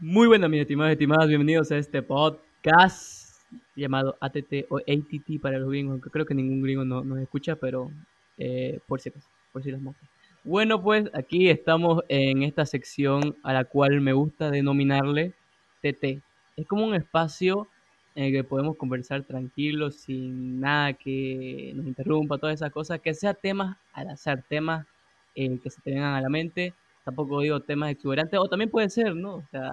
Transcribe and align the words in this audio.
Muy 0.00 0.26
buenas, 0.28 0.48
mis 0.48 0.62
estimados 0.62 0.90
y 0.90 0.92
estimadas, 0.94 1.28
bienvenidos 1.28 1.70
a 1.70 1.76
este 1.76 2.02
podcast 2.02 3.42
llamado 3.76 4.16
ATT 4.20 4.66
o 4.70 4.78
ATT 4.78 5.40
para 5.42 5.58
los 5.58 5.68
gringos, 5.68 6.00
que 6.02 6.08
creo 6.10 6.24
que 6.24 6.34
ningún 6.34 6.62
gringo 6.62 6.84
no- 6.84 7.04
nos 7.04 7.18
escucha, 7.18 7.56
pero 7.56 7.90
eh, 8.38 8.80
por 8.86 9.00
si 9.00 9.10
acaso, 9.10 9.28
por 9.52 9.62
si 9.62 9.70
las 9.70 9.80
moscas. 9.80 10.08
Bueno, 10.42 10.80
pues 10.82 11.10
aquí 11.12 11.50
estamos 11.50 12.02
en 12.08 12.42
esta 12.42 12.64
sección 12.64 13.36
a 13.42 13.52
la 13.52 13.64
cual 13.64 14.00
me 14.00 14.14
gusta 14.14 14.50
denominarle 14.50 15.34
TT. 15.82 16.22
Es 16.56 16.66
como 16.66 16.86
un 16.86 16.94
espacio 16.94 17.68
en 18.14 18.24
el 18.24 18.32
que 18.32 18.44
podemos 18.44 18.76
conversar 18.76 19.24
tranquilos, 19.24 19.96
sin 19.96 20.60
nada 20.60 20.94
que 20.94 21.72
nos 21.76 21.86
interrumpa, 21.86 22.38
todas 22.38 22.54
esas 22.54 22.72
cosas, 22.72 23.00
que 23.00 23.12
sea 23.12 23.34
temas 23.34 23.76
al 23.92 24.08
azar, 24.08 24.42
temas 24.48 24.86
eh, 25.34 25.58
que 25.62 25.68
se 25.68 25.80
te 25.82 25.90
vengan 25.90 26.14
a 26.14 26.22
la 26.22 26.30
mente 26.30 26.72
tampoco 27.10 27.40
digo 27.40 27.58
temas 27.60 27.90
exuberantes, 27.90 28.38
o 28.38 28.48
también 28.48 28.70
puede 28.70 28.88
ser, 28.88 29.16
¿no? 29.16 29.34
O 29.36 29.44
sea, 29.50 29.72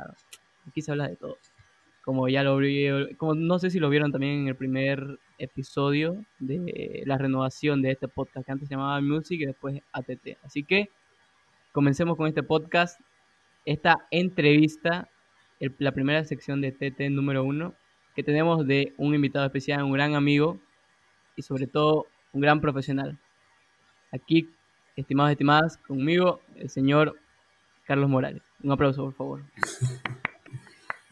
aquí 0.68 0.82
se 0.82 0.90
habla 0.92 1.08
de 1.08 1.16
todo. 1.16 1.38
Como 2.04 2.28
ya 2.30 2.42
lo 2.42 2.58
vi, 2.58 2.88
como 3.18 3.36
no 3.36 3.60
sé 3.60 3.70
si 3.70 3.80
lo 3.80 3.90
vieron 3.90 4.12
también 4.12 4.42
en 4.42 4.48
el 4.48 4.56
primer 4.56 5.20
episodio 5.38 6.26
de 6.40 7.04
la 7.06 7.18
renovación 7.18 7.82
de 7.84 7.92
este 7.92 8.08
podcast, 8.08 8.44
que 8.46 8.52
antes 8.52 8.68
se 8.68 8.74
llamaba 8.74 9.00
Music 9.02 9.40
y 9.42 9.46
después 9.46 9.82
ATT. 9.92 10.38
Así 10.44 10.64
que 10.64 10.90
comencemos 11.74 12.18
con 12.18 12.28
este 12.28 12.42
podcast, 12.42 13.00
esta 13.66 14.08
entrevista, 14.10 15.10
el- 15.60 15.76
la 15.78 15.92
primera 15.92 16.24
sección 16.24 16.60
de 16.60 16.72
TT 16.72 17.10
número 17.12 17.44
uno, 17.44 17.76
que 18.16 18.24
tenemos 18.24 18.66
de 18.66 18.94
un 18.98 19.14
invitado 19.14 19.46
especial, 19.46 19.84
un 19.84 19.92
gran 19.92 20.16
amigo 20.16 20.60
y 21.36 21.44
sobre 21.44 21.68
todo 21.68 22.08
un 22.34 22.42
gran 22.42 22.62
profesional. 22.62 23.20
Aquí, 24.12 24.50
estimados 24.96 25.32
y 25.32 25.34
estimadas, 25.34 25.78
conmigo 25.78 26.40
el 26.56 26.70
señor 26.70 27.20
Carlos 27.88 28.10
Morales. 28.10 28.42
Un 28.62 28.72
aplauso, 28.72 29.04
por 29.06 29.14
favor. 29.14 29.42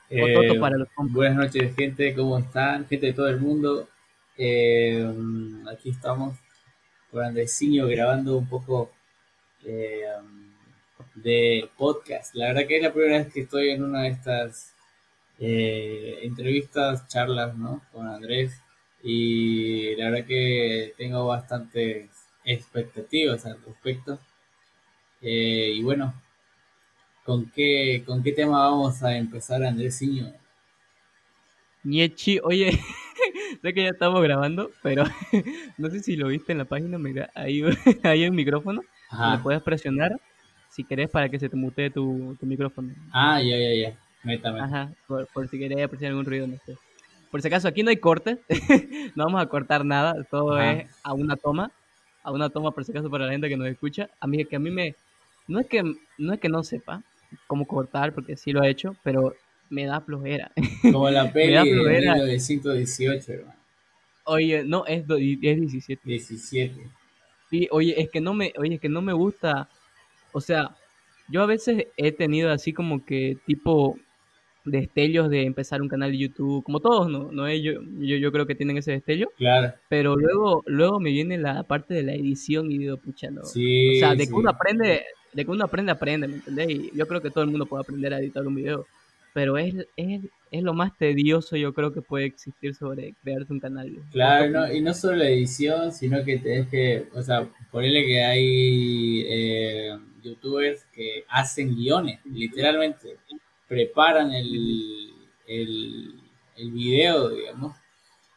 Eh, 0.07 0.59
para 0.59 0.77
los 0.77 0.87
buenas 1.09 1.35
noches, 1.35 1.75
gente, 1.75 2.13
¿cómo 2.13 2.37
están? 2.37 2.87
Gente 2.87 3.07
de 3.07 3.13
todo 3.13 3.27
el 3.27 3.39
mundo. 3.41 3.89
Eh, 4.37 5.03
aquí 5.73 5.89
estamos 5.89 6.37
con 7.11 7.23
Andresiño 7.23 7.87
grabando 7.87 8.37
un 8.37 8.47
poco 8.47 8.91
eh, 9.65 10.03
de 11.15 11.67
podcast. 11.75 12.35
La 12.35 12.49
verdad 12.49 12.67
que 12.67 12.77
es 12.77 12.83
la 12.83 12.93
primera 12.93 13.17
vez 13.17 13.33
que 13.33 13.41
estoy 13.41 13.71
en 13.71 13.83
una 13.83 14.03
de 14.03 14.09
estas 14.09 14.75
eh, 15.39 16.19
entrevistas, 16.21 17.07
charlas, 17.07 17.57
¿no? 17.57 17.81
Con 17.91 18.07
Andrés. 18.07 18.61
Y 19.01 19.95
la 19.95 20.11
verdad 20.11 20.27
que 20.27 20.93
tengo 20.97 21.25
bastantes 21.25 22.11
expectativas 22.45 23.45
al 23.47 23.61
respecto. 23.65 24.19
Eh, 25.21 25.71
y 25.73 25.81
bueno, 25.81 26.13
¿Con 27.25 27.49
qué, 27.49 28.03
¿Con 28.05 28.21
qué 28.21 28.31
tema 28.33 28.69
vamos 28.69 29.01
a 29.01 29.17
empezar, 29.17 29.63
Andresiño? 29.63 30.31
Niechi, 31.83 32.39
oye, 32.43 32.69
sé 33.63 33.73
que 33.73 33.81
ya 33.83 33.89
estamos 33.89 34.21
grabando, 34.21 34.69
pero 34.83 35.03
no 35.79 35.89
sé 35.89 36.03
si 36.03 36.15
lo 36.15 36.27
viste 36.27 36.51
en 36.51 36.59
la 36.59 36.65
página, 36.65 36.99
mira, 36.99 37.31
ahí 37.33 37.63
hay 38.03 38.27
un 38.27 38.35
micrófono, 38.35 38.83
Ajá. 39.09 39.41
puedes 39.41 39.63
presionar 39.63 40.11
si 40.69 40.83
querés 40.83 41.09
para 41.09 41.27
que 41.27 41.39
se 41.39 41.49
te 41.49 41.55
mutee 41.55 41.89
tu, 41.89 42.37
tu 42.39 42.45
micrófono. 42.45 42.93
Ah, 43.11 43.41
ya, 43.41 43.57
ya, 43.57 43.73
ya. 43.73 44.63
Ajá, 44.63 44.91
por, 45.07 45.25
por 45.27 45.47
si 45.47 45.57
querés 45.57 45.83
apreciar 45.83 46.11
algún 46.11 46.25
ruido, 46.25 46.45
no 46.45 46.57
sé. 46.63 46.77
Por 47.31 47.41
si 47.41 47.47
acaso, 47.47 47.67
aquí 47.67 47.81
no 47.81 47.89
hay 47.89 47.97
cortes, 47.97 48.37
no 49.15 49.25
vamos 49.25 49.41
a 49.41 49.47
cortar 49.47 49.83
nada, 49.83 50.13
todo 50.29 50.59
Ajá. 50.59 50.73
es 50.73 50.91
a 51.03 51.13
una 51.13 51.35
toma, 51.37 51.71
a 52.23 52.31
una 52.31 52.49
toma 52.49 52.71
por 52.71 52.85
si 52.85 52.91
acaso 52.91 53.09
para 53.09 53.25
la 53.25 53.31
gente 53.31 53.49
que 53.49 53.57
nos 53.57 53.67
escucha. 53.67 54.09
A 54.19 54.27
mí 54.27 54.45
que 54.45 54.55
a 54.57 54.59
mí 54.59 54.69
me, 54.69 54.95
no 55.47 55.59
es 55.59 55.65
que 55.65 55.81
no 56.17 56.33
es 56.33 56.39
que 56.39 56.49
no 56.49 56.63
sepa 56.63 57.01
cómo 57.47 57.66
cortar, 57.67 58.14
porque 58.14 58.38
sí 58.38 58.52
lo 58.52 58.64
he 58.64 58.69
hecho, 58.69 58.95
pero 59.03 59.33
me 59.69 59.86
da 59.86 60.02
flojera. 60.02 60.52
Como 60.81 61.09
la 61.09 61.25
Me 61.25 61.30
peli 61.31 61.53
da 61.53 61.64
de 61.64 61.72
flojera. 61.73 62.14
1918, 62.16 63.33
hermano. 63.33 63.59
Oye, 64.25 64.63
no, 64.63 64.85
es, 64.85 65.06
do- 65.06 65.18
es 65.18 65.40
17. 65.40 66.01
17. 66.03 66.75
Sí, 67.50 67.68
oye, 67.72 68.00
es 68.01 68.09
que 68.09 68.22
no 68.22 68.34
me, 68.34 68.53
oye, 68.57 68.75
es 68.75 68.81
que 68.81 68.90
no 68.90 69.01
me 69.01 69.13
gusta, 69.13 69.69
o 70.31 70.41
sea, 70.41 70.75
yo 71.29 71.41
a 71.44 71.45
veces 71.45 71.88
he 71.97 72.12
tenido 72.12 72.51
así 72.51 72.74
como 72.74 73.06
que 73.06 73.38
tipo 73.45 73.97
destellos 74.63 75.29
de 75.29 75.44
empezar 75.44 75.79
un 75.81 75.88
canal 75.90 76.12
de 76.12 76.18
YouTube, 76.18 76.63
como 76.63 76.79
todos, 76.79 77.07
¿no? 77.09 77.31
no 77.31 77.45
es- 77.47 77.62
yo, 77.62 77.74
yo, 78.00 78.18
yo 78.18 78.31
creo 78.31 78.47
que 78.47 78.56
tienen 78.56 78.78
ese 78.78 78.94
destello, 78.94 79.29
Claro. 79.38 79.74
pero 79.90 80.16
luego, 80.16 80.63
luego 80.66 81.00
me 81.00 81.12
viene 81.12 81.38
la 81.38 81.62
parte 81.63 81.94
de 81.94 82.01
la 82.03 82.13
edición 82.16 82.72
y 82.72 82.79
digo, 82.79 82.97
pucha, 82.97 83.29
no. 83.29 83.44
Sí. 83.44 83.97
o 83.97 84.00
sea, 84.00 84.16
de 84.16 84.24
sí. 84.24 84.29
que 84.29 84.34
uno 84.35 84.50
aprende, 84.50 85.03
de 85.35 85.44
que 85.44 85.51
uno 85.51 85.66
aprende, 85.66 85.91
aprende, 85.91 86.28
¿me 86.29 86.35
entendés? 86.35 86.69
Y 86.69 86.91
yo 86.96 87.06
creo 87.07 87.22
que 87.22 87.29
todo 87.29 87.44
el 87.44 87.50
mundo 87.50 87.66
puede 87.66 87.81
aprender 87.84 88.13
a 88.13 88.19
editar 88.19 88.47
un 88.47 88.56
video, 88.56 88.88
pero 89.34 89.57
es, 89.57 89.75
es, 89.97 90.22
es 90.50 90.63
lo 90.63 90.73
más 90.73 90.97
tedioso 90.97 91.57
yo 91.57 91.73
creo 91.73 91.91
que 91.91 92.01
puede 92.01 92.25
existir 92.25 92.73
sobre 92.73 93.13
crearse 93.22 93.51
un 93.51 93.59
canal. 93.59 93.91
Claro, 94.13 94.74
y 94.74 94.79
no 94.79 94.94
solo 94.94 95.18
la 95.18 95.29
edición, 95.29 95.91
sino 95.91 96.24
que 96.24 96.38
tenés 96.40 96.69
que, 96.69 97.07
o 97.13 97.22
sea, 97.22 97.45
ponerle 97.69 98.06
que 98.06 98.24
hay 98.24 99.25
eh, 99.28 100.00
youtubers 100.24 100.85
que 100.94 101.25
hacen 101.28 101.75
guiones, 101.75 102.22
literalmente, 102.25 103.18
preparan 103.68 104.31
el, 104.31 105.12
el, 105.47 106.13
el 106.56 106.72
video, 106.72 107.29
digamos, 107.29 107.75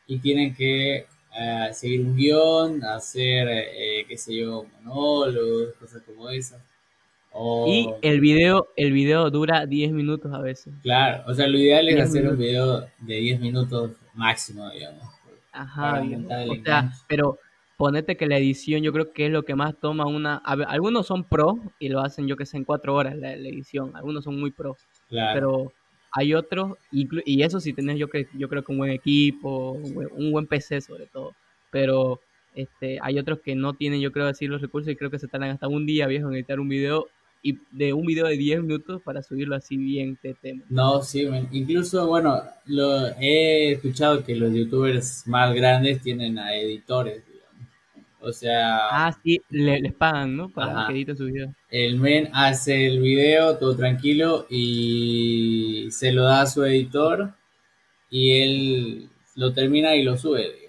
y 0.08 0.18
tienen 0.18 0.52
que 0.52 1.06
eh, 1.38 1.68
seguir 1.72 2.00
un 2.00 2.16
guion, 2.16 2.82
hacer, 2.82 3.46
eh, 3.48 4.04
qué 4.08 4.18
sé 4.18 4.34
yo, 4.34 4.66
monólogos, 4.82 5.74
cosas 5.78 6.02
como 6.02 6.28
esas. 6.28 6.60
O, 7.40 7.66
Y 7.68 7.88
el 8.02 8.20
video, 8.20 8.66
el 8.74 8.92
video 8.92 9.30
dura 9.30 9.64
10 9.64 9.92
minutos 9.92 10.32
a 10.32 10.40
veces. 10.40 10.74
Claro, 10.82 11.22
o 11.28 11.34
sea, 11.34 11.46
lo 11.46 11.56
ideal 11.56 11.88
es 11.88 11.94
10 11.94 12.08
hacer 12.08 12.28
un 12.28 12.36
video 12.36 12.80
de 12.98 13.14
10 13.14 13.40
minutos 13.40 13.92
máximo, 14.14 14.68
digamos. 14.70 15.04
Ajá, 15.52 16.02
O 16.02 16.64
sea, 16.64 16.92
pero 17.06 17.38
ponete 17.76 18.16
que 18.16 18.26
la 18.26 18.38
edición 18.38 18.82
yo 18.82 18.92
creo 18.92 19.12
que 19.12 19.26
es 19.26 19.32
lo 19.32 19.44
que 19.44 19.54
más 19.54 19.78
toma 19.78 20.06
una... 20.06 20.38
a 20.38 20.56
ver, 20.56 20.66
algunos 20.68 21.06
son 21.06 21.22
pro 21.22 21.60
y 21.78 21.88
lo 21.88 22.00
hacen 22.00 22.26
yo 22.26 22.36
que 22.36 22.44
sé 22.44 22.56
en 22.56 22.64
cuatro 22.64 22.96
horas 22.96 23.14
la, 23.14 23.36
la 23.36 23.48
edición. 23.48 23.94
Algunos 23.94 24.24
son 24.24 24.38
muy 24.40 24.50
pro. 24.50 24.76
Claro. 25.08 25.34
Pero 25.34 25.72
hay 26.10 26.34
otros, 26.34 26.72
y 26.90 27.42
eso 27.42 27.60
sí 27.60 27.72
tenés 27.72 27.98
yo, 27.98 28.08
que, 28.08 28.26
yo 28.34 28.48
creo 28.48 28.64
que 28.64 28.72
un 28.72 28.78
buen 28.78 28.90
equipo, 28.90 29.72
un 29.72 29.94
buen, 29.94 30.08
un 30.10 30.32
buen 30.32 30.46
PC 30.48 30.80
sobre 30.80 31.06
todo. 31.06 31.34
Pero 31.70 32.20
este, 32.56 32.98
hay 33.00 33.16
otros 33.20 33.38
que 33.38 33.54
no 33.54 33.74
tienen 33.74 34.00
yo 34.00 34.10
creo 34.10 34.26
así 34.26 34.48
los 34.48 34.60
recursos 34.60 34.90
y 34.90 34.96
creo 34.96 35.10
que 35.10 35.20
se 35.20 35.28
tardan 35.28 35.50
hasta 35.50 35.68
un 35.68 35.86
día 35.86 36.08
viejo 36.08 36.28
en 36.28 36.34
editar 36.34 36.58
un 36.58 36.68
video 36.68 37.06
y 37.42 37.58
de 37.70 37.92
un 37.92 38.04
video 38.06 38.26
de 38.26 38.36
10 38.36 38.60
minutos 38.62 39.02
para 39.02 39.22
subirlo 39.22 39.54
así 39.56 39.76
bien 39.76 40.16
TT. 40.16 40.62
No, 40.68 41.02
sí, 41.02 41.26
men. 41.26 41.48
incluso, 41.52 42.06
bueno, 42.06 42.42
lo, 42.66 43.06
he 43.20 43.72
escuchado 43.72 44.24
que 44.24 44.34
los 44.36 44.52
youtubers 44.52 45.26
más 45.26 45.54
grandes 45.54 46.02
tienen 46.02 46.38
a 46.38 46.54
editores, 46.54 47.22
digamos. 47.26 47.68
O 48.20 48.32
sea, 48.32 48.88
Ah, 48.90 49.12
sí, 49.22 49.40
le- 49.50 49.80
les 49.80 49.94
pagan, 49.94 50.36
¿no? 50.36 50.50
Para 50.50 50.72
Ajá. 50.72 50.86
que 50.88 50.92
editen 50.94 51.16
sus 51.16 51.26
videos. 51.32 51.54
el 51.70 51.96
men 51.98 52.30
hace 52.32 52.86
el 52.86 53.00
video 53.00 53.56
todo 53.58 53.76
tranquilo 53.76 54.46
y 54.50 55.88
se 55.90 56.12
lo 56.12 56.24
da 56.24 56.42
a 56.42 56.46
su 56.46 56.64
editor 56.64 57.34
y 58.10 58.32
él 58.42 59.10
lo 59.36 59.52
termina 59.54 59.94
y 59.96 60.02
lo 60.04 60.16
sube, 60.18 60.42
digamos. 60.54 60.68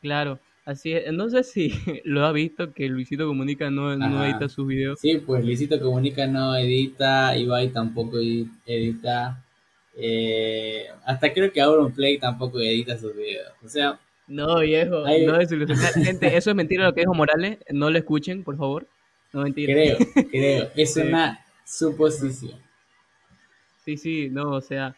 Claro, 0.00 0.40
así 0.68 0.92
es. 0.92 1.12
No 1.12 1.28
sé 1.30 1.42
si 1.44 1.72
lo 2.04 2.24
ha 2.26 2.32
visto 2.32 2.72
que 2.72 2.88
Luisito 2.88 3.26
Comunica 3.26 3.70
no, 3.70 3.96
no 3.96 4.24
edita 4.24 4.48
sus 4.48 4.66
videos. 4.66 5.00
Sí, 5.00 5.18
pues 5.24 5.44
Luisito 5.44 5.80
Comunica 5.80 6.26
no 6.26 6.54
edita, 6.56 7.36
Ibai 7.36 7.70
tampoco 7.70 8.18
edi- 8.18 8.50
edita, 8.66 9.42
eh, 9.96 10.86
hasta 11.04 11.32
creo 11.32 11.52
que 11.52 11.60
Auronplay 11.60 12.18
tampoco 12.18 12.60
edita 12.60 12.96
sus 12.98 13.14
videos. 13.16 13.52
O 13.64 13.68
sea, 13.68 13.98
No, 14.28 14.60
viejo, 14.60 15.04
Ay. 15.06 15.24
no. 15.26 15.38
Gente, 15.94 16.36
eso 16.36 16.50
es 16.50 16.56
mentira 16.56 16.84
lo 16.84 16.92
que 16.94 17.00
dijo 17.00 17.14
Morales. 17.14 17.58
No 17.70 17.90
lo 17.90 17.98
escuchen, 17.98 18.44
por 18.44 18.56
favor. 18.56 18.86
No 19.32 19.42
mentira. 19.42 19.72
creo, 19.72 19.96
creo, 20.30 20.68
es 20.76 20.94
Sí. 20.94 21.00
una 21.00 21.44
suposición. 21.64 22.58
Sí, 23.84 23.96
sí, 23.96 24.28
no, 24.30 24.50
o 24.50 24.60
sea, 24.60 24.94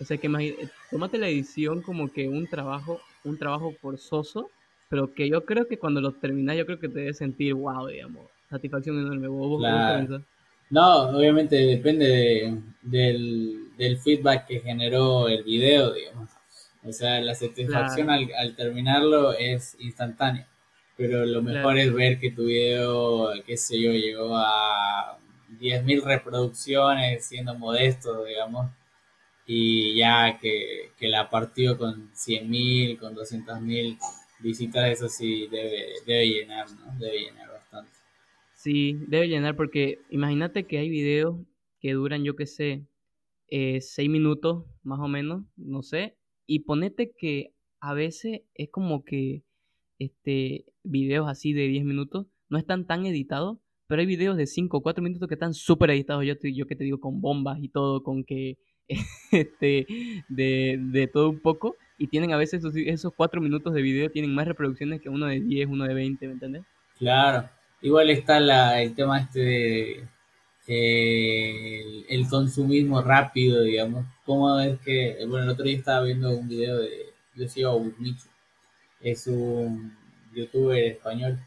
o 0.00 0.04
sea 0.04 0.16
que 0.16 0.28
imagi- 0.28 0.56
tómate 0.90 1.18
la 1.18 1.28
edición 1.28 1.82
como 1.82 2.10
que 2.10 2.26
un 2.28 2.46
trabajo, 2.46 3.00
un 3.24 3.38
trabajo 3.38 3.72
forzoso, 3.80 4.50
pero 4.90 5.14
que 5.14 5.28
yo 5.30 5.44
creo 5.46 5.66
que 5.68 5.78
cuando 5.78 6.00
lo 6.00 6.12
terminas, 6.12 6.56
yo 6.58 6.66
creo 6.66 6.80
que 6.80 6.88
te 6.88 6.98
debes 6.98 7.16
sentir, 7.18 7.54
wow, 7.54 7.86
digamos, 7.86 8.26
satisfacción 8.50 8.98
enorme. 8.98 9.28
¿Vos, 9.28 9.60
Claro. 9.60 10.22
No, 10.68 11.02
obviamente 11.16 11.56
depende 11.56 12.06
de- 12.06 12.58
del, 12.82 13.76
del 13.78 13.98
feedback 13.98 14.46
que 14.46 14.60
generó 14.60 15.28
el 15.28 15.42
video, 15.44 15.92
digamos. 15.94 16.28
O 16.84 16.92
sea, 16.92 17.20
la 17.20 17.34
satisfacción 17.34 18.10
al, 18.10 18.28
al 18.38 18.56
terminarlo 18.56 19.32
es 19.32 19.76
instantánea. 19.80 20.46
Pero 20.96 21.24
lo 21.24 21.40
mejor 21.42 21.74
Claro. 21.74 21.78
es 21.78 21.94
ver 21.94 22.18
que 22.18 22.30
tu 22.32 22.44
video, 22.46 23.30
qué 23.46 23.56
sé 23.56 23.80
yo, 23.80 23.92
llegó 23.92 24.36
a 24.36 25.18
10.000 25.60 26.02
reproducciones, 26.02 27.24
siendo 27.24 27.54
modesto, 27.54 28.24
digamos. 28.24 28.70
Y 29.46 29.96
ya 29.96 30.38
que, 30.38 30.92
que 30.98 31.08
la 31.08 31.28
partió 31.30 31.76
con 31.78 32.10
100.000, 32.14 32.98
con 32.98 33.14
200.000 33.14 33.98
visitas, 34.42 34.90
eso 34.90 35.08
sí 35.08 35.46
debe, 35.48 35.86
debe 36.06 36.28
llenar, 36.28 36.66
¿no? 36.72 36.98
Debe 36.98 37.20
llenar 37.20 37.50
bastante. 37.50 37.90
Sí, 38.54 38.98
debe 39.08 39.28
llenar 39.28 39.56
porque 39.56 40.00
imagínate 40.10 40.66
que 40.66 40.78
hay 40.78 40.88
videos 40.90 41.38
que 41.80 41.92
duran, 41.92 42.24
yo 42.24 42.36
qué 42.36 42.46
sé, 42.46 42.86
eh, 43.48 43.80
seis 43.80 44.08
minutos 44.10 44.64
más 44.82 45.00
o 45.00 45.08
menos, 45.08 45.44
no 45.56 45.82
sé, 45.82 46.16
y 46.46 46.60
ponete 46.60 47.12
que 47.12 47.54
a 47.80 47.94
veces 47.94 48.42
es 48.54 48.70
como 48.70 49.04
que 49.04 49.42
este 49.98 50.66
videos 50.82 51.28
así 51.28 51.52
de 51.52 51.68
10 51.68 51.84
minutos 51.84 52.26
no 52.48 52.58
están 52.58 52.86
tan 52.86 53.06
editados, 53.06 53.58
pero 53.86 54.00
hay 54.00 54.06
videos 54.06 54.36
de 54.36 54.46
5 54.46 54.78
o 54.78 54.82
4 54.82 55.02
minutos 55.02 55.28
que 55.28 55.34
están 55.34 55.54
súper 55.54 55.90
editados, 55.90 56.24
yo, 56.24 56.34
yo 56.42 56.66
que 56.66 56.76
te 56.76 56.84
digo, 56.84 57.00
con 57.00 57.20
bombas 57.20 57.58
y 57.62 57.68
todo, 57.68 58.02
con 58.02 58.24
que, 58.24 58.58
este, 59.32 59.86
de, 60.28 60.78
de 60.80 61.06
todo 61.06 61.30
un 61.30 61.40
poco, 61.40 61.76
y 62.00 62.06
tienen 62.06 62.32
a 62.32 62.38
veces 62.38 62.60
esos, 62.60 62.74
esos 62.74 63.12
4 63.14 63.42
minutos 63.42 63.74
de 63.74 63.82
video, 63.82 64.10
tienen 64.10 64.34
más 64.34 64.48
reproducciones 64.48 65.02
que 65.02 65.10
uno 65.10 65.26
de 65.26 65.38
10, 65.38 65.68
uno 65.68 65.84
de 65.84 65.92
20, 65.92 66.26
¿me 66.26 66.32
entiendes? 66.32 66.62
Claro, 66.98 67.46
igual 67.82 68.08
está 68.08 68.40
la, 68.40 68.80
el 68.80 68.94
tema 68.94 69.20
este 69.20 69.40
de 69.40 70.08
eh, 70.66 72.06
el, 72.08 72.26
consumismo 72.26 73.02
rápido, 73.02 73.60
digamos. 73.62 74.06
Como 74.24 74.58
es 74.60 74.80
que, 74.80 75.18
bueno, 75.26 75.44
el 75.44 75.50
otro 75.50 75.66
día 75.66 75.76
estaba 75.76 76.04
viendo 76.04 76.30
un 76.30 76.48
video 76.48 76.78
de, 76.78 77.12
yo 77.34 77.46
sigo 77.46 77.84
es 79.02 79.26
un 79.26 79.94
youtuber 80.34 80.82
español 80.84 81.38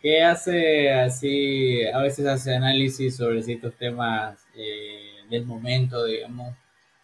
que 0.00 0.22
hace 0.22 0.92
así, 0.92 1.84
a 1.84 1.98
veces 2.00 2.26
hace 2.26 2.54
análisis 2.54 3.16
sobre 3.16 3.42
ciertos 3.42 3.74
temas 3.74 4.46
eh, 4.54 5.16
del 5.28 5.44
momento, 5.44 6.06
digamos, 6.06 6.54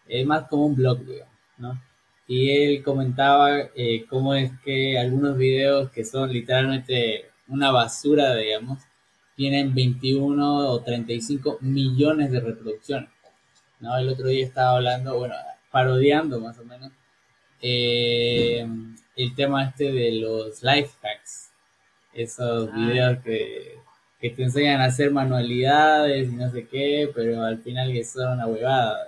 es 0.07 0.25
más 0.25 0.47
como 0.47 0.65
un 0.65 0.75
blog, 0.75 1.05
digamos, 1.05 1.35
¿no? 1.59 1.90
Y 2.27 2.49
él 2.49 2.83
comentaba 2.83 3.59
eh, 3.75 4.05
cómo 4.09 4.35
es 4.35 4.51
que 4.63 4.97
algunos 4.97 5.37
videos 5.37 5.91
que 5.91 6.05
son 6.05 6.31
literalmente 6.31 7.25
una 7.47 7.71
basura, 7.71 8.35
digamos, 8.35 8.79
tienen 9.35 9.73
21 9.73 10.69
o 10.69 10.81
35 10.81 11.57
millones 11.61 12.31
de 12.31 12.39
reproducciones. 12.39 13.09
¿no? 13.79 13.97
El 13.97 14.09
otro 14.09 14.27
día 14.27 14.45
estaba 14.45 14.77
hablando, 14.77 15.17
bueno, 15.17 15.35
parodiando 15.71 16.39
más 16.39 16.57
o 16.59 16.65
menos, 16.65 16.91
eh, 17.61 18.65
el 19.15 19.35
tema 19.35 19.65
este 19.65 19.91
de 19.91 20.13
los 20.13 20.63
life 20.63 20.91
hacks 21.03 21.51
esos 22.13 22.69
ah. 22.71 22.75
videos 22.75 23.19
que, 23.23 23.79
te 24.19 24.43
enseñan 24.43 24.81
a 24.81 24.85
hacer 24.85 25.11
manualidades 25.11 26.29
y 26.29 26.35
no 26.35 26.51
sé 26.51 26.67
qué, 26.67 27.09
pero 27.15 27.43
al 27.43 27.59
final 27.63 27.91
que 27.91 28.03
son 28.03 28.33
una 28.33 28.45
huevada. 28.45 29.07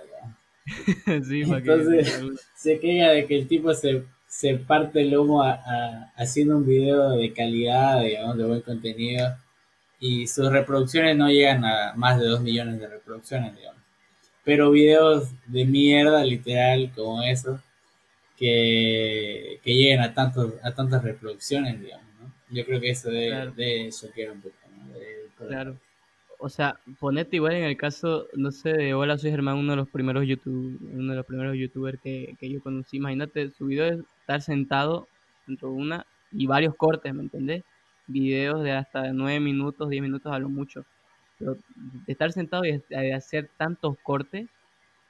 sí, 1.28 1.42
Entonces 1.42 2.20
se 2.56 2.80
queja 2.80 3.10
de 3.10 3.26
que 3.26 3.36
el 3.36 3.48
tipo 3.48 3.74
se, 3.74 4.04
se 4.26 4.56
parte 4.56 5.02
el 5.02 5.10
lomo 5.10 5.42
haciendo 6.16 6.56
un 6.56 6.66
video 6.66 7.10
de 7.10 7.32
calidad, 7.32 8.02
digamos, 8.02 8.36
de 8.38 8.44
buen 8.44 8.60
contenido, 8.62 9.36
y 10.00 10.26
sus 10.26 10.50
reproducciones 10.50 11.16
no 11.16 11.28
llegan 11.28 11.64
a 11.64 11.94
más 11.94 12.18
de 12.18 12.26
2 12.26 12.40
millones 12.40 12.80
de 12.80 12.88
reproducciones, 12.88 13.56
digamos. 13.56 13.80
Pero 14.44 14.70
videos 14.70 15.30
de 15.46 15.64
mierda, 15.64 16.22
literal, 16.24 16.92
como 16.94 17.22
esos, 17.22 17.60
que, 18.36 19.60
que 19.62 19.74
lleguen 19.74 20.00
a, 20.00 20.12
tantos, 20.12 20.52
a 20.62 20.74
tantas 20.74 21.02
reproducciones, 21.02 21.80
digamos. 21.80 22.04
Yo 22.50 22.64
creo 22.66 22.80
que 22.80 22.90
eso 22.90 23.10
de, 23.10 23.28
claro. 23.28 23.52
de 23.52 23.90
un 24.32 24.40
poco. 24.40 24.54
claro. 25.48 25.78
O 26.44 26.50
sea, 26.50 26.78
ponete 27.00 27.36
igual 27.36 27.54
en 27.54 27.64
el 27.64 27.78
caso, 27.78 28.28
no 28.34 28.50
sé, 28.50 28.74
de 28.74 28.92
Hola, 28.92 29.16
soy 29.16 29.30
Germán, 29.30 29.56
uno 29.56 29.72
de 29.72 29.76
los 29.76 29.88
primeros 29.88 30.26
YouTube, 30.26 30.78
uno 30.92 31.12
de 31.12 31.16
los 31.16 31.24
primeros 31.24 31.56
youtubers 31.56 31.98
que, 32.02 32.36
que 32.38 32.50
yo 32.50 32.60
conocí. 32.62 32.98
Imagínate, 32.98 33.50
su 33.52 33.64
video 33.64 33.86
es 33.86 34.00
estar 34.20 34.42
sentado 34.42 35.08
dentro 35.46 35.70
de 35.70 35.74
una 35.76 36.06
y 36.32 36.46
varios 36.46 36.74
cortes, 36.76 37.14
¿me 37.14 37.22
entendés? 37.22 37.64
Videos 38.06 38.62
de 38.62 38.72
hasta 38.72 39.10
9 39.14 39.40
minutos, 39.40 39.88
10 39.88 40.02
minutos 40.02 40.30
a 40.30 40.38
lo 40.38 40.50
mucho. 40.50 40.84
Pero 41.38 41.54
de 41.54 42.12
estar 42.12 42.30
sentado 42.30 42.66
y 42.66 42.82
de 42.90 43.14
hacer 43.14 43.48
tantos 43.56 43.96
cortes, 44.02 44.46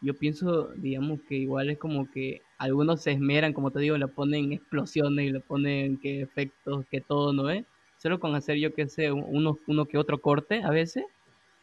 yo 0.03 0.15
pienso, 0.15 0.69
digamos, 0.77 1.21
que 1.29 1.35
igual 1.35 1.69
es 1.69 1.79
como 1.79 2.09
que 2.13 2.43
algunos 2.59 3.03
se 3.03 3.11
esmeran, 3.11 3.55
como 3.55 3.73
te 3.73 3.81
digo, 3.81 3.99
le 3.99 4.07
ponen 4.07 4.53
explosiones 4.53 5.27
y 5.27 5.33
le 5.33 5.41
ponen 5.41 5.97
que 5.97 6.23
efectos, 6.23 6.87
que 6.89 7.01
todo, 7.01 7.33
¿no 7.33 7.51
es? 7.51 7.65
Solo 7.99 8.21
con 8.21 8.37
hacer, 8.37 8.57
yo 8.59 8.73
que 8.73 8.87
sé, 8.87 9.11
uno, 9.11 9.59
uno 9.67 9.87
que 9.87 9.99
otro 9.99 10.19
corte 10.19 10.63
a 10.63 10.71
veces, 10.71 11.05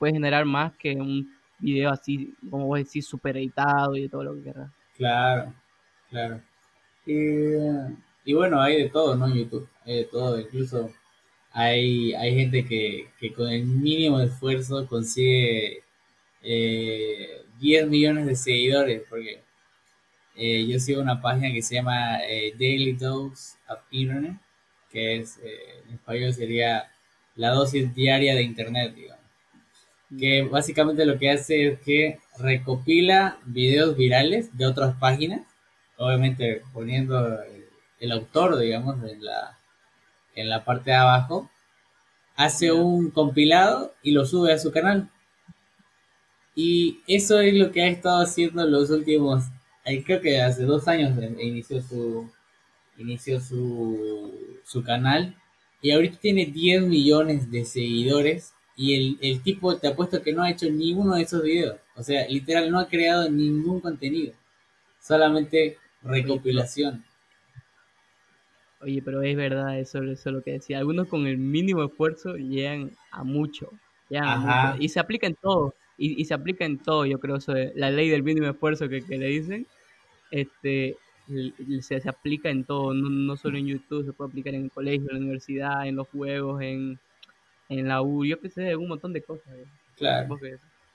puede 0.02 0.14
generar 0.14 0.46
más 0.46 0.76
que 0.78 0.96
un 0.96 1.32
video 1.60 1.92
así, 1.92 2.34
como 2.50 2.66
vos 2.66 2.80
decís, 2.80 3.06
super 3.06 3.38
editado 3.38 3.96
y 3.96 4.10
todo 4.10 4.24
lo 4.24 4.34
que 4.34 4.42
quieras. 4.42 4.72
Claro, 4.98 5.54
claro. 6.10 6.42
Y, 7.06 8.34
bueno, 8.34 8.60
hay 8.60 8.82
de 8.82 8.90
todo, 8.90 9.16
¿no? 9.16 9.28
En 9.28 9.36
YouTube, 9.36 9.70
hay 9.86 9.98
de 9.98 10.06
todo, 10.06 10.40
incluso 10.40 10.90
hay, 11.52 12.16
hay 12.16 12.34
gente 12.34 12.66
que, 12.66 13.10
que 13.20 13.32
con 13.32 13.48
el 13.48 13.64
mínimo 13.64 14.20
esfuerzo 14.20 14.88
consigue 14.88 15.84
eh, 16.42 17.44
10 17.60 17.88
millones 17.88 18.26
de 18.26 18.36
seguidores, 18.36 19.04
porque 19.08 19.44
eh, 20.36 20.66
yo 20.68 20.80
sigo 20.80 21.00
una 21.00 21.22
página 21.22 21.54
que 21.54 21.62
se 21.62 21.76
llama 21.76 22.22
eh, 22.28 22.56
Daily 22.60 22.94
Dose 22.94 23.56
of 23.70 23.82
Internet, 23.92 24.38
que 24.90 25.18
es, 25.18 25.38
eh, 25.44 25.84
en 25.88 25.94
español 25.94 26.34
sería 26.34 26.92
la 27.36 27.50
dosis 27.50 27.94
diaria 27.94 28.34
de 28.34 28.42
Internet, 28.42 28.96
digamos. 28.96 29.21
Que 30.20 30.44
básicamente 30.44 31.06
lo 31.06 31.18
que 31.18 31.32
hace 31.32 31.68
es 31.68 31.80
que 31.80 32.20
recopila 32.38 33.38
videos 33.46 33.96
virales 33.96 34.56
de 34.58 34.66
otras 34.66 34.96
páginas, 34.98 35.42
obviamente 35.98 36.62
poniendo 36.74 37.40
el, 38.00 38.12
autor, 38.12 38.58
digamos, 38.58 38.98
en 39.10 39.24
la, 39.24 39.58
en 40.36 40.50
la 40.50 40.66
parte 40.66 40.92
de 40.92 40.98
abajo, 40.98 41.50
hace 42.36 42.72
un 42.72 43.12
compilado 43.12 43.94
y 44.04 44.12
lo 44.12 44.26
sube 44.26 44.52
a 44.52 44.60
su 44.60 44.72
canal. 44.72 45.10
Y 46.56 47.00
eso 47.08 47.40
es 47.40 47.54
lo 47.54 47.72
que 47.72 47.84
ha 47.84 47.88
estado 47.88 48.22
haciendo 48.22 48.66
los 48.66 48.90
últimos 48.90 49.46
creo 50.06 50.22
que 50.22 50.42
hace 50.42 50.64
dos 50.64 50.88
años 50.88 51.18
inició 51.40 51.82
su 51.82 52.32
inició 52.98 53.40
su, 53.40 54.60
su 54.64 54.84
canal 54.84 55.36
y 55.82 55.92
ahorita 55.92 56.20
tiene 56.20 56.46
10 56.46 56.84
millones 56.84 57.50
de 57.50 57.66
seguidores 57.66 58.54
y 58.82 58.96
el, 58.96 59.18
el 59.22 59.44
tipo 59.44 59.78
te 59.78 59.88
apuesto 59.88 60.24
que 60.24 60.34
no 60.34 60.42
ha 60.42 60.50
hecho 60.50 60.68
ninguno 60.68 61.14
de 61.14 61.22
esos 61.22 61.44
videos. 61.44 61.78
O 61.96 62.02
sea, 62.02 62.28
literal 62.28 62.72
no 62.72 62.80
ha 62.80 62.88
creado 62.88 63.30
ningún 63.30 63.80
contenido. 63.80 64.34
Solamente 65.00 65.78
recopilación. 66.02 67.06
Oye, 68.82 69.04
pero 69.04 69.22
es 69.22 69.38
verdad 69.38 69.80
eso, 69.80 70.02
eso 70.02 70.30
es 70.30 70.36
lo 70.36 70.42
que 70.42 70.54
decía. 70.54 70.80
Algunos 70.80 71.08
con 71.08 71.28
el 71.28 71.38
mínimo 71.38 71.84
esfuerzo 71.84 72.38
llegan 72.38 72.90
a 73.12 73.24
mucho. 73.24 73.72
Y 74.80 74.90
se 74.90 75.00
aplica 75.00 75.28
en 75.28 75.36
todo 75.36 75.76
y, 75.96 76.26
se 76.26 76.34
aplica 76.34 76.66
en 76.66 76.80
todo, 76.80 77.06
yo 77.06 77.20
creo, 77.20 77.36
eso 77.36 77.54
la 77.76 77.92
ley 77.92 78.10
del 78.10 78.24
mínimo 78.24 78.48
esfuerzo 78.48 78.90
que, 78.90 79.02
le 79.02 79.28
dicen, 79.28 79.68
este, 80.32 80.98
se, 81.82 82.02
se 82.02 82.10
aplica 82.10 82.50
en 82.50 82.64
todo, 82.64 82.96
no, 82.96 83.38
solo 83.38 83.60
en 83.60 83.68
YouTube, 83.68 84.06
se 84.06 84.12
puede 84.12 84.32
aplicar 84.32 84.56
en 84.56 84.64
el 84.64 84.72
colegio, 84.72 85.08
en 85.12 85.18
la 85.18 85.22
universidad, 85.22 85.88
en 85.88 85.98
los 85.98 86.08
juegos, 86.08 86.60
en, 86.64 86.98
en 87.72 87.88
la 87.88 88.02
U, 88.02 88.26
yo 88.26 88.40
qué 88.40 88.50
sé, 88.50 88.76
un 88.76 88.90
montón 88.90 89.14
de 89.14 89.22
cosas. 89.22 89.54
¿eh? 89.54 89.66
Claro. 89.96 90.38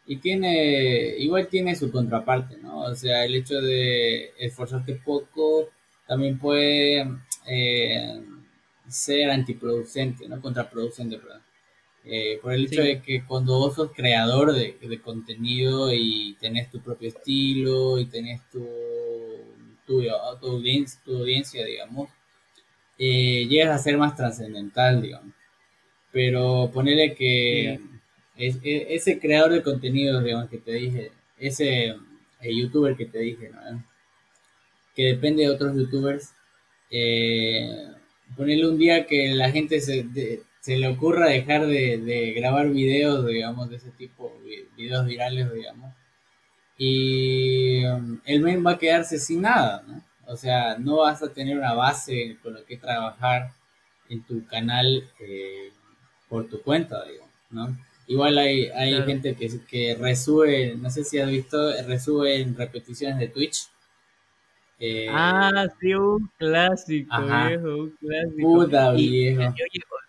Y 0.06 0.16
tiene, 0.18 1.16
igual 1.18 1.49
tiene 1.49 1.75
su 1.75 1.90
contraparte, 1.90 2.59
¿no? 2.59 2.80
O 2.80 2.95
sea, 2.95 3.25
el 3.25 3.35
hecho 3.35 3.61
de 3.61 4.33
esforzarte 4.38 4.95
poco 4.97 5.71
también 6.06 6.38
puede 6.38 7.09
eh, 7.47 8.23
ser 8.88 9.30
antiproducente, 9.30 10.28
¿no? 10.28 10.40
Contraproducente, 10.40 11.18
perdón. 11.18 11.42
Eh, 12.04 12.38
por 12.40 12.52
el 12.52 12.66
hecho 12.66 12.83
de 12.83 13.02
que 13.02 13.25
cuando 13.25 13.59
vos 13.59 13.75
sos 13.75 13.90
creador 13.92 14.52
de, 14.52 15.00
contenido 15.02 15.92
y 15.92 16.37
tenés 16.38 16.71
tu 16.71 16.80
propio 16.80 17.09
estilo 17.09 17.99
y 17.99 18.06
tenés 18.06 18.42
tu, 18.50 18.64
tu, 19.87 20.02
audiencia, 20.09 21.64
digamos, 21.64 22.11
eh, 22.99 23.47
llegas 23.49 23.80
a 23.80 23.83
ser 23.83 23.99
más 23.99 24.14
trascendental, 24.14 25.02
digamos. 25.02 25.36
Pero 26.16 26.70
ponerle 26.73 27.14
que 27.14 27.78
es, 28.37 28.58
ese 28.62 29.18
creador 29.18 29.52
de 29.52 29.62
contenido, 29.62 30.23
digamos, 30.23 30.49
que 30.49 30.56
te 30.56 30.73
dije, 30.73 31.12
ese 31.38 31.88
eh, 32.40 32.56
youtuber 32.56 32.96
que 32.96 33.04
te 33.04 33.18
dije, 33.18 33.50
¿no? 33.50 33.85
que 34.94 35.02
depende 35.08 35.42
de 35.42 35.50
otros 35.50 35.76
youtubers, 35.76 36.32
ponerle 38.35 38.66
un 38.66 38.78
día 38.78 39.06
que 39.06 39.35
la 39.35 39.50
gente 39.50 39.82
se 39.82 40.06
se 40.66 40.76
le 40.76 40.88
ocurra 40.88 41.28
dejar 41.28 41.64
de, 41.68 42.32
grabar 42.35 42.68
videos, 42.70 43.25
digamos, 43.25 43.70
de 43.70 43.76
ese 43.76 43.92
tipo, 43.92 44.37
videos 44.76 45.06
virales, 45.06 45.52
digamos, 45.54 45.94
y 46.76 47.85
um, 47.85 48.20
el 48.25 48.40
men 48.40 48.66
va 48.66 48.73
a 48.73 48.78
quedarse 48.78 49.20
sin 49.20 49.42
nada, 49.42 49.85
¿no? 49.87 50.02
O 50.26 50.37
sea, 50.37 50.76
no 50.76 50.96
vas 50.96 51.23
a 51.23 51.32
tener 51.32 51.56
una 51.56 51.73
base 51.75 52.37
con 52.42 52.54
la 52.54 52.64
que 52.64 52.78
trabajar 52.78 53.52
en 54.08 54.25
tu 54.25 54.44
canal 54.46 55.08
eh, 55.20 55.70
por 56.28 56.49
tu 56.49 56.61
cuenta, 56.62 57.04
digamos, 57.04 57.33
¿no? 57.50 57.76
Igual 58.09 58.38
hay, 58.38 58.66
hay 58.68 59.02
gente 59.02 59.35
que, 59.35 59.50
que 59.68 59.97
resube, 59.97 60.76
no 60.76 60.90
sé 60.90 61.02
si 61.02 61.18
has 61.18 61.28
visto, 61.28 61.73
resube 61.87 62.40
en 62.40 62.56
repeticiones 62.56 63.18
de 63.18 63.28
Twitch. 63.28 63.68
Eh, 64.78 65.09
ah, 65.11 65.66
sí, 65.80 65.95
un 65.95 66.30
clásico, 66.38 67.16
viejo, 67.23 67.76
un 67.76 67.90
clásico. 67.99 68.42
Puta 68.42 68.92
viejo. 68.92 69.54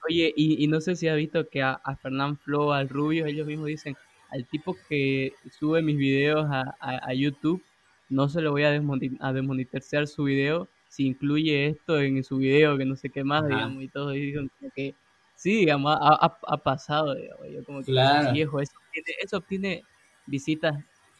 Oye, 0.08 0.32
y, 0.36 0.64
y, 0.64 0.68
no 0.68 0.80
sé 0.80 0.96
si 0.96 1.08
has 1.08 1.18
visto 1.18 1.50
que 1.50 1.62
a, 1.62 1.72
a 1.72 1.96
Fernán 1.96 2.38
Flo, 2.38 2.72
al 2.72 2.88
Rubio, 2.88 3.26
ellos 3.26 3.48
mismos 3.48 3.68
dicen, 3.68 3.98
al 4.30 4.46
tipo 4.46 4.78
que 4.88 5.34
sube 5.58 5.82
mis 5.82 5.98
videos 5.98 6.46
a, 6.50 6.76
a, 6.80 7.14
YouTube, 7.14 7.64
no 8.10 8.30
se 8.30 8.42
lo 8.42 8.52
voy 8.52 8.64
a, 8.64 8.70
a 8.70 9.34
desmonetizar 9.34 10.08
su 10.08 10.26
video 10.26 10.68
si 10.90 11.06
incluye 11.06 11.68
esto 11.68 12.00
en 12.00 12.24
su 12.24 12.38
video, 12.38 12.78
que 12.78 12.86
no 12.86 12.96
sé 12.96 13.10
qué 13.10 13.24
más, 13.24 13.48
digamos, 13.48 13.84
y 13.84 13.88
todo, 13.88 14.16
y 14.16 14.34
que 14.76 14.96
sí, 15.38 15.60
digamos, 15.60 15.96
ha, 16.02 16.38
ha, 16.48 16.58
pasado, 16.58 17.16
digamos, 17.16 17.48
yo 17.50 17.64
como 17.64 17.84
que 17.84 17.94
viejo, 18.34 18.60
eso, 18.60 18.74
eso 19.24 19.38
obtiene 19.38 19.84
visitas 20.26 20.76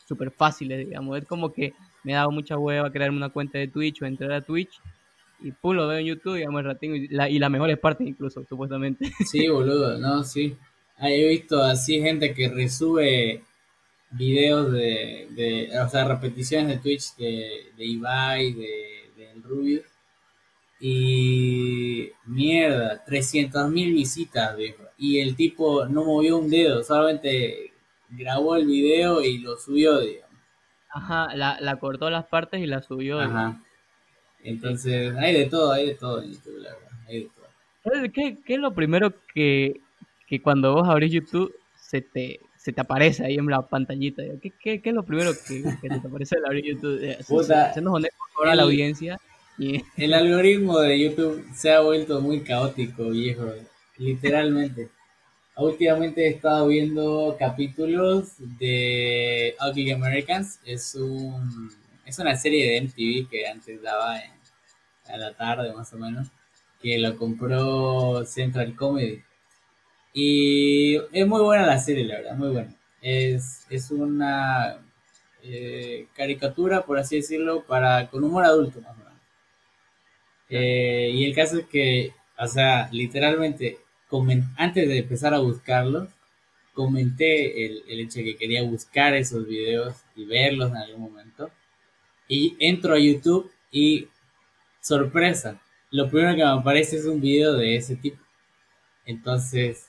súper 0.06 0.32
fáciles, 0.32 0.86
digamos, 0.86 1.18
es 1.18 1.26
como 1.26 1.54
que 1.54 1.74
me 2.04 2.14
ha 2.14 2.20
dado 2.20 2.32
mucha 2.32 2.58
hueva 2.58 2.92
crearme 2.92 3.18
una 3.18 3.30
cuenta 3.30 3.58
de 3.60 3.68
Twitch 3.68 4.02
o 4.02 4.06
entrar 4.06 4.32
a 4.32 4.42
Twitch 4.42 4.82
y 5.40 5.52
pum, 5.52 5.76
lo 5.76 5.88
veo 5.88 6.00
en 6.00 6.06
YouTube, 6.08 6.36
digamos, 6.36 6.60
el 6.60 6.66
ratito, 6.66 6.96
y, 6.96 7.08
la, 7.10 7.30
y 7.30 7.38
las 7.38 7.52
mejores 7.52 7.78
partes 7.78 8.08
incluso, 8.08 8.44
supuestamente. 8.44 9.06
Sí, 9.26 9.48
boludo, 9.48 9.98
no, 9.98 10.24
sí. 10.24 10.58
He 11.00 11.28
visto 11.28 11.62
así 11.62 12.02
gente 12.02 12.34
que 12.34 12.50
resube 12.50 13.44
videos 14.10 14.72
de, 14.72 15.28
de 15.32 15.80
o 15.80 15.88
sea, 15.90 16.06
repeticiones 16.06 16.70
de 16.70 16.78
Twitch 16.78 17.16
de, 17.18 17.72
de 17.78 17.86
Ibai, 17.86 18.54
de, 18.54 19.12
de 19.16 19.34
Rubio. 19.44 19.84
Y 20.80 22.12
mierda, 22.26 23.04
300.000 23.06 23.94
visitas, 23.94 24.56
viejo. 24.56 24.84
Y 24.98 25.20
el 25.20 25.36
tipo 25.36 25.86
no 25.86 26.04
movió 26.04 26.38
un 26.38 26.50
dedo, 26.50 26.84
solamente 26.84 27.74
grabó 28.10 28.56
el 28.56 28.66
video 28.66 29.22
y 29.24 29.40
lo 29.40 29.58
subió, 29.58 30.00
digamos. 30.00 30.28
Ajá, 30.90 31.36
la, 31.36 31.60
la 31.60 31.78
cortó 31.78 32.10
las 32.10 32.26
partes 32.26 32.62
y 32.62 32.66
la 32.66 32.82
subió. 32.82 33.20
Ajá. 33.20 33.62
Entonces, 34.44 35.16
hay 35.18 35.34
de 35.34 35.46
todo, 35.46 35.72
hay 35.72 35.88
de 35.88 35.96
todo 35.96 36.22
en 36.22 36.32
YouTube, 36.32 36.58
la 36.60 36.74
verdad. 36.74 36.92
Hay 37.08 37.24
de 37.24 37.30
todo. 37.30 38.12
¿Qué, 38.14 38.38
¿Qué, 38.46 38.54
es 38.54 38.60
lo 38.60 38.74
primero 38.74 39.14
que, 39.34 39.82
que 40.28 40.42
cuando 40.42 40.74
vos 40.74 40.88
abrís 40.88 41.12
YouTube 41.12 41.54
se 41.76 42.02
te, 42.02 42.40
se 42.58 42.74
te 42.74 42.82
aparece 42.82 43.26
ahí 43.26 43.36
en 43.36 43.46
la 43.48 43.62
pantallita? 43.62 44.24
¿Qué, 44.42 44.52
qué, 44.52 44.82
qué 44.82 44.90
es 44.90 44.96
lo 44.96 45.04
primero 45.04 45.32
que, 45.48 45.64
que 45.82 45.90
te 45.90 46.08
aparece 46.08 46.38
al 46.38 46.46
abrir 46.46 46.66
YouTube? 46.66 47.00
Eh, 47.02 47.18
Puta, 47.28 47.74
se, 47.74 47.82
nos 47.82 48.02
ahora 48.38 48.56
la 48.56 48.64
audiencia. 48.64 49.18
El 49.98 50.14
algoritmo 50.14 50.80
de 50.80 51.00
YouTube 51.00 51.46
se 51.56 51.72
ha 51.72 51.82
vuelto 51.82 52.22
muy 52.22 52.42
caótico, 52.42 53.10
viejo. 53.10 53.52
Literalmente. 53.98 54.90
Últimamente 55.56 56.26
he 56.26 56.30
estado 56.30 56.68
viendo 56.68 57.36
capítulos 57.40 58.36
de 58.60 59.56
Ugly 59.68 59.92
Americans. 59.92 60.60
Es 60.64 60.94
un 60.96 61.72
es 62.06 62.20
una 62.20 62.36
serie 62.38 62.72
de 62.72 62.82
MTV 62.82 63.30
que 63.30 63.48
antes 63.48 63.82
daba 63.82 64.20
en, 64.22 64.32
a 65.08 65.18
la 65.18 65.34
tarde 65.34 65.74
más 65.74 65.92
o 65.94 65.98
menos. 65.98 66.28
Que 66.82 67.00
lo 67.00 67.18
compró 67.18 68.24
Central 68.26 68.76
Comedy. 68.76 69.24
Y 70.14 70.98
es 71.12 71.28
muy 71.28 71.42
buena 71.42 71.66
la 71.66 71.80
serie, 71.80 72.06
la 72.06 72.18
verdad, 72.18 72.36
muy 72.36 72.50
buena. 72.50 72.76
Es, 73.02 73.66
es 73.70 73.90
una 73.92 74.80
eh, 75.44 76.08
caricatura, 76.16 76.86
por 76.86 77.00
así 77.00 77.18
decirlo, 77.18 77.64
para 77.64 78.10
con 78.10 78.24
humor 78.24 78.44
adulto 78.44 78.82
más. 78.82 78.97
Eh, 80.50 81.12
y 81.14 81.26
el 81.26 81.36
caso 81.36 81.60
es 81.60 81.66
que, 81.68 82.14
o 82.38 82.48
sea, 82.48 82.90
literalmente 82.92 83.80
antes 84.58 84.88
de 84.88 85.00
empezar 85.00 85.34
a 85.34 85.40
buscarlos, 85.40 86.10
comenté 86.74 87.66
el, 87.66 88.00
hecho 88.00 88.20
de 88.20 88.26
que 88.26 88.38
quería 88.38 88.64
buscar 88.64 89.16
esos 89.16 89.48
videos 89.48 89.96
y 90.16 90.26
verlos 90.26 90.70
en 90.72 90.78
algún 90.78 91.02
momento. 91.02 91.52
Y 92.28 92.56
entro 92.60 92.94
a 92.94 93.00
YouTube 93.00 93.52
y 93.72 94.08
sorpresa, 94.82 95.62
lo 95.92 96.10
primero 96.10 96.32
que 96.36 96.44
me 96.44 96.50
aparece 96.50 96.98
es 96.98 97.06
un 97.06 97.22
video 97.22 97.54
de 97.54 97.76
ese 97.76 97.96
tipo. 97.96 98.22
Entonces, 99.06 99.88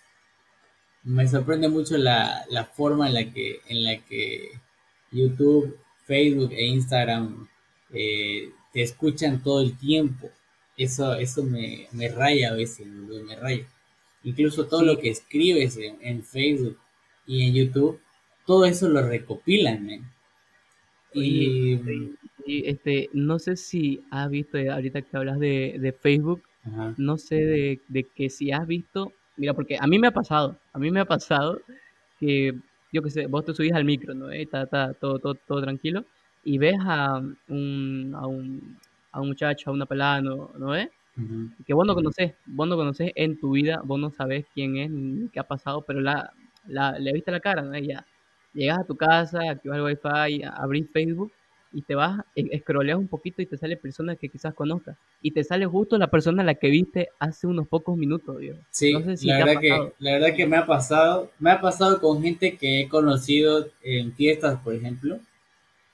me 1.02 1.26
sorprende 1.28 1.68
mucho 1.68 1.96
la, 1.96 2.44
forma 2.74 3.08
en 3.08 3.14
la 3.14 3.32
que, 3.32 3.60
en 3.68 3.84
la 3.84 3.98
que 3.98 4.50
YouTube, 5.12 5.78
Facebook 6.04 6.52
e 6.52 6.66
Instagram 6.66 7.48
eh, 7.92 8.50
te 8.72 8.82
escuchan 8.82 9.42
todo 9.42 9.60
el 9.62 9.76
tiempo. 9.76 10.30
Eso, 10.78 11.14
eso 11.14 11.42
me, 11.42 11.88
me 11.92 12.08
raya 12.08 12.50
a 12.50 12.54
veces, 12.54 12.86
me 12.86 13.34
raya. 13.34 13.66
Incluso 14.22 14.66
todo 14.66 14.82
lo 14.82 14.96
que 14.98 15.10
escribes 15.10 15.76
en, 15.76 16.22
Facebook 16.22 16.78
y 17.26 17.42
en 17.42 17.54
YouTube, 17.54 18.00
todo 18.46 18.64
eso 18.64 18.88
lo 18.88 19.02
recopilan, 19.02 19.88
Y, 21.12 21.80
este, 22.46 23.10
no 23.12 23.38
sé 23.40 23.56
si 23.56 24.02
has 24.10 24.30
visto, 24.30 24.56
eh, 24.56 24.70
ahorita 24.70 25.02
que 25.02 25.16
hablas 25.16 25.40
de, 25.40 25.94
Facebook, 26.00 26.42
no 26.96 27.18
sé 27.18 27.80
de, 27.88 28.06
que 28.14 28.30
si 28.30 28.52
has 28.52 28.66
visto, 28.66 29.12
mira, 29.36 29.54
porque 29.54 29.76
a 29.80 29.86
mí 29.88 29.98
me 29.98 30.08
ha 30.08 30.12
pasado, 30.12 30.56
a 30.72 30.78
mí 30.78 30.92
me 30.92 31.00
ha 31.00 31.04
pasado 31.04 31.60
que, 32.20 32.54
yo 32.92 33.02
que 33.02 33.10
sé, 33.10 33.26
vos 33.26 33.44
te 33.44 33.52
subís 33.52 33.72
al 33.72 33.84
micro, 33.84 34.14
¿no? 34.14 34.30
Está, 34.30 34.62
está 34.62 34.94
todo, 34.94 35.18
todo, 35.18 35.34
todo 35.34 35.60
tranquilo, 35.60 36.04
y 36.44 36.58
ves 36.58 36.76
a 36.80 37.22
un, 37.48 38.12
a 38.14 38.26
un, 38.26 38.78
a 39.18 39.20
un 39.20 39.28
muchacho, 39.28 39.70
a 39.70 39.72
una 39.72 39.86
pelada, 39.86 40.20
¿no? 40.22 40.52
¿no 40.58 40.68
ves? 40.68 40.88
que 41.66 41.74
vos 41.74 41.84
no 41.84 41.96
conocés, 41.96 42.34
vos 42.46 42.68
no 42.68 42.76
conocés 42.76 43.10
en 43.16 43.40
tu 43.40 43.50
vida, 43.50 43.80
vos 43.82 43.98
no 43.98 44.12
sabés 44.12 44.46
quién 44.54 44.76
es 44.76 44.88
ni 44.88 45.28
qué 45.30 45.40
ha 45.40 45.48
pasado, 45.48 45.82
pero 45.82 46.00
la, 46.00 46.32
la 46.68 46.96
le 46.96 47.12
viste 47.12 47.32
la 47.32 47.40
cara, 47.40 47.62
¿no? 47.62 47.76
Ya 47.76 48.06
llegas 48.54 48.78
a 48.78 48.84
tu 48.84 48.96
casa, 48.96 49.40
activas 49.50 49.78
el 49.78 49.84
wifi, 49.84 50.44
abrís 50.44 50.88
Facebook 50.92 51.32
y 51.72 51.82
te 51.82 51.94
vas, 51.94 52.20
escroleas 52.34 52.98
un 52.98 53.08
poquito 53.08 53.42
y 53.42 53.46
te 53.46 53.58
sale 53.58 53.76
personas 53.76 54.16
que 54.18 54.28
quizás 54.28 54.54
conozcas. 54.54 54.96
Y 55.20 55.32
te 55.32 55.44
sale 55.44 55.66
justo 55.66 55.98
la 55.98 56.08
persona 56.08 56.42
a 56.42 56.46
la 56.46 56.54
que 56.54 56.68
viste 56.68 57.08
hace 57.18 57.46
unos 57.46 57.68
pocos 57.68 57.96
minutos, 57.96 58.38
Dios. 58.38 58.56
Sí, 58.70 58.92
la, 58.92 59.44
verdad 59.44 59.60
que, 59.60 59.92
la 59.98 60.12
verdad 60.12 60.34
que 60.34 60.46
me 60.46 60.56
ha 60.56 60.66
pasado, 60.66 61.30
me 61.38 61.50
ha 61.50 61.60
pasado 61.60 62.00
con 62.00 62.22
gente 62.22 62.56
que 62.56 62.80
he 62.80 62.88
conocido 62.88 63.68
en 63.82 64.12
fiestas, 64.14 64.60
por 64.60 64.74
ejemplo, 64.74 65.18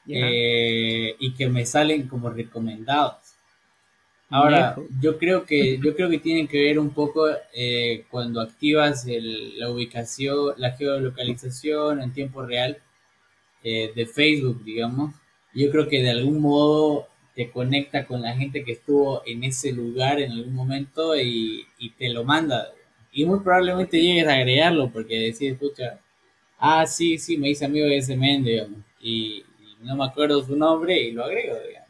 eh, 0.09 1.17
y 1.19 1.35
que 1.35 1.49
me 1.49 1.65
salen 1.67 2.09
como 2.09 2.31
recomendados. 2.31 3.35
Ahora, 4.31 4.75
yo 5.01 5.19
creo 5.19 5.45
que 5.45 5.79
yo 5.79 5.95
creo 5.95 6.11
que 6.11 6.19
tiene 6.19 6.49
que 6.49 6.61
ver 6.61 6.79
un 6.79 6.91
poco 6.91 7.29
eh, 7.55 8.05
cuando 8.11 8.41
activas 8.41 9.07
la 9.07 9.71
ubicación, 9.71 10.55
la 10.57 10.73
geolocalización 10.73 12.01
en 12.01 12.13
tiempo 12.13 12.45
real 12.45 12.79
eh, 13.63 13.93
de 13.95 14.07
Facebook, 14.07 14.65
digamos. 14.65 15.15
Yo 15.55 15.71
creo 15.71 15.89
que 15.89 16.03
de 16.03 16.11
algún 16.11 16.41
modo 16.41 17.07
te 17.35 17.51
conecta 17.51 18.07
con 18.07 18.23
la 18.23 18.35
gente 18.37 18.65
que 18.65 18.73
estuvo 18.73 19.23
en 19.25 19.45
ese 19.45 19.73
lugar 19.73 20.21
en 20.21 20.33
algún 20.33 20.55
momento 20.55 21.17
y, 21.17 21.67
te 21.97 22.09
lo 22.11 22.25
manda. 22.25 22.73
Y 23.13 23.25
muy 23.25 23.41
probablemente 23.41 24.01
llegues 24.01 24.27
a 24.27 24.35
agregarlo 24.35 24.91
porque 24.91 25.15
decís, 25.17 25.53
escucha, 25.53 26.01
ah, 26.59 26.87
sí, 26.87 27.19
sí, 27.19 27.39
me 27.39 27.51
hice 27.51 27.67
amigo 27.67 27.87
de 27.87 27.99
ese 27.99 28.17
men, 28.17 28.45
digamos, 28.45 28.81
y, 29.01 29.45
y 29.54 29.54
no 29.85 29.97
me 29.97 30.05
acuerdo 30.05 30.43
su 30.43 30.57
nombre 30.57 31.01
y 31.01 31.13
lo 31.13 31.25
agrego, 31.25 31.57
digamos. 31.67 31.89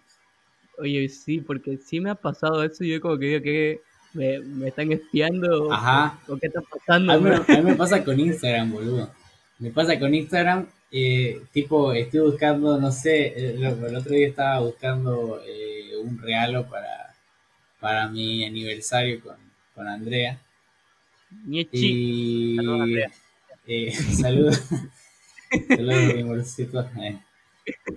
Oye, 0.78 1.08
sí, 1.08 1.40
porque 1.40 1.78
sí 1.78 2.00
me 2.00 2.10
ha 2.10 2.14
pasado 2.14 2.62
eso. 2.62 2.84
Yo 2.84 3.00
como 3.00 3.18
que 3.18 3.26
digo 3.26 3.42
que 3.42 3.80
me, 4.12 4.68
están 4.68 4.90
espiando. 4.92 5.72
Ajá. 5.72 6.18
O, 6.28 6.36
qué 6.36 6.48
está 6.48 6.60
pasando. 6.62 7.12
A 7.12 7.18
mí, 7.18 7.30
me 7.62 7.74
pasa 7.76 8.04
con 8.04 8.18
Instagram, 8.18 8.72
boludo. 8.72 9.10
Me 9.58 9.70
pasa 9.70 9.98
con 9.98 10.14
Instagram. 10.14 10.66
Eh, 10.90 11.42
tipo, 11.52 11.92
estoy 11.92 12.20
buscando, 12.20 12.78
no 12.78 12.92
sé, 12.92 13.54
el, 13.54 13.66
otro 13.96 14.12
día 14.12 14.28
estaba 14.28 14.60
buscando 14.60 15.40
eh, 15.44 15.96
un 16.00 16.18
regalo 16.18 16.68
para, 16.68 17.14
para 17.80 18.08
mi 18.08 18.44
aniversario 18.44 19.20
con, 19.20 19.36
con 19.74 19.88
Andrea. 19.88 20.40
Y... 21.50 22.56
Saludos, 22.56 22.80
Andrea. 22.82 23.10
Eh, 23.66 23.92
saludos. 24.20 24.62
saludos, 25.68 26.14
mi 26.14 27.06
eh, 27.06 27.18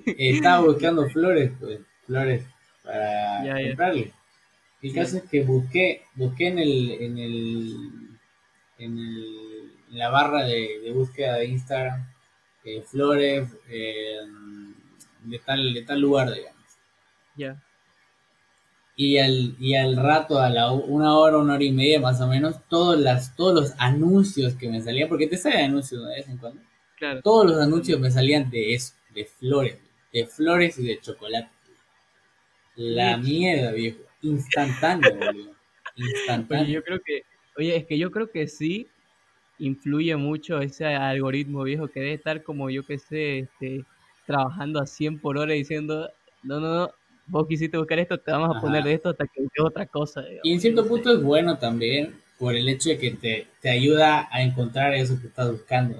estaba 0.05 0.65
buscando 0.65 1.09
flores, 1.09 1.51
pues, 1.59 1.79
flores 2.05 2.43
para 2.83 3.67
comprarle. 3.67 4.13
El 4.81 4.93
caso 4.93 5.17
es 5.17 5.23
que 5.23 5.43
busqué, 5.43 6.03
busqué 6.15 6.47
en 6.47 6.59
el, 6.59 6.91
en 6.91 7.17
el, 7.17 7.77
en, 8.77 8.97
el, 8.97 9.71
en 9.91 9.97
la 9.97 10.09
barra 10.09 10.43
de, 10.43 10.91
búsqueda 10.93 11.35
de 11.35 11.45
Instagram 11.47 12.07
eh, 12.63 12.83
flores 12.85 13.49
eh, 13.69 14.19
de 15.23 15.39
tal, 15.39 15.73
de 15.73 15.81
tal 15.83 15.99
lugar, 15.99 16.31
digamos. 16.31 16.57
Ya. 17.35 17.61
Y 18.95 19.17
al, 19.19 19.55
y 19.59 19.75
al 19.75 19.95
rato, 19.95 20.39
a 20.39 20.49
la 20.49 20.71
una 20.71 21.15
hora, 21.17 21.37
una 21.37 21.53
hora 21.53 21.63
y 21.63 21.71
media 21.71 21.99
más 21.99 22.19
o 22.19 22.27
menos, 22.27 22.55
todos, 22.67 22.99
las, 22.99 23.35
todos 23.35 23.53
los 23.53 23.73
anuncios 23.77 24.55
que 24.55 24.69
me 24.69 24.81
salían, 24.81 25.07
porque 25.07 25.27
te 25.27 25.37
salen 25.37 25.65
anuncios 25.65 26.03
de 26.07 26.15
vez 26.15 26.27
en 26.27 26.37
cuando. 26.37 26.61
Claro. 26.97 27.21
Todos 27.21 27.45
los 27.45 27.61
anuncios 27.61 27.99
me 27.99 28.09
salían 28.09 28.49
de 28.49 28.73
eso, 28.73 28.93
de 29.17 29.25
flores, 29.25 29.77
de 30.13 30.27
flores 30.27 30.77
y 30.77 30.85
de 30.85 30.99
chocolate. 30.99 31.49
La 32.75 33.17
mierda, 33.17 33.71
viejo. 33.71 34.03
Instantáneo, 34.21 35.15
boludo. 35.17 35.55
Instantáneo. 35.95 36.63
Oye, 36.65 36.73
yo 36.73 36.83
creo 36.83 36.99
que, 37.03 37.23
oye, 37.57 37.75
es 37.75 37.85
que 37.87 37.97
yo 37.97 38.11
creo 38.11 38.29
que 38.29 38.47
sí 38.47 38.87
influye 39.57 40.15
mucho 40.15 40.61
ese 40.61 40.85
algoritmo 40.85 41.63
viejo 41.63 41.87
que 41.87 41.99
debe 41.99 42.13
estar 42.13 42.43
como 42.43 42.69
yo 42.69 42.85
que 42.85 42.99
sé, 42.99 43.39
este, 43.39 43.83
trabajando 44.27 44.79
a 44.79 44.85
100 44.85 45.19
por 45.19 45.39
hora 45.39 45.53
diciendo, 45.53 46.11
no, 46.43 46.59
no, 46.59 46.75
no, 46.75 46.91
vos 47.25 47.47
quisiste 47.47 47.75
buscar 47.75 47.97
esto, 47.97 48.19
te 48.19 48.31
vamos 48.31 48.55
a 48.55 48.61
poner 48.61 48.83
de 48.83 48.93
esto 48.93 49.09
hasta 49.09 49.25
que 49.25 49.41
busques 49.41 49.65
otra 49.65 49.87
cosa. 49.87 50.23
y 50.43 50.53
en 50.53 50.61
cierto 50.61 50.87
punto 50.87 51.11
es 51.11 51.23
bueno 51.23 51.57
también 51.57 52.21
por 52.37 52.55
el 52.55 52.69
hecho 52.69 52.89
de 52.89 52.99
que 52.99 53.11
te, 53.11 53.47
te, 53.61 53.69
ayuda 53.71 54.27
a 54.31 54.43
encontrar 54.43 54.93
eso 54.93 55.19
que 55.19 55.25
estás 55.25 55.51
buscando. 55.51 55.99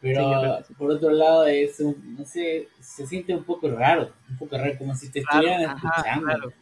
Pero 0.00 0.60
por 0.76 0.92
otro 0.92 1.10
lado, 1.10 1.46
es 1.46 1.80
un, 1.80 2.16
no 2.16 2.24
sé, 2.24 2.68
se 2.80 3.06
siente 3.06 3.34
un 3.34 3.42
poco 3.44 3.68
raro, 3.68 4.12
un 4.30 4.38
poco 4.38 4.56
raro, 4.56 4.78
como 4.78 4.94
si 4.94 5.10
te 5.10 5.20
estuvieran 5.20 5.62
escuchando. 5.62 6.52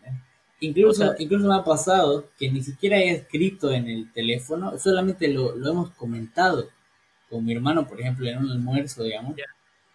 Incluso, 0.60 1.14
incluso 1.18 1.46
me 1.46 1.54
ha 1.54 1.62
pasado 1.62 2.30
que 2.38 2.50
ni 2.50 2.62
siquiera 2.62 2.96
he 2.96 3.10
escrito 3.10 3.70
en 3.70 3.88
el 3.88 4.10
teléfono, 4.12 4.78
solamente 4.78 5.28
lo, 5.28 5.54
lo 5.54 5.70
hemos 5.70 5.90
comentado 5.90 6.70
con 7.28 7.44
mi 7.44 7.52
hermano, 7.52 7.86
por 7.86 8.00
ejemplo, 8.00 8.26
en 8.26 8.38
un 8.38 8.50
almuerzo, 8.50 9.02
digamos. 9.02 9.36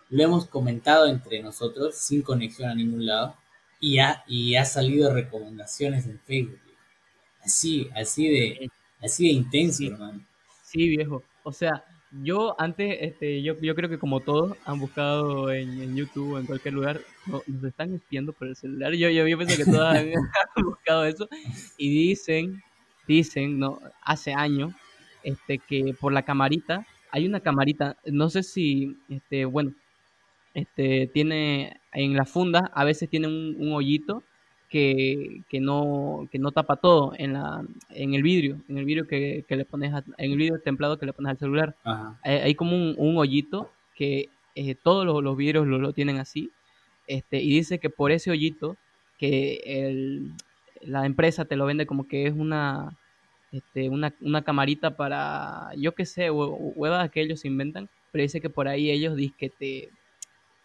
Lo 0.10 0.24
hemos 0.24 0.46
comentado 0.46 1.08
entre 1.08 1.42
nosotros 1.42 1.96
sin 1.96 2.22
conexión 2.22 2.70
a 2.70 2.76
ningún 2.76 3.06
lado 3.06 3.36
y 3.80 4.00
ha, 4.00 4.24
y 4.28 4.56
ha 4.56 4.66
salido 4.66 5.14
recomendaciones 5.14 6.06
en 6.06 6.20
Facebook. 6.20 6.60
Así, 7.44 7.90
así 7.96 8.28
de, 8.28 8.72
así 9.02 9.24
de 9.24 9.32
intenso, 9.32 9.84
hermano. 9.84 10.24
Sí, 10.64 10.90
viejo. 10.90 11.24
O 11.44 11.52
sea, 11.52 11.84
yo 12.12 12.60
antes, 12.60 12.98
este, 13.02 13.42
yo, 13.42 13.56
yo 13.62 13.74
creo 13.74 13.90
que 13.90 13.98
como 13.98 14.20
todos 14.20 14.58
han 14.66 14.80
buscado 14.80 15.52
en, 15.52 15.96
YouTube 15.96 16.34
o 16.34 16.40
en 16.40 16.46
cualquier 16.46 16.74
lugar, 16.74 17.02
nos 17.26 17.64
están 17.64 17.94
espiando 17.94 18.34
por 18.34 18.48
el 18.50 18.56
celular. 18.56 18.94
Yo, 18.94 19.10
yo, 19.10 19.28
yo 19.28 19.38
pienso 19.38 19.58
que 19.58 19.66
todos 19.66 19.82
han, 19.96 20.12
buscado 20.64 21.06
eso 21.06 21.30
y 21.78 21.90
dicen, 21.90 22.62
dicen, 23.08 23.60
no, 23.60 23.80
hace 24.02 24.34
años, 24.34 24.74
este, 25.24 25.58
que 25.58 25.96
por 26.00 26.12
la 26.12 26.24
camarita, 26.24 26.86
hay 27.12 27.26
una 27.26 27.40
camarita, 27.40 27.98
no 28.06 28.30
sé 28.30 28.44
si, 28.44 28.98
este, 29.10 29.46
bueno, 29.46 29.74
este, 30.54 31.08
tiene 31.08 31.80
en 31.94 32.16
la 32.16 32.26
funda, 32.26 32.72
a 32.74 32.84
veces 32.84 33.10
tiene 33.10 33.28
un, 33.28 33.56
un 33.58 33.74
hoyito 33.74 34.24
que, 34.72 35.42
que, 35.50 35.60
no, 35.60 36.30
que 36.32 36.40
no 36.40 36.54
tapa 36.54 36.78
todo 36.78 37.12
en, 37.18 37.34
la, 37.34 37.62
en 37.90 38.14
el 38.14 38.24
vidrio, 38.24 38.62
en 38.70 38.78
el 38.78 38.86
vidrio 38.86 39.06
que, 39.06 39.44
que 39.46 39.58
le 39.58 39.66
pones, 39.66 39.92
en 40.18 40.32
el 40.32 40.38
vidrio 40.38 40.62
templado 40.62 40.98
que 40.98 41.06
le 41.06 41.12
pones 41.12 41.32
al 41.32 41.38
celular. 41.38 41.76
Hay, 42.24 42.56
como 42.56 42.78
un, 42.78 42.96
un, 42.98 43.18
hoyito 43.18 43.70
que 43.96 44.30
eh, 44.56 44.76
todos 44.76 45.06
los, 45.06 45.22
los 45.22 45.36
vidrios 45.36 45.68
lo, 45.68 45.78
lo, 45.78 45.92
tienen 45.92 46.20
así, 46.20 46.52
este, 47.06 47.42
y 47.42 47.50
dice 47.50 47.80
que 47.80 47.90
por 47.90 48.14
ese 48.14 48.32
hoyito, 48.32 48.78
que 49.18 49.62
el, 49.66 50.32
la 50.80 51.06
empresa 51.06 51.44
te 51.44 51.58
lo 51.58 51.66
vende 51.66 51.86
como 51.86 52.08
que 52.08 52.26
es 52.26 52.34
una, 52.34 52.98
este, 53.52 53.90
una, 53.90 54.14
una 54.22 54.42
camarita 54.42 54.96
para, 54.96 55.72
yo 55.76 55.94
qué 55.96 56.06
sé, 56.06 56.32
huevas 56.32 57.12
que 57.12 57.22
ellos 57.22 57.44
inventan, 57.44 57.90
pero 58.14 58.22
dice 58.22 58.40
que 58.40 58.50
por 58.50 58.70
ahí 58.70 58.90
ellos 58.90 59.18
dicen 59.18 59.36
que 59.38 59.50
te, 59.50 59.90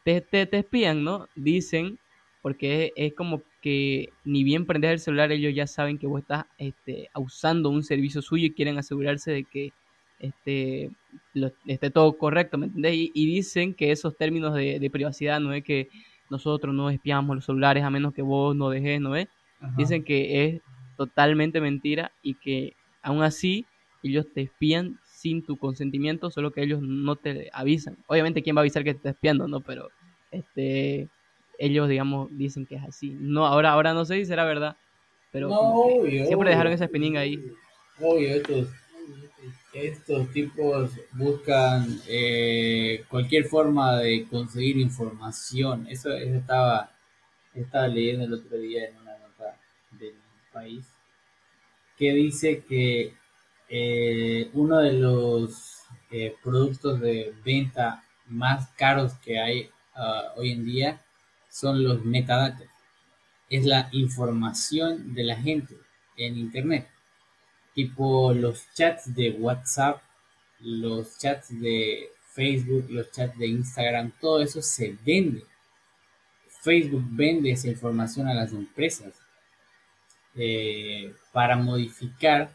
te, 0.05 0.21
te, 0.21 0.47
te 0.47 0.59
espían, 0.59 1.03
¿no? 1.03 1.27
Dicen 1.35 1.99
porque 2.47 2.93
es, 2.95 3.13
como 3.15 3.43
que 3.67 4.11
ni 4.23 4.45
bien 4.45 4.65
prendes 4.65 4.93
el 4.93 5.01
celular, 5.01 5.33
ellos 5.33 5.53
ya 5.53 5.67
saben 5.67 5.99
que 5.99 6.07
vos 6.07 6.21
estás 6.21 6.45
este, 6.57 7.11
usando 7.17 7.69
un 7.69 7.83
servicio 7.83 8.23
suyo 8.23 8.47
y 8.47 8.53
quieren 8.53 8.79
asegurarse 8.79 9.33
de 9.33 9.43
que 9.43 9.73
este, 10.21 10.93
esté 11.67 11.91
todo 11.91 12.17
correcto, 12.17 12.59
¿me 12.59 12.67
entendés? 12.67 12.95
Y, 12.95 13.27
dicen 13.27 13.75
que 13.75 13.91
esos 13.91 14.17
términos 14.17 14.55
de, 14.55 14.89
privacidad 14.93 15.41
no 15.41 15.53
es 15.53 15.65
que 15.65 15.89
nosotros 16.31 16.77
no 16.77 16.91
espiamos 16.91 17.35
los 17.35 17.45
celulares 17.45 17.83
a 17.83 17.91
menos 17.91 18.15
que 18.15 18.23
vos 18.23 18.55
no 18.55 18.71
dejes, 18.71 19.01
¿no 19.01 19.17
es? 19.17 19.27
Dicen 19.77 20.05
que 20.05 20.45
es 20.45 20.63
totalmente 20.97 21.61
mentira 21.61 22.13
y 22.23 22.35
que 22.35 22.77
aún 23.03 23.25
así 23.25 23.67
ellos 24.05 24.27
te 24.33 24.43
espían 24.43 25.01
sin 25.03 25.43
tu 25.43 25.57
consentimiento, 25.57 26.31
solo 26.31 26.53
que 26.53 26.63
ellos 26.63 26.83
no 26.83 27.17
te 27.17 27.51
avisan. 27.53 27.97
Obviamente, 28.07 28.45
¿quién 28.45 28.55
va 28.55 28.61
a 28.61 28.63
avisar 28.63 28.85
que 28.85 28.93
te 28.93 28.99
está 28.99 29.11
espiando, 29.11 29.49
no? 29.49 29.61
Pero, 29.61 29.89
este, 30.31 31.09
ellos, 31.59 31.89
digamos, 31.89 32.29
dicen 32.31 32.67
que 32.67 32.77
es 32.77 32.83
así. 32.85 33.17
No, 33.19 33.47
ahora, 33.47 33.73
ahora 33.73 33.95
no 33.95 34.05
sé 34.05 34.17
si 34.17 34.27
será 34.27 34.45
verdad, 34.45 34.77
pero 35.33 35.51
siempre 36.27 36.51
dejaron 36.51 36.73
esa 36.73 36.85
espinilla 36.85 37.21
ahí. 37.21 37.43
Obvio, 38.01 38.35
estos, 38.35 38.69
estos 39.73 40.31
tipos 40.33 40.91
buscan 41.13 42.01
eh, 42.09 43.05
cualquier 43.09 43.45
forma 43.45 43.99
de 43.99 44.27
conseguir 44.29 44.79
información. 44.79 45.87
Eso, 45.89 46.13
estaba, 46.13 46.93
estaba 47.55 47.89
leyendo 47.89 48.25
el 48.25 48.35
otro 48.35 48.59
día 48.59 48.89
en 48.89 48.97
una 48.97 49.19
nota 49.19 49.59
del 49.93 50.15
país 50.53 50.87
que 51.97 52.13
dice 52.13 52.65
que 52.69 53.15
eh, 53.69 54.51
uno 54.53 54.79
de 54.79 54.93
los 54.93 55.83
eh, 56.11 56.35
productos 56.43 57.01
de 57.01 57.35
venta 57.45 58.05
más 58.27 58.69
caros 58.77 59.15
que 59.15 59.39
hay 59.41 59.71
ah, 59.95 60.33
hoy 60.37 60.53
en 60.53 60.65
día 60.65 61.01
son 61.57 61.83
los 61.83 62.05
metadatos. 62.05 62.67
Es 63.49 63.65
la 63.65 63.89
información 63.93 65.15
de 65.15 65.25
la 65.25 65.37
gente 65.37 65.75
en 66.17 66.37
Internet. 66.37 66.87
Tipo 67.75 68.35
los 68.35 68.67
chats 68.75 69.15
de 69.15 69.31
WhatsApp, 69.31 70.03
los 70.61 71.19
chats 71.19 71.59
de 71.59 72.11
Facebook, 72.35 72.87
los 72.91 73.11
chats 73.11 73.39
de 73.39 73.47
Instagram, 73.47 74.13
todo 74.21 74.43
eso 74.43 74.61
se 74.61 74.97
vende. 75.05 75.45
Facebook 76.63 77.05
vende 77.11 77.53
esa 77.53 77.69
información 77.69 78.29
a 78.29 78.35
las 78.35 78.53
empresas 78.53 79.15
eh, 80.35 81.15
para 81.33 81.57
modificar 81.57 82.51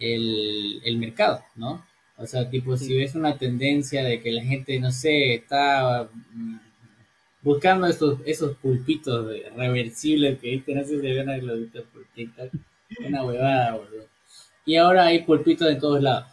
el, 0.00 0.80
el, 0.84 0.98
mercado, 0.98 1.44
¿no? 1.54 1.86
O 2.16 2.26
sea, 2.26 2.48
tipo, 2.50 2.76
si 2.76 2.96
ves 2.96 3.14
una 3.14 3.38
tendencia 3.38 4.02
de 4.02 4.20
que 4.20 4.32
la 4.32 4.42
gente, 4.42 4.80
no 4.80 4.90
sé, 4.90 5.34
está 5.34 6.08
buscando 7.46 7.86
esos, 7.86 8.18
esos 8.26 8.56
pulpitos 8.56 9.24
reversibles 9.54 10.40
que 10.40 10.50
viste, 10.50 10.74
no 10.74 10.82
sé 10.82 10.96
si 10.96 11.00
se 11.00 11.12
ven 11.12 11.46
los 11.46 11.84
por 11.84 12.04
TikTok, 12.12 12.52
una 13.06 13.24
huevada, 13.24 13.76
boludo. 13.76 14.08
Y 14.64 14.74
ahora 14.74 15.06
hay 15.06 15.22
pulpitos 15.22 15.68
de 15.68 15.76
todos 15.76 16.02
lados, 16.02 16.26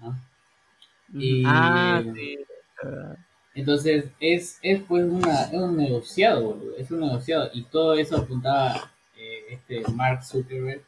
¿no? 0.00 0.16
Y, 1.12 1.42
ah, 1.44 2.04
Entonces, 3.52 4.04
es, 4.20 4.60
es 4.62 4.80
pues 4.82 5.02
una, 5.02 5.46
es 5.46 5.54
un 5.54 5.76
negociado, 5.76 6.40
boludo, 6.44 6.76
es 6.76 6.88
un 6.92 7.00
negociado. 7.00 7.50
Y 7.52 7.64
todo 7.64 7.94
eso 7.94 8.18
apuntaba 8.18 8.92
eh, 9.16 9.40
este 9.50 9.82
Mark 9.90 10.24
Zuckerberg 10.24 10.82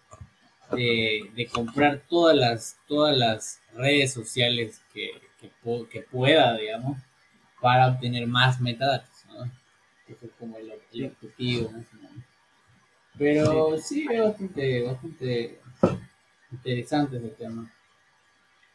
de, 0.71 1.29
de, 1.35 1.47
comprar 1.49 2.03
todas 2.09 2.37
las, 2.37 2.77
todas 2.87 3.19
las 3.19 3.61
redes 3.75 4.13
sociales 4.13 4.81
que, 4.95 5.11
que, 5.41 5.51
que 5.91 6.01
pueda, 6.03 6.57
digamos, 6.57 6.99
para 7.61 7.89
obtener 7.89 8.29
más 8.29 8.61
metadatos, 8.61 9.12
es 10.21 10.31
como 10.39 10.57
el, 10.57 10.73
objetivo. 10.73 11.71
Pero 13.19 13.79
sí, 13.79 14.07
es 14.11 14.21
bastante, 14.23 14.83
bastante 14.83 15.61
interesante 16.51 17.17
ese 17.17 17.29
tema. 17.29 17.73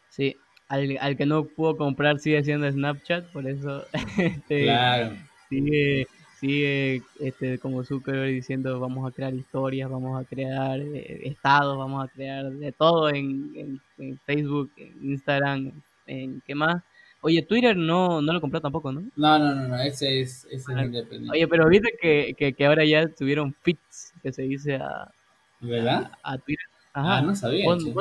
Sí, 0.09 0.35
al, 0.67 0.97
al, 0.99 1.17
que 1.17 1.25
no 1.25 1.45
pudo 1.45 1.77
comprar 1.77 2.19
sigue 2.19 2.43
siendo 2.43 2.71
Snapchat, 2.71 3.31
por 3.31 3.47
eso 3.47 3.85
este, 4.17 4.63
claro. 4.63 5.15
sigue, 5.49 6.07
sigue 6.39 7.01
este, 7.19 7.57
como 7.59 7.83
Zuckerberg 7.83 8.31
diciendo 8.33 8.79
vamos 8.79 9.07
a 9.07 9.13
crear 9.13 9.33
historias, 9.33 9.89
vamos 9.89 10.19
a 10.19 10.27
crear 10.27 10.79
eh, 10.79 11.21
estados, 11.27 11.77
vamos 11.77 12.05
a 12.05 12.11
crear 12.11 12.49
de 12.49 12.71
todo 12.71 13.09
en, 13.09 13.51
en, 13.55 13.81
en 13.97 14.19
Facebook, 14.19 14.71
en 14.77 15.11
Instagram, 15.11 15.71
en 16.05 16.41
qué 16.45 16.55
más. 16.55 16.83
Oye, 17.21 17.41
Twitter 17.41 17.75
no, 17.75 18.21
no 18.21 18.33
lo 18.33 18.41
compró 18.41 18.61
tampoco, 18.61 18.91
¿no? 18.91 19.01
No, 19.15 19.39
no, 19.39 19.55
no, 19.55 19.67
no 19.67 19.79
ese 19.79 20.21
es, 20.21 20.45
ese 20.45 20.55
es 20.55 20.67
independiente. 20.69 21.31
Oye, 21.31 21.47
pero 21.47 21.67
viste 21.67 21.93
que, 21.99 22.35
que, 22.37 22.53
que, 22.53 22.65
ahora 22.65 22.85
ya 22.85 23.07
tuvieron 23.07 23.55
fits, 23.61 24.13
que 24.21 24.31
se 24.31 24.43
dice 24.43 24.75
a... 24.75 25.11
¿Verdad? 25.59 26.11
A, 26.21 26.37
Twitter. 26.37 26.65
Ajá. 26.93 27.17
Ah, 27.17 27.21
no 27.21 27.35
sabía. 27.35 27.65
¿Cuándo, 27.65 27.91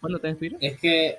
¿cuándo, 0.00 0.18
tenés 0.18 0.38
Twitter? 0.38 0.58
Es 0.60 0.78
que 0.78 1.18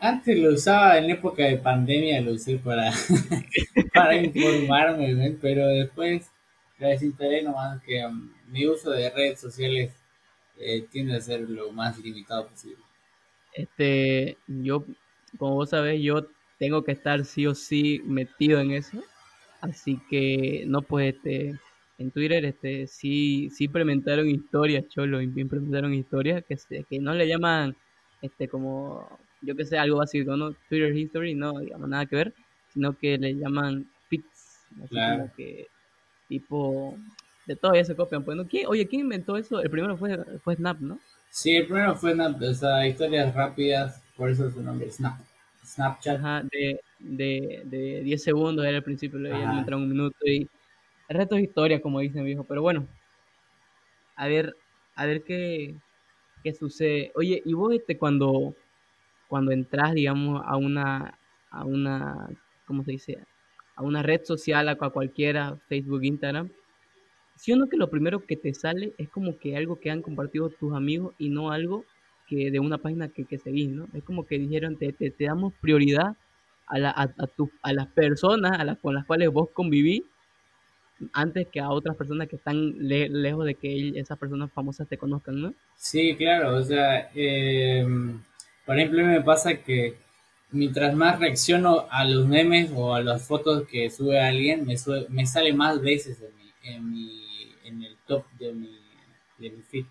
antes 0.00 0.38
lo 0.38 0.54
usaba 0.54 0.98
en 0.98 1.10
época 1.10 1.44
de 1.44 1.58
pandemia, 1.58 2.20
lo 2.20 2.32
usé 2.32 2.58
para, 2.58 2.92
para 3.94 4.16
informarme, 4.16 5.36
pero 5.40 5.66
después 5.66 6.30
la 6.78 6.88
desinstalé 6.88 7.42
nomás 7.42 7.82
que 7.82 8.04
um, 8.06 8.30
mi 8.48 8.66
uso 8.66 8.90
de 8.90 9.10
redes 9.10 9.40
sociales 9.40 9.92
eh, 10.58 10.86
tiende 10.90 11.16
a 11.16 11.20
ser 11.20 11.40
lo 11.40 11.72
más 11.72 11.98
limitado 11.98 12.46
posible. 12.46 12.82
Este, 13.52 14.38
yo, 14.46 14.84
como 15.36 15.54
vos 15.54 15.70
sabés, 15.70 16.00
yo 16.00 16.26
tengo 16.58 16.84
que 16.84 16.92
estar 16.92 17.24
sí 17.24 17.46
o 17.46 17.54
sí 17.54 18.00
metido 18.04 18.60
en 18.60 18.72
eso. 18.72 19.02
Así 19.60 20.00
que 20.08 20.64
no 20.66 20.82
pues 20.82 21.14
este 21.14 21.58
en 21.98 22.10
Twitter 22.12 22.44
este 22.44 22.86
sí 22.86 23.50
sí 23.50 23.64
implementaron 23.64 24.28
historias, 24.28 24.88
cholo, 24.88 25.20
implementaron 25.20 25.94
historias 25.94 26.44
que 26.44 26.56
que 26.84 27.00
no 27.00 27.12
le 27.14 27.26
llaman 27.26 27.76
este 28.22 28.48
como 28.48 29.18
yo 29.40 29.54
que 29.56 29.64
sé 29.64 29.78
algo 29.78 29.98
básico, 29.98 30.36
no 30.36 30.52
Twitter 30.68 30.96
history, 30.96 31.34
no 31.34 31.58
digamos 31.58 31.88
nada 31.88 32.06
que 32.06 32.16
ver, 32.16 32.34
sino 32.72 32.96
que 32.96 33.18
le 33.18 33.34
llaman 33.34 33.88
fits, 34.08 34.60
como 34.88 35.32
que 35.36 35.66
tipo 36.28 36.96
de 37.46 37.56
todo 37.56 37.74
ya 37.74 37.84
se 37.84 37.96
copian, 37.96 38.24
pues 38.24 38.36
no 38.36 38.46
oye, 38.68 38.86
¿quién 38.86 39.02
inventó 39.02 39.36
eso? 39.36 39.60
El 39.60 39.70
primero 39.70 39.96
fue 39.96 40.18
fue 40.44 40.54
Snap, 40.56 40.80
¿no? 40.80 40.98
Sí, 41.30 41.56
el 41.56 41.66
primero 41.66 41.96
fue 41.96 42.12
Snap, 42.12 42.40
o 42.42 42.54
sea, 42.54 42.86
historias 42.86 43.34
rápidas, 43.34 44.02
por 44.16 44.30
eso 44.30 44.50
su 44.50 44.62
nombre 44.62 44.90
Snap. 44.90 45.18
Snapchat. 45.68 46.20
de, 46.50 46.80
de, 46.98 47.62
de 47.64 48.02
10 48.02 48.22
segundos 48.22 48.64
era 48.64 48.78
el 48.78 48.82
principio, 48.82 49.18
le 49.18 49.32
habían 49.32 49.58
entrado 49.58 49.82
un 49.82 49.88
minuto 49.88 50.18
y 50.24 50.48
el 51.08 51.16
resto 51.16 51.36
es 51.36 51.42
historia, 51.44 51.80
como 51.80 52.00
dicen 52.00 52.24
viejo, 52.24 52.44
pero 52.44 52.62
bueno, 52.62 52.86
a 54.16 54.26
ver, 54.26 54.56
a 54.94 55.06
ver 55.06 55.22
qué, 55.22 55.74
qué 56.42 56.52
sucede. 56.52 57.12
Oye, 57.14 57.42
y 57.44 57.54
vos 57.54 57.72
este 57.74 57.96
cuando, 57.96 58.54
cuando 59.28 59.52
entras, 59.52 59.94
digamos, 59.94 60.42
a 60.44 60.56
una, 60.56 61.18
a 61.50 61.64
una 61.64 62.28
¿cómo 62.66 62.84
se 62.84 62.92
dice? 62.92 63.18
A 63.76 63.82
una 63.82 64.02
red 64.02 64.22
social, 64.24 64.68
a 64.68 64.76
cualquiera, 64.76 65.56
Facebook, 65.68 66.04
Instagram, 66.04 66.50
si 67.38 67.52
uno 67.52 67.68
que 67.68 67.76
lo 67.76 67.88
primero 67.88 68.26
que 68.26 68.36
te 68.36 68.52
sale 68.52 68.92
es 68.98 69.08
como 69.08 69.38
que 69.38 69.56
algo 69.56 69.78
que 69.78 69.90
han 69.90 70.02
compartido 70.02 70.50
tus 70.50 70.74
amigos 70.74 71.14
y 71.18 71.30
no 71.30 71.52
algo 71.52 71.84
que 72.28 72.50
de 72.50 72.60
una 72.60 72.78
página 72.78 73.08
que, 73.08 73.24
que 73.24 73.38
seguís, 73.38 73.70
¿no? 73.70 73.88
Es 73.94 74.02
como 74.04 74.26
que 74.26 74.38
dijeron, 74.38 74.76
te, 74.76 74.92
te, 74.92 75.12
damos 75.18 75.54
prioridad 75.60 76.16
a, 76.66 76.78
la, 76.78 76.90
a, 76.90 77.26
tu, 77.26 77.50
a 77.62 77.72
las 77.72 77.86
personas 77.88 78.52
a 78.58 78.64
las, 78.64 78.78
con 78.78 78.94
las 78.94 79.06
cuales 79.06 79.30
vos 79.32 79.48
convivís 79.52 80.02
antes 81.12 81.46
que 81.48 81.60
a 81.60 81.70
otras 81.70 81.96
personas 81.96 82.28
que 82.28 82.36
están 82.36 82.74
lejos 82.78 83.46
de 83.46 83.54
que 83.54 83.98
esas 83.98 84.18
personas 84.18 84.50
famosas 84.52 84.88
te 84.88 84.98
conozcan, 84.98 85.40
¿no? 85.40 85.54
Sí, 85.76 86.16
claro, 86.16 86.56
o 86.56 86.62
sea, 86.62 87.10
em, 87.14 88.20
por 88.66 88.78
ejemplo, 88.78 89.04
me 89.04 89.20
pasa 89.22 89.54
que 89.62 89.96
mientras 90.50 90.94
más 90.94 91.18
reacciono 91.20 91.86
a 91.90 92.04
los 92.04 92.26
memes 92.26 92.72
o 92.74 92.94
a 92.94 93.00
las 93.00 93.26
fotos 93.26 93.66
que 93.68 93.88
sube 93.90 94.20
alguien, 94.20 94.66
me, 94.66 94.74
me 95.08 95.26
sale 95.26 95.52
más 95.52 95.80
veces 95.80 96.20
en 96.20 96.36
mi, 96.36 96.52
en 96.74 96.90
mi 96.90 97.28
en 97.68 97.82
el 97.82 97.96
top 98.06 98.24
de 98.38 98.52
mi, 98.52 98.80
de 99.38 99.50
mi 99.50 99.62
feed. 99.62 99.84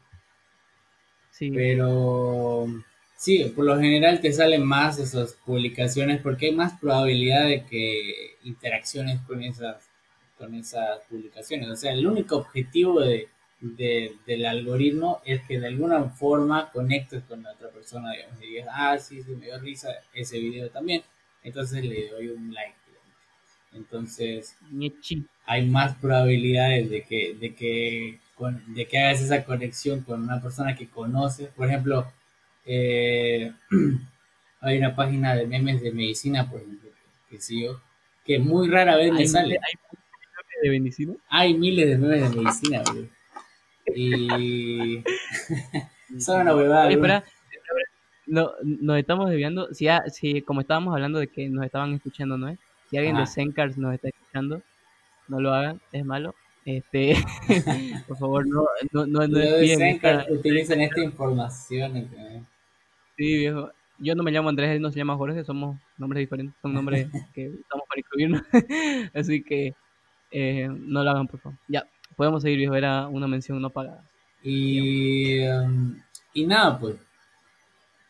Sí. 1.37 1.51
Pero 1.51 2.65
sí, 3.15 3.51
por 3.55 3.65
lo 3.65 3.77
general 3.77 4.21
te 4.21 4.33
salen 4.33 4.65
más 4.65 4.97
esas 4.97 5.33
publicaciones 5.33 6.21
porque 6.21 6.47
hay 6.47 6.55
más 6.55 6.79
probabilidad 6.79 7.45
de 7.45 7.63
que 7.65 8.37
interacciones 8.43 9.21
con 9.21 9.43
esas, 9.43 9.87
con 10.37 10.55
esas 10.55 11.01
publicaciones. 11.09 11.69
O 11.69 11.75
sea, 11.75 11.93
el 11.93 12.07
único 12.07 12.37
objetivo 12.37 13.01
de, 13.01 13.27
del 13.59 14.45
algoritmo 14.45 15.21
es 15.25 15.41
que 15.43 15.59
de 15.59 15.67
alguna 15.67 16.03
forma 16.09 16.71
conectes 16.71 17.23
con 17.25 17.43
la 17.43 17.51
otra 17.51 17.69
persona, 17.69 18.13
digamos, 18.13 18.41
y 18.41 18.47
digas, 18.47 18.67
ah, 18.71 18.97
sí, 18.97 19.21
sí, 19.21 19.31
me 19.31 19.45
dio 19.45 19.59
risa 19.59 19.89
ese 20.13 20.39
video 20.39 20.69
también, 20.69 21.03
entonces 21.43 21.83
le 21.83 22.09
doy 22.09 22.29
un 22.29 22.53
like. 22.53 22.75
Entonces, 23.73 24.55
hay 25.45 25.69
más 25.69 25.95
probabilidades 25.97 26.89
de 26.89 27.03
que, 27.03 27.35
de 27.35 27.53
que, 27.53 28.19
de 28.67 28.87
que 28.87 28.99
hagas 28.99 29.21
esa 29.21 29.43
conexión 29.43 30.01
con 30.01 30.23
una 30.23 30.41
persona 30.41 30.75
que 30.75 30.87
conoces. 30.87 31.49
Por 31.49 31.67
ejemplo, 31.67 32.11
eh, 32.65 33.51
hay 34.61 34.77
una 34.77 34.95
página 34.95 35.35
de 35.35 35.47
memes 35.47 35.81
de 35.81 35.91
medicina, 35.91 36.49
por 36.49 36.61
ejemplo, 36.61 36.89
que 37.29 37.39
sigo, 37.39 37.81
que 38.23 38.39
muy 38.39 38.69
rara 38.69 38.95
vez 38.95 39.11
me 39.11 39.27
sale. 39.27 39.55
¿Hay 39.55 39.73
memes 39.83 40.61
de 40.61 40.69
medicina? 40.69 41.13
Hay 41.29 41.53
miles 41.55 41.89
de 41.89 41.97
memes 41.97 42.29
de 42.29 42.41
medicina, 42.41 42.83
Y 43.95 45.03
son 46.19 46.41
una 46.41 46.55
huevada. 46.55 47.23
no, 48.27 48.51
nos 48.61 48.99
estamos 48.99 49.29
desviando. 49.29 49.73
Si, 49.73 49.87
si, 50.11 50.41
como 50.43 50.61
estábamos 50.61 50.93
hablando 50.93 51.19
de 51.19 51.27
que 51.27 51.49
nos 51.49 51.65
estaban 51.65 51.93
escuchando, 51.93 52.37
¿no 52.37 52.49
es? 52.49 52.59
Si 52.89 52.97
alguien 52.97 53.17
de 53.17 53.25
Zencars 53.25 53.77
nos 53.77 53.93
está 53.95 54.09
escuchando, 54.09 54.61
no 55.27 55.41
lo 55.41 55.53
hagan, 55.53 55.81
es 55.91 56.05
malo. 56.05 56.35
Este, 56.67 57.15
por 58.09 58.17
favor, 58.17 58.45
no, 58.45 58.65
no, 58.91 59.05
no, 59.05 59.25
no 59.25 59.39
esta... 59.39 60.25
utilicen 60.29 60.81
esta 60.81 61.01
información. 61.01 62.09
Sí, 63.15 63.37
viejo. 63.37 63.71
Yo 63.99 64.15
no 64.15 64.21
me 64.21 64.31
llamo 64.31 64.49
Andrés, 64.49 64.71
él 64.71 64.81
no 64.81 64.91
se 64.91 64.97
llama 64.97 65.15
Jorge, 65.15 65.45
somos 65.45 65.79
nombres 65.97 66.19
diferentes, 66.19 66.53
son 66.61 66.73
nombres 66.73 67.07
que 67.33 67.47
usamos 67.47 67.87
para 67.87 67.99
incluirnos. 68.01 68.41
Así 69.15 69.41
que 69.43 69.75
eh, 70.29 70.67
no 70.69 71.05
lo 71.05 71.09
hagan, 71.09 71.27
por 71.27 71.39
favor. 71.39 71.57
Ya, 71.69 71.87
podemos 72.17 72.43
seguir, 72.43 72.57
viejo, 72.57 72.75
era 72.75 73.07
una 73.07 73.29
mención 73.29 73.61
no 73.61 73.69
pagada. 73.69 74.03
Y, 74.43 75.47
um, 75.47 75.97
y 76.33 76.45
nada, 76.45 76.77
pues 76.77 76.97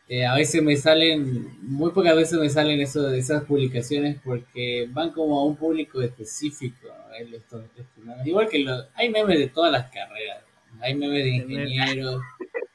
eh, 0.08 0.24
a 0.24 0.34
veces 0.34 0.62
me 0.62 0.74
salen, 0.76 1.48
muy 1.60 1.90
pocas 1.90 2.16
veces 2.16 2.38
me 2.38 2.48
salen 2.48 2.80
eso, 2.80 3.10
esas 3.12 3.44
publicaciones 3.44 4.18
porque 4.24 4.88
van 4.90 5.10
como 5.10 5.38
a 5.38 5.44
un 5.44 5.56
público 5.56 6.00
específico. 6.00 6.88
Igual 8.24 8.48
que 8.48 8.60
los, 8.60 8.86
hay 8.94 9.10
memes 9.10 9.38
de 9.38 9.48
todas 9.48 9.70
las 9.70 9.90
carreras. 9.90 10.42
Hay 10.80 10.94
memes 10.94 11.24
de 11.24 11.30
ingenieros, 11.30 12.22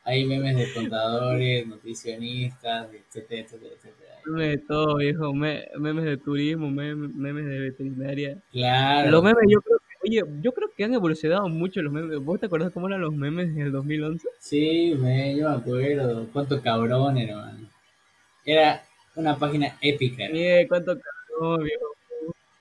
hay 0.03 0.25
memes 0.25 0.57
de 0.57 0.73
contadores, 0.73 1.65
nutricionistas, 1.65 2.89
etcétera, 2.93 3.41
etcétera, 3.41 3.73
etcétera. 3.77 4.19
Memes 4.25 4.51
de 4.51 4.57
todo, 4.59 4.97
viejo. 4.97 5.33
memes 5.33 6.05
de 6.05 6.17
turismo, 6.17 6.69
memes, 6.69 7.45
de 7.45 7.59
veterinaria. 7.59 8.37
Claro. 8.51 9.09
Los 9.09 9.23
memes 9.23 9.43
yo 9.49 9.59
creo 9.61 9.79
Oye, 10.03 10.21
yo 10.41 10.51
creo 10.51 10.69
que 10.75 10.83
han 10.83 10.93
evolucionado 10.93 11.47
mucho 11.47 11.81
los 11.81 11.93
memes. 11.93 12.19
¿Vos 12.19 12.39
te 12.39 12.47
acuerdas 12.47 12.73
cómo 12.73 12.87
eran 12.87 13.01
los 13.01 13.13
memes 13.13 13.49
en 13.49 13.61
el 13.61 13.71
2011? 13.71 14.27
Sí, 14.39 14.95
me, 14.99 15.35
yo 15.35 15.49
me 15.49 15.55
acuerdo. 15.55 16.27
Cuánto 16.33 16.61
cabrón 16.61 17.17
era, 17.17 17.37
man. 17.37 17.69
Era 18.45 18.83
una 19.15 19.37
página 19.37 19.77
épica. 19.81 20.27
Sí, 20.27 20.67
cuánto 20.67 20.97
cabrón, 20.99 21.63
viejo. 21.63 21.85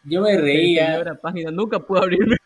Yo 0.04 0.20
me 0.20 0.36
reía. 0.36 1.18
página. 1.20 1.50
Nunca 1.50 1.80
pude 1.80 2.00
abrirme. 2.00 2.36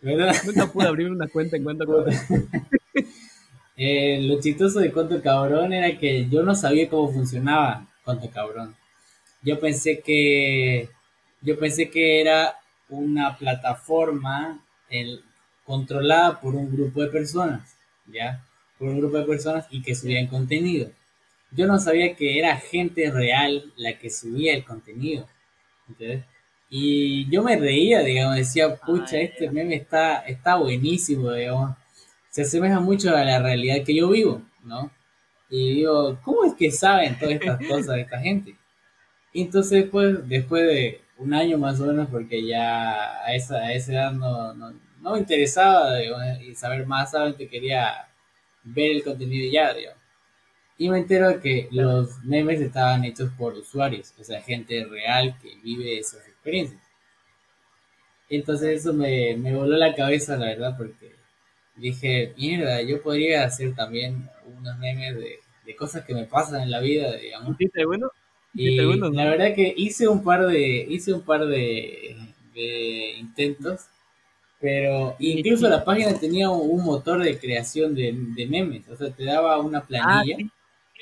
¿Verdad? 0.00 0.34
Nunca 0.44 0.66
pude 0.66 0.86
abrirme 0.86 1.16
una 1.16 1.28
cuenta 1.28 1.56
en 1.56 1.64
cuánto 1.64 1.86
cabrón. 1.86 2.14
eh, 3.76 4.20
lo 4.22 4.40
chistoso 4.40 4.80
de 4.80 4.90
cuánto 4.92 5.22
cabrón 5.22 5.72
era 5.72 5.96
que 5.96 6.28
yo 6.28 6.42
no 6.42 6.54
sabía 6.54 6.88
cómo 6.88 7.12
funcionaba 7.12 7.86
cuánto 8.04 8.28
cabrón. 8.30 8.74
Yo 9.42 9.60
pensé 9.60 10.00
que 10.00 10.88
yo 11.42 11.58
pensé 11.58 11.88
que 11.88 12.20
era 12.20 12.59
una 12.90 13.36
plataforma 13.38 14.64
el, 14.88 15.22
controlada 15.64 16.40
por 16.40 16.54
un 16.54 16.70
grupo 16.70 17.02
de 17.02 17.08
personas, 17.08 17.76
¿ya? 18.06 18.44
Por 18.78 18.88
un 18.88 18.98
grupo 18.98 19.18
de 19.18 19.24
personas 19.24 19.66
y 19.70 19.82
que 19.82 19.94
subían 19.94 20.26
contenido. 20.26 20.90
Yo 21.52 21.66
no 21.66 21.78
sabía 21.78 22.14
que 22.16 22.38
era 22.38 22.56
gente 22.56 23.10
real 23.10 23.72
la 23.76 23.98
que 23.98 24.10
subía 24.10 24.54
el 24.54 24.64
contenido. 24.64 25.28
Y 26.68 27.28
yo 27.30 27.42
me 27.42 27.56
reía, 27.56 28.00
digamos, 28.00 28.36
decía, 28.36 28.76
pucha, 28.76 29.18
este 29.18 29.50
meme 29.50 29.74
está, 29.74 30.20
está 30.20 30.56
buenísimo, 30.56 31.32
digamos. 31.32 31.76
Se 32.30 32.42
asemeja 32.42 32.78
mucho 32.80 33.14
a 33.16 33.24
la 33.24 33.40
realidad 33.40 33.84
que 33.84 33.94
yo 33.94 34.08
vivo, 34.10 34.42
¿no? 34.64 34.90
Y 35.48 35.74
digo, 35.74 36.18
¿cómo 36.22 36.44
es 36.44 36.54
que 36.54 36.70
saben 36.70 37.18
todas 37.18 37.34
estas 37.34 37.58
cosas 37.66 37.96
de 37.96 38.00
esta 38.02 38.20
gente? 38.20 38.56
Y 39.32 39.42
entonces, 39.42 39.84
pues, 39.90 40.28
después 40.28 40.64
de 40.64 41.00
un 41.20 41.34
año 41.34 41.58
más 41.58 41.78
o 41.80 41.86
menos 41.86 42.08
porque 42.10 42.44
ya 42.46 43.22
a 43.24 43.34
esa, 43.34 43.56
a 43.58 43.72
esa 43.74 43.92
edad 43.92 44.12
no, 44.12 44.54
no, 44.54 45.12
me 45.12 45.18
interesaba 45.18 46.02
y 46.02 46.54
saber 46.54 46.86
más, 46.86 47.10
solamente 47.10 47.48
quería 47.48 48.08
ver 48.64 48.92
el 48.92 49.04
contenido 49.04 49.50
ya, 49.52 49.74
Y 50.78 50.88
me 50.88 50.98
entero 50.98 51.40
que 51.40 51.68
los 51.72 52.22
memes 52.24 52.60
estaban 52.60 53.04
hechos 53.04 53.30
por 53.38 53.54
usuarios, 53.54 54.14
o 54.18 54.24
sea, 54.24 54.40
gente 54.42 54.84
real 54.84 55.36
que 55.40 55.56
vive 55.62 55.98
esas 55.98 56.26
experiencias. 56.26 56.82
Entonces 58.30 58.80
eso 58.80 58.92
me, 58.94 59.36
me 59.36 59.54
voló 59.54 59.76
la 59.76 59.94
cabeza, 59.94 60.36
la 60.36 60.46
verdad, 60.46 60.76
porque 60.78 61.16
dije, 61.76 62.32
mierda, 62.36 62.80
yo 62.82 63.02
podría 63.02 63.44
hacer 63.44 63.74
también 63.74 64.28
unos 64.46 64.78
memes 64.78 65.16
de, 65.16 65.40
de 65.66 65.76
cosas 65.76 66.04
que 66.04 66.14
me 66.14 66.24
pasan 66.24 66.62
en 66.62 66.70
la 66.70 66.80
vida, 66.80 67.12
digamos. 67.16 67.56
¿Sí, 67.58 67.68
bueno? 67.84 68.10
Y 68.52 68.76
la 68.76 69.24
verdad 69.24 69.54
que 69.54 69.72
hice 69.76 70.08
un 70.08 70.24
par 70.24 70.46
de, 70.46 70.86
hice 70.88 71.12
un 71.12 71.22
par 71.22 71.46
de, 71.46 72.16
intentos, 73.18 73.86
pero 74.60 75.16
incluso 75.18 75.68
la 75.68 75.84
página 75.84 76.18
tenía 76.18 76.50
un 76.50 76.84
motor 76.84 77.22
de 77.22 77.38
creación 77.38 77.94
de, 77.94 78.46
memes, 78.48 78.88
o 78.88 78.96
sea, 78.96 79.10
te 79.10 79.24
daba 79.24 79.58
una 79.58 79.82
planilla 79.86 80.36
ah, 80.38 80.42
sí, 80.42 80.50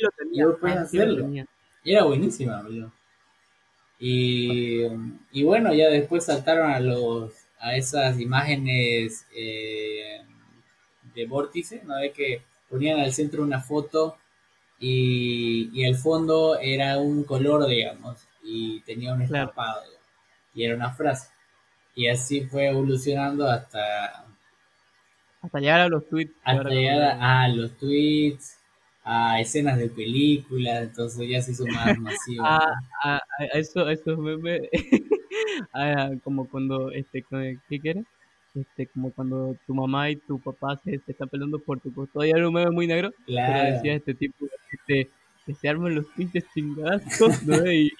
lo 0.01 0.11
tenía. 0.17 0.45
y 0.45 0.61
puedes 0.61 0.77
ah, 0.77 0.83
hacerlo. 0.83 1.29
Era 1.85 2.05
buenísima, 2.05 2.65
Y, 3.99 4.83
y 5.33 5.43
bueno, 5.43 5.73
ya 5.73 5.89
después 5.89 6.27
saltaron 6.27 6.71
a 6.71 6.81
los 6.81 7.33
a 7.61 7.77
esas 7.77 8.21
imágenes 8.21 9.27
eh, 9.35 10.23
de 11.15 11.27
vórtice, 11.27 11.83
¿no? 11.85 11.97
De 11.97 12.13
que 12.13 12.43
ponían 12.69 13.01
al 13.01 13.13
centro 13.13 13.43
una 13.43 13.61
foto 13.61 14.17
y, 14.79 15.85
el 15.85 15.97
fondo 15.97 16.59
era 16.59 16.99
un 16.99 17.25
color, 17.25 17.67
digamos, 17.67 18.27
y 18.43 18.81
tenía 18.81 19.13
un 19.13 19.23
estampado, 19.23 19.83
y 20.55 20.65
era 20.65 20.75
una 20.75 20.93
frase. 20.93 21.29
Y 21.95 22.09
así 22.09 22.43
fue 22.43 22.69
evolucionando 22.69 23.49
hasta... 23.49 24.25
Hasta 25.41 25.61
llegar 25.61 25.81
a 25.81 25.89
los 25.89 26.09
tweets. 26.09 26.35
Hasta 26.45 26.69
llegar 26.69 27.19
a, 27.21 27.49
los 27.49 27.77
tweets, 27.77 28.59
a 29.05 29.41
escenas 29.41 29.79
de 29.79 29.89
películas, 29.89 30.85
entonces 30.85 31.29
ya 31.29 31.43
se 31.43 31.53
hizo 31.53 31.67
más 31.67 31.99
masivo. 31.99 32.45
a, 32.45 32.79
a, 33.03 33.21
eso, 33.55 33.89
eso 33.89 34.17
memes, 34.17 34.63
como 36.23 36.49
cuando, 36.49 36.91
este, 36.93 37.25
¿qué 37.69 37.81
quieres? 37.81 38.05
Este, 38.61 38.87
como 38.87 39.11
cuando 39.13 39.57
tu 39.67 39.75
mamá 39.75 40.11
y 40.11 40.17
tu 40.17 40.39
papá 40.39 40.81
se, 40.85 41.01
están 41.07 41.29
peleando 41.29 41.59
por 41.59 41.81
tu 41.81 41.91
Todavía 42.07 42.37
era 42.37 42.49
un 42.49 42.55
meme 42.55 42.71
muy 42.71 42.87
negro, 42.87 43.13
pero 43.27 43.75
decía 43.75 43.95
este 43.95 44.15
tipo, 44.15 44.47
este, 44.73 45.11
que 45.47 45.55
se 45.55 45.69
arman 45.69 45.95
los 45.95 46.07
pinches 46.17 46.45
chingazos, 46.53 47.43
¿no? 47.45 47.55
y, 47.73 47.93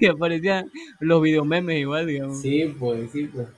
y, 0.00 0.06
aparecían 0.06 0.70
los 1.00 1.22
videomemes 1.22 1.78
igual, 1.78 2.06
digamos. 2.06 2.40
Sí, 2.40 2.74
pues, 2.78 3.10
sí, 3.10 3.28
pues. 3.32 3.48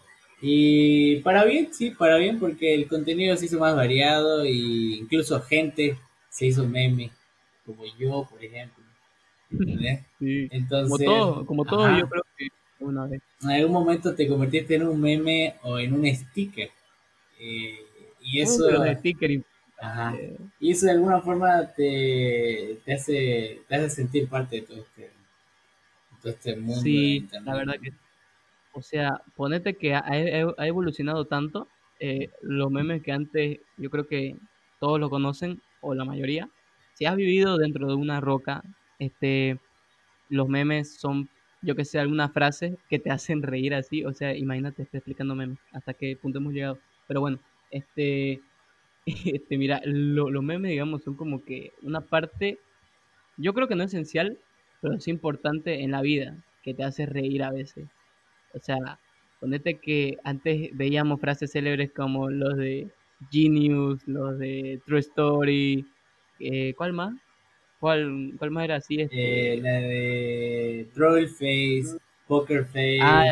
Y 0.41 1.21
para 1.21 1.45
bien, 1.45 1.73
sí, 1.73 1.93
para 1.93 2.17
bien, 2.17 2.41
porque 2.41 2.75
el 2.75 2.89
contenido 2.89 3.37
se 3.37 3.47
hizo 3.47 3.61
más 3.61 3.77
variado 3.77 4.45
y 4.45 4.99
incluso 4.99 5.41
gente 5.41 5.97
se 6.31 6.47
hizo 6.47 6.67
meme, 6.67 7.13
como 7.65 7.85
yo, 7.97 8.27
por 8.29 8.43
ejemplo. 8.45 8.83
Sí. 10.19 10.49
Entonces, 10.53 11.05
como 11.05 11.05
todo, 11.05 11.47
como 11.47 11.65
todo 11.65 11.99
yo 11.99 12.09
creo 12.09 12.23
una 12.83 13.07
vez. 13.07 13.23
En 13.43 13.51
algún 13.51 13.73
momento 13.73 14.15
te 14.15 14.29
convertiste 14.29 14.77
en 14.77 14.87
un 14.87 15.01
meme 15.01 15.55
o 15.63 15.79
en 15.79 15.93
un 15.95 16.07
sticker. 16.07 16.71
Eh, 17.39 17.79
y 18.21 18.41
eso... 18.41 18.69
sticker 18.99 19.43
Ajá. 19.81 20.15
Y 20.61 20.71
eso 20.71 20.87
de 20.87 20.93
alguna 20.93 21.21
forma 21.21 21.67
te, 21.75 22.79
te, 22.85 22.93
hace, 22.95 23.63
te 23.67 23.75
hace 23.75 23.91
sentir 23.91 24.29
parte 24.29 24.57
de 24.57 24.63
todo 24.63 24.79
este, 24.79 25.11
todo 26.23 26.33
este 26.33 26.55
mundo. 26.55 26.81
Sí, 26.81 27.29
la 27.45 27.55
verdad 27.55 27.75
que 27.83 27.93
o 28.75 28.81
sea, 28.81 29.21
ponete 29.37 29.75
que 29.75 29.95
ha, 29.95 30.05
ha 30.07 30.67
evolucionado 30.67 31.27
tanto 31.27 31.69
eh, 32.01 32.31
los 32.41 32.71
memes 32.71 33.03
que 33.03 33.13
antes 33.13 33.61
yo 33.77 33.91
creo 33.91 34.07
que 34.07 34.37
todos 34.81 34.99
lo 34.99 35.11
conocen 35.11 35.61
o 35.81 35.95
la 35.95 36.05
mayoría. 36.05 36.49
Si 36.95 37.05
has 37.05 37.17
vivido 37.17 37.59
dentro 37.59 37.87
de 37.87 37.95
una 37.95 38.21
roca, 38.21 38.63
este, 38.99 39.59
los 40.29 40.49
memes 40.49 40.97
son, 40.97 41.29
yo 41.63 41.77
que 41.77 41.85
sé, 41.85 41.99
alguna 41.99 42.29
frase 42.29 42.77
que 42.89 42.99
te 42.99 43.11
hacen 43.11 43.43
reír 43.43 43.75
así. 43.75 44.05
O 44.05 44.13
sea, 44.13 44.35
imagínate, 44.37 44.83
estoy 44.83 44.99
explicando 44.99 45.35
memes 45.35 45.59
hasta 45.73 45.95
qué 45.95 46.17
punto 46.17 46.39
hemos 46.39 46.53
llegado. 46.53 46.79
Pero 47.07 47.21
bueno, 47.21 47.39
este, 47.71 48.41
este 49.07 49.59
mira, 49.59 49.81
los 49.85 50.43
memes, 50.43 50.71
digamos, 50.71 51.03
son 51.03 51.15
como 51.17 51.45
que 51.45 51.73
una 51.83 52.01
parte, 52.03 52.59
yo 53.37 53.55
creo 53.55 53.69
que 53.69 53.77
no 53.77 53.85
esencial, 53.85 54.39
pero 54.81 54.95
es 54.95 55.09
importante 55.09 55.83
en 55.83 55.93
la 55.93 56.03
vida, 56.03 56.37
que 56.63 56.75
te 56.75 56.85
hace 56.85 57.07
reír 57.07 57.43
a 57.45 57.53
veces. 57.53 57.89
O 58.55 58.59
sea, 58.61 58.79
ponete 59.41 59.79
que 59.79 60.19
antes 60.25 60.71
veíamos 60.77 61.21
frases 61.21 61.53
célebres 61.53 61.93
como 61.93 62.31
los 62.31 62.57
de 62.57 62.91
Genius, 63.31 64.07
los 64.07 64.39
de 64.39 64.81
True 64.87 65.01
Story, 65.01 65.87
eh, 66.41 66.75
¿cuál 66.75 66.93
más? 66.93 67.15
¿Cuál, 67.83 68.35
¿Cuál 68.39 68.53
más 68.53 68.63
era 68.63 68.77
así? 68.77 69.01
Este? 69.01 69.55
Eh, 69.55 69.57
la 69.57 69.73
de 69.73 70.87
Troll 70.95 71.27
Face, 71.27 71.99
Poker 72.29 72.65
Face. 72.65 73.01
Ah, 73.03 73.25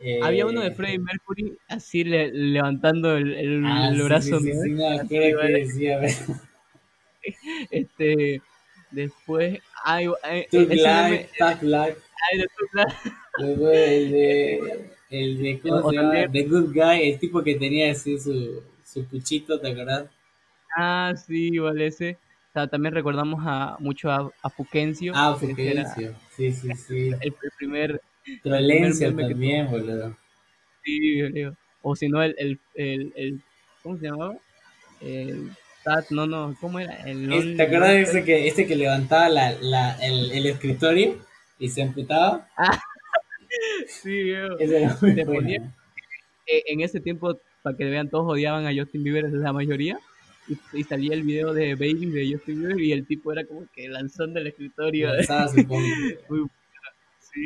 eh, 0.00 0.20
Había 0.22 0.44
uno 0.44 0.60
de 0.60 0.70
Freddie 0.72 0.98
Mercury 0.98 1.56
así 1.66 2.04
levantando 2.04 3.16
el, 3.16 3.32
el, 3.32 3.64
ah, 3.64 3.90
brazo. 4.04 4.38
Sí, 4.40 4.52
sí, 4.52 4.70
no, 4.72 5.08
que 5.08 5.34
decía, 5.34 5.98
este, 7.70 8.42
después, 8.90 9.60
hay, 9.82 10.08
hay, 10.24 10.46
Tug 10.50 10.68
Life, 10.68 11.30
Life. 11.62 11.96
Luego 13.38 13.70
el 13.70 14.10
de, 14.10 14.90
el 15.08 15.42
de, 15.42 15.60
¿cómo 15.60 15.88
se 15.88 15.96
llama? 15.96 16.30
The 16.30 16.42
Good 16.42 16.74
Guy, 16.74 17.12
el 17.12 17.18
tipo 17.18 17.42
que 17.42 17.54
tenía 17.54 17.92
así 17.92 18.18
su, 18.20 18.62
su 18.84 19.06
puchito, 19.06 19.58
¿te 19.58 19.68
acordás? 19.68 20.04
Ah, 20.76 21.14
sí, 21.16 21.58
vale, 21.58 21.86
ese. 21.86 22.18
También 22.66 22.94
recordamos 22.94 23.42
a 23.46 23.76
mucho 23.78 24.10
a, 24.10 24.30
a 24.42 24.50
Fuquencio. 24.50 25.12
Ah, 25.14 25.36
Fuquencio, 25.38 26.14
sí, 26.36 26.52
sí, 26.52 26.74
sí. 26.74 27.10
El, 27.20 27.34
primer... 27.56 28.00
Trolencia 28.42 29.14
también, 29.14 29.70
boludo. 29.70 30.16
Sí, 30.84 31.22
boludo. 31.22 31.56
O 31.82 31.96
si 31.96 32.08
no, 32.08 32.22
el, 32.22 32.34
el, 32.38 32.60
el, 32.74 33.12
el, 33.16 33.40
¿cómo 33.82 33.96
se 33.96 34.06
llamaba? 34.06 34.34
El 35.00 35.50
no, 36.10 36.26
no, 36.26 36.54
¿cómo 36.60 36.78
era? 36.78 36.94
El, 37.04 37.56
¿Te 37.56 37.62
acuerdas 37.62 37.90
de 37.90 38.00
ese 38.02 38.24
que, 38.24 38.46
este 38.46 38.66
que 38.66 38.76
levantaba 38.76 39.28
la, 39.28 39.52
la, 39.60 39.92
el, 40.04 40.32
el 40.32 40.46
escritorio 40.46 41.16
y 41.58 41.68
se 41.68 41.82
amputaba? 41.82 42.48
Ah, 42.56 42.80
sí, 43.86 44.24
veo. 44.24 44.58
Ese 44.58 44.84
eh, 46.46 46.62
en 46.66 46.80
ese 46.80 47.00
tiempo 47.00 47.40
para 47.62 47.76
que 47.76 47.84
vean, 47.84 48.08
todos 48.08 48.26
odiaban 48.32 48.66
a 48.66 48.74
Justin 48.74 49.02
Bieber, 49.02 49.30
la 49.30 49.52
mayoría. 49.52 49.98
Y, 50.72 50.82
salía 50.84 51.14
el 51.14 51.22
video 51.22 51.52
de 51.52 51.74
Baby 51.74 52.06
de 52.06 52.32
Justin 52.32 52.60
Bieber 52.60 52.80
y 52.80 52.92
el 52.92 53.06
tipo 53.06 53.32
era 53.32 53.44
como 53.44 53.66
que 53.74 53.88
lanzando 53.88 54.40
el 54.40 54.48
escritorio. 54.48 55.10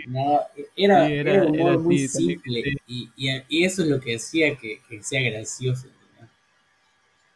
No, 0.06 0.40
era, 0.74 1.06
era, 1.08 1.44
un 1.44 1.50
humor 1.50 1.80
muy 1.80 2.08
simple 2.08 2.62
y, 2.86 3.10
y, 3.14 3.64
eso 3.64 3.82
es 3.82 3.88
lo 3.88 4.00
que 4.00 4.14
hacía 4.14 4.56
que, 4.56 4.80
que 4.88 5.02
sea 5.02 5.20
gracioso. 5.30 5.86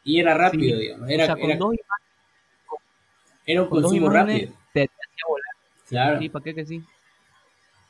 Y 0.04 0.20
era 0.20 0.32
rápido, 0.32 0.78
digamos. 0.78 1.10
Era, 1.10 1.24
era, 1.24 1.58
era 3.44 3.62
un 3.62 3.68
consumo 3.68 4.08
rápido. 4.08 4.52
Te, 4.72 4.84
hacía 4.84 5.24
volar. 5.28 5.54
Claro. 5.88 6.18
Sí, 6.20 6.28
¿para 6.28 6.44
qué 6.44 6.54
que 6.54 6.64
sí? 6.64 6.82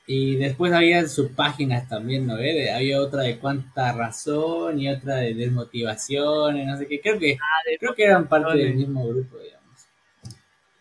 Y 0.09 0.37
después 0.37 0.73
había 0.73 1.07
sus 1.09 1.31
páginas 1.31 1.89
también, 1.89 2.27
¿no? 2.27 2.35
Había 2.35 3.01
otra 3.01 3.23
de 3.23 3.39
cuánta 3.39 3.93
razón 3.93 4.79
y 4.79 4.89
otra 4.89 5.17
de 5.17 5.35
desmotivación, 5.35 6.65
no 6.65 6.77
sé 6.77 6.87
qué. 6.87 7.01
Creo 7.01 7.19
que, 7.19 7.35
ah, 7.35 7.77
creo 7.81 7.95
que 7.95 8.05
eran 8.05 8.29
parte 8.29 8.57
del 8.57 8.75
mismo 8.77 9.05
grupo, 9.09 9.37
digamos. 9.39 9.89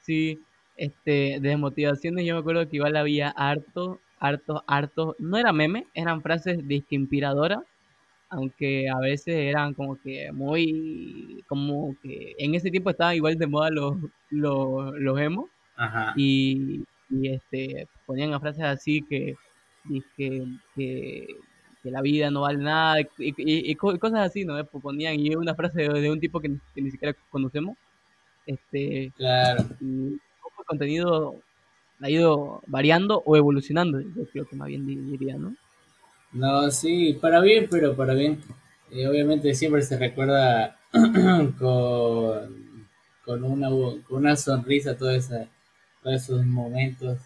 Sí, 0.02 0.40
este, 0.78 1.40
desmotivaciones 1.42 2.24
yo 2.24 2.36
me 2.36 2.42
acuerdo 2.42 2.70
que 2.70 2.76
igual 2.76 2.96
había 2.96 3.30
harto, 3.30 4.00
harto, 4.20 4.64
harto, 4.68 5.16
no 5.18 5.38
era 5.38 5.52
meme, 5.52 5.88
eran 5.96 6.22
frases 6.22 6.60
inspiradoras, 6.90 7.64
aunque 8.30 8.88
a 8.90 9.00
veces 9.00 9.36
eran 9.36 9.74
como 9.74 10.00
que 10.00 10.32
muy, 10.32 11.44
como 11.48 11.96
que 12.04 12.36
en 12.38 12.54
ese 12.54 12.70
tiempo 12.70 12.92
estaban 12.92 13.16
igual 13.16 13.38
de 13.38 13.48
moda 13.48 13.72
los, 13.72 13.96
los, 14.30 14.94
los 15.00 15.20
emos. 15.20 15.50
Ajá. 15.78 16.14
Y 16.16 16.84
y 17.10 17.30
este 17.30 17.88
ponían 18.06 18.40
frases 18.40 18.64
así 18.64 19.02
que, 19.02 19.36
que, 20.16 20.46
que, 20.76 21.28
la 21.84 22.02
vida 22.02 22.32
no 22.32 22.42
vale 22.42 22.64
nada 22.64 22.98
y, 23.20 23.76
cosas 23.76 24.20
así, 24.22 24.44
¿no? 24.44 24.54
Pues 24.66 24.82
ponían 24.82 25.20
y 25.20 25.36
una 25.36 25.54
frase 25.54 25.88
de, 25.88 26.10
un 26.10 26.20
tipo 26.20 26.40
que, 26.40 26.50
ni 26.50 26.90
siquiera 26.90 27.16
conocemos. 27.30 27.78
Este, 28.48 29.12
claro. 29.16 29.66
Y 29.80 30.14
el 30.14 30.20
contenido 30.66 31.36
ha 32.02 32.10
ido 32.10 32.62
variando 32.66 33.22
o 33.24 33.38
evolucionando, 33.38 34.02
yo 34.02 34.26
creo 34.32 34.46
que 34.48 34.56
más 34.56 34.68
bien 34.68 34.86
diría, 34.86 35.38
¿no? 35.38 35.56
No, 36.34 36.72
sí, 36.72 37.18
para 37.22 37.40
bien, 37.40 37.68
pero 37.70 37.96
para 37.96 38.16
bien. 38.16 38.40
Eh, 38.92 39.08
obviamente 39.08 39.54
siempre 39.54 39.84
se 39.84 39.98
recuerda 39.98 40.80
con, 40.92 42.88
con, 43.24 43.44
una, 43.44 43.70
con 43.70 44.18
una 44.18 44.36
sonrisa 44.36 44.98
toda 44.98 45.16
esa 45.16 45.48
todos 46.06 46.22
esos 46.22 46.46
momentos. 46.46 47.18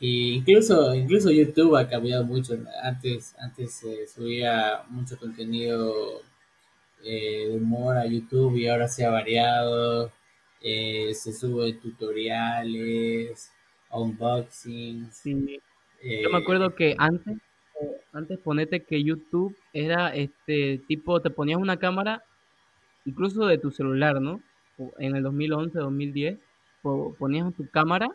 Y 0.00 0.34
incluso, 0.34 0.92
incluso 0.92 1.30
YouTube 1.30 1.76
ha 1.76 1.88
cambiado 1.88 2.24
mucho. 2.24 2.54
Antes, 2.82 3.36
antes 3.38 3.74
se 3.74 4.08
subía 4.08 4.82
mucho 4.88 5.16
contenido 5.16 6.20
eh, 7.04 7.46
de 7.48 7.56
humor 7.56 7.96
a 7.96 8.06
YouTube 8.06 8.56
y 8.56 8.66
ahora 8.66 8.88
se 8.88 9.06
ha 9.06 9.10
variado. 9.10 10.10
Eh, 10.60 11.14
se 11.14 11.32
sube 11.32 11.74
tutoriales, 11.74 13.52
unboxings. 13.90 15.22
Yo 15.24 16.30
me 16.30 16.38
acuerdo 16.38 16.74
que 16.74 16.96
antes, 16.98 17.38
antes 18.12 18.38
ponete 18.40 18.82
que 18.82 19.04
YouTube 19.04 19.56
era 19.72 20.12
este 20.12 20.78
tipo, 20.88 21.20
te 21.20 21.30
ponías 21.30 21.60
una 21.60 21.78
cámara 21.78 22.24
incluso 23.04 23.46
de 23.46 23.58
tu 23.58 23.70
celular, 23.70 24.20
¿no? 24.20 24.40
En 24.98 25.14
el 25.14 25.22
2011, 25.22 25.78
2010 25.78 26.38
ponías 26.82 27.54
tu 27.54 27.68
cámara 27.70 28.08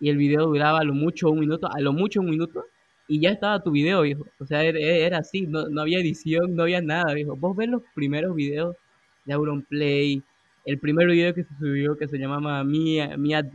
y 0.00 0.10
el 0.10 0.16
video 0.16 0.46
duraba 0.46 0.80
a 0.80 0.84
lo 0.84 0.94
mucho 0.94 1.30
un 1.30 1.40
minuto, 1.40 1.68
a 1.72 1.80
lo 1.80 1.92
mucho 1.92 2.20
un 2.20 2.30
minuto, 2.30 2.64
y 3.06 3.20
ya 3.20 3.30
estaba 3.30 3.62
tu 3.62 3.70
video, 3.70 4.02
viejo. 4.02 4.24
O 4.38 4.46
sea, 4.46 4.62
era, 4.62 5.18
así, 5.18 5.46
no, 5.46 5.68
no, 5.68 5.80
había 5.80 5.98
edición, 5.98 6.54
no 6.54 6.64
había 6.64 6.80
nada, 6.80 7.14
viejo. 7.14 7.36
Vos 7.36 7.56
ves 7.56 7.68
los 7.68 7.82
primeros 7.94 8.34
videos 8.34 8.76
de 9.24 9.32
Auronplay, 9.32 10.22
el 10.64 10.78
primer 10.78 11.08
video 11.08 11.34
que 11.34 11.44
se 11.44 11.54
subió 11.58 11.96
que 11.96 12.06
se 12.08 12.18
llamaba 12.18 12.62
Mi, 12.64 12.98
Mi, 13.16 13.34
at, 13.34 13.46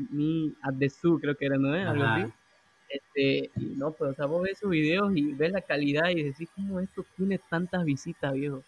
the 0.79 0.89
Zoo, 0.89 1.19
creo 1.19 1.35
que 1.35 1.45
era, 1.45 1.57
¿no? 1.57 1.71
Algo 1.71 2.03
así. 2.03 2.33
Este, 2.89 3.51
y 3.55 3.75
no, 3.75 3.91
pero 3.91 4.11
o 4.11 4.13
sea, 4.13 4.25
vos 4.25 4.43
ves 4.43 4.57
esos 4.57 4.69
videos 4.69 5.15
y 5.15 5.33
ves 5.33 5.51
la 5.51 5.61
calidad 5.61 6.09
y 6.09 6.23
decís, 6.23 6.49
¿cómo 6.55 6.79
esto 6.79 7.05
tiene 7.15 7.39
tantas 7.49 7.83
visitas, 7.85 8.33
viejo? 8.33 8.63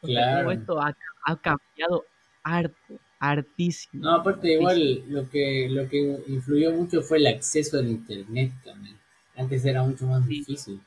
O 0.00 0.06
sea, 0.06 0.38
¿cómo 0.38 0.50
esto 0.50 0.80
ha, 0.80 0.96
ha 1.26 1.36
cambiado 1.36 2.04
harto 2.42 2.98
artísimo. 3.22 4.02
No, 4.02 4.16
aparte 4.16 4.52
igual 4.54 5.04
lo 5.08 5.30
que 5.30 5.68
lo 5.70 5.88
que 5.88 6.18
influyó 6.26 6.72
mucho 6.72 7.02
fue 7.02 7.18
el 7.18 7.28
acceso 7.28 7.78
al 7.78 7.88
internet 7.88 8.50
también. 8.64 8.96
Antes 9.36 9.64
era 9.64 9.84
mucho 9.84 10.06
más 10.06 10.26
difícil. 10.26 10.80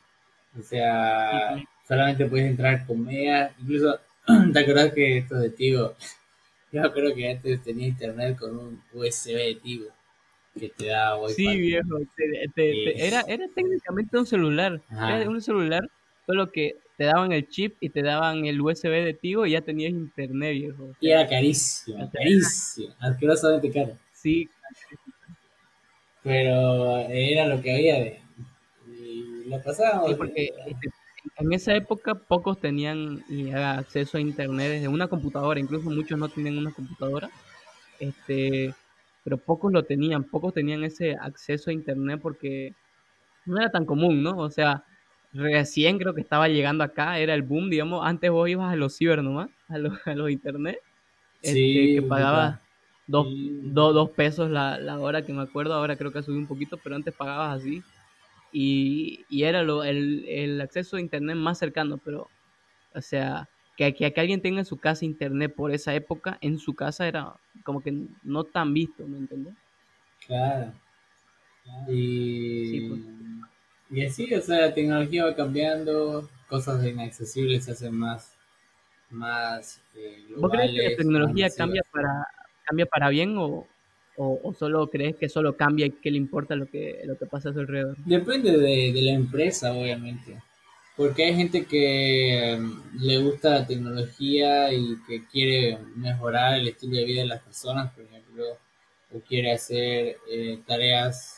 O 0.60 0.62
sea, 0.62 1.56
solamente 1.88 2.26
puedes 2.26 2.48
entrar 2.48 2.86
con 2.86 3.06
megas, 3.06 3.54
incluso 3.62 4.00
te 4.54 4.60
acordás 4.60 4.94
que 4.94 5.20
esto 5.20 5.36
de 5.36 5.50
Tigo, 5.50 5.96
yo 6.74 6.94
creo 6.94 7.16
que 7.16 7.32
antes 7.32 7.64
tenía 7.64 7.88
internet 7.88 8.38
con 8.38 8.58
un 8.58 8.84
USB 8.92 9.32
de 9.32 9.56
Tigo 9.64 9.88
que 10.60 10.70
te 10.70 10.88
daba 10.88 11.22
wifi. 11.22 11.36
Sí, 11.36 11.58
viejo, 11.58 12.00
era, 12.58 13.22
era 13.28 13.48
técnicamente 13.56 14.18
un 14.18 14.26
celular, 14.26 14.82
era 14.92 15.30
un 15.30 15.42
celular, 15.42 15.90
solo 16.26 16.52
que 16.52 16.78
te 16.98 17.06
daban 17.06 17.32
el 17.32 17.48
chip 17.50 17.76
y 17.80 17.90
te 17.90 18.02
daban 18.02 18.46
el 18.46 18.60
USB 18.62 18.90
de 18.90 19.14
Tigo 19.14 19.46
y 19.46 19.52
ya 19.52 19.62
tenías 19.62 19.92
internet, 19.92 20.54
viejo. 20.54 20.92
y 21.00 21.10
era 21.10 21.28
carísimo, 21.28 22.10
carísimo, 22.12 22.94
asquerosamente 23.00 23.72
caro. 23.72 23.98
Sí. 24.14 24.50
Pero 26.24 27.00
era 27.10 27.48
lo 27.48 27.62
que 27.62 27.74
había 27.74 27.96
de... 27.96 28.20
Y 28.88 29.50
lo 29.50 29.62
pasábamos. 29.62 30.10
Sí, 30.10 30.16
porque 30.16 30.54
este, 30.66 30.90
en 31.38 31.54
esa 31.54 31.76
época 31.76 32.16
pocos 32.16 32.60
tenían 32.60 33.24
acceso 33.54 34.18
a 34.18 34.22
internet 34.22 34.72
desde 34.72 34.88
una 34.88 35.08
computadora, 35.08 35.60
incluso 35.60 35.90
muchos 35.90 36.18
no 36.18 36.30
tenían 36.30 36.58
una 36.58 36.72
computadora. 36.72 37.30
Este, 38.00 38.74
pero 39.24 39.38
pocos 39.38 39.72
lo 39.72 39.84
tenían, 39.84 40.24
pocos 40.24 40.54
tenían 40.54 40.84
ese 40.84 41.16
acceso 41.16 41.70
a 41.70 41.74
internet 41.74 42.20
porque 42.22 42.74
no 43.46 43.58
era 43.60 43.70
tan 43.70 43.86
común, 43.86 44.24
¿no? 44.24 44.38
O 44.38 44.50
sea, 44.50 44.84
recién 45.36 45.98
creo 46.00 46.14
que 46.16 46.22
estaba 46.22 46.48
llegando 46.50 46.84
acá, 46.84 47.20
era 47.20 47.34
el 47.36 47.44
boom, 47.44 47.70
digamos, 47.70 48.06
antes 48.06 48.32
vos 48.32 48.50
ibas 48.50 48.72
a 48.74 48.76
los 48.76 48.96
ciber 48.98 49.24
nomás, 49.24 49.50
a 49.68 49.78
los, 49.78 49.94
a 50.08 50.16
los 50.16 50.32
internet, 50.32 50.80
este, 51.42 51.64
Sí, 51.64 51.96
que 51.96 52.02
pagabas 52.04 52.62
dos, 53.08 53.28
Sí. 53.30 53.62
do- 53.74 53.94
dos 53.94 54.12
pesos 54.12 54.50
la, 54.52 54.80
la 54.80 55.00
hora, 55.00 55.26
que 55.26 55.34
me 55.34 55.42
acuerdo, 55.44 55.74
ahora 55.76 55.98
creo 55.98 56.12
que 56.12 56.20
ha 56.20 56.24
subido 56.24 56.42
un 56.42 56.48
poquito, 56.48 56.82
pero 56.82 56.96
antes 56.96 57.14
pagabas 57.16 57.58
así, 57.58 57.86
y, 58.52 59.26
y 59.30 59.44
era 59.44 59.64
lo, 59.64 59.84
el, 59.84 60.26
el 60.28 60.62
acceso 60.62 60.98
a 60.98 61.02
internet 61.02 61.36
más 61.38 61.58
cercano, 61.60 62.00
pero, 62.00 62.32
o 62.94 63.02
sea, 63.02 63.50
que, 63.78 63.94
que, 63.96 64.14
que 64.14 64.22
alguien 64.22 64.42
tenga 64.42 64.60
en 64.60 64.66
su 64.66 64.80
casa 64.80 65.06
internet 65.06 65.54
por 65.56 65.72
esa 65.74 65.96
época, 65.96 66.38
en 66.42 66.60
su 66.60 66.76
casa 66.76 67.08
era 67.08 67.36
como 67.64 67.82
que 67.84 67.94
no 68.24 68.46
tan 68.46 68.74
visto, 68.74 69.08
¿me 69.08 69.18
entiendes? 69.20 69.56
Claro. 70.20 70.74
Sí, 72.62 72.82
pues. 72.82 73.02
Y, 73.90 74.06
así, 74.06 74.34
o 74.34 74.42
sea, 74.42 74.62
la 74.62 74.74
tecnología 74.74 75.26
va 75.26 75.36
cambiando, 75.36 76.30
cosas 76.50 76.86
inaccesibles 76.86 77.66
se 77.66 77.72
hacen 77.72 77.96
más, 77.96 78.36
más 79.10 79.82
eh, 79.96 80.26
¿Vos 80.36 80.52
crees 80.52 80.72
que 80.72 80.78
la 80.78 80.84
globales, 80.84 80.98
tecnología 80.98 81.50
cambia 81.56 81.84
para, 81.92 82.28
cambia 82.64 82.86
para 82.88 83.10
bien 83.10 83.38
o, 83.38 83.68
o, 84.18 84.40
o 84.44 84.54
solo 84.54 84.90
crees 84.90 85.16
que 85.16 85.30
solo 85.30 85.56
cambia 85.56 85.86
y 85.86 85.92
que 85.92 86.12
le 86.12 86.18
importa 86.18 86.56
lo 86.56 86.66
que, 86.66 87.02
lo 87.06 87.18
que 87.18 87.26
pasa 87.26 87.50
a 87.50 87.54
su 87.54 87.60
alrededor? 87.60 87.96
Depende 88.06 88.58
de, 88.58 88.92
de 88.92 89.02
la 89.02 89.12
empresa, 89.12 89.74
obviamente. 89.74 90.42
Porque 90.96 91.26
hay 91.26 91.36
gente 91.36 91.66
que 91.66 92.54
eh, 92.54 92.60
le 93.00 93.18
gusta 93.18 93.50
la 93.50 93.68
tecnología 93.68 94.72
y 94.72 94.96
que 95.06 95.26
quiere 95.26 95.78
mejorar 95.96 96.56
el 96.56 96.70
estilo 96.70 96.96
de 96.96 97.06
vida 97.06 97.22
de 97.22 97.28
las 97.28 97.42
personas, 97.42 97.94
por 97.94 98.06
ejemplo, 98.06 98.46
o 99.12 99.20
quiere 99.20 99.52
hacer 99.52 100.18
eh, 100.30 100.60
tareas 100.66 101.35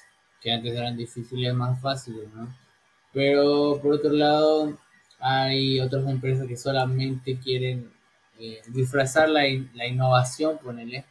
que 0.48 0.54
antes 0.54 0.74
eran 0.76 0.98
difíciles 0.98 1.54
más 1.54 1.82
fáciles, 1.82 2.30
¿no? 2.34 2.56
Pero 3.14 3.80
por 3.82 3.94
otro 3.96 4.12
lado, 4.12 4.78
hay 5.20 5.80
otras 5.82 6.08
empresas 6.08 6.48
que 6.48 6.58
solamente 6.58 7.40
quieren 7.40 7.92
eh, 8.40 8.62
disfrazar 8.70 9.30
la, 9.30 9.48
in- 9.48 9.70
la 9.76 9.88
innovación, 9.88 10.60
ponele, 10.60 11.06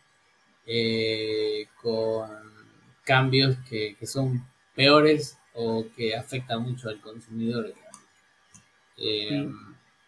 eh, 0.67 1.69
con 1.83 2.31
cambios 3.05 3.57
que, 3.69 3.97
que 3.97 4.07
son 4.07 4.47
peores 4.75 5.39
o 5.55 5.87
que 5.97 6.17
afectan 6.17 6.63
mucho 6.63 6.89
al 6.91 7.01
consumidor. 7.01 7.75
Eh, 8.97 9.47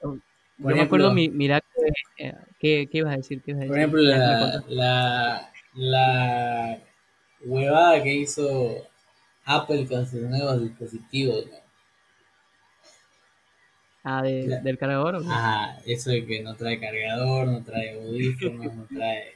Sí. 0.01 0.19
por 0.61 0.73
Yo 0.73 0.77
me 0.77 0.83
acuerdo, 0.83 1.11
ejemplo, 1.11 1.11
mi, 1.11 1.29
mira, 1.31 1.61
¿qué, 2.59 2.89
qué 2.91 2.99
ibas 2.99 3.15
a 3.15 3.17
decir? 3.17 3.43
¿Qué 3.43 3.53
ibas 3.53 3.63
a 3.63 3.67
por 3.67 3.77
decir? 3.77 3.79
ejemplo 3.79 4.01
la, 4.03 4.27
contaste. 4.39 4.69
la, 4.69 5.53
la 5.75 6.79
huevada 7.45 8.03
que 8.03 8.15
hizo 8.15 8.87
Apple 9.49 9.87
con 9.89 10.07
sus 10.07 10.21
nuevos 10.23 10.63
dispositivos, 10.63 11.47
¿no? 11.47 11.57
Ah, 14.05 14.23
de- 14.23 14.47
La- 14.49 14.61
del 14.61 14.79
cargador. 14.79 15.17
¿o 15.17 15.21
qué? 15.21 15.27
Ajá, 15.29 15.79
eso 15.87 16.11
de 16.11 16.25
que 16.27 16.43
no 16.43 16.55
trae 16.57 16.81
cargador, 16.81 17.47
no 17.49 17.63
trae 17.65 17.95
audífonos, 17.95 18.75
no 18.75 18.87
trae... 18.87 19.33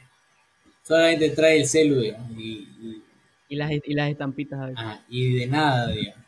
Solamente 0.83 1.31
trae 1.31 1.61
el 1.61 1.67
celu, 1.69 2.01
digamos, 2.01 2.31
y, 2.39 2.69
y- 2.81 3.03
Y 3.49 3.57
las, 3.57 3.71
y 3.73 3.95
las 3.95 4.11
estampitas 4.11 4.59
a 4.61 4.67
veces. 4.67 4.79
ajá, 4.79 5.05
y 5.09 5.35
de 5.39 5.47
nada, 5.47 5.89
digamos. 5.89 6.25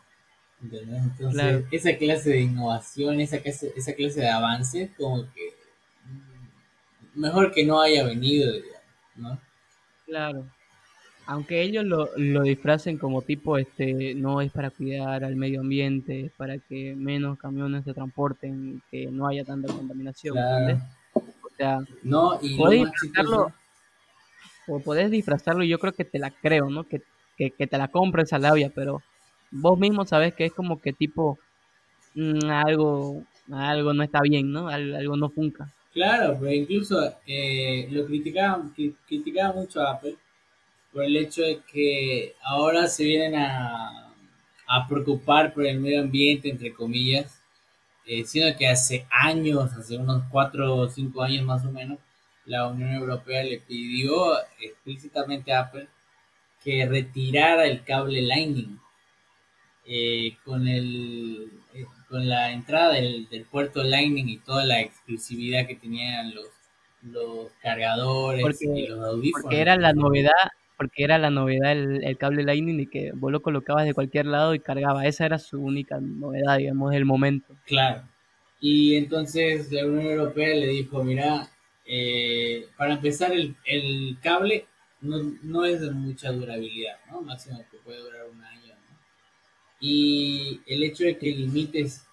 ¿Entendés? 0.62 1.02
Entonces, 1.04 1.32
Claro. 1.42 1.64
esa 1.70 1.96
clase 1.98 2.30
de 2.30 2.40
innovación, 2.42 3.20
esa 3.20 3.40
clase, 3.40 3.72
esa 3.76 3.94
clase 3.94 4.20
de 4.22 4.28
avance, 4.30 4.92
como 4.96 5.24
que 5.34 5.54
mejor 7.14 7.50
que 7.52 7.64
no 7.64 7.80
haya 7.80 8.04
venido, 8.04 8.52
digamos, 8.52 8.82
¿no? 9.16 9.40
Claro. 10.06 10.50
Aunque 11.26 11.62
ellos 11.62 11.84
lo, 11.84 12.10
lo 12.16 12.42
disfracen 12.42 12.98
como 12.98 13.22
tipo, 13.22 13.56
este, 13.58 14.14
no 14.14 14.40
es 14.42 14.52
para 14.52 14.70
cuidar 14.70 15.24
al 15.24 15.36
medio 15.36 15.60
ambiente, 15.62 16.26
es 16.26 16.32
para 16.32 16.58
que 16.58 16.94
menos 16.96 17.38
camiones 17.38 17.84
se 17.84 17.94
transporten, 17.94 18.82
que 18.90 19.06
no 19.10 19.26
haya 19.26 19.44
tanta 19.44 19.70
contaminación, 19.70 20.38
¿me 20.64 20.74
Claro. 20.74 20.80
O 21.42 21.48
sea, 21.56 21.78
No, 22.02 22.38
y 22.42 22.56
podés 22.56 22.80
disfrazarlo, 22.80 23.54
o 24.66 24.82
podés 24.82 25.10
disfrazarlo 25.10 25.64
y 25.64 25.68
yo 25.68 25.78
creo 25.78 25.94
que 25.94 26.04
te 26.04 26.18
la 26.18 26.30
creo, 26.30 26.68
¿no? 26.70 26.84
Que, 26.84 26.98
que, 27.36 27.50
que 27.56 27.66
te 27.66 27.78
la 27.78 27.88
compro 27.88 28.22
esa 28.22 28.38
labia, 28.38 28.70
pero 28.74 29.02
vos 29.50 29.78
mismo 29.78 30.04
sabés 30.06 30.34
que 30.34 30.46
es 30.46 30.52
como 30.54 30.80
que 30.80 30.92
tipo, 30.92 31.38
mm, 32.14 32.50
algo, 32.50 33.24
algo 33.52 33.94
no 33.94 34.02
está 34.02 34.20
bien, 34.22 34.52
¿no? 34.52 34.68
Al- 34.68 34.94
Algo 34.96 35.16
no 35.16 35.30
funca. 35.30 35.72
claro, 35.92 36.36
pero 36.40 36.52
incluso 36.52 36.96
eh, 37.26 37.88
lo 37.90 38.04
criticaban, 38.06 38.74
cri- 38.74 38.96
criticaba 39.06 39.54
mucho 39.54 39.80
a 39.80 39.92
Apple 39.92 40.16
por 40.94 41.04
el 41.04 41.16
hecho 41.18 41.42
de 41.42 41.62
que 41.72 42.36
ahora 42.44 42.88
se 42.88 43.04
vienen 43.04 43.36
a, 43.36 44.14
a 44.68 44.88
preocupar 44.88 45.54
por 45.54 45.66
el 45.66 45.80
medio 45.80 46.00
ambiente, 46.02 46.50
entre 46.50 46.74
comillas, 46.74 47.42
eh, 48.06 48.24
siendo 48.24 48.56
que 48.58 48.68
hace 48.68 49.06
años, 49.10 49.72
hace 49.74 49.96
unos 49.98 50.24
cuatro 50.30 50.76
o 50.76 50.88
cinco 50.88 51.22
años 51.22 51.44
más 51.46 51.64
o 51.66 51.72
menos, 51.72 51.98
la 52.46 52.68
Unión 52.68 52.92
Europea 52.94 53.44
le 53.44 53.60
pidió 53.60 54.38
explícitamente 54.60 55.52
a 55.52 55.60
Apple 55.62 55.88
que 56.64 56.86
retirara 56.86 57.66
el 57.66 57.84
cable 57.84 58.22
Lightning 58.22 58.80
eh, 59.86 60.36
con 60.44 60.66
el 60.66 61.50
eh, 61.74 61.86
con 62.08 62.28
la 62.28 62.52
entrada 62.52 62.94
del, 62.94 63.28
del 63.28 63.44
puerto 63.44 63.82
Lightning 63.82 64.28
y 64.28 64.38
toda 64.38 64.64
la 64.64 64.80
exclusividad 64.80 65.66
que 65.66 65.76
tenían 65.76 66.34
los 66.34 66.46
los 67.02 67.52
cargadores 67.62 68.42
Porque, 68.42 68.66
y 68.72 68.86
los 68.86 69.04
audífonos. 69.04 69.42
porque 69.42 69.60
era 69.60 69.76
la 69.76 69.92
novedad, 69.92 70.32
porque 70.76 71.04
era 71.04 71.18
la 71.18 71.30
novedad 71.30 71.72
el, 71.72 72.04
el 72.04 72.18
cable 72.18 72.42
Lightning 72.44 72.80
y 72.80 72.86
que 72.86 73.12
vos 73.14 73.30
lo 73.30 73.42
colocabas 73.42 73.84
de 73.84 73.94
cualquier 73.94 74.26
lado 74.26 74.54
y 74.54 74.60
cargaba. 74.60 75.06
Esa 75.06 75.26
era 75.26 75.38
su 75.38 75.60
única 75.60 76.00
novedad, 76.00 76.58
digamos, 76.58 76.90
del 76.92 77.04
momento. 77.04 77.54
Claro. 77.66 78.08
Y 78.60 78.96
entonces 78.96 79.70
la 79.70 79.86
Unión 79.86 80.06
Europea 80.06 80.54
le 80.54 80.68
dijo, 80.68 81.04
mira, 81.04 81.48
eh, 81.86 82.66
para 82.76 82.94
empezar 82.94 83.32
el, 83.32 83.56
el 83.64 84.16
cable 84.22 84.66
no, 85.00 85.18
no 85.42 85.64
es 85.64 85.80
de 85.80 85.90
mucha 85.90 86.32
durabilidad, 86.32 86.96
¿no? 87.10 87.20
Máximo 87.20 87.62
que 87.70 87.76
puede 87.78 88.00
durar 88.00 88.26
un 88.30 88.42
año, 88.42 88.74
¿no? 88.74 88.98
Y 89.80 90.60
el 90.66 90.82
hecho 90.82 91.04
de 91.04 91.18
que 91.18 91.26
limites 91.30 92.06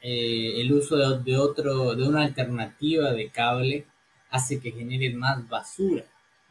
eh, 0.00 0.60
el 0.60 0.72
uso 0.72 0.96
de, 0.96 1.24
de 1.24 1.36
otro, 1.36 1.96
de 1.96 2.08
una 2.08 2.22
alternativa 2.22 3.12
de 3.12 3.30
cable 3.30 3.86
hace 4.30 4.60
que 4.60 4.70
genere 4.70 5.12
más 5.12 5.48
basura, 5.48 6.04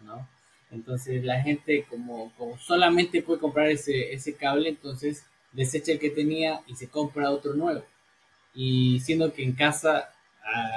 ¿no? 0.04 0.28
Entonces 0.76 1.24
la 1.24 1.42
gente 1.42 1.86
como, 1.90 2.34
como 2.38 2.58
solamente 2.58 3.22
puede 3.22 3.40
comprar 3.40 3.70
ese, 3.70 4.14
ese 4.14 4.36
cable, 4.36 4.70
entonces 4.70 5.26
desecha 5.54 5.94
el 5.94 6.00
que 6.00 6.10
tenía 6.10 6.62
y 6.68 6.76
se 6.76 6.90
compra 6.90 7.32
otro 7.32 7.54
nuevo. 7.54 7.84
Y 8.54 9.00
siendo 9.00 9.34
que 9.34 9.44
en 9.44 9.54
casa, 9.54 10.14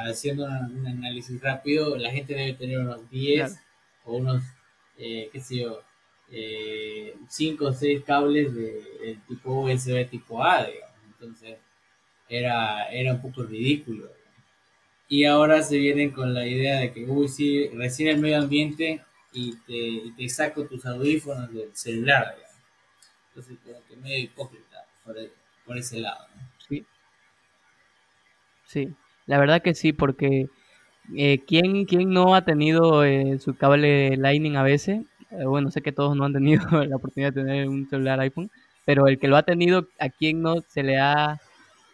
haciendo 0.09 0.45
un, 0.45 0.87
análisis 0.87 1.41
rápido, 1.43 1.97
la 1.97 2.11
gente 2.13 2.35
debe 2.35 2.55
tener 2.55 2.79
unos 2.79 3.11
10 3.11 3.51
Claro. 3.51 3.55
o 4.05 4.17
unos, 4.17 4.43
eh, 4.97 5.29
qué 5.33 5.41
sé 5.41 5.57
yo, 5.57 5.83
5 7.29 7.65
o 7.67 7.73
6 7.73 8.05
cables 8.05 8.55
de, 8.55 8.73
de 8.73 9.19
tipo 9.27 9.63
USB 9.65 10.09
tipo 10.09 10.43
A, 10.45 10.67
digamos. 10.67 10.95
Entonces 11.07 11.59
era, 12.29 12.89
era 12.93 13.15
un 13.15 13.21
poco 13.23 13.43
ridículo. 13.43 14.11
Y 15.09 15.25
ahora 15.25 15.63
se 15.63 15.79
vienen 15.79 16.11
con 16.11 16.35
la 16.35 16.47
idea 16.47 16.81
de 16.81 16.93
que, 16.93 17.05
uy, 17.05 17.29
sí, 17.29 17.69
recién 17.69 18.11
el 18.11 18.19
medio 18.19 18.39
ambiente 18.39 19.03
y 19.33 19.57
te, 19.67 20.13
te 20.17 20.29
saco 20.29 20.67
tus 20.67 20.85
audífonos 20.87 21.53
del 21.53 21.75
celular. 21.77 22.37
Entonces, 23.31 23.59
como 23.65 23.85
que 23.87 23.97
medio 23.97 24.19
hipócrita 24.19 24.87
por, 25.05 25.19
e- 25.19 25.33
por 25.65 25.79
ese 25.79 26.01
lado, 26.01 26.27
¿no? 26.37 26.43
Sí, 26.59 26.87
sí. 28.65 28.97
La 29.27 29.39
verdad 29.39 29.63
que 29.63 29.75
sí, 29.75 29.93
porque 29.93 30.47
eh, 31.17 31.45
¿quién, 31.47 31.87
quién 31.87 32.11
no 32.11 32.35
ha 32.35 32.45
tenido 32.45 33.05
eh, 33.05 33.39
su 33.41 33.57
cable 33.57 34.17
Lightning 34.17 34.57
a 34.57 34.63
veces? 34.65 35.03
Eh, 35.31 35.47
bueno, 35.47 35.71
sé 35.71 35.83
que 35.83 35.93
todos 35.93 36.17
no 36.17 36.25
han 36.25 36.33
tenido 36.35 36.63
la 36.87 36.97
oportunidad 36.97 37.33
de 37.35 37.43
tener 37.43 37.69
un 37.69 37.89
celular 37.89 38.21
iPhone, 38.21 38.51
pero 38.87 39.09
el 39.09 39.19
que 39.19 39.29
lo 39.29 39.37
ha 39.37 39.45
tenido, 39.45 39.89
¿a 40.01 40.11
quién 40.11 40.43
no 40.43 40.63
se 40.69 40.83
le 40.83 40.99
ha, 40.99 41.41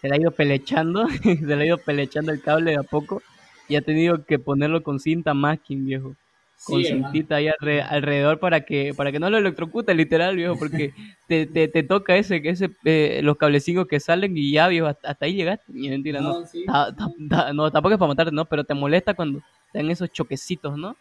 se 0.00 0.08
le 0.08 0.16
ha 0.16 0.20
ido 0.20 0.32
pelechando? 0.32 1.08
se 1.24 1.46
le 1.56 1.64
ha 1.64 1.66
ido 1.66 1.78
pelechando 1.78 2.32
el 2.32 2.42
cable 2.42 2.72
de 2.72 2.78
a 2.78 2.84
poco 2.84 3.22
y 3.68 3.76
ha 3.76 3.82
tenido 3.82 4.24
que 4.26 4.38
ponerlo 4.40 4.82
con 4.82 5.00
cinta 5.00 5.34
masking, 5.34 5.86
viejo. 5.86 6.16
Con 6.62 6.82
Sí, 6.82 6.86
cintita 6.86 7.36
ahí 7.36 7.48
alre- 7.48 7.82
alrededor 7.86 8.40
para 8.40 8.64
que 8.64 8.94
para 8.94 9.12
que 9.12 9.18
no 9.18 9.28
lo 9.28 9.36
electrocute 9.38 9.94
literal, 9.94 10.36
viejo, 10.36 10.56
porque 10.58 10.94
te, 11.28 11.46
te, 11.46 11.68
te 11.68 11.82
toca 11.82 12.16
ese, 12.16 12.40
ese 12.44 12.70
eh, 12.84 13.20
los 13.22 13.36
cablecillos 13.36 13.86
que 13.86 14.00
salen 14.00 14.36
y 14.36 14.52
ya, 14.52 14.68
viejo, 14.68 14.86
hasta, 14.86 15.10
hasta 15.10 15.26
ahí 15.26 15.34
llegaste. 15.34 15.64
Y 15.74 15.90
mentira, 15.90 16.20
no. 16.20 16.40
No, 16.40 16.46
sí. 16.46 16.64
Ta- 16.66 16.94
ta- 16.96 17.08
ta- 17.28 17.52
no, 17.52 17.70
tampoco 17.70 17.94
es 17.94 17.98
para 17.98 18.08
matarte, 18.08 18.32
¿no? 18.34 18.46
Pero 18.46 18.64
te 18.64 18.72
molesta 18.74 19.12
cuando 19.14 19.40
dan 19.74 19.90
esos 19.90 20.10
choquecitos, 20.10 20.78
¿no? 20.78 20.96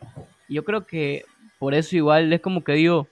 Y 0.49 0.55
yo 0.55 0.63
creo 0.65 0.85
que 0.85 1.23
por 1.59 1.73
eso 1.73 1.95
igual 1.95 2.33
es 2.33 2.41
como 2.41 2.61
que 2.63 2.73
digo, 2.73 3.07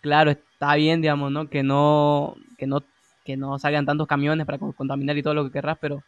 claro, 0.00 0.30
está 0.30 0.74
bien, 0.76 1.00
digamos, 1.02 1.30
¿no? 1.30 1.48
Que 1.50 1.62
no, 1.62 2.36
que 2.56 2.66
no, 2.66 2.82
que 3.24 3.36
no 3.36 3.58
salgan 3.58 3.84
tantos 3.86 4.06
camiones 4.06 4.46
para 4.46 4.58
con- 4.58 4.72
contaminar 4.72 5.16
y 5.18 5.22
todo 5.22 5.34
lo 5.34 5.44
que 5.44 5.50
querrás, 5.52 5.78
pero, 5.80 6.02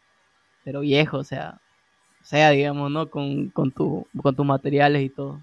pero 0.64 0.80
viejo, 0.80 1.18
o 1.18 1.24
sea, 1.24 1.60
sea, 2.22 2.50
digamos, 2.50 2.90
¿no? 2.90 3.10
Con, 3.10 3.50
con, 3.50 3.70
tu, 3.72 4.06
con 4.22 4.34
tus 4.34 4.46
materiales 4.46 5.02
y 5.02 5.08
todo. 5.08 5.40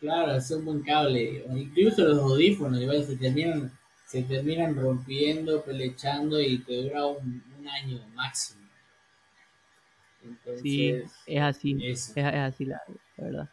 Claro, 0.00 0.34
es 0.34 0.50
un 0.50 0.64
buen 0.64 0.82
cable. 0.82 1.44
Incluso 1.54 2.02
los 2.02 2.18
audífonos, 2.18 2.80
igual 2.80 3.04
se 3.04 3.16
terminan, 3.16 3.70
se 4.04 4.22
terminan 4.24 4.74
rompiendo, 4.74 5.62
pelechando 5.62 6.40
y 6.40 6.58
te 6.58 6.82
dura 6.82 7.06
un, 7.06 7.40
año 7.64 8.00
máximo. 8.12 8.60
sí, 10.60 10.90
es 11.26 11.40
así, 11.40 11.78
es, 11.80 12.12
así 12.18 12.64
la, 12.64 12.82
verdad. 13.16 13.48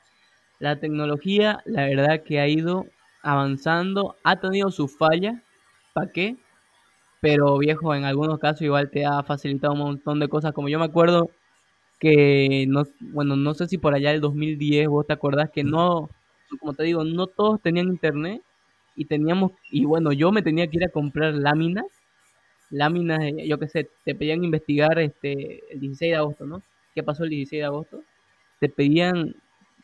La 0.58 0.80
tecnología, 0.80 1.62
la 1.66 1.86
verdad 1.86 2.24
que 2.24 2.40
ha 2.40 2.48
ido 2.48 2.88
avanzando, 3.22 4.18
ha 4.24 4.40
tenido 4.40 4.72
sus 4.72 4.98
fallas, 4.98 5.40
¿para 5.94 6.12
qué? 6.12 6.38
Pero 7.22 7.60
viejo, 7.60 7.94
en 7.94 8.06
algunos 8.06 8.40
casos 8.40 8.64
igual 8.64 8.90
te 8.90 9.06
ha 9.06 9.22
facilitado 9.22 9.74
un 9.74 9.80
montón 9.80 10.20
de 10.20 10.28
cosas, 10.28 10.54
como 10.54 10.70
yo 10.70 10.80
me 10.80 10.86
acuerdo 10.86 11.30
que, 12.00 12.66
no, 12.68 12.86
bueno, 13.00 13.36
no 13.36 13.54
sé 13.54 13.68
si 13.68 13.78
por 13.78 13.94
allá 13.94 14.12
del 14.12 14.22
2010 14.22 14.88
vos 14.88 15.06
te 15.08 15.14
acordás 15.14 15.52
que 15.52 15.64
no, 15.64 16.10
como 16.60 16.74
te 16.74 16.84
digo, 16.84 17.04
no 17.04 17.28
todos 17.28 17.62
tenían 17.62 17.88
internet 17.90 18.42
y 18.96 19.06
teníamos, 19.06 19.52
y 19.72 19.86
bueno, 19.86 20.12
yo 20.14 20.32
me 20.32 20.42
tenía 20.42 20.68
que 20.68 20.78
ir 20.78 20.86
a 20.86 20.90
comprar 20.92 21.34
láminas, 21.36 21.86
láminas, 22.70 23.20
yo 23.46 23.60
qué 23.60 23.68
sé, 23.68 23.90
te 24.06 24.16
pedían 24.16 24.44
investigar 24.44 25.00
este 25.00 25.62
el 25.74 25.80
16 25.80 26.12
de 26.12 26.18
agosto, 26.18 26.46
¿no? 26.46 26.64
¿Qué 26.96 27.04
pasó 27.04 27.24
el 27.24 27.30
16 27.32 27.62
de 27.62 27.66
agosto? 27.66 28.04
Te 28.60 28.70
pedían 28.70 29.36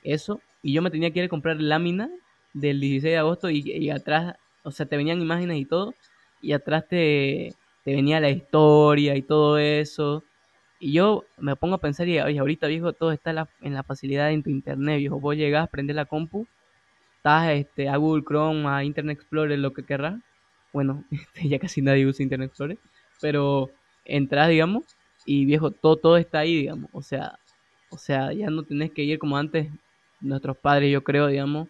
eso 0.03 0.41
y 0.61 0.73
yo 0.73 0.81
me 0.81 0.91
tenía 0.91 1.11
que 1.11 1.19
ir 1.19 1.25
a 1.25 1.29
comprar 1.29 1.61
láminas 1.61 2.09
del 2.53 2.79
16 2.79 3.13
de 3.13 3.17
agosto 3.17 3.49
y, 3.49 3.89
atrás, 3.89 4.35
o 4.63 4.71
sea, 4.71 4.85
te 4.85 4.97
venían 4.97 5.21
imágenes 5.21 5.59
y 5.59 5.65
todo 5.65 5.93
y 6.41 6.53
atrás 6.53 6.87
te, 6.87 7.53
te 7.83 7.95
venía 7.95 8.19
la 8.19 8.29
historia 8.29 9.15
y 9.15 9.21
todo 9.23 9.57
eso. 9.57 10.23
Y 10.79 10.93
yo 10.93 11.23
me 11.37 11.55
pongo 11.55 11.75
a 11.75 11.81
pensar, 11.81 12.07
y 12.07 12.17
ahorita 12.19 12.67
viejo, 12.67 12.93
todo 12.93 13.11
está 13.11 13.29
en 13.31 13.37
la, 13.37 13.49
en 13.61 13.73
la 13.73 13.83
facilidad 13.83 14.29
de 14.29 14.41
tu 14.41 14.49
internet, 14.49 14.99
viejo. 14.99 15.19
Vos 15.19 15.35
llegás, 15.35 15.69
prender 15.69 15.95
la 15.95 16.05
compu 16.05 16.47
estás 17.25 17.49
este, 17.53 17.89
a 17.89 17.97
Google 17.97 18.23
Chrome, 18.23 18.67
a 18.67 18.83
Internet 18.83 19.17
Explorer, 19.17 19.57
lo 19.57 19.73
que 19.73 19.83
querrás. 19.83 20.21
Bueno, 20.71 21.03
este, 21.11 21.49
ya 21.49 21.57
casi 21.57 21.81
nadie 21.81 22.05
usa 22.05 22.21
Internet 22.21 22.49
Explorer, 22.49 22.77
pero 23.19 23.71
entras, 24.05 24.49
digamos, 24.49 24.83
y 25.25 25.45
viejo, 25.45 25.71
todo, 25.71 25.95
todo 25.97 26.17
está 26.17 26.39
ahí, 26.39 26.55
digamos. 26.55 26.91
O 26.93 27.01
sea, 27.01 27.39
o 27.89 27.97
sea, 27.97 28.31
ya 28.31 28.51
no 28.51 28.63
tenés 28.63 28.91
que 28.91 29.03
ir 29.03 29.17
como 29.17 29.37
antes. 29.37 29.69
Nuestros 30.21 30.57
padres, 30.57 30.91
yo 30.91 31.03
creo, 31.03 31.27
digamos, 31.27 31.67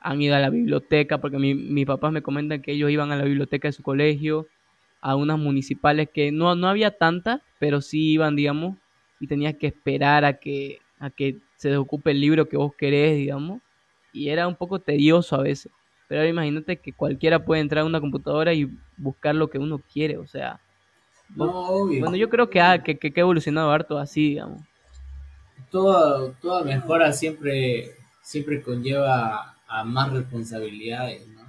han 0.00 0.20
ido 0.20 0.36
a 0.36 0.38
la 0.38 0.50
biblioteca, 0.50 1.18
porque 1.18 1.38
mi, 1.38 1.54
mis 1.54 1.86
papás 1.86 2.12
me 2.12 2.22
comentan 2.22 2.60
que 2.60 2.72
ellos 2.72 2.90
iban 2.90 3.10
a 3.10 3.16
la 3.16 3.24
biblioteca 3.24 3.68
de 3.68 3.72
su 3.72 3.82
colegio, 3.82 4.46
a 5.00 5.16
unas 5.16 5.38
municipales 5.38 6.08
que 6.12 6.32
no, 6.32 6.54
no 6.54 6.68
había 6.68 6.96
tantas, 6.96 7.40
pero 7.58 7.80
sí 7.80 8.12
iban, 8.12 8.36
digamos, 8.36 8.76
y 9.18 9.26
tenías 9.26 9.54
que 9.56 9.68
esperar 9.68 10.24
a 10.24 10.38
que, 10.38 10.78
a 10.98 11.10
que 11.10 11.38
se 11.56 11.68
desocupe 11.68 12.10
el 12.10 12.20
libro 12.20 12.48
que 12.48 12.56
vos 12.56 12.72
querés, 12.76 13.16
digamos 13.16 13.60
y 14.12 14.28
era 14.28 14.46
un 14.46 14.56
poco 14.56 14.80
tedioso 14.80 15.36
a 15.36 15.42
veces. 15.42 15.72
Pero 16.08 16.20
ahora 16.20 16.30
imagínate 16.30 16.76
que 16.78 16.92
cualquiera 16.92 17.44
puede 17.44 17.60
entrar 17.60 17.82
a 17.82 17.86
una 17.86 18.00
computadora 18.00 18.52
y 18.52 18.68
buscar 18.96 19.34
lo 19.34 19.48
que 19.48 19.58
uno 19.58 19.80
quiere, 19.92 20.18
o 20.18 20.26
sea. 20.26 20.60
Bueno, 21.28 22.16
yo 22.16 22.28
creo 22.28 22.50
que 22.50 22.60
ha, 22.60 22.82
que, 22.82 22.98
que, 22.98 23.12
ha 23.14 23.20
evolucionado 23.20 23.70
harto 23.70 23.98
así, 23.98 24.30
digamos. 24.30 24.62
Toda, 25.70 26.32
toda 26.40 26.64
mejora 26.64 27.12
siempre, 27.12 27.94
siempre 28.22 28.60
conlleva 28.60 29.56
a 29.68 29.84
más 29.84 30.12
responsabilidades, 30.12 31.28
¿no? 31.28 31.42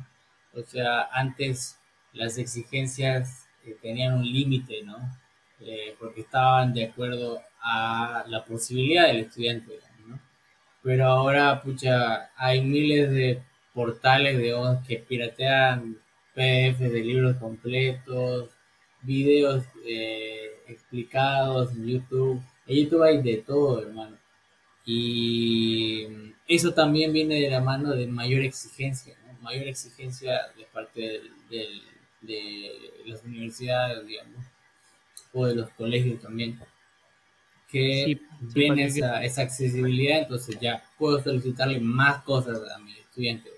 O 0.53 0.63
sea, 0.63 1.09
antes 1.11 1.79
las 2.13 2.37
exigencias 2.37 3.40
eh, 3.65 3.77
tenían 3.81 4.15
un 4.15 4.23
límite, 4.23 4.83
¿no? 4.83 4.97
Eh, 5.59 5.95
porque 5.99 6.21
estaban 6.21 6.73
de 6.73 6.85
acuerdo 6.85 7.41
a 7.61 8.23
la 8.27 8.43
posibilidad 8.45 9.07
del 9.07 9.21
estudiante 9.21 9.79
pero 10.83 11.05
ahora, 11.05 11.61
pucha, 11.61 12.31
hay 12.35 12.61
miles 12.61 13.11
de 13.11 13.43
portales 13.73 14.37
de 14.37 14.53
que 14.87 14.97
piratean 14.97 15.97
PDFs 16.33 16.91
de 16.91 17.01
libros 17.03 17.37
completos, 17.37 18.49
videos 19.01 19.63
eh, 19.85 20.63
explicados 20.67 21.71
en 21.73 21.87
YouTube. 21.87 22.41
En 22.65 22.75
YouTube 22.77 23.03
hay 23.03 23.21
de 23.21 23.37
todo, 23.37 23.81
hermano. 23.81 24.17
Y 24.85 26.07
eso 26.47 26.73
también 26.73 27.13
viene 27.13 27.39
de 27.41 27.49
la 27.51 27.61
mano 27.61 27.91
de 27.91 28.07
mayor 28.07 28.41
exigencia, 28.41 29.15
mayor 29.41 29.67
exigencia 29.67 30.47
de 30.57 30.65
parte 30.73 31.21
de 32.21 33.03
las 33.05 33.23
universidades, 33.23 34.05
digamos, 34.05 34.45
o 35.33 35.45
de 35.45 35.55
los 35.55 35.69
colegios 35.71 36.21
también 36.21 36.59
que 37.71 38.19
tiene 38.53 38.85
esa, 38.85 39.41
accesibilidad, 39.41 40.19
entonces 40.19 40.59
ya 40.59 40.83
puedo 40.97 41.21
solicitarle 41.23 41.79
más 41.79 42.21
cosas 42.23 42.59
a 42.69 42.79
mi 42.79 42.91
estudiante. 42.91 43.49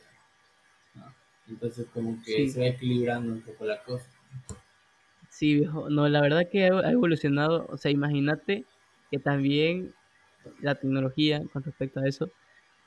Entonces 1.48 1.88
como 1.94 2.22
que 2.24 2.48
se 2.48 2.60
va 2.60 2.68
equilibrando 2.68 3.34
un 3.34 3.42
poco 3.42 3.66
la 3.66 3.82
cosa. 3.84 4.08
Sí, 5.30 5.56
viejo. 5.56 5.90
No, 5.90 6.08
la 6.08 6.22
verdad 6.22 6.44
que 6.50 6.64
ha 6.66 6.92
evolucionado. 6.92 7.66
O 7.70 7.78
sea, 7.78 7.92
imagínate 7.92 8.66
que 9.10 9.20
también 9.20 9.94
la 10.62 10.76
tecnología 10.76 11.42
con 11.52 11.64
respecto 11.64 12.00
a 12.00 12.08
eso. 12.08 12.30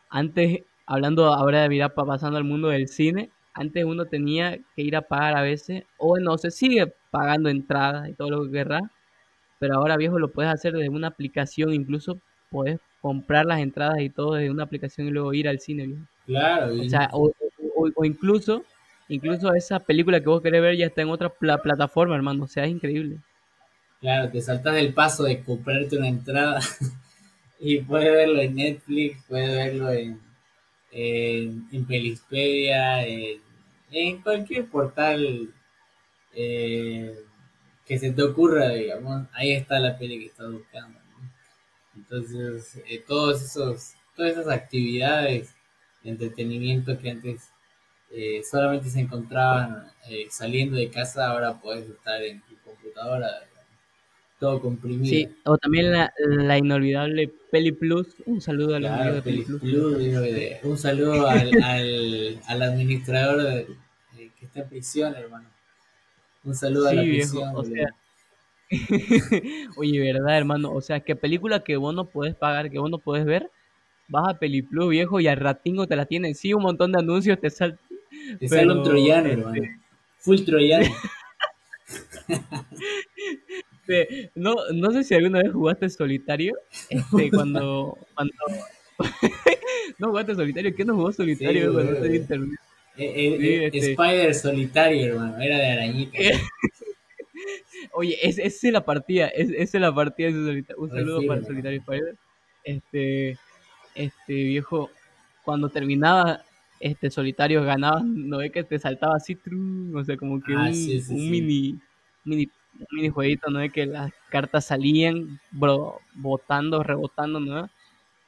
Antes, 0.08 0.60
hablando 0.86 1.26
ahora 1.26 1.62
de 1.62 1.68
mirar 1.68 1.92
pasando 1.94 2.38
al 2.38 2.44
mundo 2.44 2.68
del 2.68 2.88
cine, 2.88 3.30
antes 3.56 3.84
uno 3.84 4.04
tenía 4.04 4.58
que 4.74 4.82
ir 4.82 4.96
a 4.96 5.02
pagar 5.02 5.36
a 5.36 5.42
veces, 5.42 5.84
o 5.98 6.18
no 6.18 6.38
se 6.38 6.50
sigue 6.50 6.92
pagando 7.10 7.48
entradas 7.48 8.08
y 8.08 8.14
todo 8.14 8.30
lo 8.30 8.44
que 8.44 8.52
querrá, 8.52 8.80
pero 9.58 9.76
ahora 9.76 9.96
viejo 9.96 10.18
lo 10.18 10.30
puedes 10.32 10.52
hacer 10.52 10.74
desde 10.74 10.90
una 10.90 11.08
aplicación, 11.08 11.72
incluso 11.72 12.20
puedes 12.50 12.78
comprar 13.00 13.46
las 13.46 13.60
entradas 13.60 14.00
y 14.00 14.10
todo 14.10 14.34
desde 14.34 14.50
una 14.50 14.64
aplicación 14.64 15.06
y 15.06 15.10
luego 15.10 15.32
ir 15.32 15.48
al 15.48 15.60
cine, 15.60 15.86
viejo. 15.86 16.02
Claro. 16.26 16.74
O, 16.74 16.88
sea, 16.88 17.08
o, 17.12 17.32
incluso, 18.04 18.64
incluso 19.08 19.54
esa 19.54 19.80
película 19.80 20.20
que 20.20 20.28
vos 20.28 20.42
querés 20.42 20.60
ver 20.60 20.76
ya 20.76 20.86
está 20.86 21.02
en 21.02 21.08
otra 21.08 21.30
plataforma, 21.30 22.14
hermano, 22.14 22.44
o 22.44 22.48
sea, 22.48 22.64
es 22.64 22.70
increíble. 22.70 23.18
Claro, 24.00 24.30
te 24.30 24.40
saltas 24.40 24.76
el 24.76 24.92
paso 24.92 25.24
de 25.24 25.42
comprarte 25.42 25.96
una 25.96 26.08
entrada 26.08 26.60
y 27.58 27.78
puedes 27.78 28.12
verlo 28.12 28.40
en 28.40 28.54
Netflix, 28.54 29.24
puedes 29.26 29.50
verlo 29.50 29.90
en, 29.90 30.20
en, 30.92 31.86
Pelispedia, 31.86 33.06
en, 33.06 33.40
cualquier 34.22 34.66
portal 34.66 35.52
eh, 36.34 37.14
que 37.84 37.98
se 37.98 38.10
te 38.12 38.22
ocurra, 38.22 38.70
digamos, 38.70 39.26
ahí 39.32 39.52
está 39.52 39.78
la 39.78 39.96
peli 39.96 40.18
que 40.18 40.26
estás 40.26 40.50
buscando. 40.50 40.98
Entonces, 41.96 42.82
eh, 42.88 43.02
todos 43.06 43.42
esos, 43.42 43.94
todas 44.14 44.32
esas 44.32 44.48
actividades 44.48 45.54
de 46.02 46.10
entretenimiento 46.10 46.98
que 46.98 47.10
antes 47.10 47.50
eh, 48.10 48.42
solamente 48.48 48.90
se 48.90 49.00
encontraban 49.00 49.90
eh, 50.08 50.26
saliendo 50.30 50.76
de 50.76 50.90
casa, 50.90 51.28
ahora 51.28 51.60
puedes 51.60 51.88
estar 51.88 52.22
en 52.22 52.40
tu 52.42 52.56
computadora, 52.58 53.28
todo 54.38 54.60
comprimido. 54.60 55.06
Sí, 55.06 55.28
o 55.44 55.56
también 55.58 55.92
la, 55.92 56.12
la 56.18 56.58
inolvidable 56.58 57.32
Peli 57.50 57.72
Plus, 57.72 58.08
un 58.26 58.40
saludo 58.40 58.76
a 58.76 58.80
los 58.80 58.90
amigos 58.90 59.14
de 59.16 59.22
Peli 59.22 59.42
Plus. 59.42 59.62
un 60.62 60.78
saludo 60.78 61.26
al, 61.26 61.50
al, 61.62 62.40
al 62.46 62.62
administrador 62.62 63.66
que 64.14 64.44
está 64.44 64.60
en 64.60 64.68
prisión, 64.68 65.14
hermano. 65.14 65.48
Un 66.44 66.54
saludo 66.54 66.88
a 66.88 66.94
la 66.94 67.02
viejo, 67.02 67.42
o 67.54 67.64
sea, 67.64 67.88
Oye, 69.76 70.00
verdad, 70.00 70.36
hermano. 70.36 70.72
O 70.72 70.80
sea, 70.80 71.00
que 71.00 71.16
película 71.16 71.62
que 71.62 71.76
vos 71.76 71.94
no 71.94 72.06
puedes 72.06 72.34
pagar, 72.34 72.70
que 72.70 72.78
vos 72.78 72.90
no 72.90 72.98
puedes 72.98 73.24
ver, 73.24 73.50
vas 74.08 74.28
a 74.28 74.38
Peliplus, 74.38 74.88
viejo, 74.90 75.20
y 75.20 75.28
al 75.28 75.38
ratingo 75.38 75.86
te 75.86 75.96
la 75.96 76.06
tienen. 76.06 76.34
Sí, 76.34 76.52
un 76.52 76.62
montón 76.62 76.92
de 76.92 76.98
anuncios 77.00 77.40
te 77.40 77.50
salen. 77.50 77.78
Te 78.38 78.48
sale 78.48 78.72
un 78.72 78.82
troyano, 78.82 79.28
este 79.28 79.40
hermano. 79.40 79.62
Full 80.18 80.40
troyano. 80.44 80.86
no, 84.34 84.54
no 84.72 84.90
sé 84.92 85.04
si 85.04 85.14
alguna 85.14 85.42
vez 85.42 85.52
jugaste 85.52 85.88
solitario. 85.88 86.54
Este, 86.88 87.30
cuando. 87.30 87.98
cuando... 88.14 88.34
no 89.98 90.08
jugaste 90.08 90.34
solitario. 90.34 90.74
¿Qué 90.74 90.84
no 90.84 90.94
jugó 90.94 91.12
solitario 91.12 91.72
cuando 91.72 92.06
internet? 92.06 92.60
Eh, 92.96 93.12
eh, 93.16 93.64
este. 93.66 93.92
Spider 93.92 94.34
solitario, 94.34 95.12
hermano, 95.12 95.38
era 95.40 95.58
de 95.58 95.66
arañita. 95.66 96.18
Oye, 97.92 98.16
esa 98.22 98.42
es, 98.42 98.62
la 98.64 98.84
partida, 98.84 99.28
esa 99.28 99.54
es 99.54 99.80
la 99.80 99.94
partida. 99.94 100.30
Un 100.76 100.90
saludo 100.90 101.26
para 101.26 101.40
el 101.40 101.46
solitario 101.46 101.78
Spider. 101.80 102.16
Este, 102.64 103.38
este 103.94 104.32
viejo, 104.32 104.90
cuando 105.44 105.68
terminaba 105.68 106.42
este 106.80 107.10
solitario 107.10 107.62
ganaba, 107.64 108.02
no 108.04 108.38
ve 108.38 108.50
que 108.50 108.64
te 108.64 108.78
saltaba 108.78 109.16
así, 109.16 109.38
o 109.94 110.04
sea, 110.04 110.16
como 110.16 110.40
que 110.40 110.54
ah, 110.54 110.70
un, 110.70 111.30
mini, 111.30 111.78
mini, 112.24 112.48
mini 112.90 113.08
jueguito, 113.08 113.50
no 113.50 113.60
ve 113.60 113.70
que 113.70 113.86
las 113.86 114.12
cartas 114.28 114.66
salían 114.66 115.40
bro, 115.50 116.00
botando, 116.14 116.82
rebotando, 116.82 117.40
¿no? 117.40 117.68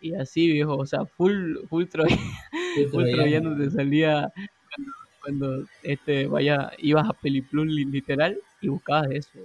Y 0.00 0.14
así, 0.14 0.50
viejo, 0.50 0.76
o 0.76 0.86
sea, 0.86 1.04
full, 1.04 1.56
full, 1.68 1.84
full 2.92 3.10
troyano 3.10 3.56
te 3.56 3.70
salía 3.70 4.32
cuando 5.20 5.64
este 5.82 6.26
vaya 6.26 6.72
ibas 6.78 7.08
a 7.08 7.12
Peliplus 7.12 7.66
literal 7.66 8.38
y 8.60 8.68
buscabas 8.68 9.10
eso. 9.10 9.38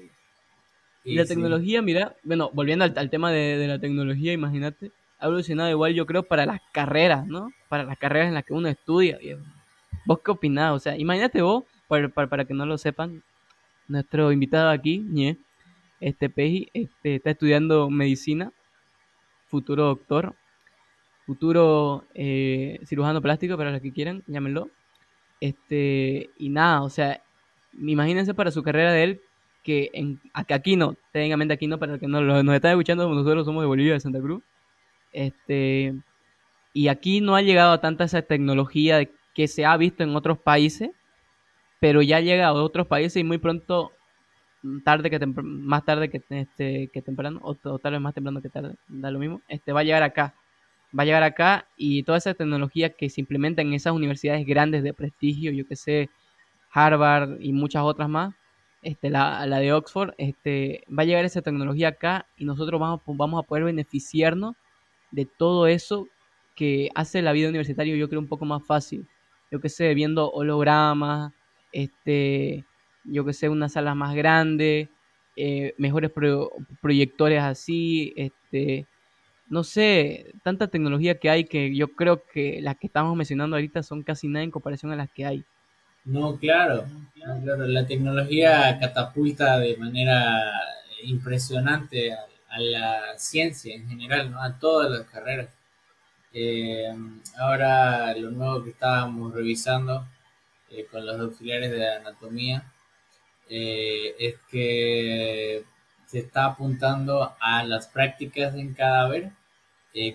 Y 1.04 1.16
la 1.16 1.26
tecnología, 1.26 1.82
mira, 1.82 2.16
bueno, 2.24 2.50
volviendo 2.54 2.86
al, 2.86 3.10
tema 3.10 3.32
de, 3.32 3.68
la 3.68 3.80
tecnología, 3.80 4.32
imagínate, 4.32 4.92
ha 5.20 5.26
evolucionado 5.26 5.70
igual 5.70 5.94
yo 5.94 6.06
creo 6.06 6.24
para 6.24 6.46
las 6.46 6.62
carreras, 6.72 7.28
¿no? 7.28 7.52
Para 7.68 7.84
las 7.84 7.98
carreras 7.98 8.30
en 8.30 8.36
las 8.36 8.46
que 8.46 8.54
uno 8.54 8.70
estudia. 8.70 9.20
¿Vos 10.06 10.20
qué 10.24 10.32
opinás? 10.32 10.72
O 10.72 10.80
sea, 10.80 10.98
imagínate 10.98 11.42
vos, 11.42 11.66
para, 11.90 12.08
para, 12.08 12.46
que 12.46 12.54
no 12.54 12.66
lo 12.66 12.78
sepan, 12.78 13.22
nuestro 13.88 14.32
invitado 14.32 14.70
aquí, 14.70 15.00
Ñe, 15.00 15.38
este 16.00 16.30
Peji, 16.30 16.70
este, 16.74 17.16
está 17.16 17.32
estudiando 17.32 17.90
medicina, 17.90 18.52
futuro 19.48 19.86
doctor, 19.86 20.36
futuro 21.26 22.06
eh, 22.14 22.80
cirujano 22.86 23.22
plástico, 23.22 23.58
para 23.58 23.72
los 23.72 23.82
que 23.82 23.94
quieran, 23.94 24.24
llámenlo. 24.28 24.70
Este, 25.40 26.30
y 26.38 26.50
nada, 26.50 26.84
o 26.84 26.90
sea, 26.90 27.22
imagínense 27.78 28.34
para 28.34 28.52
su 28.52 28.64
carrera 28.64 28.92
de 28.92 29.04
él 29.04 29.22
que 29.64 29.90
en, 29.94 30.20
aquí 30.34 30.76
no, 30.76 30.96
técnicamente 31.12 31.54
aquí 31.54 31.68
no, 31.68 31.80
para 31.80 31.94
los 31.94 32.00
que 32.00 32.08
no, 32.08 32.22
nos 32.22 32.56
están 32.56 32.72
escuchando, 32.72 33.08
nosotros 33.10 33.46
somos 33.46 33.64
de 33.64 33.68
Bolivia, 33.68 33.94
de 33.94 34.00
Santa 34.00 34.20
Cruz. 34.20 34.44
Este, 35.14 35.96
y 36.74 36.88
aquí 36.90 37.22
no 37.22 37.36
ha 37.36 37.42
llegado 37.42 37.72
a 37.72 37.82
tanta 37.82 38.04
esa 38.04 38.22
tecnología 38.22 39.08
que 39.34 39.48
se 39.48 39.66
ha 39.66 39.76
visto 39.78 40.04
en 40.04 40.16
otros 40.16 40.38
países, 40.38 40.92
pero 41.84 42.02
ya 42.02 42.22
llega 42.22 42.48
a 42.48 42.54
otros 42.54 42.88
países 42.88 43.18
y 43.18 43.26
muy 43.26 43.40
pronto, 43.40 43.92
tarde 44.86 45.10
que 45.10 45.20
más 45.26 45.84
tarde 45.84 46.10
que, 46.10 46.24
este, 46.30 46.88
que 46.94 47.02
temprano, 47.02 47.42
o, 47.44 47.56
tal 47.56 47.92
vez 47.92 48.00
más 48.00 48.14
temprano 48.14 48.42
que 48.42 48.48
tarde, 48.48 48.78
da 48.88 49.12
lo 49.12 49.20
mismo, 49.20 49.42
este, 49.50 49.74
va 49.74 49.82
a 49.82 49.84
llegar 49.84 50.02
acá. 50.02 50.34
Va 50.98 51.04
a 51.04 51.06
llegar 51.06 51.24
acá 51.24 51.68
y 51.76 52.04
toda 52.04 52.20
esa 52.20 52.36
tecnología 52.36 52.92
que 52.92 53.10
se 53.10 53.20
implementa 53.20 53.62
en 53.62 53.74
esas 53.74 53.92
universidades 53.92 54.48
grandes 54.48 54.82
de 54.82 54.94
prestigio, 54.94 55.52
yo 55.52 55.68
que 55.68 55.76
sé, 55.76 56.10
Harvard 56.72 57.42
y 57.42 57.52
muchas 57.52 57.84
otras 57.84 58.08
más, 58.08 58.34
este, 58.82 59.10
la, 59.10 59.46
la, 59.46 59.60
de 59.60 59.74
Oxford, 59.74 60.14
este, 60.18 60.86
va 60.88 61.04
a 61.04 61.06
llegar 61.06 61.26
esa 61.26 61.42
tecnología 61.42 61.90
acá 61.90 62.28
y 62.38 62.46
nosotros 62.46 62.80
vamos, 62.80 63.02
vamos 63.08 63.44
a 63.44 63.46
poder 63.46 63.66
beneficiarnos 63.66 64.56
de 65.12 65.26
todo 65.26 65.68
eso 65.68 66.08
que 66.56 66.92
hace 66.96 67.22
la 67.22 67.34
vida 67.34 67.50
universitaria 67.50 67.94
yo 67.94 68.08
creo 68.08 68.22
un 68.22 68.30
poco 68.30 68.46
más 68.46 68.66
fácil. 68.66 69.06
Yo 69.52 69.60
que 69.60 69.68
sé, 69.68 69.94
viendo 69.94 70.32
hologramas, 70.32 71.34
este, 71.74 72.64
yo 73.04 73.26
que 73.26 73.34
sé, 73.34 73.50
una 73.50 73.68
sala 73.68 73.96
más 73.96 74.16
grande, 74.16 74.90
eh, 75.36 75.74
mejores 75.78 76.12
proyectores 76.82 77.42
así, 77.42 78.14
este, 78.16 78.88
no 79.50 79.64
sé, 79.64 80.34
tanta 80.44 80.68
tecnología 80.68 81.20
que 81.20 81.30
hay 81.30 81.46
que 81.46 81.76
yo 81.76 81.90
creo 81.90 82.24
que 82.26 82.62
las 82.62 82.78
que 82.78 82.88
estamos 82.88 83.16
mencionando 83.18 83.56
ahorita 83.56 83.84
son 83.84 84.04
casi 84.04 84.28
nada 84.28 84.44
en 84.44 84.52
comparación 84.52 84.92
a 84.92 84.96
las 84.96 85.10
que 85.12 85.26
hay. 85.26 85.44
No, 86.06 86.38
claro, 86.38 86.86
claro, 87.16 87.66
la 87.66 87.86
tecnología 87.86 88.78
catapulta 88.80 89.58
de 89.60 89.78
manera 89.78 90.52
impresionante 91.04 92.14
a, 92.14 92.28
la 92.60 93.18
ciencia 93.18 93.74
en 93.74 93.90
general, 93.90 94.30
¿no? 94.30 94.40
a 94.40 94.60
todas 94.60 94.92
las 94.92 95.08
carreras. 95.08 95.50
Eh, 96.32 96.94
ahora 97.38 98.16
lo 98.16 98.30
nuevo 98.30 98.64
que 98.64 98.70
estábamos 98.70 99.34
revisando 99.34 100.06
eh, 100.74 100.86
con 100.92 101.06
los 101.06 101.20
auxiliares 101.20 101.72
de 101.72 101.88
anatomía 101.96 102.72
eh, 103.50 104.16
es 104.20 104.36
que 104.50 105.64
se 106.08 106.20
está 106.20 106.46
apuntando 106.46 107.36
a 107.40 107.64
las 107.64 107.88
prácticas 107.88 108.56
en 108.56 108.74
cadáver 108.74 109.32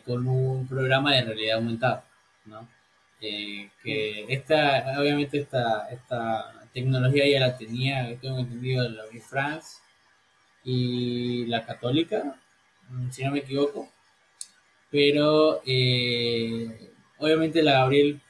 con 0.04 0.26
un 0.26 0.66
programa 0.66 1.14
de 1.14 1.22
realidad 1.22 1.58
aumentada, 1.58 2.04
¿no? 2.46 2.68
que 3.20 4.26
esta, 4.28 5.00
obviamente 5.00 5.38
esta, 5.38 5.88
esta 5.90 6.58
tecnología 6.72 7.26
ya 7.28 7.40
la 7.40 7.56
tenía, 7.56 8.16
tengo 8.20 8.38
entendido, 8.38 8.88
la 8.88 9.04
France 9.28 9.78
y 10.64 11.46
la 11.46 11.64
Católica, 11.64 12.38
si 13.10 13.24
no 13.24 13.32
me 13.32 13.40
equivoco, 13.40 13.88
pero 14.90 15.60
eh, 15.66 16.92
obviamente 17.18 17.62
la 17.62 17.72
Gabriel 17.72 18.20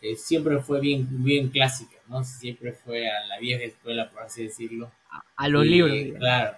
eh, 0.00 0.16
siempre 0.16 0.58
fue 0.60 0.80
bien, 0.80 1.06
bien 1.24 1.48
clásica, 1.48 1.96
¿no? 2.08 2.22
Siempre 2.24 2.72
fue 2.72 3.08
a 3.08 3.26
la 3.26 3.38
vieja 3.38 3.64
escuela, 3.64 4.10
por 4.10 4.22
así 4.22 4.44
decirlo. 4.44 4.92
A, 5.36 5.48
los 5.48 5.64
libros. 5.64 5.96
Claro, 6.18 6.56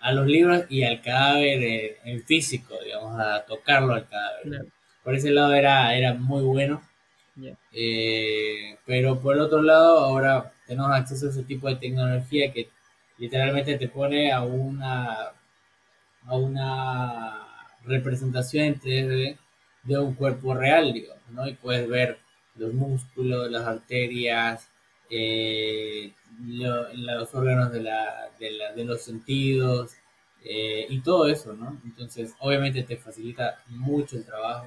a 0.00 0.12
los 0.12 0.26
libros 0.26 0.64
y 0.68 0.82
al 0.82 1.00
cadáver 1.00 1.62
eh, 1.62 1.96
en 2.04 2.22
físico, 2.24 2.74
digamos, 2.84 3.18
a 3.18 3.44
tocarlo 3.44 3.94
al 3.94 4.08
cadáver. 4.08 4.66
Por 5.04 5.14
ese 5.14 5.30
lado 5.30 5.54
era, 5.54 5.96
era 5.96 6.14
muy 6.14 6.42
bueno. 6.42 6.82
pero 8.86 9.20
por 9.20 9.36
el 9.36 9.40
otro 9.40 9.62
lado, 9.62 9.98
ahora 10.00 10.52
tenemos 10.66 10.90
acceso 10.92 11.26
a 11.26 11.30
ese 11.30 11.44
tipo 11.44 11.68
de 11.68 11.76
tecnología 11.76 12.52
que 12.52 12.68
literalmente 13.18 13.78
te 13.78 13.88
pone 13.88 14.32
a 14.32 14.42
una 14.42 15.32
a 16.26 16.36
una 16.36 17.46
representación 17.84 18.64
en 18.64 18.80
3D 18.80 19.38
de 19.84 19.98
un 19.98 20.14
cuerpo 20.14 20.54
real, 20.54 20.92
digamos, 20.92 21.22
¿no? 21.30 21.48
Y 21.48 21.54
puedes 21.54 21.88
ver 21.88 22.18
los 22.56 22.72
músculos, 22.74 23.50
las 23.50 23.66
arterias, 23.66 24.68
eh, 25.10 26.12
los 26.46 27.34
órganos 27.34 27.72
de, 27.72 27.82
la, 27.82 28.30
de, 28.38 28.84
los 28.84 29.02
sentidos 29.02 29.92
eh, 30.44 30.86
y 30.88 31.00
todo 31.00 31.28
eso, 31.28 31.54
¿no? 31.54 31.80
Entonces, 31.84 32.34
obviamente 32.38 32.82
te 32.82 32.96
facilita 32.96 33.62
mucho 33.68 34.16
el 34.16 34.24
trabajo. 34.24 34.66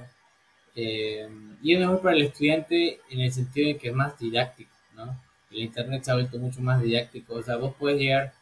Eh, 0.76 1.28
y 1.62 1.74
es 1.74 1.80
mejor 1.80 2.00
para 2.02 2.16
el 2.16 2.22
estudiante 2.22 3.00
en 3.10 3.20
el 3.20 3.32
sentido 3.32 3.68
de 3.68 3.76
que 3.78 3.88
es 3.88 3.94
más 3.94 4.18
didáctico, 4.18 4.74
¿no? 4.94 5.20
El 5.50 5.58
internet 5.60 6.04
se 6.04 6.10
ha 6.10 6.14
vuelto 6.14 6.38
mucho 6.38 6.60
más 6.60 6.82
didáctico, 6.82 7.34
o 7.34 7.42
sea, 7.42 7.56
vos 7.56 7.74
puedes 7.78 7.98
llegar 8.00 8.34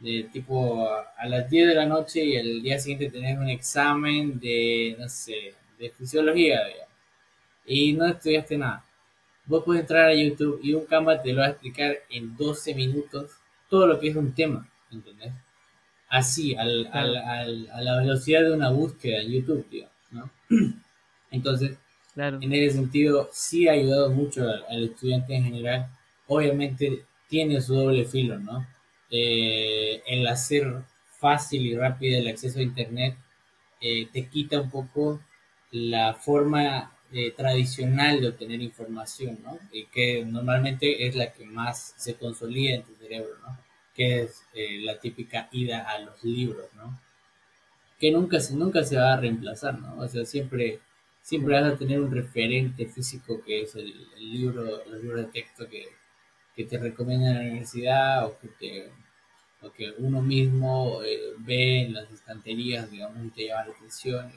de 0.00 0.24
tipo 0.32 0.88
a 0.88 1.26
las 1.26 1.48
10 1.50 1.68
de 1.68 1.74
la 1.74 1.86
noche 1.86 2.24
y 2.24 2.36
el 2.36 2.62
día 2.62 2.78
siguiente 2.78 3.10
tenés 3.10 3.38
un 3.38 3.48
examen 3.48 4.38
de, 4.38 4.96
no 4.98 5.08
sé, 5.08 5.54
de 5.78 5.90
fisiología, 5.90 6.60
y 7.68 7.92
no 7.92 8.06
estudiaste 8.06 8.58
nada. 8.58 8.84
Vos 9.46 9.62
puedes 9.64 9.82
entrar 9.82 10.08
a 10.08 10.14
YouTube 10.14 10.60
y 10.62 10.74
un 10.74 10.86
Canva 10.86 11.22
te 11.22 11.32
lo 11.32 11.40
va 11.40 11.46
a 11.46 11.50
explicar 11.50 11.96
en 12.10 12.36
12 12.36 12.74
minutos 12.74 13.30
todo 13.68 13.86
lo 13.86 14.00
que 14.00 14.08
es 14.08 14.16
un 14.16 14.34
tema, 14.34 14.68
¿entendés? 14.90 15.32
Así, 16.08 16.54
al, 16.56 16.88
al, 16.92 17.16
al, 17.16 17.70
a 17.70 17.80
la 17.82 17.96
velocidad 17.98 18.42
de 18.42 18.52
una 18.52 18.70
búsqueda 18.70 19.20
en 19.20 19.30
YouTube, 19.30 19.66
digamos, 19.70 19.94
¿no? 20.10 20.30
Entonces, 21.30 21.76
en 22.16 22.52
ese 22.52 22.76
sentido, 22.76 23.28
sí 23.32 23.68
ha 23.68 23.72
ayudado 23.72 24.10
mucho 24.10 24.42
al, 24.42 24.64
al 24.68 24.84
estudiante 24.84 25.36
en 25.36 25.44
general. 25.44 25.86
Obviamente 26.26 27.04
tiene 27.28 27.60
su 27.60 27.74
doble 27.74 28.04
filo, 28.04 28.38
¿no? 28.38 28.66
eh, 29.10 30.02
el 30.06 30.26
hacer 30.26 30.82
fácil 31.18 31.66
y 31.66 31.76
rápido 31.76 32.18
el 32.18 32.28
acceso 32.28 32.58
a 32.58 32.62
Internet 32.62 33.16
eh, 33.80 34.08
te 34.12 34.28
quita 34.28 34.60
un 34.60 34.70
poco 34.70 35.20
la 35.70 36.14
forma 36.14 36.92
eh, 37.12 37.32
tradicional 37.32 38.20
de 38.20 38.28
obtener 38.28 38.60
información, 38.60 39.38
¿no? 39.42 39.58
Y 39.72 39.86
que 39.86 40.24
normalmente 40.24 41.06
es 41.06 41.16
la 41.16 41.32
que 41.32 41.44
más 41.44 41.94
se 41.96 42.16
consolida 42.16 42.74
en 42.76 42.82
tu 42.84 42.94
cerebro, 42.96 43.36
¿no? 43.42 43.58
Que 43.94 44.22
es 44.22 44.42
eh, 44.54 44.80
la 44.82 44.98
típica 44.98 45.48
ida 45.52 45.88
a 45.88 45.98
los 46.00 46.22
libros, 46.24 46.66
¿no? 46.74 47.00
Que 47.98 48.10
nunca, 48.12 48.38
nunca 48.52 48.84
se 48.84 48.96
va 48.96 49.14
a 49.14 49.20
reemplazar, 49.20 49.78
¿no? 49.80 49.98
O 49.98 50.08
sea, 50.08 50.24
siempre, 50.24 50.80
siempre 51.22 51.60
vas 51.60 51.72
a 51.72 51.76
tener 51.76 52.00
un 52.00 52.12
referente 52.12 52.86
físico 52.86 53.42
que 53.44 53.62
es 53.62 53.74
el, 53.74 53.92
el 54.16 54.32
libro, 54.32 54.84
los 54.86 55.02
libros 55.02 55.20
de 55.26 55.32
texto 55.32 55.68
que, 55.68 55.86
que 56.58 56.64
te 56.64 56.76
recomiendan 56.76 57.36
en 57.36 57.38
la 57.38 57.42
universidad 57.42 58.26
o 58.26 58.36
que, 58.40 58.48
te, 58.48 58.90
o 59.62 59.70
que 59.70 59.94
uno 59.98 60.20
mismo 60.20 61.00
eh, 61.04 61.34
ve 61.38 61.82
en 61.82 61.94
las 61.94 62.10
estanterías, 62.10 62.90
digamos, 62.90 63.24
y 63.24 63.30
te 63.30 63.46
llama 63.46 63.66
la 63.66 63.74
atención 63.74 64.32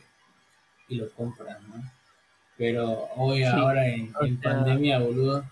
y, 0.88 0.96
lo 0.98 1.10
compras, 1.14 1.60
¿no? 1.64 1.82
Pero 2.58 3.08
hoy, 3.16 3.44
ahora 3.44 3.88
en, 3.88 4.12
pandemia, 4.42 5.00
boludo, 5.00 5.44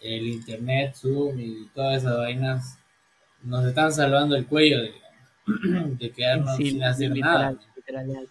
el 0.00 0.26
internet, 0.26 0.94
Zoom 0.94 1.38
y 1.38 1.66
todas 1.74 2.02
esas 2.02 2.16
vainas 2.16 2.78
nos 3.42 3.64
están 3.66 3.92
salvando 3.92 4.36
el 4.36 4.46
cuello, 4.46 4.78
de 5.46 6.10
quedarnos 6.14 6.56
sin 6.56 6.82
hacer 6.82 7.16
nada. 7.16 7.58
Literal, 7.76 8.28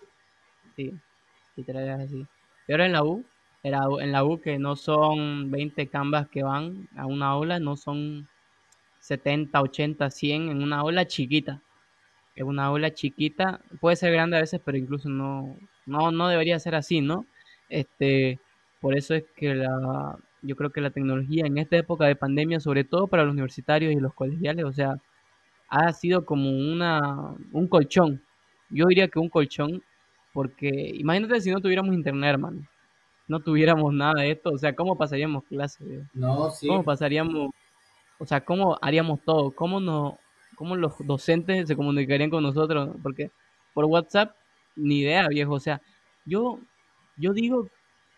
sí, 0.76 0.94
literal 1.56 2.02
así. 2.02 2.26
Pero 2.66 2.84
en 2.84 2.94
la 2.94 3.04
U, 3.04 3.26
en 3.64 4.12
la 4.12 4.24
U 4.24 4.40
que 4.40 4.58
no 4.58 4.76
son 4.76 5.52
20 5.52 5.88
canvas 5.88 6.28
que 6.30 6.44
van 6.44 6.88
a 6.96 7.06
una 7.06 7.28
aula, 7.28 7.60
no 7.60 7.76
son 7.76 8.28
70, 9.00 9.62
80, 9.62 10.10
100 10.10 10.50
en 10.50 10.64
una 10.64 10.80
aula 10.80 11.06
chiquita. 11.06 11.62
En 12.36 12.48
una 12.48 12.66
aula 12.66 12.94
chiquita, 12.94 13.60
puede 13.82 13.96
ser 13.96 14.14
grande 14.14 14.38
a 14.38 14.42
veces, 14.42 14.62
pero 14.64 14.78
incluso 14.78 15.10
no, 15.10 15.58
no, 15.86 16.12
no 16.12 16.28
debería 16.30 16.60
ser 16.60 16.76
así, 16.76 17.02
¿no? 17.02 17.26
Este, 17.70 18.40
por 18.82 18.98
eso 18.98 19.14
es 19.16 19.24
que 19.36 19.56
la, 19.56 20.18
yo 20.42 20.56
creo 20.56 20.72
que 20.72 20.82
la 20.82 20.92
tecnología 20.92 21.46
en 21.46 21.58
esta 21.58 21.78
época 21.78 22.06
de 22.06 22.16
pandemia, 22.16 22.60
sobre 22.60 22.84
todo 22.84 23.08
para 23.08 23.24
los 23.24 23.34
universitarios 23.34 23.94
y 23.94 24.00
los 24.00 24.14
colegiales, 24.14 24.66
o 24.66 24.74
sea, 24.74 25.00
ha 25.70 25.94
sido 25.94 26.26
como 26.26 26.50
una, 26.50 27.36
un 27.52 27.68
colchón. 27.68 28.22
Yo 28.70 28.86
diría 28.88 29.08
que 29.08 29.20
un 29.20 29.30
colchón, 29.30 29.84
porque 30.34 30.70
imagínate 30.96 31.42
si 31.42 31.52
no 31.52 31.62
tuviéramos 31.62 31.94
internet, 31.96 32.32
hermano 32.32 32.62
no 33.30 33.40
tuviéramos 33.40 33.94
nada 33.94 34.22
de 34.22 34.32
esto, 34.32 34.50
o 34.50 34.58
sea, 34.58 34.76
¿cómo 34.76 34.98
pasaríamos 34.98 35.44
clases? 35.46 35.88
No, 36.14 36.50
sí. 36.50 36.68
¿Cómo 36.68 36.84
pasaríamos, 36.84 37.52
o 38.18 38.26
sea, 38.26 38.42
cómo 38.44 38.78
haríamos 38.82 39.22
todo? 39.24 39.52
¿Cómo, 39.52 39.80
no, 39.80 40.18
cómo 40.56 40.76
los 40.76 40.94
docentes 41.06 41.68
se 41.68 41.76
comunicarían 41.76 42.32
con 42.32 42.42
nosotros? 42.42 42.90
Porque 43.04 43.30
por 43.76 43.86
WhatsApp, 43.86 44.36
ni 44.76 45.02
idea, 45.02 45.28
viejo, 45.28 45.54
o 45.54 45.60
sea, 45.60 45.80
yo, 46.26 46.60
yo 47.20 47.34
digo 47.34 47.70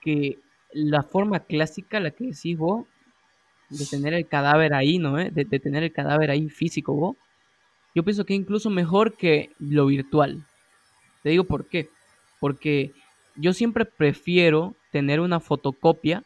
que 0.02 0.40
la 0.74 1.04
forma 1.04 1.42
clásica, 1.42 2.00
la 2.00 2.12
que 2.12 2.28
decís 2.28 2.58
vos, 2.58 2.86
de 3.70 3.86
tener 3.86 4.14
el 4.14 4.28
cadáver 4.28 4.74
ahí, 4.74 4.98
¿no? 5.00 5.20
¿Eh? 5.20 5.32
De, 5.32 5.46
tener 5.46 5.84
el 5.84 5.94
cadáver 5.94 6.30
ahí 6.30 6.50
físico, 6.50 6.94
vos. 6.94 7.16
Yo 7.96 8.04
pienso 8.04 8.26
que 8.26 8.34
es 8.34 8.40
incluso 8.40 8.70
mejor 8.70 9.16
que 9.18 9.52
lo 9.60 9.88
virtual. 9.88 10.46
Te 11.24 11.30
digo 11.30 11.46
por 11.46 11.68
qué. 11.68 11.90
Porque 12.40 12.92
yo 13.36 13.54
siempre 13.54 13.86
prefiero 13.86 14.76
tener 14.92 15.20
una 15.20 15.40
fotocopia, 15.40 16.24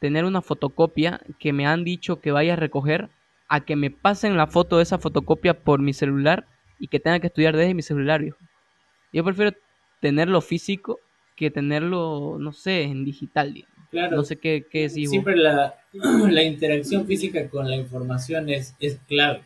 tener 0.00 0.24
una 0.24 0.42
fotocopia 0.42 1.20
que 1.38 1.52
me 1.52 1.66
han 1.66 1.84
dicho 1.84 2.20
que 2.20 2.32
vaya 2.32 2.54
a 2.54 2.56
recoger, 2.56 3.10
a 3.48 3.60
que 3.60 3.76
me 3.76 3.90
pasen 3.90 4.36
la 4.36 4.46
foto 4.46 4.76
de 4.76 4.84
esa 4.84 4.98
fotocopia 4.98 5.54
por 5.54 5.80
mi 5.80 5.92
celular 5.92 6.46
y 6.78 6.88
que 6.88 7.00
tenga 7.00 7.20
que 7.20 7.28
estudiar 7.28 7.56
desde 7.56 7.74
mi 7.74 7.82
celular, 7.82 8.20
viejo. 8.20 8.38
Yo 9.12 9.24
prefiero 9.24 9.52
tenerlo 10.00 10.40
físico 10.40 10.98
que 11.40 11.50
tenerlo, 11.50 12.36
no 12.38 12.52
sé, 12.52 12.82
en 12.82 13.04
digital, 13.04 13.54
digamos. 13.54 13.76
Claro. 13.90 14.18
No 14.18 14.24
sé 14.24 14.36
qué, 14.36 14.66
qué 14.70 14.88
decís 14.88 15.10
Siempre 15.10 15.36
la, 15.36 15.74
la, 15.92 16.42
interacción 16.44 17.06
física 17.06 17.48
con 17.48 17.68
la 17.68 17.76
información 17.76 18.48
es, 18.48 18.74
es 18.78 19.00
clave. 19.08 19.42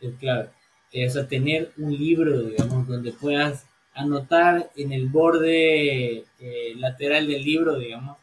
Es 0.00 0.14
clave. 0.16 0.50
Eh, 0.92 1.06
o 1.06 1.10
sea, 1.10 1.26
tener 1.26 1.72
un 1.78 1.96
libro, 1.96 2.42
digamos, 2.42 2.86
donde 2.86 3.12
puedas 3.12 3.66
anotar 3.94 4.70
en 4.76 4.92
el 4.92 5.08
borde 5.08 6.24
eh, 6.38 6.74
lateral 6.76 7.26
del 7.26 7.42
libro, 7.42 7.78
digamos, 7.78 8.18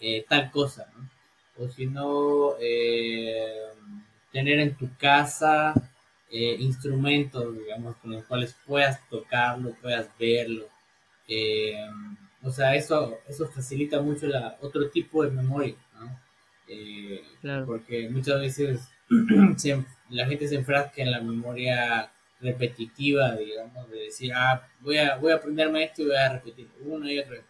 eh, 0.00 0.24
tal 0.28 0.50
cosa, 0.50 0.88
¿no? 0.96 1.08
O 1.64 1.68
si 1.68 1.86
no, 1.86 2.54
eh, 2.60 3.64
tener 4.30 4.60
en 4.60 4.76
tu 4.76 4.88
casa 4.96 5.74
instrumentos, 6.30 7.58
digamos, 7.58 7.96
con 7.96 8.12
los 8.12 8.22
cuales 8.24 8.54
puedas 8.66 9.00
tocarlo, 9.08 9.74
puedas 9.80 10.08
verlo. 10.18 10.66
O 12.42 12.50
sea, 12.50 12.74
eso, 12.76 13.18
eso 13.28 13.48
facilita 13.48 14.00
mucho 14.00 14.26
la, 14.26 14.56
otro 14.60 14.88
tipo 14.90 15.24
de 15.24 15.30
memoria, 15.30 15.74
¿no? 15.94 16.20
Eh, 16.68 17.22
Claro. 17.40 17.66
Porque 17.66 18.08
muchas 18.10 18.40
veces 18.40 18.88
se- 19.56 19.84
la 20.10 20.26
gente 20.26 20.48
se 20.48 20.56
enfrasca 20.56 21.02
en 21.02 21.10
la 21.12 21.20
memoria 21.20 22.10
repetitiva, 22.40 23.34
digamos, 23.36 23.90
de 23.90 23.98
decir, 24.04 24.32
ah, 24.34 24.66
voy 24.80 24.98
a, 24.98 25.16
voy 25.16 25.32
a 25.32 25.36
aprenderme 25.36 25.84
esto 25.84 26.02
y 26.02 26.06
voy 26.06 26.16
a 26.16 26.32
repetir 26.34 26.68
una 26.84 27.12
y 27.12 27.18
otra 27.18 27.32
vez. 27.32 27.44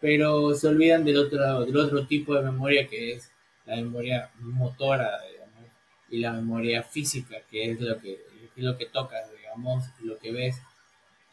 Pero 0.00 0.54
se 0.54 0.68
olvidan 0.68 1.04
del 1.04 1.16
otro, 1.18 1.64
del 1.64 1.76
otro 1.76 2.06
tipo 2.06 2.34
de 2.34 2.42
memoria 2.42 2.86
que 2.86 3.12
es 3.14 3.30
la 3.66 3.76
memoria 3.76 4.30
motora, 4.40 5.10
digamos, 5.30 5.64
y 6.10 6.18
la 6.18 6.32
memoria 6.32 6.82
física, 6.82 7.36
que 7.50 7.70
es 7.70 7.80
lo 7.80 7.98
que, 7.98 8.12
es 8.56 8.62
lo 8.64 8.76
que 8.76 8.86
tocas, 8.86 9.30
digamos, 9.32 9.84
lo 10.02 10.18
que 10.18 10.32
ves 10.32 10.60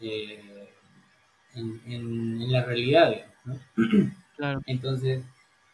eh, 0.01 0.70
en, 1.55 1.81
en- 1.85 2.41
en 2.41 2.51
la 2.51 2.63
realidad, 2.65 3.11
digamos, 3.11 3.35
¿no? 3.45 3.59
Claro. 4.37 4.61
Entonces, 4.65 5.23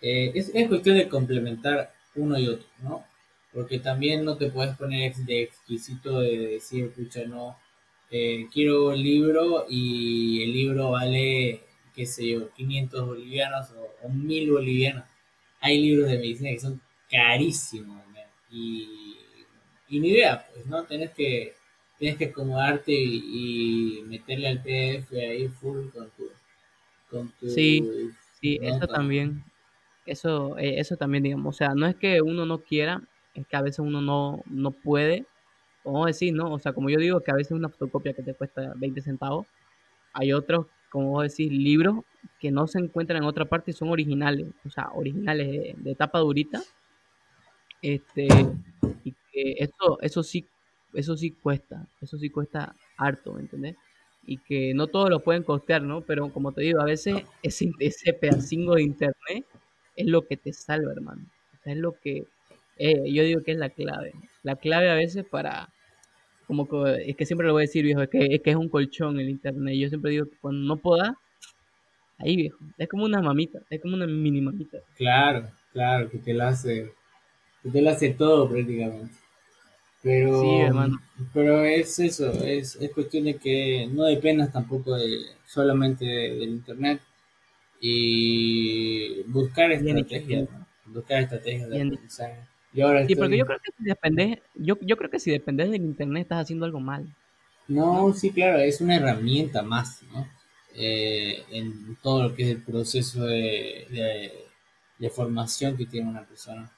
eh, 0.02 0.32
es, 0.36 0.52
es 0.54 0.68
cuestión 0.68 0.98
de 0.98 1.08
complementar 1.10 1.94
uno 2.16 2.38
y 2.38 2.48
otro, 2.48 2.68
¿no? 2.82 3.06
Porque 3.54 3.80
también 3.80 4.26
no 4.26 4.38
te 4.38 4.50
puedes 4.52 4.76
poner 4.78 5.16
de 5.16 5.44
exquisito 5.44 6.20
de 6.22 6.38
decir, 6.38 6.92
pucha, 6.92 7.26
no, 7.26 7.58
eh, 8.12 8.48
quiero 8.54 8.88
un 8.90 9.02
libro 9.02 9.66
y 9.70 10.44
el 10.44 10.54
libro 10.54 10.92
vale, 10.92 11.62
qué 11.96 12.06
sé 12.06 12.28
yo, 12.30 12.52
500 12.54 13.06
bolivianos 13.08 13.72
o, 13.72 14.06
o 14.06 14.10
1000 14.10 14.52
bolivianos. 14.52 15.06
Hay 15.62 15.82
libros 15.82 16.10
de 16.10 16.18
medicina 16.20 16.52
que 16.52 16.60
son 16.60 16.82
carísimos, 17.10 18.04
y 19.90 20.00
ni 20.00 20.10
idea, 20.10 20.46
pues, 20.54 20.66
¿no? 20.66 20.84
Tenés 20.86 21.12
que, 21.12 21.54
tienes 21.98 22.18
que 22.18 22.26
acomodarte 22.26 22.92
y, 22.92 24.00
y 24.00 24.04
meterle 24.04 24.48
al 24.50 24.62
PDF 24.62 25.12
ahí 25.14 25.48
full 25.48 25.90
con 25.90 26.10
tu... 26.12 26.30
Con 27.10 27.32
tu 27.40 27.50
Sí, 27.50 28.12
Sí, 28.42 28.60
eso 28.62 28.88
también, 28.88 29.44
eso, 30.06 30.58
eh, 30.60 30.80
eso 30.80 30.96
también, 30.96 31.24
digamos, 31.24 31.56
o 31.56 31.58
sea, 31.58 31.74
no 31.76 31.88
es 31.88 31.96
que 31.96 32.22
uno 32.22 32.46
no 32.46 32.60
quiera, 32.60 33.02
es 33.34 33.48
que 33.48 33.56
a 33.58 33.62
veces 33.62 33.80
uno 33.80 34.02
no, 34.02 34.44
no 34.46 34.72
puede, 34.72 35.26
vamos 35.84 36.06
a 36.06 36.08
decir, 36.08 36.34
¿no? 36.34 36.54
O 36.54 36.60
sea, 36.60 36.74
como 36.74 36.90
yo 36.90 37.00
digo 37.00 37.22
que 37.22 37.32
a 37.32 37.36
veces 37.36 37.54
una 37.54 37.70
fotocopia 37.70 38.14
que 38.14 38.24
te 38.24 38.36
cuesta 38.36 38.74
20 38.76 39.02
centavos, 39.02 39.48
hay 40.14 40.34
otros, 40.34 40.68
como 40.90 41.12
vos 41.12 41.24
decís, 41.24 41.52
libros 41.52 42.06
que 42.40 42.52
no 42.52 42.68
se 42.68 42.80
encuentran 42.80 43.24
en 43.24 43.30
otra 43.30 43.46
parte 43.46 43.72
y 43.72 43.74
son 43.74 43.90
originales, 43.90 44.50
o 44.66 44.70
sea, 44.70 44.90
originales 44.94 45.48
de, 45.50 45.76
de 45.78 45.96
tapa 45.96 46.20
durita, 46.20 46.62
este, 47.82 48.28
y 49.04 49.12
que 49.32 49.56
eso, 49.60 50.00
eso 50.02 50.24
sí, 50.24 50.46
eso 50.98 51.16
sí 51.16 51.32
cuesta, 51.32 51.88
eso 52.02 52.18
sí 52.18 52.30
cuesta 52.30 52.76
harto, 52.98 53.34
¿me 53.34 53.42
entendés? 53.42 53.76
Y 54.26 54.40
que 54.40 54.74
no 54.74 54.88
todos 54.88 55.10
lo 55.10 55.20
pueden 55.20 55.44
costear, 55.44 55.84
¿no? 55.84 56.02
Pero 56.02 56.30
como 56.34 56.52
te 56.52 56.62
digo, 56.62 56.82
a 56.82 56.86
veces 56.86 57.24
ese, 57.44 57.72
ese 57.80 58.14
pedacingo 58.14 58.76
de 58.76 58.84
internet 58.84 59.46
es 59.96 60.08
lo 60.08 60.28
que 60.28 60.38
te 60.38 60.52
salva, 60.54 60.92
hermano. 60.92 61.22
O 61.54 61.64
sea, 61.64 61.74
es 61.74 61.80
lo 61.80 61.94
que 61.94 62.26
eh, 62.78 63.12
yo 63.12 63.24
digo 63.24 63.44
que 63.44 63.52
es 63.52 63.58
la 63.58 63.70
clave. 63.70 64.14
La 64.42 64.56
clave 64.56 64.90
a 64.90 64.96
veces 64.96 65.24
para, 65.24 65.70
como 66.48 66.68
que, 66.68 67.10
es 67.10 67.16
que 67.16 67.26
siempre 67.28 67.46
lo 67.46 67.54
voy 67.54 67.62
a 67.62 67.70
decir, 67.70 67.86
viejo, 67.86 68.02
es 68.02 68.10
que, 68.10 68.26
es 68.26 68.42
que 68.42 68.50
es 68.50 68.56
un 68.56 68.70
colchón 68.70 69.20
el 69.20 69.30
internet. 69.30 69.76
Yo 69.78 69.90
siempre 69.90 70.12
digo 70.12 70.26
que 70.26 70.38
cuando 70.42 70.66
no 70.68 70.78
pueda, 70.78 71.16
ahí, 72.18 72.36
viejo, 72.36 72.58
es 72.78 72.90
como 72.90 73.06
una 73.06 73.22
mamita, 73.22 73.60
es 73.70 73.80
como 73.82 73.96
una 73.96 74.08
mini 74.08 74.42
mamita. 74.42 74.80
Claro, 74.96 75.48
claro, 75.74 76.10
que 76.10 76.18
te 76.18 76.34
lo 76.34 76.44
hace, 76.46 76.92
que 77.62 77.70
te 77.70 77.82
lo 77.84 77.92
hace 77.92 78.10
todo 78.10 78.50
prácticamente. 78.50 79.27
Pero, 80.02 80.32
Sí, 80.32 80.62
hermano. 80.62 81.00
pero 81.34 81.66
es 81.66 82.00
eso, 82.00 82.32
es, 82.44 82.76
es 82.78 82.92
cuestión 82.94 83.26
de 83.26 83.38
que 83.38 83.88
no 83.92 84.04
dependas 84.04 84.52
tampoco 84.52 84.96
de, 84.96 85.26
solamente 85.46 86.06
de- 86.06 86.36
del 86.36 86.50
internet 86.50 87.02
y 87.82 89.24
buscar 89.26 89.72
estrategias, 89.72 90.48
buscar 90.86 91.22
estrategias 91.24 91.70
de 91.70 91.78
aprendizaje. 91.78 92.48
Y 92.74 92.82
ahora 92.82 93.02
Sí, 93.08 93.16
porque 93.16 93.38
yo 93.38 93.46
creo 93.48 93.60
que 93.60 93.72
si 93.78 93.84
dependes, 93.84 94.40
yo, 94.54 94.78
yo 94.82 94.98
creo 94.98 95.10
que 95.10 95.20
si 95.20 95.32
dependes 95.32 95.72
del 95.72 95.82
internet 95.84 96.24
estás 96.24 96.44
haciendo 96.44 96.66
algo 96.66 96.80
mal. 96.80 97.16
no, 97.68 98.14
sí, 98.14 98.32
claro, 98.32 98.60
es 98.60 98.82
una 98.82 98.96
herramienta 98.98 99.62
más, 99.62 100.02
¿no? 100.04 100.28
Eh, 100.74 101.44
en 101.52 101.96
todo 102.02 102.24
lo 102.24 102.36
que 102.36 102.44
es 102.44 102.50
el 102.50 102.64
proceso 102.64 103.26
de, 103.26 103.88
de, 103.90 104.32
de 105.00 105.10
formación 105.10 105.76
que 105.78 105.86
tiene 105.86 106.10
una 106.10 106.26
persona. 106.26 106.72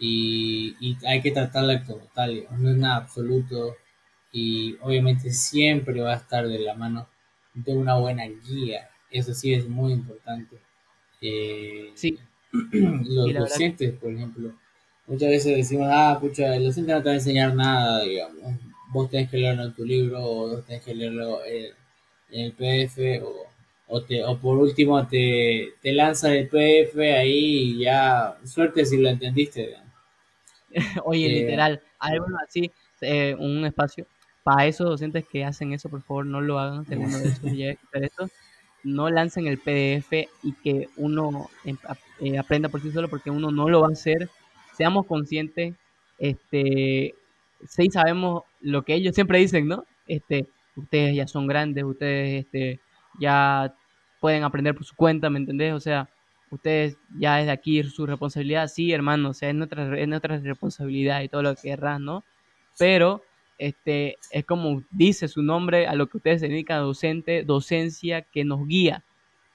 Y, 0.00 0.74
y 0.80 0.96
hay 1.06 1.20
que 1.22 1.30
tratarla 1.30 1.84
como 1.84 2.06
tal, 2.14 2.34
digamos, 2.34 2.58
no 2.58 2.70
es 2.70 2.76
nada 2.76 2.96
absoluto 2.96 3.76
y 4.32 4.76
obviamente 4.80 5.30
siempre 5.30 6.00
va 6.00 6.14
a 6.14 6.16
estar 6.16 6.48
de 6.48 6.58
la 6.58 6.74
mano 6.74 7.06
de 7.54 7.74
una 7.76 7.96
buena 7.98 8.24
guía, 8.26 8.88
eso 9.10 9.34
sí 9.34 9.52
es 9.52 9.68
muy 9.68 9.92
importante. 9.92 10.56
Eh, 11.20 11.90
Sí, 11.94 12.18
los 12.72 13.34
docentes, 13.34 13.92
por 13.94 14.12
ejemplo, 14.12 14.54
muchas 15.06 15.28
veces 15.28 15.56
decimos, 15.56 15.88
ah, 15.90 16.16
pucha, 16.20 16.56
el 16.56 16.64
docente 16.64 16.92
no 16.92 16.98
te 17.02 17.08
va 17.08 17.12
a 17.12 17.14
enseñar 17.16 17.54
nada, 17.54 18.02
digamos, 18.02 18.38
vos 18.92 19.10
tenés 19.10 19.30
que 19.30 19.36
leerlo 19.38 19.64
en 19.64 19.74
tu 19.74 19.84
libro 19.84 20.22
o 20.22 20.48
vos 20.48 20.64
tenés 20.66 20.82
que 20.82 20.94
leerlo 20.94 21.44
en, 21.44 21.72
el 22.32 22.52
PDF 22.52 23.22
o, 23.24 23.46
o, 23.88 24.02
te, 24.02 24.22
o 24.24 24.38
por 24.38 24.56
último 24.58 25.06
te, 25.06 25.74
te 25.82 25.92
lanza 25.92 26.32
el 26.34 26.48
PDF 26.48 26.96
ahí 26.98 27.74
y 27.74 27.78
ya, 27.84 28.38
suerte 28.44 28.86
si 28.86 28.96
lo 28.98 29.08
entendiste, 29.08 29.66
digamos. 29.66 29.89
Oye, 31.04 31.26
Eh, 31.26 31.30
literal, 31.30 31.82
algo 31.98 32.26
así, 32.46 32.70
eh, 33.00 33.34
un 33.38 33.64
espacio. 33.66 34.06
Para 34.42 34.66
esos 34.66 34.88
docentes 34.88 35.26
que 35.30 35.44
hacen 35.44 35.72
eso, 35.72 35.88
por 35.88 36.02
favor, 36.02 36.26
no 36.26 36.40
lo 36.40 36.58
hagan. 36.58 36.84
De 36.86 36.94
esos 36.96 37.50
a 37.94 37.98
esto, 37.98 38.28
no 38.84 39.10
lancen 39.10 39.46
el 39.46 39.58
PDF 39.58 40.28
y 40.42 40.54
que 40.62 40.88
uno 40.96 41.48
em- 41.64 41.78
eh, 42.20 42.38
aprenda 42.38 42.68
por 42.68 42.80
sí 42.82 42.90
solo, 42.92 43.08
porque 43.08 43.30
uno 43.30 43.50
no 43.50 43.68
lo 43.68 43.82
va 43.82 43.88
a 43.88 43.92
hacer. 43.92 44.30
Seamos 44.76 45.06
conscientes, 45.06 45.74
este, 46.18 47.14
sí 47.68 47.90
sabemos 47.90 48.44
lo 48.60 48.82
que 48.84 48.94
ellos 48.94 49.14
siempre 49.14 49.38
dicen, 49.38 49.68
¿no? 49.68 49.84
Este, 50.06 50.48
ustedes 50.76 51.14
ya 51.16 51.26
son 51.26 51.46
grandes, 51.46 51.84
ustedes, 51.84 52.44
este, 52.46 52.80
ya 53.20 53.74
pueden 54.20 54.44
aprender 54.44 54.74
por 54.74 54.84
su 54.84 54.94
cuenta, 54.96 55.28
¿me 55.30 55.38
entendés? 55.38 55.74
O 55.74 55.80
sea, 55.80 56.08
ustedes 56.50 56.98
ya 57.18 57.36
desde 57.36 57.52
aquí 57.52 57.82
su 57.84 58.06
responsabilidad, 58.06 58.68
sí, 58.68 58.92
hermano, 58.92 59.30
o 59.30 59.34
sea, 59.34 59.48
es 59.48 59.54
nuestra, 59.54 59.98
es 59.98 60.08
nuestra 60.08 60.38
responsabilidad 60.38 61.22
y 61.22 61.28
todo 61.28 61.42
lo 61.42 61.54
que 61.54 61.62
querrás, 61.62 62.00
¿no? 62.00 62.24
Pero 62.78 63.22
este 63.58 64.16
es 64.30 64.44
como 64.46 64.82
dice 64.90 65.28
su 65.28 65.42
nombre 65.42 65.86
a 65.86 65.94
lo 65.94 66.06
que 66.08 66.16
ustedes 66.16 66.40
se 66.40 66.48
dedican, 66.48 66.80
docente, 66.82 67.44
docencia 67.44 68.22
que 68.22 68.44
nos 68.44 68.66
guía. 68.66 69.04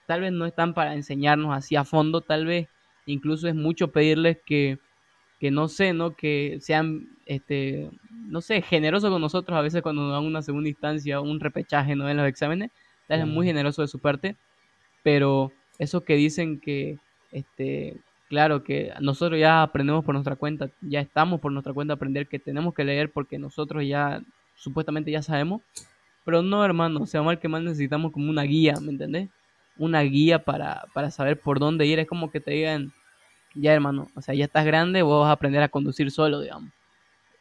Tal 0.06 0.22
vez 0.22 0.32
no 0.32 0.46
están 0.46 0.74
para 0.74 0.94
enseñarnos 0.94 1.56
así 1.56 1.76
a 1.76 1.84
fondo, 1.84 2.22
tal 2.22 2.46
vez 2.46 2.68
incluso 3.06 3.48
es 3.48 3.56
mucho 3.56 3.92
pedirles 3.92 4.38
que, 4.46 4.78
que 5.40 5.52
no 5.52 5.68
sé, 5.68 5.94
¿no? 5.94 6.16
Que 6.16 6.58
sean, 6.62 7.10
este, 7.26 7.90
no 8.12 8.42
sé, 8.42 8.62
generosos 8.62 9.10
con 9.10 9.22
nosotros 9.22 9.58
a 9.58 9.62
veces 9.62 9.82
cuando 9.82 10.04
nos 10.04 10.12
dan 10.14 10.24
una 10.24 10.42
segunda 10.42 10.70
instancia, 10.70 11.20
un 11.20 11.40
repechaje, 11.40 11.96
¿no? 11.96 12.08
En 12.08 12.18
los 12.18 12.28
exámenes, 12.28 12.72
tal 13.08 13.20
vez 13.20 13.28
es 13.28 13.34
muy 13.34 13.48
generoso 13.48 13.82
de 13.82 13.88
su 13.88 14.00
parte, 14.00 14.36
pero 15.04 15.52
eso 15.80 16.04
que 16.04 16.16
dicen 16.16 16.60
que, 16.60 16.98
este, 17.32 17.98
claro, 18.30 18.64
que 18.64 18.94
nosotros 19.02 19.40
ya 19.40 19.62
aprendemos 19.62 20.04
por 20.04 20.14
nuestra 20.16 20.36
cuenta, 20.36 20.70
ya 20.82 21.00
estamos 21.00 21.40
por 21.40 21.52
nuestra 21.52 21.74
cuenta 21.74 21.94
a 21.94 21.96
aprender 21.96 22.28
que 22.28 22.40
tenemos 22.40 22.74
que 22.74 22.84
leer 22.84 23.12
porque 23.12 23.38
nosotros 23.38 23.84
ya, 23.86 24.22
supuestamente 24.56 25.12
ya 25.12 25.22
sabemos, 25.22 25.62
pero 26.24 26.42
no, 26.42 26.66
hermano, 26.66 27.02
o 27.02 27.06
sea, 27.06 27.22
mal 27.22 27.40
que 27.40 27.48
mal 27.48 27.64
necesitamos 27.64 28.12
como 28.12 28.30
una 28.30 28.44
guía, 28.44 28.74
¿me 28.82 28.92
entendés? 28.92 29.30
Una 29.78 30.02
guía 30.02 30.44
para, 30.44 30.86
para 30.94 31.12
saber 31.12 31.40
por 31.40 31.60
dónde 31.60 31.86
ir, 31.86 32.00
es 32.00 32.08
como 32.08 32.32
que 32.32 32.40
te 32.40 32.52
digan, 32.52 32.92
ya 33.54 33.74
hermano, 33.74 34.10
o 34.16 34.22
sea, 34.22 34.34
ya 34.36 34.46
estás 34.46 34.66
grande, 34.66 35.02
vos 35.02 35.22
vas 35.22 35.30
a 35.30 35.34
aprender 35.34 35.62
a 35.62 35.70
conducir 35.70 36.12
solo, 36.12 36.42
digamos. 36.42 36.72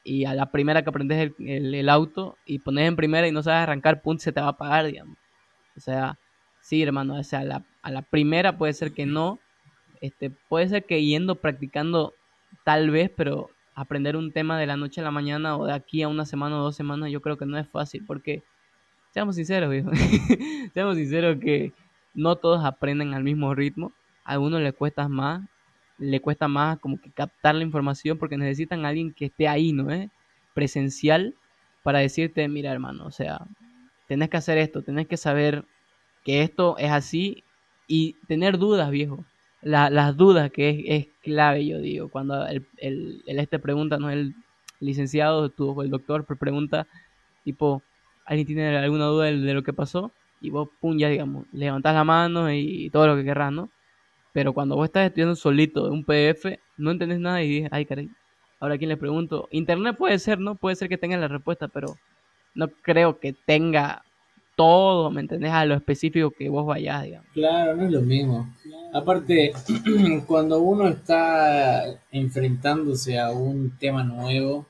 Y 0.04 0.26
a 0.26 0.34
la 0.34 0.50
primera 0.50 0.82
que 0.82 0.90
aprendes 0.90 1.32
el, 1.38 1.74
el, 1.74 1.88
auto 1.88 2.36
y 2.44 2.58
pones 2.58 2.86
en 2.86 2.94
primera 2.94 3.26
y 3.26 3.32
no 3.32 3.42
sabes 3.42 3.62
arrancar, 3.62 4.02
punto, 4.02 4.22
se 4.22 4.32
te 4.32 4.40
va 4.40 4.48
a 4.48 4.50
apagar, 4.50 4.84
digamos. 4.86 5.16
O 5.76 5.80
sea, 5.80 6.18
sí, 6.64 6.82
hermano, 6.82 7.16
o 7.16 7.22
sea, 7.22 7.40
a 7.40 7.44
la, 7.44 7.62
a 7.82 7.90
la 7.90 8.00
primera 8.00 8.56
puede 8.56 8.72
ser 8.72 8.92
que 8.92 9.04
no, 9.04 9.38
este, 10.00 10.30
puede 10.30 10.66
ser 10.66 10.84
que 10.84 11.04
yendo 11.04 11.34
practicando 11.34 12.14
tal 12.64 12.90
vez, 12.90 13.10
pero 13.14 13.50
aprender 13.74 14.16
un 14.16 14.32
tema 14.32 14.58
de 14.58 14.66
la 14.66 14.78
noche 14.78 15.02
a 15.02 15.04
la 15.04 15.10
mañana 15.10 15.58
o 15.58 15.66
de 15.66 15.74
aquí 15.74 16.02
a 16.02 16.08
una 16.08 16.24
semana 16.24 16.58
o 16.58 16.62
dos 16.62 16.74
semanas, 16.74 17.10
yo 17.10 17.20
creo 17.20 17.36
que 17.36 17.44
no 17.44 17.58
es 17.58 17.68
fácil, 17.68 18.02
porque, 18.06 18.42
seamos 19.10 19.36
sinceros, 19.36 19.70
viejo, 19.70 19.90
seamos 20.72 20.96
sinceros 20.96 21.36
que 21.38 21.74
no 22.14 22.36
todos 22.36 22.64
aprenden 22.64 23.12
al 23.12 23.24
mismo 23.24 23.54
ritmo, 23.54 23.92
a 24.24 24.32
algunos 24.32 24.62
les 24.62 24.72
cuesta 24.72 25.06
más, 25.06 25.42
le 25.98 26.20
cuesta 26.20 26.48
más 26.48 26.78
como 26.78 26.98
que 26.98 27.10
captar 27.10 27.56
la 27.56 27.62
información 27.62 28.16
porque 28.16 28.38
necesitan 28.38 28.86
a 28.86 28.88
alguien 28.88 29.12
que 29.12 29.26
esté 29.26 29.48
ahí, 29.48 29.72
¿no 29.72 29.90
es? 29.90 30.08
Presencial 30.54 31.34
para 31.82 31.98
decirte, 31.98 32.48
mira 32.48 32.72
hermano, 32.72 33.04
o 33.04 33.10
sea, 33.10 33.46
tenés 34.08 34.30
que 34.30 34.38
hacer 34.38 34.56
esto, 34.56 34.82
tenés 34.82 35.06
que 35.06 35.18
saber 35.18 35.66
que 36.24 36.42
esto 36.42 36.76
es 36.78 36.90
así 36.90 37.44
y 37.86 38.14
tener 38.26 38.58
dudas, 38.58 38.90
viejo 38.90 39.24
las 39.64 40.16
dudas, 40.16 40.50
que 40.50 40.68
es, 40.70 40.84
es, 40.86 41.08
clave, 41.22 41.66
yo 41.66 41.78
digo, 41.78 42.08
cuando 42.08 42.46
el, 42.46 43.22
este 43.26 43.58
pregunta, 43.58 43.96
no 43.98 44.10
el 44.10 44.34
licenciado, 44.78 45.48
tu, 45.48 45.80
el 45.80 45.90
doctor 45.90 46.24
pregunta, 46.36 46.86
tipo, 47.44 47.82
¿alguien 48.26 48.46
tiene 48.46 48.76
alguna 48.76 49.06
duda 49.06 49.26
de, 49.26 49.54
lo 49.54 49.62
que 49.62 49.72
pasó? 49.72 50.12
Y 50.40 50.50
vos, 50.50 50.68
pum, 50.80 50.98
ya 50.98 51.08
digamos, 51.08 51.46
levantás 51.52 51.94
la 51.94 52.04
mano 52.04 52.52
y, 52.52 52.90
todo 52.90 53.06
lo 53.06 53.16
que 53.16 53.24
querrás, 53.24 53.52
¿no? 53.52 53.70
Pero 54.32 54.52
cuando 54.52 54.76
vos 54.76 54.86
estás 54.86 55.06
estudiando 55.06 55.36
solito 55.36 55.90
un 55.90 56.04
PDF, 56.04 56.58
no 56.76 56.90
entendés 56.90 57.20
nada 57.20 57.42
y 57.42 57.48
dices, 57.48 57.70
ay, 57.72 57.86
caray, 57.86 58.10
ahora 58.60 58.76
quién 58.76 58.90
le 58.90 58.96
pregunto. 58.98 59.48
Internet 59.50 59.96
puede 59.96 60.18
ser, 60.18 60.40
¿no? 60.40 60.56
Puede 60.56 60.76
ser 60.76 60.88
que 60.88 60.98
tenga 60.98 61.16
la 61.16 61.28
respuesta, 61.28 61.68
pero 61.68 61.96
no 62.54 62.68
creo 62.68 63.18
que 63.18 63.32
tenga 63.32 64.02
todo, 64.56 65.10
¿me 65.10 65.20
entendés? 65.20 65.52
A 65.52 65.64
lo 65.64 65.74
específico 65.74 66.30
que 66.30 66.48
vos 66.48 66.66
vayas, 66.66 67.02
digamos. 67.04 67.28
Claro, 67.32 67.76
no 67.76 67.84
es 67.84 67.90
lo 67.90 68.00
mismo. 68.00 68.54
Aparte, 68.92 69.52
cuando 70.26 70.60
uno 70.60 70.88
está 70.88 71.84
enfrentándose 72.12 73.18
a 73.18 73.30
un 73.32 73.76
tema 73.78 74.04
nuevo, 74.04 74.66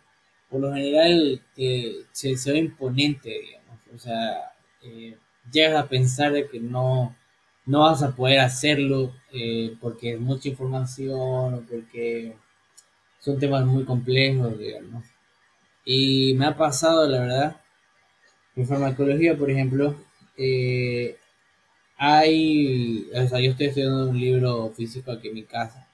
por 0.48 0.60
lo 0.60 0.72
general 0.72 1.42
eh, 1.56 2.04
se, 2.12 2.52
ve 2.52 2.58
imponente, 2.58 3.28
digamos. 3.28 3.80
O 3.94 3.98
sea, 3.98 4.52
eh, 4.82 5.16
llegas 5.50 5.84
a 5.84 5.88
pensar 5.88 6.32
de 6.32 6.48
que 6.48 6.60
no, 6.60 7.14
no 7.66 7.80
vas 7.80 8.02
a 8.02 8.14
poder 8.14 8.40
hacerlo 8.40 9.12
eh, 9.32 9.76
porque 9.80 10.14
es 10.14 10.20
mucha 10.20 10.48
información 10.48 11.54
o 11.54 11.62
porque 11.68 12.36
son 13.20 13.38
temas 13.38 13.64
muy 13.64 13.84
complejos, 13.84 14.58
digamos. 14.58 15.04
Y 15.84 16.34
me 16.34 16.46
ha 16.46 16.56
pasado, 16.56 17.06
la 17.08 17.20
verdad, 17.20 17.56
en 18.56 18.66
farmacología, 18.66 19.36
por 19.36 19.50
ejemplo, 19.50 19.96
eh, 20.36 21.16
hay, 21.96 23.08
o 23.14 23.28
sea, 23.28 23.40
yo 23.40 23.50
estoy 23.52 23.66
estudiando 23.66 24.10
un 24.10 24.18
libro 24.18 24.70
físico 24.70 25.10
aquí 25.10 25.28
en 25.28 25.34
mi 25.34 25.44
casa. 25.44 25.88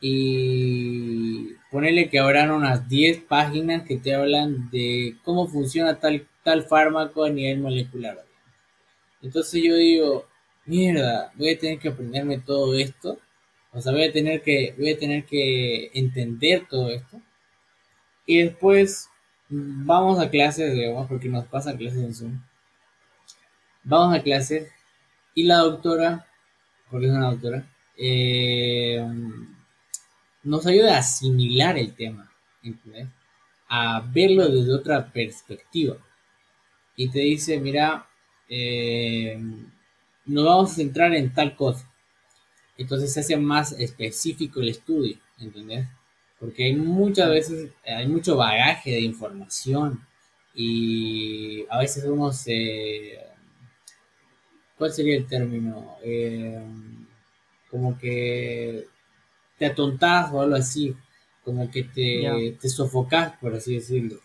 Y 0.00 1.54
ponerle 1.70 2.08
que 2.10 2.18
habrán 2.18 2.50
unas 2.50 2.88
10 2.88 3.22
páginas 3.22 3.82
que 3.84 3.96
te 3.96 4.14
hablan 4.14 4.70
de 4.70 5.16
cómo 5.24 5.48
funciona 5.48 5.98
tal, 5.98 6.26
tal 6.44 6.64
fármaco 6.64 7.24
a 7.24 7.30
nivel 7.30 7.60
molecular. 7.60 8.24
Entonces 9.22 9.62
yo 9.62 9.74
digo, 9.76 10.26
mierda, 10.66 11.32
voy 11.36 11.50
a 11.50 11.58
tener 11.58 11.78
que 11.78 11.88
aprenderme 11.88 12.38
todo 12.38 12.74
esto. 12.78 13.18
O 13.72 13.80
sea, 13.80 13.92
voy 13.92 14.04
a 14.04 14.12
tener 14.12 14.42
que, 14.42 14.74
voy 14.78 14.90
a 14.92 14.98
tener 14.98 15.24
que 15.24 15.90
entender 15.94 16.66
todo 16.68 16.90
esto. 16.90 17.20
Y 18.26 18.42
después 18.42 19.08
vamos 19.48 20.18
a 20.20 20.30
clases, 20.30 20.74
digamos, 20.74 21.06
porque 21.08 21.28
nos 21.28 21.46
pasa 21.46 21.76
clases 21.76 22.02
en 22.02 22.14
Zoom. 22.14 22.40
Vamos 23.84 24.16
a 24.16 24.22
clases 24.22 24.68
y 25.34 25.44
la 25.44 25.58
doctora, 25.58 26.26
porque 26.90 27.06
es 27.06 27.12
una 27.12 27.30
doctora, 27.30 27.66
eh, 27.96 29.06
nos 30.42 30.66
ayuda 30.66 30.96
a 30.96 30.98
asimilar 30.98 31.78
el 31.78 31.94
tema, 31.94 32.30
A 33.68 34.00
verlo 34.12 34.48
desde 34.48 34.72
otra 34.72 35.12
perspectiva. 35.12 35.96
Y 36.96 37.10
te 37.10 37.20
dice, 37.20 37.58
mira, 37.60 38.06
eh, 38.48 39.38
nos 40.24 40.44
vamos 40.44 40.72
a 40.72 40.74
centrar 40.74 41.14
en 41.14 41.32
tal 41.32 41.54
cosa. 41.54 41.90
Entonces 42.78 43.12
se 43.12 43.20
hace 43.20 43.36
más 43.36 43.72
específico 43.72 44.60
el 44.60 44.68
estudio, 44.68 45.16
¿entendés? 45.38 45.86
Porque 46.38 46.64
hay 46.64 46.74
muchas 46.74 47.30
veces, 47.30 47.70
hay 47.86 48.06
mucho 48.08 48.36
bagaje 48.36 48.90
de 48.90 49.00
información 49.00 50.06
y 50.54 51.66
a 51.70 51.78
veces 51.78 52.04
uno 52.04 52.32
se... 52.32 53.18
¿Cuál 54.76 54.92
sería 54.92 55.16
el 55.16 55.26
término? 55.26 55.96
Eh, 56.02 56.60
como 57.70 57.98
que 57.98 58.86
te 59.58 59.66
atontás 59.66 60.32
o 60.32 60.42
algo 60.42 60.56
así, 60.56 60.94
como 61.44 61.70
que 61.70 61.84
te, 61.84 62.56
te 62.60 62.68
sofocás, 62.68 63.36
por 63.38 63.54
así 63.54 63.74
decirlo, 63.74 64.20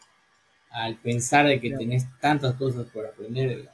al 0.71 0.97
pensar 0.97 1.47
de 1.47 1.61
que 1.61 1.71
tenés 1.71 2.05
tantas 2.19 2.55
cosas 2.55 2.87
por 2.91 3.05
aprender. 3.05 3.69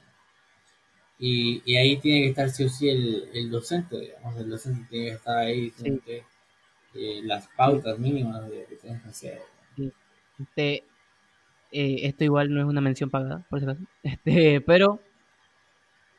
Y, 1.19 1.63
y, 1.65 1.77
ahí 1.77 1.97
tiene 1.97 2.21
que 2.21 2.29
estar 2.29 2.49
sí 2.51 2.65
o 2.65 2.69
sí 2.69 2.89
el, 2.89 3.29
el 3.33 3.49
docente, 3.49 3.99
digamos, 3.99 4.37
el 4.37 4.49
docente 4.51 4.87
tiene 4.87 5.05
que 5.07 5.15
estar 5.15 5.37
ahí 5.37 5.73
eh, 6.97 7.21
las 7.23 7.47
pautas 7.49 7.99
mínimas 7.99 8.49
de 8.49 8.65
que 8.65 8.75
tienes 8.75 9.01
que 9.01 9.09
hacer. 9.09 9.41
Este, 10.39 10.83
eh, 11.71 11.99
esto 12.03 12.23
igual 12.23 12.53
no 12.53 12.61
es 12.61 12.65
una 12.67 12.81
mención 12.81 13.09
pagada, 13.09 13.45
por. 13.49 13.61
Este, 14.03 14.61
pero 14.61 14.99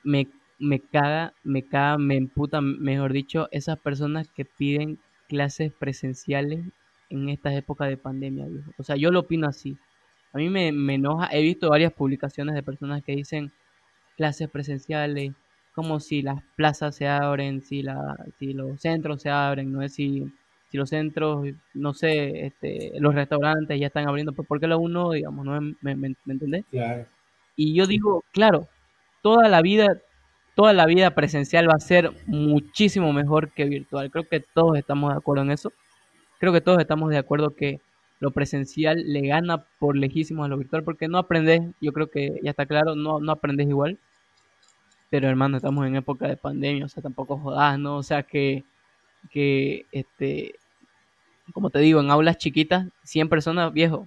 me, 0.02 0.28
me 0.58 0.80
caga, 0.80 1.34
me 1.44 1.62
caga, 1.62 1.98
me 1.98 2.16
emputa, 2.16 2.60
mejor 2.60 3.12
dicho, 3.12 3.48
esas 3.50 3.78
personas 3.78 4.28
que 4.28 4.44
piden 4.44 4.98
clases 5.28 5.72
presenciales 5.72 6.64
en 7.10 7.28
estas 7.28 7.54
épocas 7.54 7.88
de 7.88 7.96
pandemia, 7.96 8.46
O 8.78 8.82
sea, 8.82 8.96
yo 8.96 9.10
lo 9.10 9.20
opino 9.20 9.46
así. 9.48 9.76
A 10.32 10.38
mí 10.38 10.48
me, 10.50 10.72
me 10.72 10.94
enoja, 10.94 11.28
he 11.32 11.42
visto 11.42 11.70
varias 11.70 11.92
publicaciones 11.92 12.54
de 12.54 12.62
personas 12.62 13.02
que 13.02 13.16
dicen 13.16 13.50
clases 14.16 14.48
presenciales, 14.50 15.32
como 15.74 16.00
si 16.00 16.22
las 16.22 16.42
plazas 16.56 16.96
se 16.96 17.08
abren, 17.08 17.62
si, 17.62 17.82
la, 17.82 18.16
si 18.38 18.52
los 18.52 18.80
centros 18.80 19.22
se 19.22 19.30
abren, 19.30 19.72
no 19.72 19.82
es 19.82 19.94
si 19.94 20.26
si 20.70 20.76
los 20.76 20.90
centros, 20.90 21.46
no 21.74 21.94
sé, 21.94 22.46
este, 22.46 22.92
los 22.98 23.14
restaurantes 23.14 23.80
ya 23.80 23.86
están 23.86 24.06
abriendo, 24.06 24.32
pues 24.32 24.46
¿por 24.46 24.60
qué 24.60 24.66
lo 24.66 24.78
uno, 24.78 25.12
digamos, 25.12 25.44
no 25.44 25.60
me, 25.80 25.96
me, 25.96 26.14
entendés? 26.26 26.64
Claro. 26.70 27.06
Y 27.56 27.74
yo 27.74 27.86
digo, 27.86 28.22
claro, 28.32 28.68
toda 29.22 29.48
la 29.48 29.62
vida, 29.62 30.00
toda 30.54 30.72
la 30.74 30.86
vida 30.86 31.14
presencial 31.14 31.68
va 31.68 31.74
a 31.74 31.80
ser 31.80 32.12
muchísimo 32.26 33.12
mejor 33.12 33.50
que 33.52 33.64
virtual. 33.64 34.10
Creo 34.10 34.28
que 34.28 34.40
todos 34.40 34.76
estamos 34.76 35.12
de 35.12 35.18
acuerdo 35.18 35.42
en 35.42 35.52
eso. 35.52 35.72
Creo 36.38 36.52
que 36.52 36.60
todos 36.60 36.78
estamos 36.80 37.10
de 37.10 37.18
acuerdo 37.18 37.56
que 37.56 37.80
lo 38.20 38.30
presencial 38.32 39.02
le 39.06 39.26
gana 39.26 39.64
por 39.78 39.96
lejísimo 39.96 40.44
a 40.44 40.48
lo 40.48 40.58
virtual, 40.58 40.84
porque 40.84 41.08
no 41.08 41.18
aprendes, 41.18 41.62
yo 41.80 41.92
creo 41.92 42.10
que 42.10 42.38
ya 42.42 42.50
está 42.50 42.66
claro, 42.66 42.94
no, 42.94 43.20
no 43.20 43.32
aprendes 43.32 43.68
igual. 43.68 43.98
Pero 45.10 45.28
hermano, 45.28 45.56
estamos 45.56 45.86
en 45.86 45.96
época 45.96 46.28
de 46.28 46.36
pandemia, 46.36 46.84
o 46.84 46.88
sea, 46.88 47.02
tampoco 47.02 47.38
jodas, 47.38 47.78
¿no? 47.78 47.96
O 47.96 48.02
sea 48.02 48.22
que 48.22 48.64
que, 49.30 49.86
este, 49.92 50.54
como 51.52 51.70
te 51.70 51.78
digo, 51.78 52.00
en 52.00 52.10
aulas 52.10 52.38
chiquitas, 52.38 52.86
100 53.04 53.28
personas, 53.28 53.72
viejo, 53.72 54.06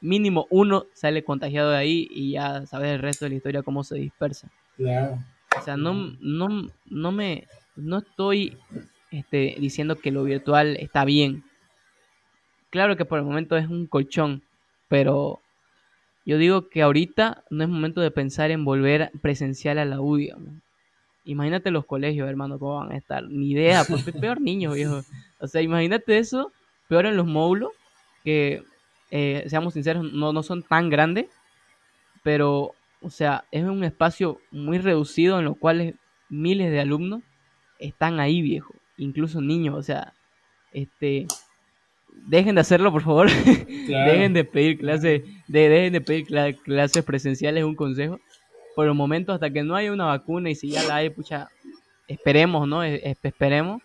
mínimo 0.00 0.46
uno 0.50 0.86
sale 0.92 1.24
contagiado 1.24 1.70
de 1.70 1.78
ahí 1.78 2.08
y 2.10 2.32
ya 2.32 2.66
sabes 2.66 2.92
el 2.92 3.00
resto 3.00 3.24
de 3.24 3.30
la 3.30 3.36
historia 3.36 3.62
cómo 3.62 3.84
se 3.84 3.96
dispersa. 3.96 4.50
Claro. 4.76 5.18
O 5.58 5.62
sea, 5.62 5.76
no, 5.76 5.94
no, 6.20 6.68
no 6.86 7.12
me, 7.12 7.46
no 7.76 7.98
estoy 7.98 8.58
este, 9.10 9.56
diciendo 9.58 9.96
que 9.96 10.10
lo 10.10 10.24
virtual 10.24 10.76
está 10.76 11.04
bien. 11.04 11.44
Claro 12.70 12.96
que 12.96 13.04
por 13.04 13.18
el 13.18 13.24
momento 13.24 13.56
es 13.56 13.68
un 13.68 13.86
colchón, 13.86 14.42
pero 14.88 15.40
yo 16.24 16.38
digo 16.38 16.68
que 16.68 16.82
ahorita 16.82 17.44
no 17.50 17.64
es 17.64 17.70
momento 17.70 18.00
de 18.00 18.10
pensar 18.10 18.50
en 18.50 18.64
volver 18.64 19.10
presencial 19.22 19.78
a 19.78 19.84
la 19.84 20.00
U, 20.00 20.18
Imagínate 21.26 21.72
los 21.72 21.84
colegios, 21.84 22.28
hermano, 22.28 22.58
cómo 22.58 22.76
van 22.76 22.92
a 22.92 22.96
estar. 22.96 23.28
Ni 23.28 23.50
idea, 23.50 23.84
pues 23.84 24.04
peor 24.20 24.40
niños, 24.40 24.74
viejo. 24.74 25.02
O 25.40 25.48
sea, 25.48 25.60
imagínate 25.60 26.18
eso, 26.18 26.52
peor 26.88 27.06
en 27.06 27.16
los 27.16 27.26
módulos, 27.26 27.70
que, 28.24 28.62
eh, 29.10 29.44
seamos 29.48 29.74
sinceros, 29.74 30.12
no, 30.12 30.32
no 30.32 30.42
son 30.44 30.62
tan 30.62 30.88
grandes, 30.88 31.26
pero, 32.22 32.72
o 33.00 33.10
sea, 33.10 33.44
es 33.50 33.64
un 33.64 33.82
espacio 33.82 34.40
muy 34.52 34.78
reducido 34.78 35.38
en 35.38 35.44
los 35.44 35.58
cuales 35.58 35.96
miles 36.28 36.70
de 36.70 36.80
alumnos 36.80 37.22
están 37.80 38.20
ahí, 38.20 38.40
viejo. 38.40 38.74
Incluso 38.96 39.40
niños, 39.40 39.74
o 39.74 39.82
sea, 39.82 40.14
este 40.72 41.26
dejen 42.28 42.54
de 42.54 42.62
hacerlo 42.62 42.90
por 42.90 43.02
favor 43.02 43.30
dejen 43.86 44.32
de 44.32 44.44
pedir 44.44 44.78
clases 44.78 45.22
de, 45.48 45.68
dejen 45.68 45.92
de 45.92 46.00
pedir 46.00 46.26
clases 46.64 47.04
presenciales 47.04 47.62
un 47.62 47.74
consejo 47.74 48.18
por 48.76 48.86
el 48.86 48.94
momento 48.94 49.32
hasta 49.32 49.50
que 49.50 49.64
no 49.64 49.74
haya 49.74 49.90
una 49.92 50.04
vacuna 50.04 50.50
y 50.50 50.54
si 50.54 50.70
ya 50.70 50.84
la 50.84 50.96
hay, 50.96 51.10
pucha, 51.10 51.48
esperemos, 52.06 52.68
¿no? 52.68 52.84
esperemos, 52.84 53.82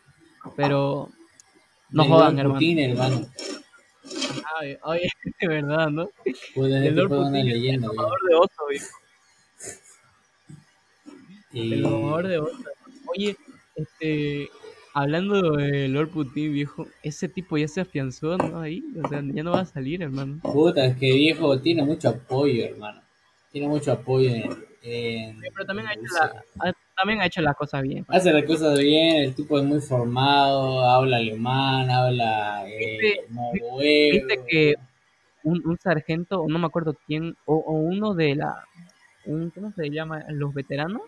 pero 0.55 1.09
No 1.89 2.03
jodan, 2.05 2.37
hermano. 2.37 2.55
Putin, 2.59 2.77
hermano. 2.79 3.25
Ay, 4.59 4.77
oye, 4.83 5.09
de 5.41 5.47
verdad, 5.47 5.89
¿no? 5.89 6.09
Puta, 6.53 6.85
El 6.85 6.95
Lord 6.95 7.11
una 7.13 7.29
Putin, 7.29 7.45
leyenda, 7.47 7.87
el 7.87 7.93
güey. 7.93 7.97
domador 7.97 8.19
de 8.29 8.35
oso, 8.35 8.67
viejo. 8.69 8.97
Y- 11.53 11.73
El 11.73 11.81
domador 11.83 12.27
de 12.27 12.37
oso. 12.39 12.57
Oye, 13.07 13.37
este, 13.75 14.49
hablando 14.93 15.53
de 15.53 15.87
Lord 15.87 16.09
Putin, 16.09 16.53
viejo, 16.53 16.87
ese 17.03 17.27
tipo 17.29 17.57
ya 17.57 17.67
se 17.67 17.81
afianzó, 17.81 18.37
¿no? 18.37 18.59
Ahí, 18.59 18.83
o 19.03 19.07
sea, 19.07 19.21
ya 19.23 19.43
no 19.43 19.51
va 19.51 19.61
a 19.61 19.65
salir, 19.65 20.01
hermano. 20.01 20.39
Puta, 20.43 20.85
es 20.85 20.97
que 20.97 21.13
viejo 21.13 21.59
tiene 21.59 21.83
mucho 21.83 22.09
apoyo, 22.09 22.63
hermano. 22.65 23.01
Tiene 23.51 23.67
mucho 23.67 23.91
apoyo 23.91 24.29
en. 24.29 24.43
en 24.81 25.39
Pero 25.39 25.65
también 25.65 25.87
ha 25.87 25.93
hecho, 25.93 26.03
la, 26.13 26.43
ha- 26.69 26.73
también 26.95 27.21
ha 27.21 27.25
hecho 27.25 27.41
las 27.41 27.55
cosas 27.55 27.81
bien. 27.83 28.05
Hace 28.07 28.31
las 28.31 28.43
cosas 28.45 28.77
bien, 28.79 29.17
el 29.17 29.35
tipo 29.35 29.57
es 29.59 29.65
muy 29.65 29.81
formado, 29.81 30.81
habla 30.83 31.17
alemán, 31.17 31.89
habla 31.89 32.63
eh, 32.67 33.27
¿Viste- 34.11 34.39
que- 34.47 34.75
Un, 35.43 35.59
un 35.65 35.77
sargento, 35.79 36.45
no 36.47 36.59
me 36.59 36.67
acuerdo 36.67 36.95
quién, 37.07 37.35
o, 37.45 37.55
o 37.55 37.71
uno 37.73 38.13
de 38.13 38.35
la, 38.35 38.63
un, 39.25 39.49
¿cómo 39.49 39.71
se 39.71 39.89
llama? 39.89 40.23
Los 40.29 40.53
veteranos, 40.53 41.01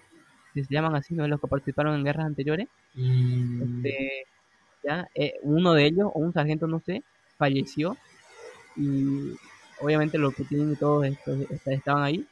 que 0.55 0.63
se 0.63 0.73
llaman 0.73 0.95
así, 0.95 1.13
¿no? 1.13 1.27
Los 1.27 1.39
que 1.39 1.47
participaron 1.47 1.93
en 1.95 2.03
guerras 2.03 2.25
anteriores. 2.25 2.67
Mm, 2.95 3.61
Este, 3.61 4.23
ya, 4.83 5.07
eh, 5.13 5.33
uno 5.43 5.73
de 5.75 5.85
ellos, 5.85 6.09
o 6.11 6.19
un 6.19 6.33
sargento, 6.33 6.65
no 6.65 6.79
sé, 6.79 7.03
falleció 7.37 7.95
y 8.75 9.35
obviamente 9.79 10.17
los 10.17 10.33
Putin 10.33 10.71
y 10.71 10.75
todos 10.77 11.05
estos 11.05 11.39
est- 11.51 11.67
estaban 11.67 12.01
ahí, 12.03 12.25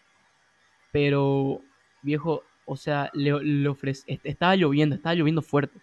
pero 0.92 1.62
viejo, 2.02 2.44
o 2.66 2.76
sea, 2.78 3.10
le, 3.14 3.32
le 3.44 3.70
ofrec- 3.70 4.04
est- 4.08 4.26
estaba 4.26 4.56
lloviendo, 4.56 4.96
estaba 4.96 5.16
lloviendo 5.16 5.42
fuerte. 5.42 5.80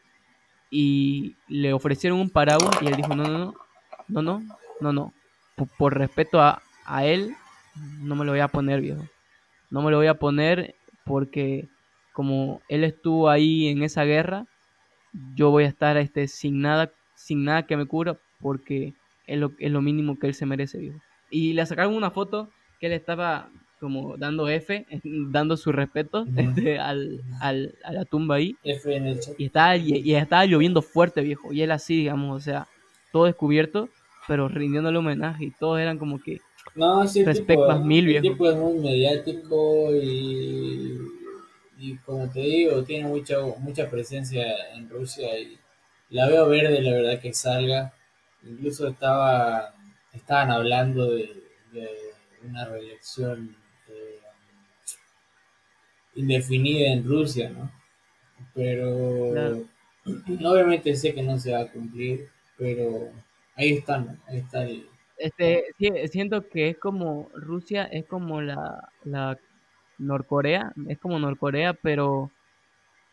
Y 0.71 1.37
le 1.49 1.73
ofrecieron 1.73 2.21
un 2.21 2.31
paraguas 2.31 2.77
y 2.83 2.87
él 2.87 2.97
dijo, 2.97 3.15
no, 3.15 3.25
no, 3.25 3.39
no, 3.39 3.55
no, 4.09 4.23
no, 4.23 4.43
no, 4.81 4.93
no, 4.93 5.15
por, 5.79 5.97
respeto 5.97 6.41
a, 6.41 6.63
a 6.85 7.07
él, 7.07 7.35
no 8.01 8.15
me 8.17 8.25
lo 8.25 8.33
voy 8.33 8.41
a 8.41 8.49
poner, 8.49 8.81
viejo, 8.81 9.03
no 9.71 9.83
me 9.83 9.91
lo 9.91 9.97
voy 9.97 10.09
a 10.09 10.19
poner 10.19 10.75
porque 11.05 11.69
como 12.13 12.61
él 12.69 12.85
estuvo 12.85 13.31
ahí 13.31 13.69
en 13.69 13.83
esa 13.83 14.05
guerra, 14.05 14.47
yo 15.35 15.51
voy 15.51 15.65
a 15.65 15.69
estar 15.69 15.97
este, 15.97 16.29
sin 16.29 16.61
nada, 16.61 16.93
sin 17.15 17.45
nada 17.45 17.67
que 17.67 17.77
me 17.77 17.87
cubra 17.87 18.19
porque 18.41 18.95
es 19.27 19.39
lo, 19.39 19.53
es 19.59 19.71
lo 19.71 19.81
mínimo 19.81 20.19
que 20.19 20.27
él 20.27 20.35
se 20.35 20.47
merece, 20.47 20.79
viejo. 20.79 20.99
Y 21.31 21.55
le 21.55 21.65
sacaron 21.67 21.95
una 21.95 22.11
foto 22.11 22.51
que 22.81 22.87
él 22.87 22.93
estaba 22.93 23.51
como 23.79 24.16
dando 24.16 24.49
F, 24.49 24.87
dando 25.05 25.57
su 25.57 25.72
respeto 25.72 26.26
este, 26.37 26.79
al, 26.79 27.20
al- 27.41 27.74
a 27.85 27.93
la 27.93 28.05
tumba 28.05 28.37
ahí. 28.37 28.57
F 28.64 28.95
en 28.95 29.07
el 29.07 29.20
chat. 29.20 29.35
Y 29.39 29.47
estaba, 29.47 29.76
y, 29.76 29.93
y 30.05 30.14
estaba 30.14 30.45
lloviendo 30.47 30.83
fuerte, 30.83 31.20
viejo. 31.22 31.53
Y 31.53 31.62
él 31.62 31.70
así, 31.70 31.97
digamos, 31.97 32.37
o 32.37 32.41
sea, 32.41 32.66
todo 33.12 33.24
descubierto, 33.26 33.89
pero 34.26 34.49
rindiéndole 34.49 34.99
homenaje. 34.99 35.47
Y 35.47 35.51
todos 35.53 35.81
eran 35.81 35.99
como 35.99 36.20
que, 36.20 36.41
No, 36.74 37.07
sí, 37.07 37.20
el 37.20 37.26
Respect 37.26 37.49
tipo, 37.51 37.66
más 37.66 37.81
mil, 37.83 38.05
el 38.05 38.20
viejo. 38.20 38.33
tipo 38.35 38.49
es 38.51 38.57
muy 38.57 38.79
mediático 38.79 39.91
y, 39.95 40.99
y 41.79 41.97
como 41.99 42.29
te 42.31 42.41
digo, 42.41 42.83
tiene 42.85 43.09
mucha, 43.09 43.37
mucha 43.59 43.89
presencia 43.91 44.45
en 44.74 44.89
Rusia 44.89 45.39
y 45.39 45.59
la 46.11 46.26
veo 46.29 46.49
verde, 46.49 46.81
la 46.83 46.93
verdad 46.93 47.20
que 47.20 47.33
salga. 47.33 47.93
Incluso 48.43 48.89
estaba, 48.89 49.74
estaban 50.12 50.51
hablando 50.51 51.11
de, 51.11 51.43
de 51.72 51.89
una 52.49 52.64
reelección 52.66 53.57
indefinida 56.21 56.93
en 56.93 57.05
Rusia, 57.05 57.51
¿no? 57.51 57.71
Pero 58.55 58.79
Claro. 59.31 59.69
obviamente 60.45 60.97
sé 60.97 61.14
que 61.14 61.23
no 61.23 61.39
se 61.39 61.53
va 61.53 61.61
a 61.62 61.73
cumplir, 61.73 62.29
pero 62.57 63.11
ahí 63.57 63.75
están, 63.75 64.07
¿no? 64.07 64.19
ahí 64.29 64.39
está 64.39 64.64
el, 64.64 64.87
este, 65.16 65.64
sí, 65.79 65.91
siento 66.09 66.49
que 66.49 66.71
es 66.71 66.79
como, 66.79 67.29
Rusia 67.35 67.85
es 67.85 68.07
como 68.07 68.41
la, 68.41 68.93
la 69.05 69.39
Norcorea, 69.99 70.73
es 70.89 70.99
como 70.99 71.19
Norcorea, 71.19 71.75
pero, 71.75 72.33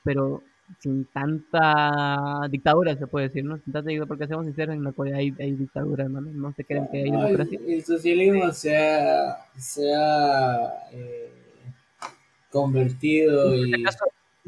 pero 0.04 0.44
sin 0.80 1.06
tanta 1.08 2.48
dictadura, 2.52 2.96
se 2.98 3.08
puede 3.08 3.28
decir, 3.30 3.46
¿no? 3.46 3.58
Sin 3.60 3.74
tanta 3.74 3.90
dictadura, 3.90 4.08
porque 4.08 4.28
seamos 4.28 4.46
sinceros, 4.48 4.76
en 4.76 4.84
Norcorea 4.84 5.18
hay, 5.18 5.36
hay 5.40 5.56
dictadura, 5.56 6.06
hermano. 6.06 6.32
No 6.34 6.54
se 6.54 6.66
creen 6.66 6.88
que 6.90 7.00
hay 7.04 7.12
No, 7.12 7.12
democracia. 7.12 7.60
el, 7.60 7.74
el 7.74 7.84
socialismo 7.86 8.52
se 8.52 8.76
ha, 8.78 9.48
se 9.58 9.94
ha 9.94 10.90
eh, 10.92 11.32
convertido 12.56 13.54
Y 13.54 13.66
por 13.72 13.80
acaso, 13.82 14.06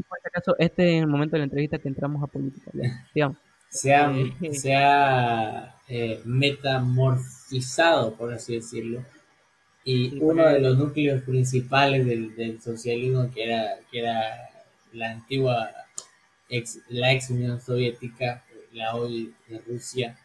por 0.08 0.18
acaso, 0.24 0.55
este 0.60 0.97
es 0.97 1.01
el 1.03 1.08
momento 1.08 1.34
de 1.36 1.39
la 1.39 1.43
entrevista 1.45 1.78
que 1.80 1.89
entramos 1.89 2.24
a 2.24 2.28
política, 2.28 2.72
digamos. 3.14 3.38
se 3.70 3.93
ha, 3.93 4.12
Eh. 4.41 4.53
se 4.53 4.76
ha 4.76 5.76
eh, 5.89 6.22
metamorfizado, 6.26 8.16
por 8.16 8.34
así 8.34 8.55
decirlo. 8.55 9.03
Y 9.84 10.18
uno 10.22 10.47
de 10.47 10.60
los 10.62 10.78
núcleos 10.78 11.24
principales 11.24 12.05
del, 12.05 12.36
del 12.36 12.62
socialismo, 12.62 13.30
que 13.34 13.43
era, 13.45 13.64
que 13.91 13.99
era 13.99 14.49
la 14.93 15.12
antigua, 15.12 15.70
ex, 16.49 16.80
la 16.89 17.12
ex 17.14 17.30
Unión 17.30 17.60
Soviética, 17.62 18.43
la 18.74 18.95
hoy 18.95 19.34
de 19.49 19.60
Rusia, 19.60 20.18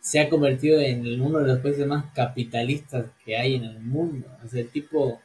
se 0.00 0.20
ha 0.20 0.28
convertido 0.30 0.80
en 0.80 1.20
uno 1.20 1.38
de 1.40 1.48
los 1.48 1.60
países 1.60 1.86
más 1.86 2.06
capitalistas 2.14 3.06
que 3.24 3.36
hay 3.36 3.54
en 3.56 3.64
el 3.64 3.80
mundo. 3.80 4.26
O 4.44 4.48
sea, 4.48 4.60
el 4.62 4.68
tipo, 4.70 5.20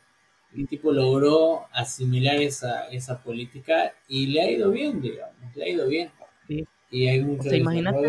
el 0.55 0.67
tipo 0.67 0.91
logró 0.91 1.65
asimilar 1.73 2.37
esa, 2.37 2.87
esa 2.89 3.21
política 3.21 3.93
y 4.07 4.27
le 4.27 4.41
ha 4.41 4.51
ido 4.51 4.71
bien, 4.71 5.01
digamos, 5.01 5.35
le 5.55 5.63
ha 5.65 5.69
ido 5.69 5.87
bien. 5.87 6.09
Sí. 6.47 6.65
Y 6.91 7.07
hay 7.07 7.21
mucho 7.21 7.41
O 7.41 7.43
sea, 7.49 7.57
imagínate 7.57 8.07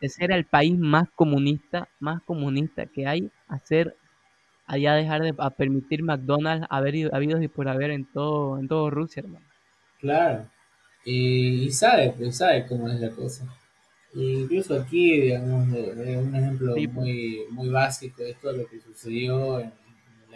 de- 0.00 0.08
ser 0.08 0.30
el 0.32 0.44
país 0.46 0.78
más 0.78 1.08
comunista, 1.14 1.88
más 1.98 2.22
comunista 2.22 2.86
que 2.86 3.06
hay, 3.06 3.30
a 3.48 3.58
ser 3.58 3.96
allá 4.66 4.94
dejar 4.94 5.22
de 5.22 5.34
a 5.38 5.50
permitir 5.50 6.02
McDonald's 6.02 6.66
haber 6.70 6.94
ido- 6.94 7.14
habidos 7.14 7.42
y 7.42 7.48
por 7.48 7.68
haber 7.68 7.90
en 7.90 8.04
todo, 8.12 8.58
en 8.58 8.68
todo 8.68 8.90
Rusia, 8.90 9.20
hermano. 9.20 9.46
Claro. 10.00 10.46
Y, 11.04 11.64
y 11.64 11.70
sabe, 11.72 12.14
pues 12.16 12.36
sabe 12.36 12.66
cómo 12.66 12.88
es 12.88 13.00
la 13.00 13.10
cosa. 13.10 13.44
E 14.14 14.20
incluso 14.20 14.74
aquí, 14.74 15.20
digamos, 15.20 15.68
un 15.68 16.34
ejemplo 16.34 16.74
Sí, 16.74 16.86
pues. 16.86 16.94
muy, 16.96 17.38
muy 17.50 17.68
básico 17.70 18.22
de 18.22 18.34
todo 18.34 18.52
lo 18.52 18.66
que 18.66 18.80
sucedió 18.80 19.60
en 19.60 19.72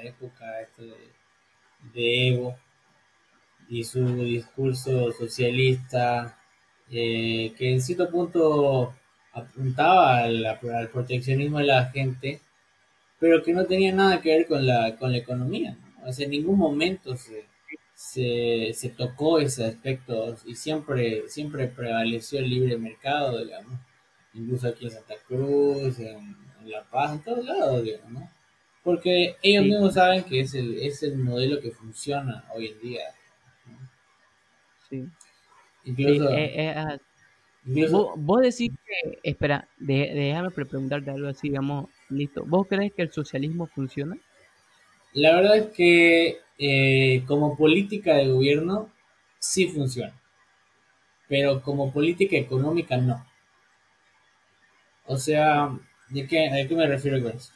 época 0.03 0.61
esta 0.61 0.83
de, 1.95 2.29
Evo 2.29 2.57
y 3.69 3.85
su 3.85 4.05
discurso 4.25 5.13
socialista, 5.13 6.39
eh, 6.91 7.53
que 7.57 7.73
en 7.73 7.81
cierto 7.81 8.11
punto 8.11 8.95
apuntaba 9.33 10.19
al, 10.25 10.59
proteccionismo 10.93 11.59
de 11.59 11.65
la 11.65 11.87
gente, 11.87 12.41
pero 13.19 13.43
que 13.43 13.53
no 13.53 13.67
tenía 13.67 13.93
nada 13.93 14.21
que 14.21 14.37
ver 14.37 14.47
con 14.47 14.67
la, 14.67 14.97
con 14.97 15.13
la 15.13 15.19
economía. 15.19 15.77
¿no? 15.81 16.09
O 16.09 16.13
sea, 16.13 16.25
en 16.25 16.33
ningún 16.33 16.59
momento 16.59 17.17
se, 17.17 17.47
se, 17.95 18.73
se 18.75 18.89
tocó 18.91 19.39
ese 19.39 19.65
aspecto 19.65 20.37
y 20.47 20.55
siempre, 20.57 21.29
siempre 21.29 21.69
prevaleció 21.69 22.41
el 22.41 22.51
libre 22.51 22.77
mercado, 22.77 23.45
digamos. 23.45 23.79
Incluso 24.35 24.69
aquí 24.69 24.87
en 24.87 24.91
Santa 24.93 25.15
Cruz, 25.27 25.99
en, 25.99 26.37
en 26.61 26.71
La 26.71 26.83
Paz, 26.85 27.13
en 27.13 27.23
todos 27.23 27.45
lados, 27.45 27.85
digamos, 27.85 28.13
¿no? 28.13 28.31
Porque 28.85 29.37
ellos 29.43 29.65
Sí. 29.65 29.71
mismos 29.71 29.95
saben 29.95 30.25
que 30.25 30.41
es 30.41 30.55
el, 30.55 30.79
es 30.79 31.03
el 31.03 31.17
modelo 31.19 31.59
que 31.61 31.71
funciona 31.71 32.45
hoy 32.55 32.69
en 32.69 32.81
día. 32.81 33.03
Sí. 34.89 35.09
Sí, 36.01 36.05
Incluso, 36.05 36.29
eh, 36.29 36.53
eh, 36.69 36.75
ah, 36.77 36.99
incluso- 37.65 37.93
vos, 37.93 38.15
vos 38.17 38.43
decís 38.43 38.71
que, 38.87 39.21
espera, 39.25 39.69
de- 39.79 40.13
déjame 40.15 40.51
pre- 40.53 40.67
preguntarte 40.67 41.11
algo 41.11 41.29
así, 41.29 41.49
digamos, 41.49 41.91
listo. 42.09 42.45
¿Vos 42.47 42.67
crees 42.69 42.93
que 42.95 43.03
el 43.03 43.13
socialismo 43.13 43.67
funciona? 43.69 44.17
La 45.15 45.37
verdad 45.37 45.57
es 45.59 45.67
que 45.69 46.41
eh, 46.59 47.25
como 47.29 47.57
política 47.57 48.15
de 48.17 48.27
gobierno 48.29 48.91
sí 49.39 49.69
funciona, 49.69 50.13
pero 51.27 51.61
como 51.63 51.93
política 51.93 52.37
económica 52.37 52.97
no. 52.97 53.27
O 55.07 55.17
sea, 55.17 55.71
¿de 56.09 56.27
qué, 56.27 56.49
¿a 56.49 56.67
qué 56.67 56.75
me 56.75 56.89
refiero 56.89 57.23
con 57.23 57.31
eso? 57.37 57.53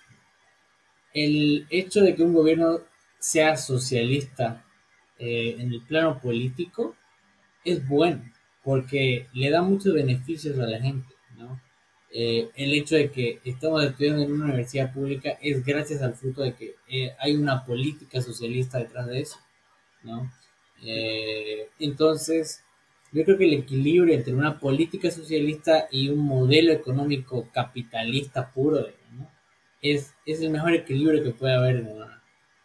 El 1.12 1.66
hecho 1.70 2.02
de 2.02 2.14
que 2.14 2.22
un 2.22 2.34
gobierno 2.34 2.80
sea 3.18 3.56
socialista 3.56 4.64
eh, 5.18 5.56
en 5.58 5.72
el 5.72 5.82
plano 5.82 6.20
político 6.20 6.94
es 7.64 7.86
bueno, 7.88 8.22
porque 8.62 9.28
le 9.32 9.50
da 9.50 9.62
muchos 9.62 9.94
beneficios 9.94 10.58
a 10.58 10.66
la 10.66 10.80
gente, 10.80 11.14
¿no? 11.36 11.60
Eh, 12.18 12.48
el 12.54 12.72
hecho 12.72 12.96
de 12.96 13.10
que 13.10 13.40
estamos 13.44 13.84
estudiando 13.84 14.22
en 14.22 14.32
una 14.32 14.44
universidad 14.44 14.92
pública 14.92 15.38
es 15.42 15.64
gracias 15.64 16.00
al 16.00 16.14
fruto 16.14 16.42
de 16.42 16.54
que 16.54 16.76
eh, 16.88 17.12
hay 17.18 17.34
una 17.34 17.66
política 17.66 18.22
socialista 18.22 18.78
detrás 18.78 19.06
de 19.06 19.20
eso, 19.20 19.36
¿no? 20.02 20.32
Eh, 20.82 21.68
entonces, 21.78 22.62
yo 23.12 23.24
creo 23.24 23.36
que 23.36 23.44
el 23.44 23.54
equilibrio 23.54 24.14
entre 24.14 24.34
una 24.34 24.58
política 24.58 25.10
socialista 25.10 25.88
y 25.90 26.08
un 26.08 26.20
modelo 26.20 26.72
económico 26.72 27.50
capitalista 27.52 28.50
puro. 28.52 28.86
Es, 29.92 30.14
es 30.24 30.40
el 30.40 30.50
mejor 30.50 30.72
equilibrio 30.72 31.22
que 31.22 31.30
puede 31.30 31.54
haber 31.54 31.76
en, 31.76 31.86
una, 31.88 32.22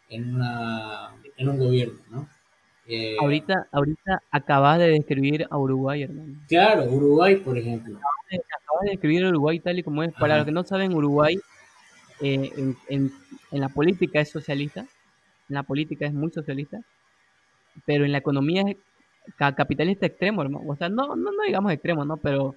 en, 0.10 0.36
una, 0.36 1.16
en 1.38 1.50
un 1.50 1.58
gobierno, 1.58 2.00
¿no? 2.10 2.30
Eh, 2.88 3.16
Ahorita, 3.20 3.68
ahorita 3.72 4.22
acabas 4.32 4.80
de 4.80 4.90
describir 4.90 5.48
a 5.50 5.58
Uruguay, 5.58 6.04
hermano. 6.04 6.36
Claro, 6.48 6.86
Uruguay, 6.86 7.38
por 7.38 7.58
ejemplo. 7.58 7.98
acabas 7.98 8.86
de 8.86 8.94
escribir 8.94 9.26
Uruguay 9.26 9.60
tal 9.60 9.80
y 9.80 9.84
como 9.84 10.04
es. 10.04 10.14
Para 10.14 10.38
los 10.38 10.46
que 10.46 10.52
no 10.52 10.64
saben, 10.64 10.94
Uruguay 10.94 11.40
eh, 12.22 12.52
en, 12.58 12.76
en, 12.90 13.12
en, 13.52 13.62
la 13.62 13.70
política 13.70 14.20
es 14.20 14.30
socialista, 14.30 14.82
en 14.82 15.56
la 15.56 15.64
política 15.64 16.06
es 16.06 16.14
muy 16.14 16.32
socialista, 16.32 16.82
pero 17.86 18.04
en 18.04 18.12
la 18.12 18.18
economía 18.18 18.64
es 18.68 18.78
capitalista 19.38 20.06
extremo, 20.06 20.42
hermano. 20.42 20.66
O 20.68 20.76
sea, 20.76 20.90
no, 20.90 21.16
no, 21.16 21.32
no 21.32 21.44
digamos 21.46 21.72
extremo, 21.72 22.04
¿no? 22.04 22.18
Pero 22.18 22.56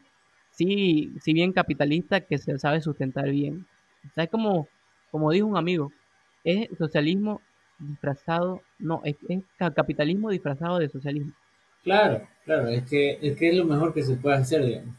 sí, 0.50 1.12
sí 1.20 1.32
bien 1.32 1.52
capitalista 1.52 2.20
que 2.22 2.38
se 2.38 2.58
sabe 2.58 2.80
sustentar 2.80 3.28
bien. 3.30 3.66
O 4.09 4.14
sea, 4.14 4.24
es 4.24 4.30
como, 4.30 4.68
como 5.11 5.30
dijo 5.30 5.46
un 5.46 5.57
amigo, 5.57 5.92
es 6.44 6.68
socialismo 6.76 7.40
disfrazado, 7.78 8.62
no, 8.78 9.00
es, 9.05 9.16
es 9.28 9.42
capitalismo 9.74 10.30
disfrazado 10.30 10.78
de 10.78 10.88
socialismo. 10.88 11.32
Claro, 11.82 12.26
claro, 12.44 12.68
es 12.68 12.84
que, 12.88 13.18
es 13.20 13.36
que 13.36 13.50
es 13.50 13.57
lo 13.57 13.64
mejor 13.64 13.92
que 13.92 14.02
se 14.02 14.16
puede 14.16 14.36
hacer, 14.36 14.64
digamos. 14.64 14.94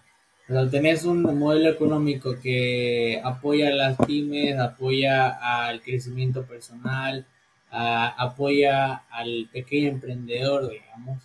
O 0.48 0.54
sea, 0.54 0.70
tenés 0.70 1.06
un 1.06 1.24
modelo 1.24 1.70
económico 1.70 2.36
que 2.40 3.20
apoya 3.24 3.70
a 3.70 3.72
las 3.72 3.98
pymes, 3.98 4.60
apoya 4.60 5.30
al 5.30 5.82
crecimiento 5.82 6.46
personal, 6.46 7.26
apoya 7.72 9.04
al 9.10 9.50
pequeño 9.52 9.90
emprendedor, 9.90 10.70
digamos, 10.70 11.24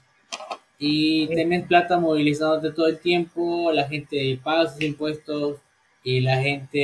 y 0.79 1.27
tenés 1.29 1.67
plata 1.67 1.99
movilizándote 1.99 2.75
todo 2.75 2.87
el 2.87 2.99
tiempo, 2.99 3.71
la 3.73 3.87
gente 3.87 4.41
paga 4.43 4.71
sus 4.71 4.81
impuestos 4.81 5.59
y 6.03 6.21
la 6.21 6.41
gente 6.41 6.79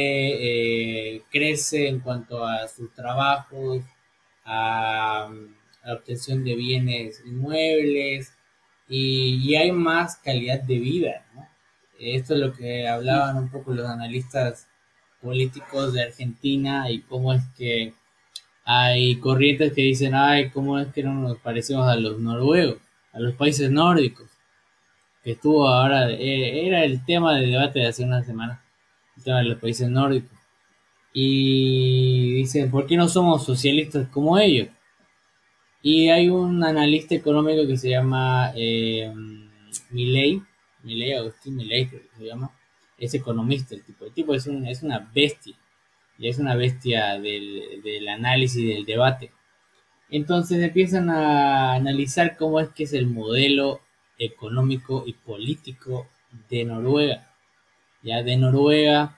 eh, 1.16 1.22
crece 1.30 1.88
en 1.88 2.00
cuanto 2.00 2.44
a 2.44 2.68
sus 2.68 2.92
trabajos, 2.94 3.82
a, 4.44 5.28
la 5.84 5.94
obtención 5.94 6.44
de 6.44 6.54
bienes 6.56 7.22
inmuebles 7.24 8.32
y, 8.88 9.36
y, 9.42 9.56
hay 9.56 9.72
más 9.72 10.16
calidad 10.16 10.60
de 10.62 10.78
vida. 10.78 11.26
Esto 11.98 12.34
es 12.34 12.40
lo 12.40 12.52
que 12.52 12.88
hablaban 12.88 13.36
un 13.38 13.50
poco 13.50 13.72
los 13.72 13.86
analistas 13.88 14.68
políticos 15.22 15.92
de 15.92 16.02
Argentina 16.02 16.90
y 16.90 17.00
cómo 17.02 17.32
es 17.32 17.42
que 17.56 17.94
hay 18.64 19.16
corrientes 19.20 19.72
que 19.72 19.82
dicen, 19.82 20.14
ay, 20.14 20.50
cómo 20.50 20.78
es 20.78 20.88
que 20.88 21.02
no 21.02 21.14
nos 21.14 21.38
parecemos 21.38 21.88
a 21.88 21.96
los 21.96 22.18
noruegos 22.18 22.78
a 23.16 23.20
los 23.20 23.34
países 23.34 23.70
nórdicos, 23.70 24.28
que 25.24 25.32
estuvo 25.32 25.66
ahora, 25.66 26.10
eh, 26.10 26.66
era 26.66 26.84
el 26.84 27.04
tema 27.04 27.36
de 27.36 27.46
debate 27.46 27.80
de 27.80 27.86
hace 27.86 28.04
una 28.04 28.22
semana, 28.22 28.62
el 28.62 28.65
tema 29.26 29.42
los 29.42 29.58
países 29.58 29.90
nórdicos. 29.90 30.30
Y 31.12 32.34
dicen, 32.34 32.70
¿por 32.70 32.86
qué 32.86 32.96
no 32.96 33.08
somos 33.08 33.44
socialistas 33.44 34.08
como 34.08 34.38
ellos? 34.38 34.68
Y 35.82 36.08
hay 36.08 36.28
un 36.28 36.62
analista 36.64 37.14
económico 37.14 37.66
que 37.66 37.76
se 37.76 37.90
llama 37.90 38.52
eh, 38.56 39.12
Milley, 39.90 40.42
Milley, 40.82 41.12
Agustín 41.12 41.56
Milley, 41.56 41.88
se 42.18 42.24
llama, 42.24 42.50
es 42.98 43.14
economista 43.14 43.74
el 43.74 43.82
tipo. 43.82 44.04
El 44.04 44.12
tipo 44.12 44.34
es, 44.34 44.46
un, 44.46 44.66
es 44.66 44.82
una 44.82 45.10
bestia, 45.14 45.56
y 46.18 46.28
es 46.28 46.38
una 46.38 46.54
bestia 46.54 47.18
del, 47.18 47.82
del 47.82 48.08
análisis, 48.08 48.66
del 48.66 48.84
debate. 48.84 49.30
Entonces 50.10 50.62
empiezan 50.62 51.10
a 51.10 51.74
analizar 51.74 52.36
cómo 52.36 52.60
es 52.60 52.68
que 52.70 52.84
es 52.84 52.92
el 52.92 53.06
modelo 53.06 53.80
económico 54.18 55.04
y 55.06 55.14
político 55.14 56.08
de 56.48 56.64
Noruega, 56.64 57.32
ya 58.02 58.22
de 58.22 58.36
Noruega 58.36 59.15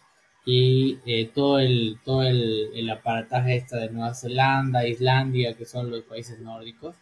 y 0.50 0.98
eh, 1.04 1.30
todo 1.34 1.58
el 1.58 1.98
todo 2.06 2.22
el, 2.22 2.88
aparataje 2.88 3.56
esta 3.56 3.76
de 3.76 3.90
Nueva 3.90 4.14
Zelanda, 4.14 4.88
Islandia, 4.88 5.54
que 5.54 5.66
son 5.66 5.90
los 5.90 6.04
países 6.04 6.40
nórdicos, 6.40 6.96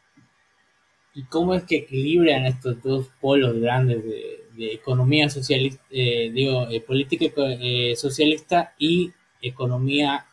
y 1.15 1.23
cómo 1.27 1.55
es 1.55 1.63
que 1.63 1.77
equilibran 1.77 2.45
estos 2.45 2.83
dos 2.83 3.09
polos 3.21 3.61
grandes 3.61 4.03
de, 4.05 4.73
economía 4.73 5.29
socialista, 5.29 5.81
eh, 5.91 6.31
digo, 6.35 6.67
eh, 6.71 6.81
política 6.81 7.27
socialista 7.95 8.75
y 8.79 9.13
economía 9.43 10.27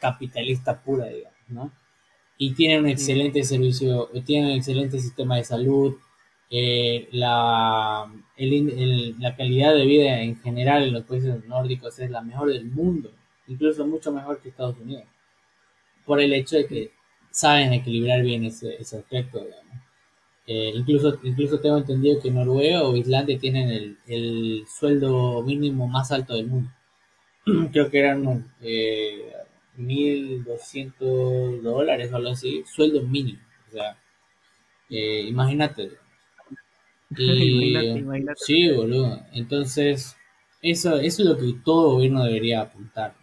capitalista 0.00 0.82
pura, 0.82 1.06
digamos, 1.06 1.38
¿no? 1.48 1.72
y 2.36 2.54
tiene 2.54 2.80
un 2.80 2.88
excelente 2.88 3.44
servicio, 3.44 4.10
tiene 4.26 4.46
un 4.46 4.56
excelente 4.56 4.98
sistema 4.98 5.36
de 5.36 5.44
salud, 5.44 5.94
eh, 6.56 7.08
la, 7.12 8.06
la 9.18 9.36
calidad 9.36 9.74
de 9.74 9.86
vida 9.86 10.20
en 10.22 10.36
general 10.40 10.84
en 10.84 10.94
los 10.94 11.04
países 11.04 11.44
nórdicos 11.46 11.98
es 11.98 12.10
la 12.10 12.22
mejor 12.22 12.48
del 12.52 12.66
mundo, 12.66 13.10
incluso 13.48 13.86
mucho 13.86 14.12
mejor 14.12 14.40
que 14.40 14.50
Estados 14.50 14.78
Unidos, 14.78 15.04
por 16.06 16.20
el 16.20 16.32
hecho 16.32 16.56
de 16.56 16.66
que 16.66 16.92
saben 17.30 17.72
equilibrar 17.72 18.22
bien 18.22 18.44
ese, 18.44 18.76
ese 18.80 18.98
aspecto, 18.98 19.44
eh, 20.46 20.72
incluso, 20.74 21.18
incluso 21.22 21.58
tengo 21.60 21.78
entendido 21.78 22.20
que 22.20 22.30
Noruega 22.30 22.82
o 22.84 22.96
Islandia 22.96 23.38
tienen 23.38 23.68
el, 23.70 23.98
el 24.06 24.64
sueldo 24.68 25.42
mínimo 25.42 25.88
más 25.88 26.12
alto 26.12 26.34
del 26.34 26.46
mundo. 26.48 26.70
Creo 27.72 27.90
que 27.90 27.98
eran 28.00 28.52
eh, 28.62 29.32
1.200 29.78 31.62
dólares 31.62 32.12
o 32.12 32.16
algo 32.16 32.30
así, 32.30 32.64
sueldo 32.66 33.02
mínimo. 33.02 33.40
O 33.68 33.72
sea, 33.72 33.98
eh, 34.90 35.22
imagínate. 35.28 35.92
Sí, 38.36 38.70
boludo. 38.70 39.20
Entonces, 39.32 40.16
eso, 40.62 40.96
eso 40.96 41.22
es 41.22 41.28
lo 41.28 41.36
que 41.36 41.54
todo 41.64 41.94
gobierno 41.94 42.24
debería 42.24 42.62
apuntar. 42.62 43.14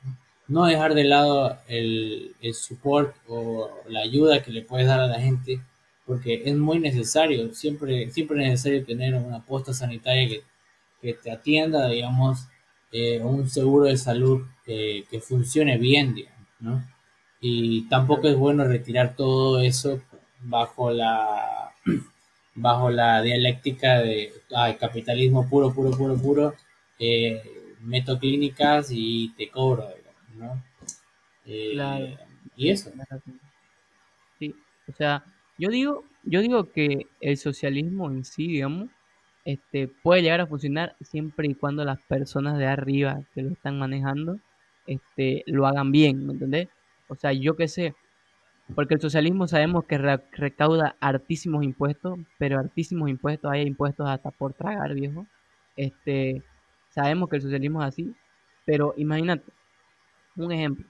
No, 0.48 0.66
dejar 0.66 0.94
de 0.96 1.06
lado 1.06 1.58
el, 1.68 2.36
el 2.42 2.54
support 2.54 3.16
o 3.28 3.70
la 3.88 4.02
ayuda 4.02 4.44
que 4.44 4.52
le 4.52 4.64
puedes 4.64 4.88
dar 4.88 5.00
a 5.00 5.08
la 5.08 5.20
gente, 5.20 5.62
porque 6.06 6.42
es 6.46 6.56
muy 6.56 6.80
necesario. 6.80 7.54
Siempre, 7.54 8.10
siempre 8.12 8.44
es 8.44 8.50
necesario 8.52 8.86
tener 8.86 9.16
una 9.16 9.46
posta 9.46 9.74
sanitaria 9.74 10.28
que, 10.28 10.44
que 11.02 11.14
te 11.14 11.32
atienda, 11.32 11.88
digamos, 11.88 12.48
eh, 12.92 13.20
un 13.22 13.50
seguro 13.50 13.86
de 13.86 13.98
salud 13.98 14.42
que 14.66 15.22
funcione 15.22 15.78
bien, 15.78 16.16
digamos. 16.16 16.48
¿no? 16.60 16.84
Y 17.42 17.88
tampoco 17.90 18.28
es 18.28 18.36
bueno 18.38 18.64
retirar 18.66 19.16
todo 19.16 19.60
eso 19.60 20.02
bajo 20.42 20.92
la 20.92 21.74
bajo 22.62 22.92
la 22.92 23.22
dialéctica 23.22 24.00
de 24.00 24.32
capitalismo 24.80 25.50
puro, 25.50 25.74
puro, 25.74 25.92
puro, 25.92 26.16
puro, 26.16 26.54
eh, 27.00 27.42
meto 27.82 28.20
clínicas 28.20 28.90
y 28.92 29.34
te 29.36 29.50
cobro, 29.50 29.90
¿no? 30.36 30.64
Eh, 31.46 32.18
y 32.56 32.70
eso. 32.70 32.92
Sí, 34.38 34.56
o 34.88 34.94
sea, 34.94 35.24
yo 35.58 35.70
digo, 35.70 36.04
yo 36.24 36.42
digo 36.42 36.72
que 36.72 37.08
el 37.20 37.38
socialismo 37.38 38.12
en 38.12 38.24
sí, 38.24 38.48
digamos, 38.48 38.90
este, 39.44 39.88
puede 39.88 40.22
llegar 40.22 40.42
a 40.42 40.48
funcionar 40.48 40.96
siempre 41.02 41.48
y 41.48 41.56
cuando 41.56 41.84
las 41.84 42.00
personas 42.02 42.60
de 42.60 42.68
arriba 42.68 43.24
que 43.34 43.42
lo 43.42 43.50
están 43.50 43.80
manejando 43.80 44.40
este, 44.86 45.44
lo 45.48 45.66
hagan 45.66 45.92
bien, 45.92 46.28
¿me 46.28 46.34
entendés? 46.34 46.70
O 47.08 47.16
sea, 47.16 47.34
yo 47.34 47.56
qué 47.56 47.68
sé, 47.68 47.96
porque 48.76 48.96
el 48.96 49.02
socialismo 49.02 49.48
sabemos 49.48 49.86
que 49.86 49.98
recauda 49.98 50.96
hartísimos 51.00 51.64
impuestos, 51.64 52.20
pero 52.38 52.60
hartísimos 52.60 53.10
impuestos, 53.10 53.52
hay 53.52 53.62
impuestos 53.64 54.08
hasta 54.10 54.32
por 54.32 54.54
tragar, 54.54 54.94
viejo. 54.94 55.26
Este, 55.76 56.44
sabemos 56.90 57.30
que 57.30 57.38
el 57.38 57.42
socialismo 57.42 57.82
es 57.82 57.90
así, 57.90 58.16
pero 58.66 58.94
imagínate, 58.98 59.52
un 60.36 60.52
ejemplo. 60.52 60.86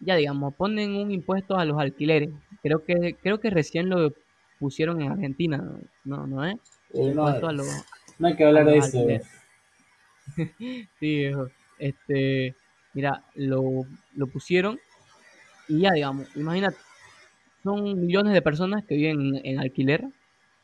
Ya 0.00 0.14
digamos, 0.16 0.54
ponen 0.54 0.96
un 0.96 1.10
impuesto 1.10 1.56
a 1.56 1.64
los 1.64 1.78
alquileres. 1.78 2.30
Creo 2.62 2.84
que 2.84 3.16
creo 3.22 3.40
que 3.40 3.50
recién 3.50 3.88
lo 3.88 4.12
pusieron 4.58 5.00
en 5.00 5.12
Argentina, 5.12 5.64
¿no? 6.04 6.26
¿No 6.26 6.44
es? 6.44 6.56
no, 6.92 7.40
no 8.18 8.26
hay 8.26 8.36
que 8.36 8.44
hablar 8.44 8.66
de 8.66 8.76
eso. 8.78 8.98
sí, 10.58 10.86
viejo. 11.00 11.48
Este, 11.78 12.54
Mira, 12.96 13.22
lo, 13.34 13.84
lo 14.14 14.26
pusieron 14.28 14.80
y 15.68 15.80
ya, 15.80 15.90
digamos, 15.92 16.34
imagínate, 16.34 16.78
son 17.66 18.00
millones 18.00 18.32
de 18.32 18.42
personas 18.42 18.84
que 18.84 18.94
viven 18.94 19.40
en, 19.44 19.58
alquiler 19.58 20.04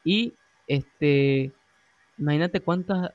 y 0.05 0.35
este, 0.69 1.53
imagínate 2.17 2.61
cuántas, 2.61 3.11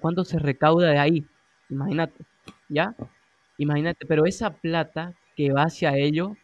cuánto 0.00 0.24
se 0.24 0.40
recauda 0.40 0.90
de 0.90 0.98
ahí, 0.98 1.24
imagínate, 1.70 2.24
¿ya? 2.68 2.96
Imagínate, 3.58 4.06
pero 4.06 4.26
esa 4.26 4.50
plata 4.50 5.14
que 5.36 5.52
va 5.52 5.62
hacia 5.62 5.96
ello, 5.96 6.36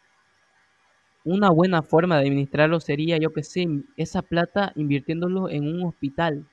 una 1.25 1.51
buena 1.51 1.83
forma 1.83 2.17
de 2.17 2.29
administrarlo 2.29 2.79
sería, 2.79 3.19
yo 3.19 3.33
que 3.33 3.43
sé, 3.43 3.67
esa 3.97 4.23
plata 4.23 4.73
invirtiéndolo 4.77 5.49
en 5.49 5.67
un 5.67 5.85
hospital 5.89 6.47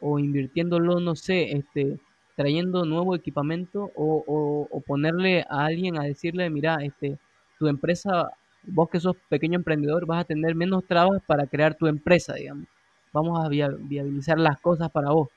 o 0.00 0.18
invirtiéndolo, 0.18 0.98
no 0.98 1.14
sé, 1.14 1.52
este, 1.52 2.00
trayendo 2.34 2.84
nuevo 2.84 3.14
equipamiento 3.14 3.92
o, 3.94 4.68
o, 4.70 4.80
ponerle 4.80 5.42
a 5.48 5.66
alguien 5.66 5.98
a 5.98 6.04
decirle, 6.04 6.50
mira, 6.50 6.78
este, 6.82 7.16
tu 7.60 7.68
empresa, 7.68 8.30
vos 8.66 8.88
que 8.90 9.00
sos 9.00 9.16
pequeño 9.28 9.56
emprendedor, 9.56 10.06
vas 10.06 10.20
a 10.20 10.24
tener 10.24 10.54
menos 10.54 10.84
trabas 10.86 11.22
para 11.26 11.46
crear 11.46 11.74
tu 11.74 11.86
empresa, 11.86 12.34
digamos. 12.34 12.66
Vamos 13.12 13.44
a 13.44 13.48
viabilizar 13.48 14.38
las 14.38 14.60
cosas 14.60 14.90
para 14.90 15.10
vos. 15.10 15.28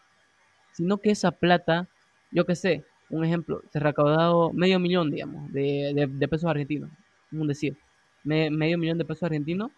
Sino 0.71 0.97
que 0.97 1.11
esa 1.11 1.31
plata, 1.31 1.87
yo 2.31 2.45
qué 2.45 2.55
sé, 2.55 2.83
un 3.09 3.23
ejemplo, 3.23 3.61
se 3.71 3.77
ha 3.77 3.81
recaudado 3.81 4.51
medio 4.53 4.79
millón, 4.79 5.11
digamos, 5.11 5.51
de, 5.53 6.07
de, 6.09 6.27
pesos 6.27 6.49
argentinos, 6.49 6.89
un 7.31 7.47
decir, 7.47 7.77
medio 8.23 8.77
millón 8.77 8.97
de 8.97 9.05
pesos 9.05 9.23
argentinos, 9.23 9.71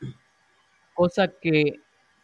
cosa 0.94 1.28
que 1.28 1.80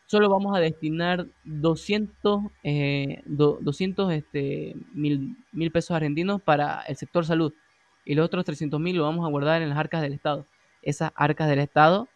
solo 0.07 0.29
vamos 0.29 0.55
a 0.55 0.59
destinar 0.59 1.27
200, 1.43 2.43
eh, 2.63 3.21
200 3.25 4.13
este, 4.13 4.75
mil, 4.93 5.37
mil 5.51 5.71
pesos 5.71 5.91
argentinos 5.91 6.41
para 6.41 6.81
el 6.81 6.95
sector 6.95 7.25
salud 7.25 7.53
y 8.05 8.15
los 8.15 8.25
otros 8.25 8.45
300 8.45 8.79
mil 8.79 8.97
lo 8.97 9.03
vamos 9.03 9.25
a 9.25 9.29
guardar 9.29 9.61
en 9.61 9.69
las 9.69 9.77
arcas 9.77 10.01
del 10.01 10.13
Estado. 10.13 10.45
Esas 10.85 11.11
arcas 11.15 11.49
del 11.49 11.59
Estado, 11.59 12.07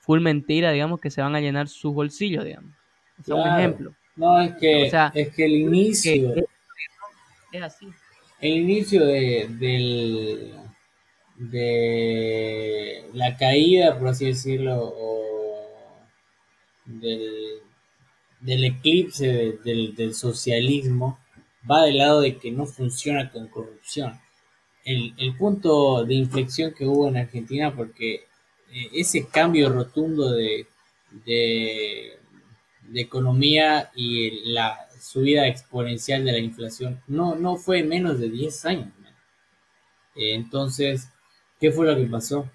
full 0.00 0.20
mentira, 0.20 0.70
digamos, 0.70 1.00
que 1.00 1.10
se 1.10 1.20
van 1.20 1.34
a 1.34 1.40
llenar 1.40 1.66
sus 1.66 1.92
bolsillos, 1.92 2.44
digamos. 2.44 2.72
Es 3.18 3.28
un 3.28 3.40
ejemplo. 3.40 3.92
No, 4.14 4.40
es 4.40 4.54
que, 4.56 4.86
es 5.14 5.34
que 5.34 5.44
el 5.44 5.52
inicio... 5.52 6.34
es 7.52 7.62
así. 7.62 7.88
El 8.40 8.52
inicio 8.58 9.04
de, 9.04 9.48
del, 9.58 10.54
de 11.36 13.04
la 13.12 13.36
caída, 13.36 13.98
por 13.98 14.08
así 14.08 14.26
decirlo, 14.26 14.94
del, 16.84 17.62
del 18.40 18.64
eclipse 18.64 19.58
del, 19.64 20.14
socialismo, 20.14 21.18
va 21.68 21.84
del 21.84 21.98
lado 21.98 22.20
de 22.20 22.38
que 22.38 22.52
no 22.52 22.66
funciona 22.66 23.30
con 23.30 23.48
corrupción. 23.48 24.20
El, 24.86 25.36
punto 25.36 26.04
de 26.04 26.14
inflexión 26.14 26.72
que 26.72 26.86
hubo 26.86 27.08
en 27.08 27.16
Argentina, 27.16 27.74
porque 27.74 28.26
eh, 28.70 28.90
ese 28.94 29.26
cambio 29.26 29.68
rotundo 29.68 30.30
de, 30.30 30.68
de, 31.24 32.20
economía 32.94 33.90
y 33.96 34.52
la 34.52 34.78
subida 35.00 35.48
exponencial 35.48 36.24
de 36.24 36.32
la 36.32 36.38
inflación 36.38 37.02
no, 37.08 37.34
no 37.34 37.56
fue 37.56 37.82
menos 37.82 38.20
de 38.20 38.30
10 38.30 38.64
años. 38.66 38.92
entonces, 40.14 41.08
¿qué 41.60 41.72
fue 41.72 41.86
lo 41.86 41.96
que 41.96 42.06
pasó? 42.06 42.48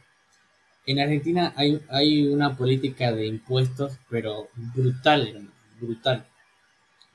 En 0.86 1.00
Argentina 1.00 1.54
hay, 1.58 1.82
hay 1.90 2.28
una 2.28 2.56
política 2.58 3.12
de 3.12 3.28
impuestos, 3.28 4.00
pero 4.10 4.50
brutal, 4.56 5.50
brutal. 5.82 6.26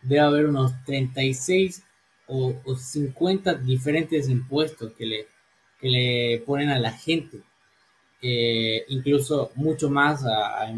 Debe 0.03 0.21
haber 0.21 0.47
unos 0.47 0.73
36 0.85 1.83
o, 2.27 2.55
o 2.65 2.77
50 2.77 3.55
diferentes 3.55 4.29
impuestos 4.29 4.93
que 4.93 5.07
le, 5.07 5.27
que 5.81 5.89
le 5.89 6.43
ponen 6.45 6.71
a 6.71 6.79
la 6.79 6.93
gente. 6.93 7.41
Eh, 8.23 8.85
incluso 8.89 9.53
mucho 9.55 9.91
más 9.91 10.25
a, 10.25 10.69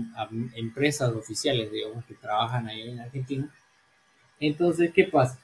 empresas 0.54 1.14
oficiales, 1.14 1.70
digamos, 1.70 2.04
que 2.04 2.14
trabajan 2.14 2.68
ahí 2.68 2.90
en 2.90 3.00
Argentina. 3.00 3.48
Entonces, 4.40 4.92
¿qué 4.92 5.04
pasa? 5.04 5.38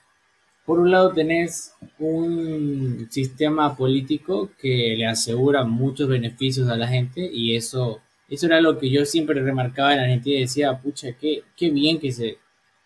Por 0.67 0.81
un 0.81 0.91
lado 0.91 1.13
tenés 1.13 1.75
un 1.99 3.07
sistema 3.11 3.77
político 3.77 4.51
que 4.61 4.95
le 4.97 5.07
asegura 5.07 5.65
muchos 5.65 6.09
beneficios 6.09 6.69
a 6.69 6.77
la 6.77 6.89
gente 6.89 7.29
y 7.33 7.55
eso, 7.55 8.01
eso 8.29 8.47
era 8.47 8.61
lo 8.61 8.79
que 8.79 8.91
yo 8.91 9.05
siempre 9.05 9.43
remarcaba 9.43 9.95
en 9.95 10.01
Argentina 10.01 10.37
y 10.39 10.41
decía, 10.43 10.79
pucha, 10.81 11.13
qué, 11.13 11.43
qué 11.57 11.71
bien 11.71 12.01
que 12.01 12.13
se, 12.13 12.39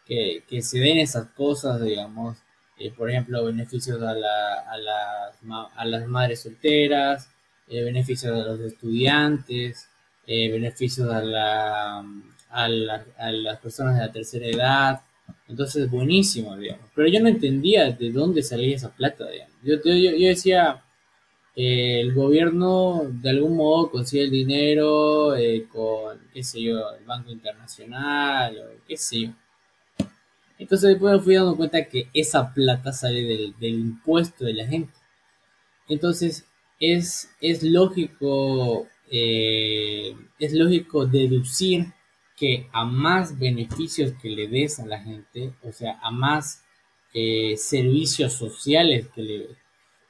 que, 0.07 0.63
se 0.63 0.79
den 0.81 0.99
esas 0.99 1.29
cosas, 1.29 1.83
digamos, 1.83 2.39
eh, 2.79 2.93
por 2.97 3.11
ejemplo, 3.11 3.45
beneficios 3.45 4.01
a, 4.03 4.15
la, 4.15 4.61
a, 4.61 4.79
las, 4.79 5.37
a 5.77 5.85
las 5.85 6.07
madres 6.07 6.41
solteras, 6.41 7.31
eh, 7.69 7.83
beneficios 7.83 8.33
a 8.33 8.49
los 8.49 8.61
estudiantes, 8.61 9.89
eh, 10.27 10.51
beneficios 10.51 11.11
a, 11.11 11.23
la, 11.23 11.99
a, 11.99 12.65
a 13.19 13.33
las 13.33 13.59
personas 13.59 13.97
de 13.97 14.07
la 14.07 14.13
tercera 14.13 14.47
edad, 14.47 15.01
entonces, 15.49 15.91
buenísimo, 15.91 16.57
digamos. 16.57 16.87
Pero 16.95 17.09
yo 17.09 17.21
no 17.21 17.29
entendía 17.29 17.91
de 17.91 18.13
dónde 18.13 18.43
salía 18.43 18.77
esa 18.77 18.91
plata, 18.91 19.29
digamos. 19.29 19.55
Yo, 19.63 19.77
yo, 19.83 19.95
yo 19.95 20.29
decía, 20.29 20.83
el 21.55 22.15
gobierno 22.15 23.03
de 23.11 23.31
algún 23.31 23.57
modo 23.57 23.91
consigue 23.91 24.25
el 24.25 24.31
dinero 24.31 25.35
con, 25.73 26.19
qué 26.33 26.43
sé 26.43 26.63
yo, 26.63 26.79
el 26.99 27.05
Banco 27.05 27.31
Internacional, 27.31 28.59
o 28.59 28.85
qué 28.87 28.97
sé 28.97 29.23
yo. 29.23 29.31
Entonces 30.59 30.91
después 30.91 31.15
me 31.15 31.21
fui 31.21 31.35
dando 31.35 31.57
cuenta 31.57 31.89
que 31.89 32.09
esa 32.13 32.53
plata 32.53 32.93
sale 32.93 33.23
del, 33.23 33.55
impuesto 33.61 34.45
de 34.45 34.55
la 34.55 34.67
gente. 34.67 34.93
Entonces 35.89 36.47
es, 36.81 37.31
es 37.41 37.63
lógico, 37.63 38.87
eh, 39.11 40.15
es 40.39 40.53
lógico 40.53 41.07
deducir 41.07 41.87
que 42.37 42.69
a 42.73 42.85
más 42.85 43.39
beneficios 43.39 44.13
que 44.21 44.31
le 44.31 44.49
des 44.49 44.79
a 44.79 44.87
la 44.87 45.01
gente, 45.01 45.55
o 45.63 45.73
sea, 45.73 45.99
a 46.03 46.11
más 46.11 46.65
eh, 47.13 47.57
servicios 47.57 48.33
sociales 48.35 49.09
que 49.15 49.23
le, 49.23 49.47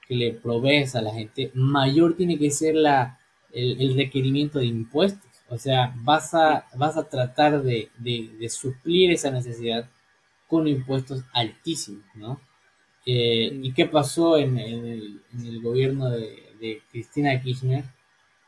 que 0.07 0.14
le 0.14 0.32
provees 0.32 0.94
a 0.94 1.03
la 1.03 1.12
gente, 1.12 1.51
mayor 1.55 2.16
tiene 2.16 2.38
que 2.38 2.51
ser 2.51 2.74
la, 2.74 3.18
el, 3.53 3.94
requerimiento 3.94 4.59
de 4.59 4.66
impuestos. 4.66 5.30
O 5.49 5.59
sea, 5.59 5.94
vas 6.03 6.34
a, 6.34 6.66
vas 6.76 6.96
a 6.96 7.09
tratar 7.09 7.62
de, 7.62 7.90
suplir 8.49 9.11
esa 9.11 9.30
necesidad 9.30 9.88
con 10.49 10.66
impuestos 10.66 11.22
altísimos, 11.32 12.05
¿no? 12.16 12.40
Eh, 13.07 13.61
¿Y 13.62 13.72
qué 13.72 13.86
pasó 13.86 14.36
en, 14.36 14.59
el, 14.59 15.22
gobierno 15.62 16.11
de, 16.11 16.53
de, 16.61 16.82
Cristina 16.90 17.40
Kirchner? 17.40 17.84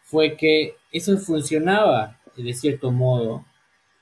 Fue 0.03 0.37
que 0.37 0.75
eso 0.91 1.17
funcionaba 1.19 2.21
de 2.37 2.55
cierto 2.55 2.91
modo, 2.91 3.45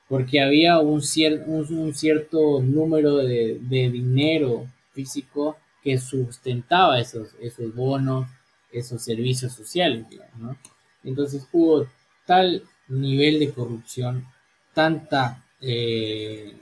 porque 0.09 0.41
había 0.41 0.79
un, 0.79 1.03
un, 1.47 1.95
cierto 1.95 2.61
número 2.63 3.17
de, 3.17 3.59
dinero 3.69 4.67
físico 4.93 5.57
que 5.83 5.99
sustentaba 5.99 6.99
esos, 6.99 7.29
esos 7.41 7.75
bonos, 7.75 8.27
esos 8.73 9.03
servicios 9.03 9.53
sociales, 9.53 10.07
¿no? 10.37 10.57
Entonces 11.05 11.47
hubo 11.53 11.87
tal 12.27 12.63
nivel 12.89 13.39
de 13.39 13.53
corrupción, 13.53 14.27
tanta, 14.75 15.45
eh, 15.61 16.57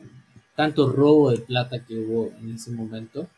tanto 0.57 0.91
robo 0.91 1.31
de 1.31 1.39
plata 1.39 1.85
que 1.85 1.99
hubo 1.99 2.33
en 2.41 2.55
ese 2.55 2.71
momento, 2.73 3.29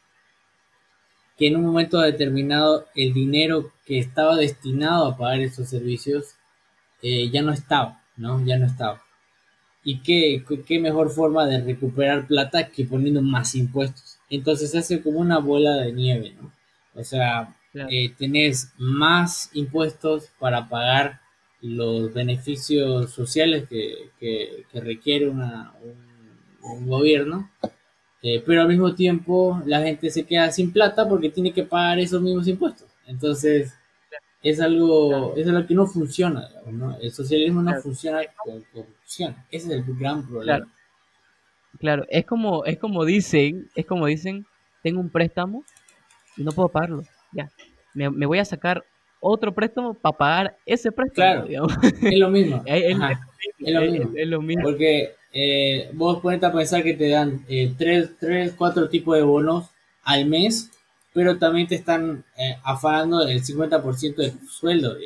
que 1.36 1.48
en 1.48 1.56
un 1.56 1.66
momento 1.66 2.00
determinado 2.00 2.86
el 2.94 3.12
dinero 3.12 3.72
que 3.84 3.98
estaba 3.98 4.36
destinado 4.36 5.06
a 5.06 5.16
pagar 5.16 5.40
esos 5.40 5.68
servicios 5.68 6.34
eh, 7.02 7.30
ya 7.30 7.42
no 7.42 7.52
estaba, 7.52 8.02
¿no? 8.16 8.44
Ya 8.44 8.58
no 8.58 8.66
estaba. 8.66 9.02
Y 9.84 10.00
qué, 10.00 10.44
qué 10.66 10.80
mejor 10.80 11.10
forma 11.10 11.46
de 11.46 11.60
recuperar 11.60 12.26
plata 12.26 12.68
que 12.68 12.84
poniendo 12.84 13.22
más 13.22 13.54
impuestos. 13.54 14.18
Entonces 14.30 14.70
se 14.70 14.78
hace 14.78 15.02
como 15.02 15.20
una 15.20 15.38
bola 15.38 15.76
de 15.76 15.92
nieve, 15.92 16.34
¿no? 16.40 16.52
O 16.94 17.04
sea, 17.04 17.56
eh, 17.74 18.12
tenés 18.18 18.72
más 18.76 19.50
impuestos 19.54 20.30
para 20.38 20.68
pagar 20.68 21.20
los 21.60 22.12
beneficios 22.12 23.10
sociales 23.10 23.68
que, 23.68 24.10
que, 24.18 24.64
requiere 24.80 25.28
una, 25.28 25.72
un, 26.62 26.86
gobierno, 26.86 27.50
eh, 28.22 28.42
pero 28.44 28.62
al 28.62 28.68
mismo 28.68 28.94
tiempo 28.94 29.62
la 29.66 29.82
gente 29.82 30.10
se 30.10 30.24
queda 30.24 30.50
sin 30.50 30.72
plata 30.72 31.08
porque 31.08 31.30
tiene 31.30 31.52
que 31.52 31.64
pagar 31.64 31.98
esos 31.98 32.20
mismos 32.20 32.48
impuestos. 32.48 32.88
Entonces, 33.06 33.72
es 34.42 34.60
algo, 34.60 35.34
es 35.36 35.48
algo 35.48 35.66
que 35.66 35.74
no 35.74 35.86
funciona, 35.86 36.48
¿no? 36.70 36.96
El 36.98 37.10
socialismo 37.10 37.62
no 37.62 37.74
funciona 37.80 38.20
con 38.44 38.62
corrupción. 38.72 39.36
Ese 39.50 39.66
es 39.68 39.72
el 39.72 39.84
gran 39.96 40.26
problema. 40.26 40.66
Claro. 41.78 42.04
es 42.08 42.24
como, 42.24 42.64
es 42.64 42.78
como 42.78 43.04
dicen, 43.04 43.68
es 43.74 43.86
como 43.86 44.06
dicen, 44.06 44.46
tengo 44.82 45.00
un 45.00 45.10
préstamo 45.10 45.64
y 46.36 46.42
no 46.42 46.52
puedo 46.52 46.68
pagarlo. 46.68 47.02
Ya. 47.32 47.50
Me, 47.94 48.26
voy 48.26 48.38
a 48.38 48.44
sacar 48.44 48.84
otro 49.20 49.52
préstamo 49.52 49.94
para 49.94 50.16
pagar 50.16 50.56
ese 50.64 50.92
préstamo. 50.92 51.46
Claro, 51.46 51.68
es 51.82 52.18
lo 52.18 52.30
mismo. 52.30 52.62
es, 52.64 54.28
lo 54.28 54.40
mismo. 54.40 54.62
Porque 54.62 55.14
eh, 55.32 55.90
vos 55.92 56.20
ponete 56.20 56.46
a 56.46 56.52
pensar 56.52 56.82
que 56.82 56.94
te 56.94 57.08
dan 57.08 57.44
eh, 57.48 57.72
tres, 57.76 58.10
tres, 58.18 58.54
cuatro 58.56 58.88
tipos 58.88 59.16
de 59.16 59.22
bonos 59.22 59.68
al 60.02 60.26
mes 60.26 60.70
pero 61.12 61.36
también 61.36 61.66
te 61.66 61.74
están 61.74 62.24
eh, 62.36 62.58
afanando 62.62 63.26
el 63.26 63.42
50% 63.42 64.14
de 64.14 64.30
tu 64.30 64.46
sueldo. 64.46 64.96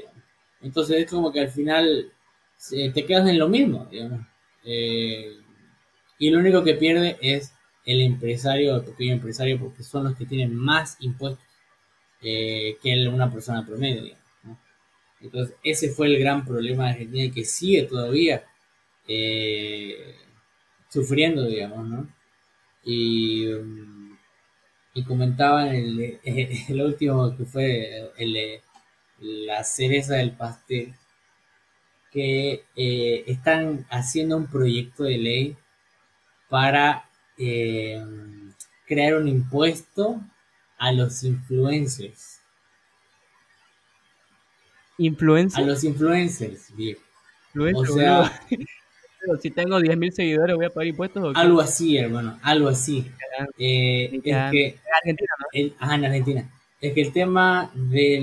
Entonces 0.61 0.99
es 0.99 1.11
como 1.11 1.33
que 1.33 1.41
al 1.41 1.49
final 1.49 2.13
te 2.69 3.07
quedas 3.07 3.27
en 3.31 3.39
lo 3.39 3.49
mismo, 3.49 3.87
digamos. 3.91 4.21
Eh, 4.63 5.39
y 6.19 6.29
lo 6.29 6.39
único 6.39 6.63
que 6.63 6.75
pierde 6.75 7.17
es 7.23 7.55
el 7.87 8.03
empresario, 8.03 8.77
el 8.77 8.85
pequeño 8.85 9.15
empresario, 9.15 9.59
porque 9.59 9.83
son 9.83 10.05
los 10.05 10.17
que 10.17 10.27
tienen 10.27 10.55
más 10.55 10.99
impuestos 11.01 11.43
que 12.21 12.77
una 13.11 13.33
persona 13.33 13.65
promedio. 13.67 14.15
Entonces 15.23 15.57
ese 15.63 15.89
fue 15.89 16.09
el 16.09 16.19
gran 16.19 16.45
problema 16.45 16.85
de 16.85 16.91
Argentina 16.91 17.35
que 17.35 17.45
sigue 17.45 17.85
todavía 17.85 18.45
sufriendo, 20.89 21.47
digamos, 21.47 21.89
¿no? 21.89 22.09
Y... 22.85 23.47
Um, 23.47 24.03
y 24.95 25.05
comentaban 25.05 25.69
el, 25.69 26.21
el, 26.25 26.83
último 26.83 27.37
que 27.37 27.45
fue 27.45 28.13
el, 28.19 28.61
la 29.19 29.65
cereza 29.65 30.15
del 30.15 30.33
pastel, 30.33 30.95
que 32.11 32.65
eh, 32.77 33.25
están 33.27 33.87
haciendo 33.91 34.37
un 34.37 34.47
proyecto 34.47 35.05
de 35.05 35.19
ley 35.19 35.57
para 36.51 37.09
eh, 37.39 38.05
crear 38.87 39.15
un 39.15 39.29
impuesto 39.29 40.21
a 40.77 40.93
los 40.93 41.25
influencers. 41.25 42.41
¿Influencers? 44.99 45.65
A 45.65 45.67
los 45.67 45.85
influencers, 45.85 46.77
viejo. 46.77 47.01
O 47.75 47.87
sea, 47.87 48.31
si 49.41 49.51
tengo 49.51 49.81
10.000 49.81 50.13
seguidores, 50.13 50.57
¿voy 50.57 50.67
a 50.67 50.71
pagar 50.71 50.87
impuestos? 50.87 51.23
¿o 51.25 51.33
qué? 51.33 51.41
Algo 51.41 51.61
así, 51.61 51.97
hermano, 51.97 52.39
algo 52.43 52.69
así. 52.69 53.11
Eh, 53.59 54.11
es 54.13 54.23
que 54.23 54.67
En 54.67 54.75
Argentina, 55.01 55.31
¿no? 55.39 55.47
el- 55.53 55.75
ajá, 55.79 55.95
en 55.95 56.05
Argentina. 56.05 56.51
Es 56.81 56.93
que 56.95 57.01
el 57.03 57.13
tema 57.13 57.71
de 57.75 58.19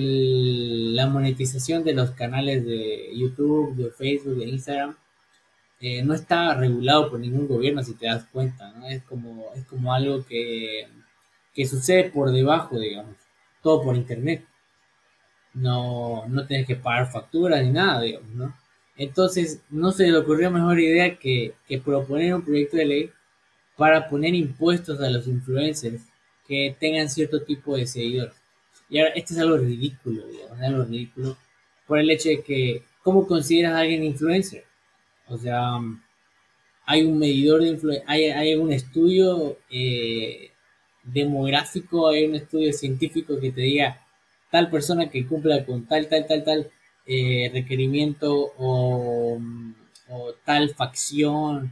la 0.93 1.07
monetización 1.07 1.83
de 1.83 1.93
los 1.93 2.11
canales 2.11 2.65
de 2.65 3.09
YouTube, 3.15 3.75
de 3.75 3.91
Facebook, 3.91 4.37
de 4.37 4.45
Instagram, 4.49 4.95
eh, 5.79 6.03
no 6.03 6.13
está 6.13 6.53
regulado 6.55 7.09
por 7.09 7.19
ningún 7.21 7.47
gobierno, 7.47 7.81
si 7.83 7.93
te 7.93 8.07
das 8.07 8.25
cuenta, 8.31 8.71
¿no? 8.73 8.85
Es 8.87 9.01
como, 9.03 9.45
es 9.55 9.63
como 9.65 9.93
algo 9.93 10.25
que, 10.25 10.87
que 11.53 11.65
sucede 11.65 12.05
por 12.11 12.31
debajo, 12.31 12.77
digamos, 12.77 13.15
todo 13.63 13.81
por 13.83 13.95
internet. 13.95 14.45
No, 15.53 16.25
no 16.27 16.45
tienes 16.45 16.67
que 16.67 16.75
pagar 16.75 17.11
facturas 17.11 17.63
ni 17.63 17.71
nada, 17.71 18.01
digamos, 18.01 18.29
¿no? 18.31 18.55
Entonces, 18.99 19.61
no 19.69 19.93
se 19.93 20.11
le 20.11 20.17
ocurrió 20.17 20.51
mejor 20.51 20.77
idea 20.77 21.15
que, 21.15 21.53
que 21.69 21.77
proponer 21.77 22.35
un 22.35 22.43
proyecto 22.43 22.75
de 22.75 22.85
ley 22.85 23.11
para 23.77 24.09
poner 24.09 24.35
impuestos 24.35 24.99
a 24.99 25.09
los 25.09 25.25
influencers 25.25 26.01
que 26.45 26.75
tengan 26.77 27.09
cierto 27.09 27.41
tipo 27.41 27.77
de 27.77 27.87
seguidores. 27.87 28.35
Y 28.89 28.99
ahora, 28.99 29.13
esto 29.13 29.33
es 29.33 29.39
algo 29.39 29.55
ridículo, 29.55 30.27
digamos, 30.27 30.59
algo 30.59 30.83
ridículo, 30.83 31.37
por 31.87 31.97
el 31.97 32.11
hecho 32.11 32.27
de 32.27 32.41
que, 32.41 32.83
¿cómo 33.01 33.25
consideras 33.25 33.71
a 33.71 33.79
alguien 33.79 34.03
influencer? 34.03 34.65
O 35.27 35.37
sea, 35.37 35.79
hay 36.85 37.03
un 37.03 37.17
medidor 37.17 37.61
de 37.61 37.69
influencia, 37.69 38.03
hay, 38.05 38.25
hay 38.25 38.55
un 38.55 38.73
estudio 38.73 39.57
eh, 39.69 40.51
demográfico, 41.03 42.09
hay 42.09 42.25
un 42.25 42.35
estudio 42.35 42.73
científico 42.73 43.39
que 43.39 43.53
te 43.53 43.61
diga 43.61 44.05
tal 44.51 44.69
persona 44.69 45.09
que 45.09 45.25
cumpla 45.25 45.65
con 45.65 45.85
tal, 45.85 46.09
tal, 46.09 46.27
tal, 46.27 46.43
tal 46.43 46.71
eh, 47.09 47.49
requerimiento 47.53 48.53
o, 48.57 49.39
o 50.09 50.33
tal 50.45 50.69
facción, 50.75 51.71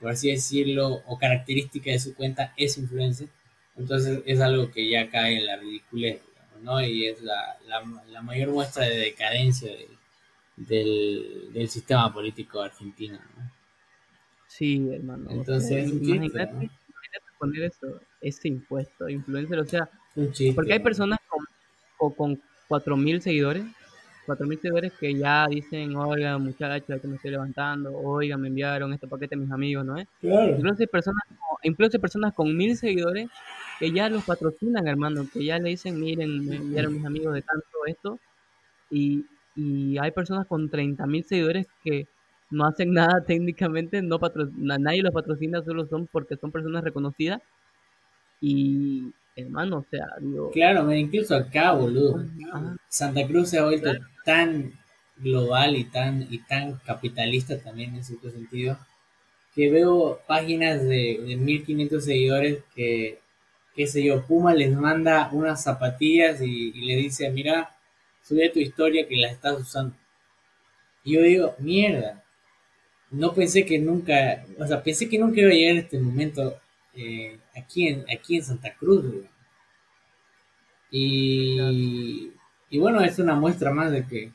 por 0.00 0.10
así 0.10 0.30
decirlo, 0.30 1.02
o 1.06 1.18
característica 1.18 1.90
de 1.90 1.98
su 2.00 2.14
cuenta 2.14 2.54
es 2.56 2.78
influencer. 2.78 3.28
Entonces 3.76 4.22
es 4.26 4.40
algo 4.40 4.70
que 4.72 4.88
ya 4.88 5.10
cae 5.10 5.38
en 5.38 5.46
la 5.46 5.56
ridiculez, 5.58 6.22
digamos, 6.26 6.62
¿no? 6.62 6.82
Y 6.82 7.06
es 7.06 7.22
la, 7.22 7.58
la, 7.66 7.82
la 8.08 8.22
mayor 8.22 8.50
muestra 8.50 8.84
de 8.86 8.96
decadencia 8.98 9.70
del, 9.70 9.88
del, 10.56 11.50
del 11.52 11.68
sistema 11.68 12.12
político 12.12 12.60
argentino, 12.62 13.18
¿no? 13.36 13.52
Sí, 14.46 14.88
hermano. 14.92 15.30
Entonces, 15.30 15.92
imagínate, 15.92 16.70
poner 17.38 17.64
eso, 17.64 18.00
ese 18.20 18.48
impuesto 18.48 19.08
influencer, 19.08 19.58
o 19.60 19.64
sea, 19.64 19.88
porque 20.54 20.72
hay 20.74 20.80
personas 20.80 21.20
con, 21.28 21.46
o 21.98 22.14
con 22.14 22.42
4.000 22.68 23.20
seguidores, 23.20 23.64
4.000 24.28 24.60
seguidores 24.60 24.92
que 25.00 25.16
ya 25.18 25.46
dicen, 25.48 25.96
oiga, 25.96 26.38
muchacha, 26.38 27.00
que 27.00 27.08
me 27.08 27.16
estoy 27.16 27.32
levantando, 27.32 27.92
oiga, 27.94 28.36
me 28.38 28.48
enviaron 28.48 28.92
este 28.94 29.08
paquete 29.08 29.36
mis 29.36 29.50
amigos, 29.50 29.84
¿no 29.86 29.96
es? 29.98 30.06
Claro. 30.20 30.56
Incluso 30.56 30.76
hay 30.80 30.86
personas, 30.88 31.24
con- 31.28 31.58
incluso 31.64 31.96
hay 31.96 32.00
personas 32.00 32.34
con 32.34 32.56
1.000 32.56 32.76
seguidores 32.76 33.28
que 33.80 33.92
ya 33.92 34.08
los 34.10 34.24
patrocinan, 34.24 34.86
hermano, 34.88 35.28
que 35.32 35.44
ya 35.44 35.58
le 35.58 35.70
dicen, 35.70 35.98
miren, 36.00 36.46
me 36.46 36.56
enviaron 36.56 36.94
mis 36.94 37.04
amigos 37.06 37.34
de 37.34 37.42
tanto 37.42 37.66
esto, 37.86 38.20
y, 38.90 39.26
y 39.56 39.98
hay 39.98 40.12
personas 40.12 40.46
con 40.46 40.70
30.000 40.70 41.24
seguidores 41.24 41.66
que 41.84 42.08
no 42.50 42.66
hacen 42.66 42.92
nada 42.94 43.24
técnicamente, 43.26 44.02
no 44.02 44.18
nadie 44.78 45.02
los 45.02 45.12
patrocina, 45.14 45.62
solo 45.64 45.86
son 45.86 46.06
porque 46.08 46.36
son 46.36 46.52
personas 46.52 46.84
reconocidas, 46.84 47.40
y 48.40 49.12
hermano, 49.36 49.78
o 49.78 49.86
sea, 49.90 50.06
digo, 50.20 50.50
Claro, 50.50 50.92
incluso 50.92 51.34
acá, 51.34 51.72
boludo. 51.72 52.24
ajá, 52.52 52.76
Santa 52.88 53.26
Cruz 53.26 53.50
se 53.50 53.58
ha 53.58 53.64
vuelto 53.64 53.90
tan 54.28 54.74
global 55.16 55.74
y 55.74 55.84
tan, 55.84 56.26
y 56.30 56.40
tan 56.40 56.74
capitalista 56.84 57.58
también 57.58 57.94
en 57.94 58.04
cierto 58.04 58.30
sentido, 58.30 58.78
que 59.54 59.70
veo 59.70 60.20
páginas 60.26 60.82
de, 60.82 61.18
de 61.26 61.36
1500 61.36 62.04
seguidores 62.04 62.58
que, 62.74 63.20
qué 63.74 63.86
sé 63.86 64.04
yo, 64.04 64.26
Puma 64.26 64.52
les 64.52 64.70
manda 64.76 65.30
unas 65.32 65.62
zapatillas 65.62 66.42
y, 66.42 66.72
le 66.72 66.96
dice, 66.96 67.30
mira, 67.30 67.74
sube 68.22 68.50
tu 68.50 68.58
historia 68.58 69.08
que 69.08 69.16
las 69.16 69.32
estás 69.32 69.58
usando. 69.58 69.96
Y 71.04 71.14
yo 71.14 71.22
digo, 71.22 71.54
mierda, 71.58 72.22
no 73.10 73.32
pensé 73.32 73.64
que 73.64 73.78
nunca, 73.78 74.44
o 74.58 74.66
sea, 74.66 74.82
pensé 74.82 75.08
que 75.08 75.18
nunca 75.18 75.40
iba 75.40 75.48
a 75.48 75.54
llegar 75.54 75.76
este 75.76 75.98
momento 75.98 76.60
eh, 76.92 77.38
aquí, 77.56 77.88
en, 77.88 78.04
aquí 78.14 78.36
en 78.36 78.44
Santa 78.44 78.74
Cruz. 78.74 79.06
Y, 80.90 82.32
y 82.70 82.78
bueno, 82.78 83.00
es 83.02 83.18
una 83.18 83.34
muestra 83.34 83.72
más 83.72 83.92
de 83.92 84.06
que, 84.06 84.32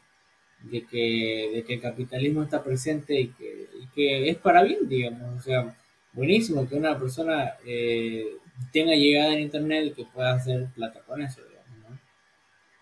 de 0.63 0.85
que, 0.85 1.51
de 1.55 1.63
que 1.65 1.75
el 1.75 1.81
capitalismo 1.81 2.43
está 2.43 2.63
presente 2.63 3.19
y 3.19 3.29
que, 3.29 3.69
y 3.81 3.87
que 3.89 4.29
es 4.29 4.37
para 4.37 4.63
bien, 4.63 4.87
digamos. 4.89 5.39
O 5.39 5.41
sea, 5.43 5.75
buenísimo 6.13 6.67
que 6.69 6.75
una 6.75 6.97
persona 6.99 7.53
eh, 7.65 8.25
tenga 8.71 8.95
llegada 8.95 9.33
en 9.33 9.41
internet 9.41 9.85
y 9.87 9.91
que 9.93 10.05
pueda 10.05 10.33
hacer 10.35 10.67
plata 10.75 11.01
con 11.01 11.21
eso, 11.21 11.41
digamos, 11.47 11.91
¿no? 11.91 11.99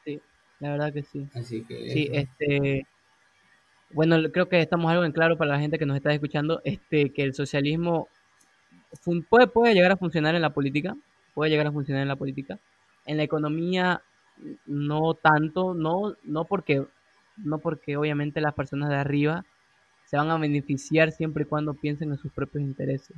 sí, 0.03 0.21
la 0.59 0.71
verdad 0.71 0.93
que 0.93 1.03
sí. 1.03 1.29
Así 1.33 1.63
que 1.65 1.75
Sí, 1.85 2.09
eso. 2.09 2.13
este, 2.13 2.87
bueno, 3.89 4.17
creo 4.31 4.47
que 4.47 4.61
estamos 4.61 4.91
algo 4.91 5.03
en 5.03 5.11
claro 5.11 5.37
para 5.37 5.51
la 5.51 5.59
gente 5.59 5.77
que 5.77 5.85
nos 5.85 5.97
está 5.97 6.13
escuchando, 6.13 6.61
este, 6.63 7.11
que 7.13 7.23
el 7.23 7.33
socialismo 7.33 8.09
fun- 9.01 9.23
puede, 9.29 9.47
puede 9.47 9.73
llegar 9.75 9.91
a 9.93 9.97
funcionar 9.97 10.35
en 10.35 10.41
la 10.43 10.53
política, 10.53 10.97
puede 11.33 11.51
llegar 11.51 11.67
a 11.67 11.71
funcionar 11.73 12.03
en 12.03 12.09
la 12.09 12.17
política, 12.17 12.59
en 13.05 13.17
la 13.17 13.23
economía 13.23 14.03
no 14.65 15.13
tanto, 15.15 15.73
no, 15.73 16.15
no 16.23 16.45
porque, 16.45 16.85
no 17.37 17.59
porque 17.59 17.97
obviamente 17.97 18.41
las 18.41 18.53
personas 18.53 18.89
de 18.89 18.95
arriba 18.95 19.45
se 20.05 20.17
van 20.17 20.29
a 20.29 20.37
beneficiar 20.37 21.11
siempre 21.11 21.43
y 21.43 21.47
cuando 21.47 21.73
piensen 21.73 22.11
en 22.11 22.17
sus 22.17 22.31
propios 22.33 22.63
intereses. 22.63 23.15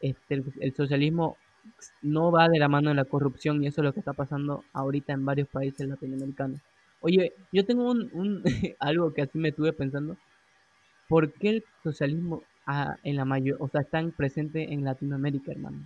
Este, 0.00 0.42
el, 0.60 0.74
socialismo 0.74 1.36
no 2.02 2.32
va 2.32 2.48
de 2.48 2.58
la 2.58 2.68
mano 2.68 2.90
de 2.90 2.96
la 2.96 3.04
corrupción 3.04 3.62
y 3.62 3.68
eso 3.68 3.80
es 3.80 3.84
lo 3.84 3.92
que 3.92 4.00
está 4.00 4.12
pasando 4.12 4.64
ahorita 4.72 5.12
en 5.12 5.24
varios 5.24 5.48
países 5.48 5.88
latinoamericanos. 5.88 6.60
Oye, 7.00 7.32
yo 7.52 7.64
tengo 7.64 7.90
un, 7.90 8.10
un 8.12 8.42
algo 8.80 9.12
que 9.14 9.22
así 9.22 9.38
me 9.38 9.50
estuve 9.50 9.72
pensando. 9.72 10.16
¿Por 11.08 11.32
qué 11.34 11.48
el 11.50 11.64
socialismo 11.84 12.42
ah, 12.66 12.96
en 13.04 13.16
la 13.16 13.24
mayor, 13.24 13.56
o 13.60 13.68
sea, 13.68 13.82
está 13.82 14.00
en- 14.00 14.12
presente 14.12 14.72
en 14.72 14.84
Latinoamérica, 14.84 15.52
hermano? 15.52 15.78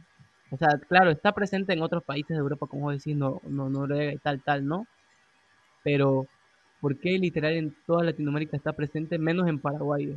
O 0.50 0.56
sea, 0.56 0.68
claro, 0.88 1.10
está 1.10 1.32
presente 1.32 1.72
en 1.72 1.82
otros 1.82 2.04
países 2.04 2.36
de 2.36 2.40
Europa, 2.40 2.66
como 2.68 2.90
decís, 2.90 3.16
no, 3.16 3.40
no, 3.48 3.68
Noruega 3.70 4.12
y 4.12 4.18
tal, 4.18 4.42
tal, 4.42 4.66
¿no? 4.66 4.88
Pero, 5.82 6.30
¿por 6.80 6.98
qué 7.00 7.18
literal 7.18 7.54
en 7.54 7.76
toda 7.86 8.04
Latinoamérica 8.04 8.56
está 8.56 8.74
presente, 8.74 9.18
menos 9.18 9.48
en 9.48 9.60
Paraguay? 9.60 10.14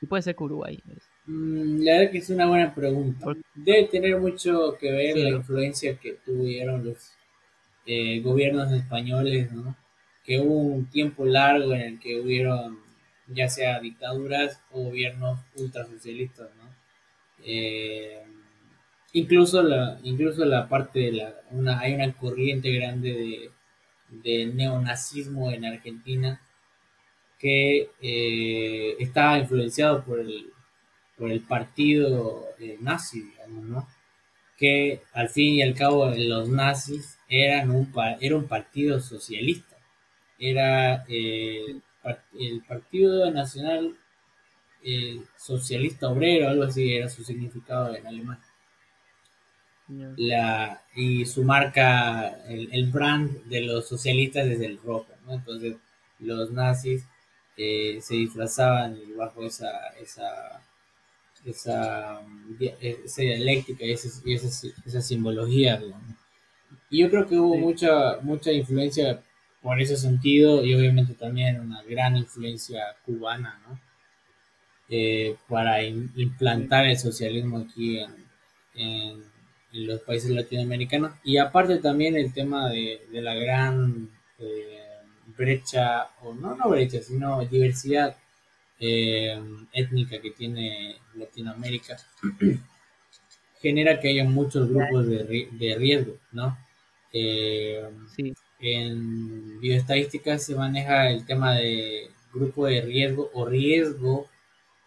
Y 0.00 0.06
puede 0.06 0.22
ser 0.22 0.36
que 0.36 0.44
Uruguay. 0.44 0.82
es- 0.96 1.10
Mm, 1.26 1.82
La 1.84 1.98
verdad 1.98 2.12
que 2.12 2.18
es 2.18 2.30
una 2.30 2.46
buena 2.46 2.74
pregunta. 2.74 3.26
Debe 3.54 3.84
tener 3.88 4.18
mucho 4.18 4.76
que 4.78 4.90
ver 4.92 5.14
Sí, 5.14 5.22
la 5.22 5.30
influencia 5.30 5.96
que 5.98 6.12
tuvieron 6.14 6.84
los 6.84 7.12
eh, 7.86 8.20
gobiernos 8.22 8.72
españoles, 8.72 9.52
¿no? 9.52 9.76
Que 10.24 10.40
hubo 10.40 10.54
un 10.58 10.86
tiempo 10.86 11.26
largo 11.26 11.74
en 11.74 11.82
el 11.82 12.00
que 12.00 12.20
hubieron 12.20 12.78
ya 13.28 13.48
sea 13.48 13.80
dictaduras 13.80 14.62
o 14.72 14.84
gobiernos 14.84 15.40
ultrasocialistas, 15.56 16.50
¿no? 16.56 16.64
Eh, 17.44 18.24
incluso 19.12 19.62
la, 19.62 19.98
incluso 20.02 20.44
la 20.44 20.68
parte 20.68 21.00
de 21.00 21.12
la, 21.12 21.34
una, 21.50 21.80
hay 21.80 21.94
una 21.94 22.12
corriente 22.12 22.72
grande 22.72 23.12
de, 23.12 23.50
de 24.10 24.46
neonazismo 24.46 25.50
en 25.50 25.64
Argentina 25.64 26.40
que 27.38 27.90
eh, 28.02 28.96
estaba 28.98 29.38
influenciado 29.38 30.04
por 30.04 30.20
el, 30.20 30.52
por 31.16 31.30
el 31.30 31.40
partido 31.40 32.48
eh, 32.58 32.76
nazi, 32.80 33.22
digamos, 33.22 33.64
¿no? 33.64 33.88
Que 34.58 35.02
al 35.12 35.30
fin 35.30 35.54
y 35.54 35.62
al 35.62 35.74
cabo 35.74 36.10
los 36.16 36.48
nazis 36.48 37.18
eran 37.28 37.70
un, 37.70 37.92
era 38.20 38.36
un 38.36 38.46
partido 38.48 39.00
socialista, 39.00 39.76
era 40.38 41.04
eh, 41.08 41.80
el 42.38 42.62
Partido 42.68 43.30
Nacional 43.30 43.96
eh, 44.82 45.20
Socialista 45.36 46.08
Obrero, 46.08 46.48
algo 46.48 46.64
así 46.64 46.94
era 46.94 47.08
su 47.08 47.24
significado 47.24 47.94
en 47.94 48.06
alemán. 48.06 48.38
La, 50.16 50.82
y 50.94 51.24
su 51.26 51.44
marca, 51.44 52.28
el, 52.48 52.68
el 52.72 52.90
brand 52.90 53.44
de 53.44 53.62
los 53.62 53.88
socialistas 53.88 54.46
es 54.46 54.60
el 54.60 54.78
rojo, 54.82 55.08
¿no? 55.26 55.34
Entonces 55.34 55.76
los 56.18 56.50
nazis 56.52 57.04
eh, 57.56 57.98
se 58.02 58.14
disfrazaban 58.16 58.98
bajo 59.16 59.44
esa, 59.44 59.70
esa, 60.00 60.62
esa, 61.44 62.20
di- 62.58 62.72
esa 62.80 63.22
dialéctica 63.22 63.84
y 63.84 63.92
esa, 63.92 64.08
y 64.24 64.34
esa, 64.34 64.68
esa 64.86 65.00
simbología, 65.02 65.78
digamos. 65.78 66.16
Y 66.90 67.00
yo 67.00 67.10
creo 67.10 67.26
que 67.28 67.36
hubo 67.38 67.54
Sí. 67.54 67.60
mucha, 67.60 68.18
mucha 68.22 68.52
influencia 68.52 69.22
por 69.62 69.80
ese 69.80 69.96
sentido 69.96 70.64
y 70.64 70.74
obviamente 70.74 71.14
también 71.14 71.60
una 71.60 71.82
gran 71.84 72.16
influencia 72.16 72.96
cubana, 73.06 73.60
¿no? 73.68 73.80
Eh, 74.88 75.36
para 75.48 75.82
im- 75.82 76.10
implantar 76.16 76.84
el 76.86 76.98
socialismo 76.98 77.58
aquí 77.58 77.98
en, 78.00 78.10
en- 78.74 79.24
en 79.72 79.86
los 79.86 80.00
países 80.02 80.30
latinoamericanos. 80.30 81.12
Y 81.24 81.38
aparte 81.38 81.78
también 81.78 82.16
el 82.16 82.32
tema 82.32 82.68
de, 82.70 83.02
de 83.10 83.22
la 83.22 83.34
gran 83.34 84.10
eh, 84.38 84.78
brecha, 85.36 86.10
o 86.22 86.34
no, 86.34 86.54
no 86.56 86.68
brecha, 86.70 87.00
sino 87.02 87.44
diversidad 87.46 88.16
eh, 88.78 89.40
étnica 89.72 90.20
que 90.20 90.30
tiene 90.32 90.96
Latinoamérica, 91.14 91.96
genera 93.60 94.00
que 94.00 94.08
haya 94.08 94.24
muchos 94.24 94.68
grupos 94.68 95.06
de, 95.06 95.48
de 95.52 95.74
riesgo, 95.76 96.16
¿no? 96.32 96.56
Eh, 97.12 97.82
Sí, 98.14 98.34
en 98.60 99.60
bioestadística 99.60 100.38
se 100.38 100.54
maneja 100.54 101.10
el 101.10 101.24
tema 101.26 101.54
de 101.54 102.10
grupo 102.32 102.66
de 102.66 102.82
riesgo 102.82 103.30
o 103.34 103.46
riesgo 103.46 104.28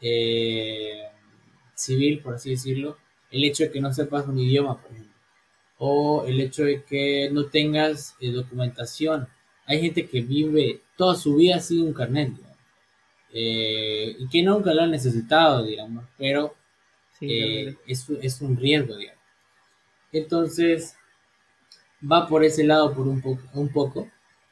eh, 0.02 1.04
civil, 1.76 2.22
por 2.22 2.36
así 2.36 2.52
decirlo, 2.52 2.98
el 3.34 3.44
hecho 3.44 3.64
de 3.64 3.72
que 3.72 3.82
no 3.82 3.94
sepas 3.94 4.28
un 4.28 4.40
idioma, 4.40 4.82
por 4.82 4.92
ejemplo, 4.92 5.14
o 5.80 6.26
el 6.26 6.40
hecho 6.40 6.64
de 6.64 6.84
que 6.84 7.30
no 7.32 7.48
tengas 7.48 8.16
eh, 8.22 8.32
documentación. 8.32 9.28
Hay 9.66 9.82
gente 9.82 10.08
que 10.08 10.22
vive 10.22 10.82
toda 10.98 11.16
su 11.16 11.36
vida 11.36 11.60
sin 11.60 11.82
un 11.82 11.94
carnet, 11.94 12.32
eh, 13.34 14.16
y 14.20 14.30
que 14.30 14.44
nunca 14.44 14.74
lo 14.74 14.84
ha 14.84 14.88
necesitado, 14.88 15.64
digamos, 15.64 16.06
pero 16.18 16.56
sí, 17.20 17.28
eh, 17.32 17.76
es, 17.88 18.08
es 18.22 18.42
un 18.42 18.56
riesgo, 18.56 18.96
digamos. 18.96 19.22
Entonces, 20.12 20.96
va 22.10 22.28
por 22.28 22.44
ese 22.44 22.64
lado 22.64 22.94
por 22.94 23.08
un 23.08 23.22
poco, 23.22 23.42
un 23.54 23.70
poco 23.70 24.10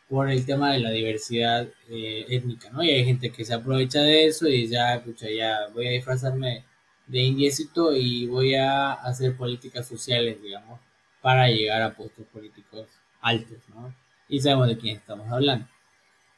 por 0.09 0.29
el 0.29 0.45
tema 0.45 0.73
de 0.73 0.79
la 0.79 0.91
diversidad 0.91 1.67
eh, 1.89 2.25
étnica, 2.29 2.69
¿no? 2.71 2.83
Y 2.83 2.89
hay 2.89 3.05
gente 3.05 3.31
que 3.31 3.45
se 3.45 3.53
aprovecha 3.53 4.01
de 4.01 4.25
eso 4.25 4.47
y 4.47 4.67
ya, 4.67 4.95
escucha, 4.95 5.27
ya 5.29 5.67
voy 5.73 5.87
a 5.87 5.91
disfrazarme 5.91 6.65
de 7.11 7.19
indiecito 7.19 7.93
y 7.93 8.25
voy 8.27 8.55
a 8.55 8.93
hacer 8.93 9.35
políticas 9.35 9.85
sociales, 9.85 10.41
digamos, 10.41 10.79
para 11.21 11.49
llegar 11.49 11.81
a 11.81 11.93
puestos 11.93 12.25
políticos 12.27 12.87
altos, 13.19 13.57
¿no? 13.75 13.93
Y 14.29 14.39
sabemos 14.39 14.67
de 14.69 14.77
quién 14.77 14.95
estamos 14.95 15.29
hablando. 15.29 15.67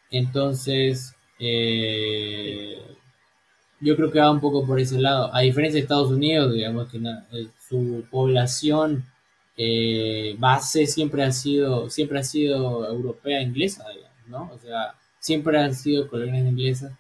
Entonces, 0.10 1.16
eh, 1.38 2.82
yo 3.80 3.96
creo 3.96 4.12
que 4.12 4.20
va 4.20 4.32
un 4.32 4.40
poco 4.40 4.66
por 4.66 4.80
ese 4.80 5.00
lado. 5.00 5.34
A 5.34 5.42
diferencia 5.42 5.76
de 5.78 5.84
Estados 5.84 6.10
Unidos, 6.10 6.52
digamos 6.52 6.90
que 6.90 6.98
eh, 6.98 7.48
su 7.70 8.06
población 8.10 9.06
eh, 9.56 10.36
base 10.40 10.88
siempre 10.88 11.24
ha 11.24 11.32
sido, 11.32 11.92
siempre 11.92 12.18
ha 12.18 12.24
sido 12.24 12.88
europea 12.90 13.44
inglesa, 13.44 13.86
digamos, 13.90 14.28
¿no? 14.28 14.52
O 14.56 14.58
sea, 14.58 14.96
siempre 15.20 15.60
han 15.60 15.76
sido 15.76 16.08
colonias 16.08 16.48
inglesas 16.48 16.94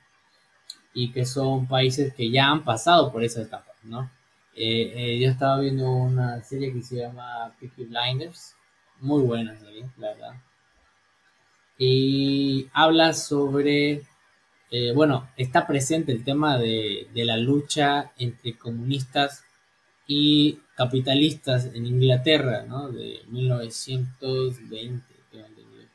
y 0.93 1.11
que 1.11 1.25
son 1.25 1.67
países 1.67 2.13
que 2.13 2.29
ya 2.29 2.49
han 2.49 2.63
pasado 2.63 3.11
por 3.11 3.23
esa 3.23 3.41
etapa, 3.41 3.71
¿no? 3.83 4.11
Eh, 4.55 4.93
eh, 4.95 5.19
yo 5.19 5.29
estaba 5.29 5.59
viendo 5.59 5.91
una 5.91 6.41
serie 6.43 6.71
que 6.71 6.81
se 6.81 6.97
llama 6.97 7.55
Peaky 7.59 7.85
Blinders, 7.85 8.55
muy 8.99 9.23
buena 9.23 9.57
serie, 9.57 9.85
la 9.97 10.09
verdad. 10.09 10.33
Y 11.77 12.69
habla 12.73 13.13
sobre 13.13 14.03
eh, 14.75 14.91
bueno, 14.91 15.29
está 15.37 15.67
presente 15.67 16.11
el 16.11 16.23
tema 16.23 16.57
de, 16.57 17.07
de 17.13 17.25
la 17.25 17.37
lucha 17.37 18.11
entre 18.17 18.57
comunistas 18.57 19.43
y 20.07 20.61
capitalistas 20.75 21.65
en 21.75 21.85
Inglaterra, 21.85 22.63
¿no? 22.67 22.89
De 22.89 23.19
1920, 23.27 25.05
tengo 25.31 25.45
entendido. 25.45 25.89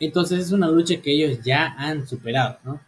Entonces 0.00 0.40
es 0.46 0.52
una 0.52 0.68
lucha 0.68 1.00
que 1.00 1.12
ellos 1.12 1.40
ya 1.44 1.74
han 1.76 2.06
superado, 2.06 2.58
¿no? 2.64 2.80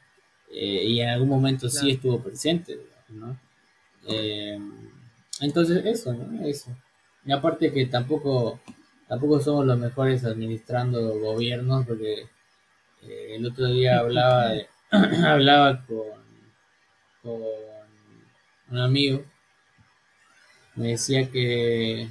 Eh, 0.52 0.84
y 0.86 1.00
en 1.00 1.08
algún 1.10 1.28
momento 1.28 1.68
sí 1.68 1.78
Claro. 1.80 1.94
estuvo 1.94 2.20
presente, 2.22 2.78
¿no? 3.08 3.38
Eh, 4.08 4.58
entonces 5.40 5.84
eso, 5.84 6.12
¿no? 6.12 6.44
Eso. 6.46 6.76
Y 7.24 7.32
aparte 7.32 7.72
que 7.72 7.86
tampoco, 7.86 8.60
tampoco 9.08 9.40
somos 9.40 9.66
los 9.66 9.78
mejores 9.78 10.24
administrando 10.24 11.18
gobiernos, 11.18 11.86
porque 11.86 12.28
eh, 13.02 13.36
el 13.36 13.46
otro 13.46 13.66
día 13.68 13.98
hablaba 13.98 14.50
de- 14.50 14.68
hablaba 15.26 15.84
con, 15.86 16.20
con 17.22 17.42
un 18.70 18.78
amigo, 18.78 19.24
me 20.76 20.88
decía 20.88 21.30
que 21.30 22.08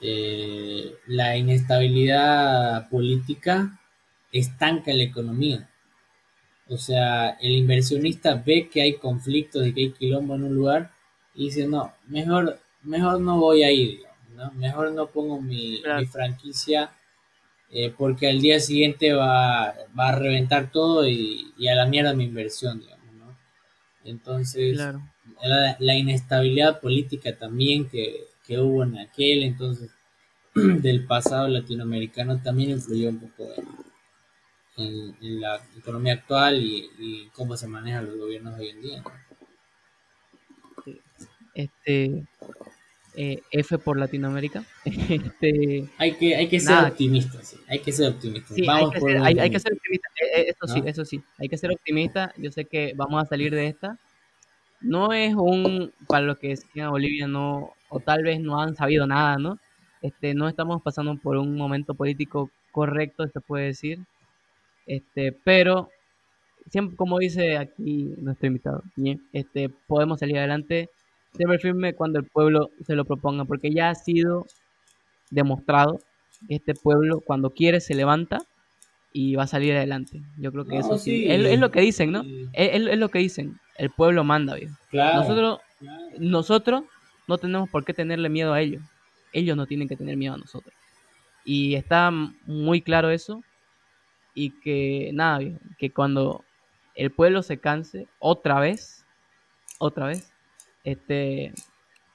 eh, 0.00 0.94
la 1.06 1.36
inestabilidad 1.36 2.88
política 2.88 3.78
estanca 4.32 4.92
la 4.92 5.02
economía. 5.04 5.68
O 6.68 6.76
sea, 6.78 7.30
el 7.40 7.52
inversionista 7.52 8.34
ve 8.34 8.68
que 8.72 8.82
hay 8.82 8.94
conflictos 8.94 9.66
y 9.66 9.74
que 9.74 9.80
hay 9.82 9.92
quilombo 9.92 10.34
en 10.36 10.44
un 10.44 10.54
lugar 10.54 10.92
y 11.34 11.46
dice, 11.46 11.66
no, 11.66 11.92
mejor, 12.06 12.60
mejor 12.82 13.20
no 13.20 13.38
voy 13.38 13.62
a 13.64 13.70
ir, 13.72 14.00
¿no? 14.34 14.50
Mejor 14.52 14.92
no 14.92 15.08
pongo 15.08 15.40
mi, 15.40 15.80
Claro. 15.82 16.00
mi 16.00 16.06
franquicia 16.06 16.92
eh, 17.70 17.92
porque 17.96 18.28
al 18.28 18.40
día 18.40 18.60
siguiente 18.60 19.12
va, 19.14 19.74
va 19.98 20.08
a 20.10 20.16
reventar 20.16 20.70
todo 20.70 21.06
y, 21.08 21.52
y 21.58 21.68
a 21.68 21.74
la 21.74 21.86
mierda 21.86 22.14
mi 22.14 22.24
inversión, 22.24 22.80
digamos, 22.80 23.12
¿no? 23.14 23.38
Entonces, 24.04 24.74
Claro. 24.76 25.02
la, 25.42 25.76
la 25.80 25.94
inestabilidad 25.96 26.80
política 26.80 27.36
también 27.38 27.88
que, 27.88 28.26
que 28.46 28.58
hubo 28.58 28.82
en 28.84 28.98
aquel 28.98 29.42
entonces 29.42 29.90
del 30.54 31.06
pasado 31.06 31.48
latinoamericano 31.48 32.42
también 32.42 32.70
influyó 32.70 33.08
un 33.10 33.20
poco 33.20 33.44
en, 33.56 33.68
en- 34.76 35.16
en 35.20 35.40
la 35.40 35.60
economía 35.76 36.14
actual 36.14 36.62
y, 36.62 36.90
y 36.98 37.28
cómo 37.34 37.56
se 37.56 37.66
manejan 37.68 38.06
los 38.06 38.16
gobiernos 38.18 38.58
hoy 38.58 38.68
en 38.70 38.80
día. 38.82 39.02
¿no? 39.02 39.10
Este, 41.54 42.24
eh, 43.16 43.42
F 43.50 43.78
por 43.78 43.98
Latinoamérica. 43.98 44.64
Este, 44.84 45.88
Hay 45.98 46.12
que, 46.14 46.36
hay 46.36 46.48
que 46.48 46.60
ser 46.60 46.76
Nada. 46.76 46.88
optimistas, 46.90 47.48
sí, 47.48 47.56
hay 47.68 47.78
que 47.80 47.92
ser 47.92 48.10
optimistas. 48.10 48.56
sí, 48.56 48.62
hay 48.62 48.68
Vamos 48.68 48.92
que, 48.94 49.00
por 49.00 49.10
ser, 49.10 49.22
hay, 49.22 49.50
que 49.50 49.60
ser 49.60 49.72
optimista. 49.74 50.08
Eh, 50.20 50.40
eh, 50.40 50.44
eso 50.48 50.66
sí, 50.74 50.82
eso 50.86 51.04
sí. 51.04 51.22
Hay 51.38 51.48
que 51.48 51.56
ser 51.58 51.70
optimista. 51.72 52.32
Yo 52.38 52.50
sé 52.50 52.64
que 52.66 52.92
vamos 52.96 53.22
a 53.22 53.26
salir 53.26 53.54
de 53.54 53.68
esta. 53.68 53.98
No 54.80 55.12
es 55.12 55.34
un, 55.34 55.92
para 56.08 56.26
los 56.26 56.38
que 56.38 56.48
decían 56.48 56.90
Bolivia, 56.90 57.26
no, 57.28 57.72
o 57.88 58.00
tal 58.00 58.22
vez 58.24 58.40
no 58.40 58.60
han 58.60 58.74
sabido 58.74 59.06
nada, 59.06 59.36
¿no? 59.38 59.58
Este, 60.02 60.34
no 60.34 60.48
estamos 60.48 60.82
pasando 60.82 61.16
por 61.18 61.36
un 61.36 61.56
momento 61.56 61.94
político 61.94 62.50
correcto, 62.72 63.26
se 63.28 63.40
puede 63.40 63.66
decir. 63.66 64.00
Este, 64.86 65.32
pero 65.32 65.88
siempre, 66.70 66.96
como 66.96 67.18
dice 67.18 67.56
aquí 67.56 68.14
nuestro 68.18 68.46
invitado, 68.48 68.82
bien, 68.96 69.22
este, 69.32 69.68
podemos 69.86 70.20
salir 70.20 70.38
adelante 70.38 70.88
siempre 71.34 71.58
firme 71.58 71.94
cuando 71.94 72.18
el 72.18 72.26
pueblo 72.26 72.70
se 72.86 72.94
lo 72.94 73.04
proponga, 73.04 73.44
porque 73.44 73.70
ya 73.70 73.90
ha 73.90 73.94
sido 73.94 74.46
demostrado 75.30 76.00
que 76.48 76.56
este 76.56 76.74
pueblo 76.74 77.20
cuando 77.20 77.50
quiere 77.50 77.80
se 77.80 77.94
levanta 77.94 78.38
y 79.12 79.34
va 79.34 79.44
a 79.44 79.46
salir 79.46 79.74
adelante. 79.74 80.20
Yo 80.38 80.52
creo 80.52 80.64
que 80.64 80.74
No, 80.74 80.80
eso 80.80 80.98
sí, 80.98 81.24
sí. 81.24 81.30
es, 81.30 81.44
es 81.46 81.58
lo 81.60 81.70
que 81.70 81.80
dicen, 81.80 82.12
¿no? 82.12 82.22
Sí. 82.22 82.48
Es, 82.52 82.74
es- 82.80 82.86
es 82.88 82.98
lo 82.98 83.08
que 83.08 83.18
dicen, 83.18 83.58
el 83.76 83.90
pueblo 83.90 84.24
manda, 84.24 84.54
viejo. 84.56 84.74
Claro, 84.90 85.20
Nosotros, 85.20 85.60
claro. 85.78 86.02
nosotros 86.18 86.84
no 87.28 87.38
tenemos 87.38 87.68
por 87.70 87.84
qué 87.84 87.94
tenerle 87.94 88.28
miedo 88.28 88.52
a 88.52 88.60
ellos. 88.60 88.82
Ellos 89.32 89.56
no 89.56 89.66
tienen 89.66 89.88
que 89.88 89.96
tener 89.96 90.16
miedo 90.16 90.34
a 90.34 90.38
nosotros. 90.38 90.74
Y 91.44 91.74
está 91.74 92.10
muy 92.46 92.82
claro 92.82 93.10
eso. 93.10 93.42
Y 94.34 94.50
que 94.60 95.10
nada, 95.12 95.40
que 95.78 95.90
cuando 95.92 96.44
el 96.94 97.10
pueblo 97.10 97.42
se 97.42 97.58
canse 97.58 98.06
otra 98.18 98.60
vez, 98.60 99.04
otra 99.78 100.06
vez, 100.06 100.32
este, 100.84 101.52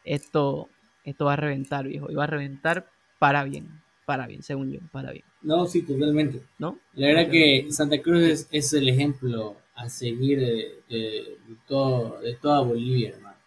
esto, 0.04 0.70
esto 1.04 1.26
va 1.26 1.34
a 1.34 1.38
reventar, 1.38 1.88
viejo. 1.88 2.12
Y 2.12 2.16
va 2.16 2.24
a 2.26 2.28
reventar 2.28 2.90
para 3.20 3.44
bien, 3.44 3.70
para 4.06 4.28
bien, 4.28 4.44
según 4.44 4.72
yo, 4.72 4.80
para 4.92 5.12
bien, 5.12 5.26
No, 5.42 5.66
sí, 5.68 5.82
totalmente. 5.82 6.42
¿no? 6.60 6.80
La 6.94 7.08
verdad 7.08 7.30
que 7.32 7.68
Santa 7.72 8.02
Cruz 8.02 8.22
es, 8.24 8.48
es 8.52 8.74
el 8.74 8.90
ejemplo 8.90 9.58
a 9.76 9.90
seguir 9.90 10.40
de, 10.40 10.82
de- 10.90 11.38
de 11.48 11.56
todo, 11.68 12.20
de 12.22 12.36
toda 12.36 12.62
Bolivia, 12.62 13.10
hermano. 13.10 13.38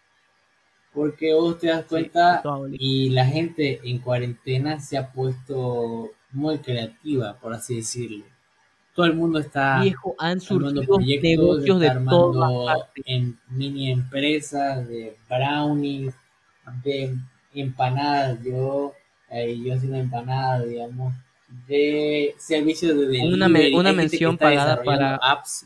Porque 0.93 1.33
vos 1.33 1.57
te 1.59 1.67
das 1.67 1.85
cuenta 1.85 2.41
y 2.73 3.09
la 3.11 3.25
gente 3.25 3.79
en 3.83 3.99
cuarentena 3.99 4.79
se 4.79 4.97
ha 4.97 5.11
puesto 5.11 6.11
muy 6.31 6.59
creativa, 6.59 7.39
por 7.39 7.53
así 7.53 7.77
decirlo. 7.77 8.25
Todo 8.93 9.05
el 9.05 9.13
mundo 9.13 9.39
está 9.39 9.81
Viejo, 9.81 10.15
han 10.19 10.41
surgido 10.41 10.83
proyectos, 10.83 11.29
negocios 11.29 11.79
de 11.79 11.87
todas 11.87 11.97
armando 11.97 12.65
partes. 12.65 13.03
en 13.07 13.39
mini 13.49 13.91
empresas 13.91 14.87
de 14.87 15.15
brownies, 15.29 16.13
de 16.83 17.15
empanadas, 17.53 18.43
yo, 18.43 18.93
eh, 19.29 19.57
yo 19.63 19.73
haciendo 19.75 19.97
empanadas, 19.97 20.67
digamos, 20.67 21.13
de 21.67 22.35
servicios 22.37 22.95
de 22.95 23.05
delivery. 23.07 23.33
Una 23.33 23.47
me- 23.49 23.73
una 23.75 23.93
mención 23.93 24.37
pagada 24.37 24.83
para- 24.83 25.15
apps. 25.17 25.63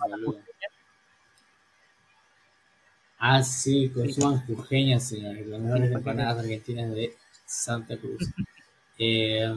Ah, 3.17 3.41
sí, 3.41 3.89
consuman 3.93 4.45
jujeñas, 4.45 5.07
señores, 5.07 5.47
las 5.47 5.59
mejores 5.59 5.89
Sí, 5.89 5.95
empanadas 5.95 6.37
argentinas 6.39 6.91
de 6.93 7.15
Santa 7.45 7.97
Cruz. 7.97 8.19
Eh, 8.97 9.53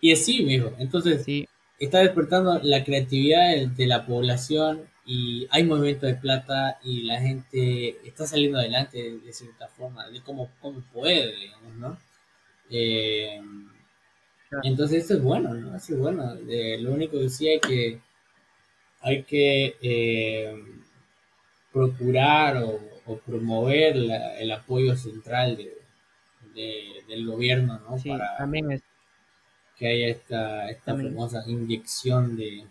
y 0.00 0.10
así, 0.12 0.42
mijo, 0.44 0.72
entonces 0.80 1.22
Sí, 1.24 1.46
está 1.80 1.98
despertando 2.00 2.60
la 2.62 2.84
creatividad 2.84 3.50
de, 3.50 3.66
de 3.68 3.86
la 3.86 4.06
población 4.06 4.88
y 5.04 5.48
hay 5.50 5.64
movimiento 5.64 6.06
de 6.06 6.14
plata 6.14 6.78
y 6.84 7.02
la 7.02 7.20
gente 7.20 7.96
está 8.06 8.26
saliendo 8.26 8.58
adelante 8.58 9.02
de, 9.02 9.18
de 9.18 9.32
cierta 9.32 9.66
forma, 9.66 10.08
de 10.08 10.20
cómo, 10.20 10.50
cómo 10.60 10.80
puede, 10.92 11.34
digamos, 11.34 11.74
¿no? 11.74 11.98
Eh, 12.70 13.40
entonces 14.62 15.02
esto 15.02 15.14
es 15.14 15.22
bueno, 15.22 15.54
¿no? 15.54 15.76
Eso 15.76 15.94
es 15.94 15.98
bueno. 15.98 16.34
Eh, 16.48 16.78
lo 16.80 16.92
único 16.92 17.18
que 17.18 17.28
sí 17.28 17.48
hay 17.48 17.60
que 17.60 18.00
hay 19.00 19.22
que 19.24 19.76
eh, 19.82 20.64
procurar 21.72 22.62
o, 22.62 22.78
promover 23.26 23.96
el 23.96 24.52
apoyo 24.52 24.94
central 24.94 25.58
del 26.54 27.26
gobierno, 27.26 27.80
¿no? 27.80 27.96
Para 27.96 28.36
también 28.36 28.70
que 29.80 29.88
haya 29.88 30.08
esta, 30.08 30.68
esta 30.68 30.94
famosa 30.94 31.42
inyección 31.46 32.36
de, 32.36 32.66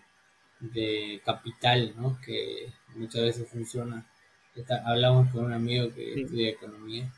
capital, 1.26 1.94
¿no? 1.98 2.20
Que 2.24 2.72
muchas 2.96 3.24
veces 3.24 3.50
funciona. 3.50 4.06
hablamos 4.86 5.32
con 5.32 5.46
un 5.46 5.54
amigo 5.54 5.92
que 5.96 6.22
estudia 6.22 6.50
economía, 6.50 7.12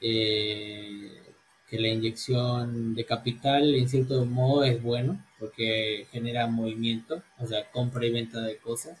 eh, 0.00 1.20
que 1.68 1.80
la 1.80 1.88
inyección 1.88 2.94
de 2.94 3.04
capital 3.04 3.74
en 3.74 3.88
cierto 3.88 4.24
modo 4.24 4.62
es 4.62 4.80
bueno 4.80 5.20
porque 5.40 6.06
genera 6.12 6.46
movimiento, 6.46 7.22
o 7.38 7.46
sea, 7.46 7.68
compra 7.72 8.06
y 8.06 8.12
venta 8.12 8.40
de 8.40 8.58
cosas. 8.58 9.00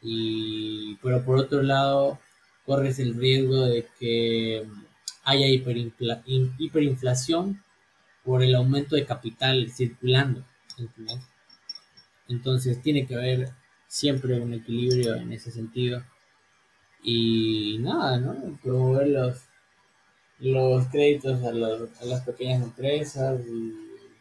Y, 0.00 0.96
pero 1.02 1.22
por 1.24 1.38
otro 1.38 1.62
lado, 1.62 2.18
corres 2.64 2.98
el 3.00 3.14
riesgo 3.14 3.66
de 3.66 3.86
que 3.98 4.64
haya 5.24 5.48
hiperinflación 5.48 7.62
por 8.26 8.42
el 8.42 8.54
aumento 8.56 8.96
de 8.96 9.06
capital 9.06 9.70
circulando. 9.70 10.44
Entonces 12.28 12.82
tiene 12.82 13.06
que 13.06 13.14
haber 13.14 13.50
siempre 13.86 14.38
un 14.40 14.52
equilibrio 14.52 15.14
en 15.14 15.32
ese 15.32 15.52
sentido. 15.52 16.02
Y 17.02 17.78
nada, 17.78 18.18
¿no? 18.18 18.58
Promover 18.62 19.06
los, 19.06 19.42
los 20.40 20.86
créditos 20.88 21.40
a, 21.44 21.50
a 21.50 22.04
las 22.04 22.22
pequeñas 22.26 22.64
empresas 22.64 23.40
y 23.46 23.72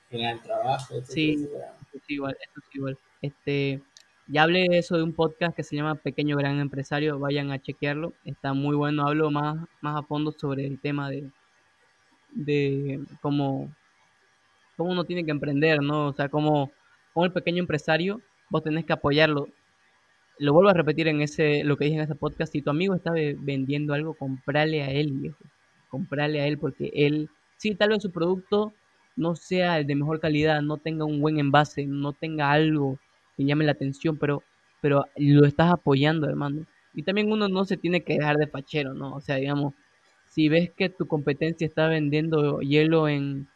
generar 0.10 0.44
trabajo. 0.44 1.02
sí, 1.04 1.50
es 1.92 2.10
igual, 2.10 2.38
es 2.40 2.76
igual. 2.76 2.98
Este, 3.24 3.82
ya 4.28 4.44
hablé 4.44 4.68
de 4.70 4.78
eso 4.78 4.98
de 4.98 5.04
un 5.04 5.14
podcast 5.14 5.56
que 5.56 5.64
se 5.64 5.76
llama 5.76 5.96
Pequeño 5.96 6.38
Gran 6.38 6.60
Empresario, 6.60 7.18
vayan 7.18 7.52
a 7.52 7.60
chequearlo, 7.60 8.14
está 8.24 8.54
muy 8.54 8.76
bueno, 8.76 9.08
hablo 9.08 9.32
más, 9.32 9.68
más 9.82 9.98
a 9.98 10.04
fondo 10.04 10.32
sobre 10.32 10.68
el 10.68 10.80
tema 10.80 11.10
de, 11.10 11.32
de 12.32 13.00
cómo, 13.22 13.74
cómo 14.78 14.92
uno 14.92 15.06
tiene 15.06 15.26
que 15.26 15.32
emprender, 15.32 15.82
¿no? 15.82 16.08
O 16.08 16.14
sea, 16.14 16.30
como 16.30 16.72
el 17.16 17.32
pequeño 17.32 17.60
empresario 17.60 18.22
vos 18.50 18.64
tenés 18.64 18.86
que 18.86 18.94
apoyarlo. 18.94 19.48
Lo 20.38 20.54
vuelvo 20.54 20.70
a 20.70 20.74
repetir 20.74 21.08
en 21.08 21.22
ese, 21.22 21.64
lo 21.64 21.78
que 21.78 21.86
dije 21.86 21.98
en 21.98 22.04
ese 22.04 22.16
podcast, 22.16 22.52
si 22.52 22.62
tu 22.62 22.70
amigo 22.70 22.94
está 22.94 23.12
vendiendo 23.12 23.94
algo, 23.94 24.16
comprale 24.16 24.84
a 24.84 24.92
él, 24.92 25.14
viejo. 25.14 25.44
Comprale 25.90 26.42
a 26.42 26.48
él 26.48 26.58
porque 26.58 26.92
él, 26.94 27.30
sí, 27.58 27.74
tal 27.76 27.90
vez 27.90 28.02
su 28.02 28.12
producto 28.12 28.74
no 29.16 29.36
sea 29.36 29.80
el 29.80 29.88
de 29.88 29.96
mejor 29.96 30.20
calidad, 30.20 30.62
no 30.62 30.78
tenga 30.78 31.06
un 31.06 31.22
buen 31.22 31.40
envase, 31.40 31.86
no 31.86 32.12
tenga 32.12 32.52
algo 32.52 33.00
que 33.38 33.46
llame 33.46 33.64
la 33.64 33.72
atención, 33.72 34.18
pero, 34.18 34.44
pero 34.82 35.06
lo 35.16 35.46
estás 35.46 35.72
apoyando, 35.72 36.28
hermano. 36.28 36.66
Y 36.94 37.04
también 37.04 37.32
uno 37.32 37.48
no 37.48 37.64
se 37.64 37.78
tiene 37.78 38.04
que 38.04 38.16
dejar 38.18 38.38
de 38.38 38.48
fachero, 38.48 38.94
¿no? 38.94 39.16
O 39.16 39.22
sea, 39.22 39.38
digamos, 39.38 39.74
si 40.28 40.50
ves 40.50 40.72
que 40.72 40.90
tu 40.90 41.08
competencia 41.08 41.66
está 41.66 41.88
vendiendo 41.88 42.60
hielo 42.60 43.08
en, 43.08 43.48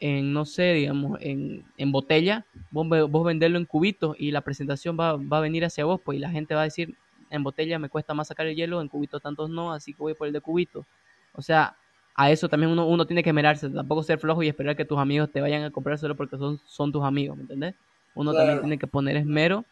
en 0.00 0.32
no 0.32 0.44
sé, 0.44 0.72
digamos, 0.74 1.18
en, 1.20 1.64
en 1.76 1.92
botella, 1.92 2.46
vos, 2.70 2.86
vos 3.10 3.26
venderlo 3.26 3.58
en 3.58 3.64
cubitos 3.64 4.16
y 4.18 4.30
la 4.30 4.42
presentación 4.42 4.98
va, 4.98 5.16
va 5.16 5.38
a 5.38 5.40
venir 5.40 5.64
hacia 5.64 5.84
vos, 5.84 6.00
pues 6.04 6.18
y 6.18 6.20
la 6.20 6.30
gente 6.30 6.54
va 6.54 6.62
a 6.62 6.64
decir, 6.64 6.94
en 7.30 7.42
botella 7.42 7.78
me 7.78 7.88
cuesta 7.88 8.14
más 8.14 8.28
sacar 8.28 8.46
el 8.46 8.56
hielo, 8.56 8.80
en 8.80 8.88
cubitos 8.88 9.22
tantos 9.22 9.50
no, 9.50 9.72
así 9.72 9.92
que 9.92 9.98
voy 9.98 10.14
por 10.14 10.26
el 10.26 10.32
de 10.32 10.40
cubito. 10.40 10.86
O 11.32 11.42
sea, 11.42 11.76
a 12.14 12.30
eso 12.30 12.48
también 12.48 12.70
uno, 12.72 12.86
uno 12.86 13.06
tiene 13.06 13.22
que 13.22 13.32
mirarse, 13.32 13.68
tampoco 13.70 14.02
ser 14.02 14.18
flojo 14.18 14.42
y 14.42 14.48
esperar 14.48 14.76
que 14.76 14.84
tus 14.84 14.98
amigos 14.98 15.30
te 15.30 15.40
vayan 15.40 15.64
a 15.64 15.70
comprar 15.70 15.98
solo 15.98 16.16
porque 16.16 16.36
son, 16.36 16.60
son 16.66 16.92
tus 16.92 17.04
amigos, 17.04 17.36
¿me 17.36 17.42
entendés? 17.42 17.74
Uno 18.14 18.32
también 18.32 18.60
tiene 18.60 18.78
que 18.78 18.86
poner 18.86 19.16
esmero, 19.16 19.64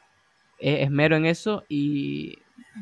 eh, 0.58 0.82
esmero 0.82 1.16
en 1.16 1.26
eso 1.26 1.64
y 1.68 2.38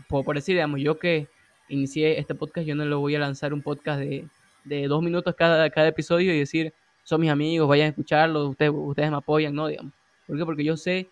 por, 0.08 0.24
por 0.24 0.36
decir, 0.36 0.54
digamos, 0.54 0.80
yo 0.80 0.98
que 0.98 1.28
inicié 1.68 2.18
este 2.18 2.34
podcast, 2.34 2.66
yo 2.66 2.74
no 2.74 2.84
lo 2.84 3.00
voy 3.00 3.14
a 3.14 3.18
lanzar 3.18 3.54
un 3.54 3.62
podcast 3.62 4.00
de, 4.00 4.28
de 4.64 4.86
dos 4.86 5.02
minutos 5.02 5.34
cada, 5.34 5.70
cada 5.70 5.88
episodio 5.88 6.34
y 6.34 6.38
decir, 6.38 6.74
son 7.04 7.20
mis 7.20 7.30
amigos, 7.30 7.68
vayan 7.68 7.86
a 7.86 7.90
escucharlo, 7.90 8.48
ustedes, 8.48 8.72
ustedes 8.74 9.10
me 9.10 9.18
apoyan, 9.18 9.54
¿no? 9.54 9.68
Digamos. 9.68 9.92
¿Por 10.26 10.36
qué? 10.36 10.44
Porque 10.44 10.64
yo 10.64 10.76
sé, 10.76 11.08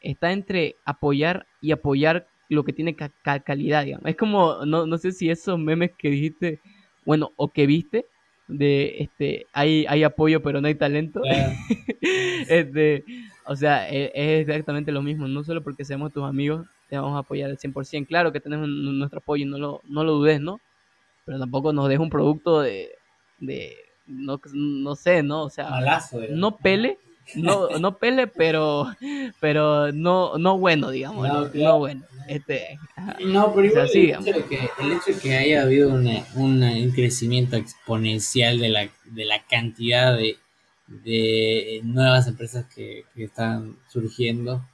está 0.00 0.32
entre 0.32 0.76
apoyar 0.84 1.46
y 1.60 1.72
apoyar 1.72 2.26
lo 2.48 2.64
que 2.64 2.72
tiene 2.72 2.94
calidad, 2.94 3.84
digamos. 3.84 4.06
Es 4.06 4.16
como, 4.16 4.64
no, 4.66 4.86
no 4.86 4.98
sé 4.98 5.12
si 5.12 5.30
esos 5.30 5.58
memes 5.58 5.92
que 5.96 6.10
dijiste, 6.10 6.60
bueno, 7.04 7.30
o 7.36 7.48
que 7.50 7.66
viste, 7.66 8.06
de 8.48 8.96
este, 8.98 9.46
hay, 9.52 9.86
hay 9.88 10.04
apoyo 10.04 10.42
pero 10.42 10.60
no 10.60 10.68
hay 10.68 10.74
talento. 10.74 11.22
este, 12.48 13.04
o 13.44 13.56
sea, 13.56 13.88
es, 13.88 14.10
es, 14.14 14.48
exactamente 14.48 14.92
lo 14.92 15.02
mismo, 15.02 15.26
no 15.28 15.44
solo 15.44 15.62
porque 15.62 15.84
seamos 15.84 16.12
tus 16.12 16.24
amigos, 16.24 16.66
te 16.88 16.96
vamos 16.96 17.16
a 17.16 17.20
apoyar 17.20 17.50
al 17.50 17.58
100%. 17.58 18.06
Claro 18.06 18.32
que 18.32 18.40
tenemos 18.40 18.68
nuestro 18.68 19.18
apoyo, 19.18 19.46
no 19.46 19.58
lo, 19.58 19.80
no 19.88 20.04
lo 20.04 20.12
dudes, 20.14 20.40
¿no? 20.40 20.60
Pero 21.24 21.38
tampoco 21.38 21.72
nos 21.72 21.88
dejes 21.88 22.00
un 22.00 22.10
producto 22.10 22.60
de, 22.60 22.90
de 23.38 23.74
no, 24.06 24.40
no 24.52 24.96
sé, 24.96 25.22
¿no? 25.22 25.42
O 25.42 25.50
sea, 25.50 25.80
no 26.30 26.56
pele, 26.56 26.98
no, 27.34 27.70
no 27.78 27.98
pele, 27.98 28.26
pero, 28.26 28.86
pero 29.40 29.92
no, 29.92 30.38
no 30.38 30.58
bueno, 30.58 30.90
digamos, 30.90 31.54
no, 31.54 31.78
bueno. 31.78 32.02
Este, 32.28 32.78
no, 33.24 33.54
pero 33.54 33.68
igual 33.68 33.88
el, 33.92 34.10
hecho 34.10 34.22
de 34.32 34.44
que, 34.46 34.68
el 34.80 34.92
hecho 34.92 35.12
de 35.14 35.18
que 35.20 35.36
haya 35.36 35.62
habido 35.62 35.90
un 35.90 36.92
crecimiento 36.92 37.56
exponencial 37.56 38.58
de 38.58 38.68
la, 38.68 38.88
de 39.04 39.24
la 39.24 39.44
cantidad 39.44 40.16
de, 40.16 40.36
de 40.88 41.80
nuevas 41.84 42.26
empresas 42.26 42.66
que, 42.66 43.04
que, 43.14 43.24
están 43.24 43.76
surgiendo 43.88 44.64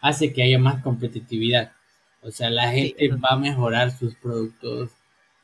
hace 0.00 0.32
que 0.32 0.42
haya 0.42 0.58
más 0.58 0.82
competitividad. 0.82 1.72
O 2.22 2.32
sea, 2.32 2.50
la 2.50 2.70
gente 2.72 3.08
va 3.08 3.30
a 3.30 3.38
mejorar 3.38 3.96
sus 3.96 4.16
productos 4.16 4.90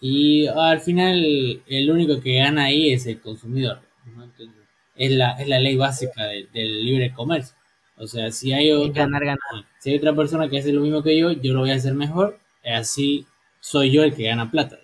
y 0.01 0.47
al 0.47 0.81
final 0.81 1.63
el 1.67 1.91
único 1.91 2.21
que 2.21 2.39
gana 2.39 2.65
ahí 2.65 2.93
es 2.93 3.07
el 3.07 3.21
consumidor. 3.21 3.81
es, 4.97 5.11
la, 5.13 5.33
es 5.33 5.49
la 5.49 5.59
ley 5.59 5.77
básica 5.77 6.25
del 6.27 6.85
libre 6.85 7.13
comercio. 7.13 7.57
O 7.99 8.07
sea, 8.07 8.31
si 8.31 8.53
hay, 8.53 8.73
otra, 8.73 9.09
si 9.81 9.91
hay 9.91 9.97
otra 9.97 10.15
persona 10.15 10.49
que 10.49 10.59
hace 10.59 10.73
lo 10.73 10.83
mismo 10.83 11.03
que 11.03 11.19
yo, 11.19 11.33
yo 11.33 11.55
lo 11.55 11.61
voy 11.61 11.71
a 11.71 11.77
hacer 11.77 11.95
mejor. 11.95 12.39
Así 12.65 13.27
soy 13.61 13.91
yo 13.91 14.03
el 14.05 14.15
que 14.15 14.25
gana 14.25 14.51
plata. 14.51 14.79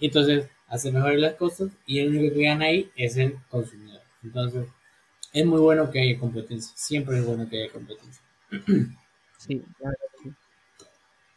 Entonces, 0.00 0.48
hace 0.68 0.92
mejor 0.92 1.14
las 1.18 1.34
cosas 1.34 1.70
y 1.86 2.00
el 2.00 2.10
único 2.10 2.34
que 2.34 2.44
gana 2.44 2.66
ahí 2.66 2.90
es 2.96 3.16
el 3.16 3.36
consumidor. 3.50 4.02
Entonces, 4.22 4.68
es 5.32 5.46
muy 5.46 5.60
bueno 5.60 5.90
que 5.90 6.00
haya 6.00 6.18
competencia. 6.18 6.72
Siempre 6.76 7.18
es 7.18 7.26
bueno 7.26 7.48
que 7.48 7.62
haya 7.64 7.72
competencia. 7.72 8.22
Sí, 9.38 9.62
claro. 9.78 9.96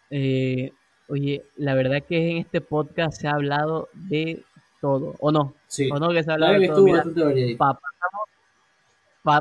Eh, 0.10 0.72
Oye, 1.08 1.44
la 1.56 1.76
verdad 1.76 2.04
que 2.08 2.32
en 2.32 2.38
este 2.38 2.62
podcast 2.62 3.20
se 3.22 3.28
ha 3.28 3.32
hablado 3.32 3.90
de 3.94 4.44
todo, 4.82 5.16
¿o 5.20 5.32
no? 5.32 5.54
Sí. 5.68 5.90
¿O 5.92 6.00
no 6.00 6.10
que 6.10 6.24
se 6.24 6.32
ha 6.32 6.34
hablado 6.34 6.60
de 6.60 6.68
todo? 6.68 6.86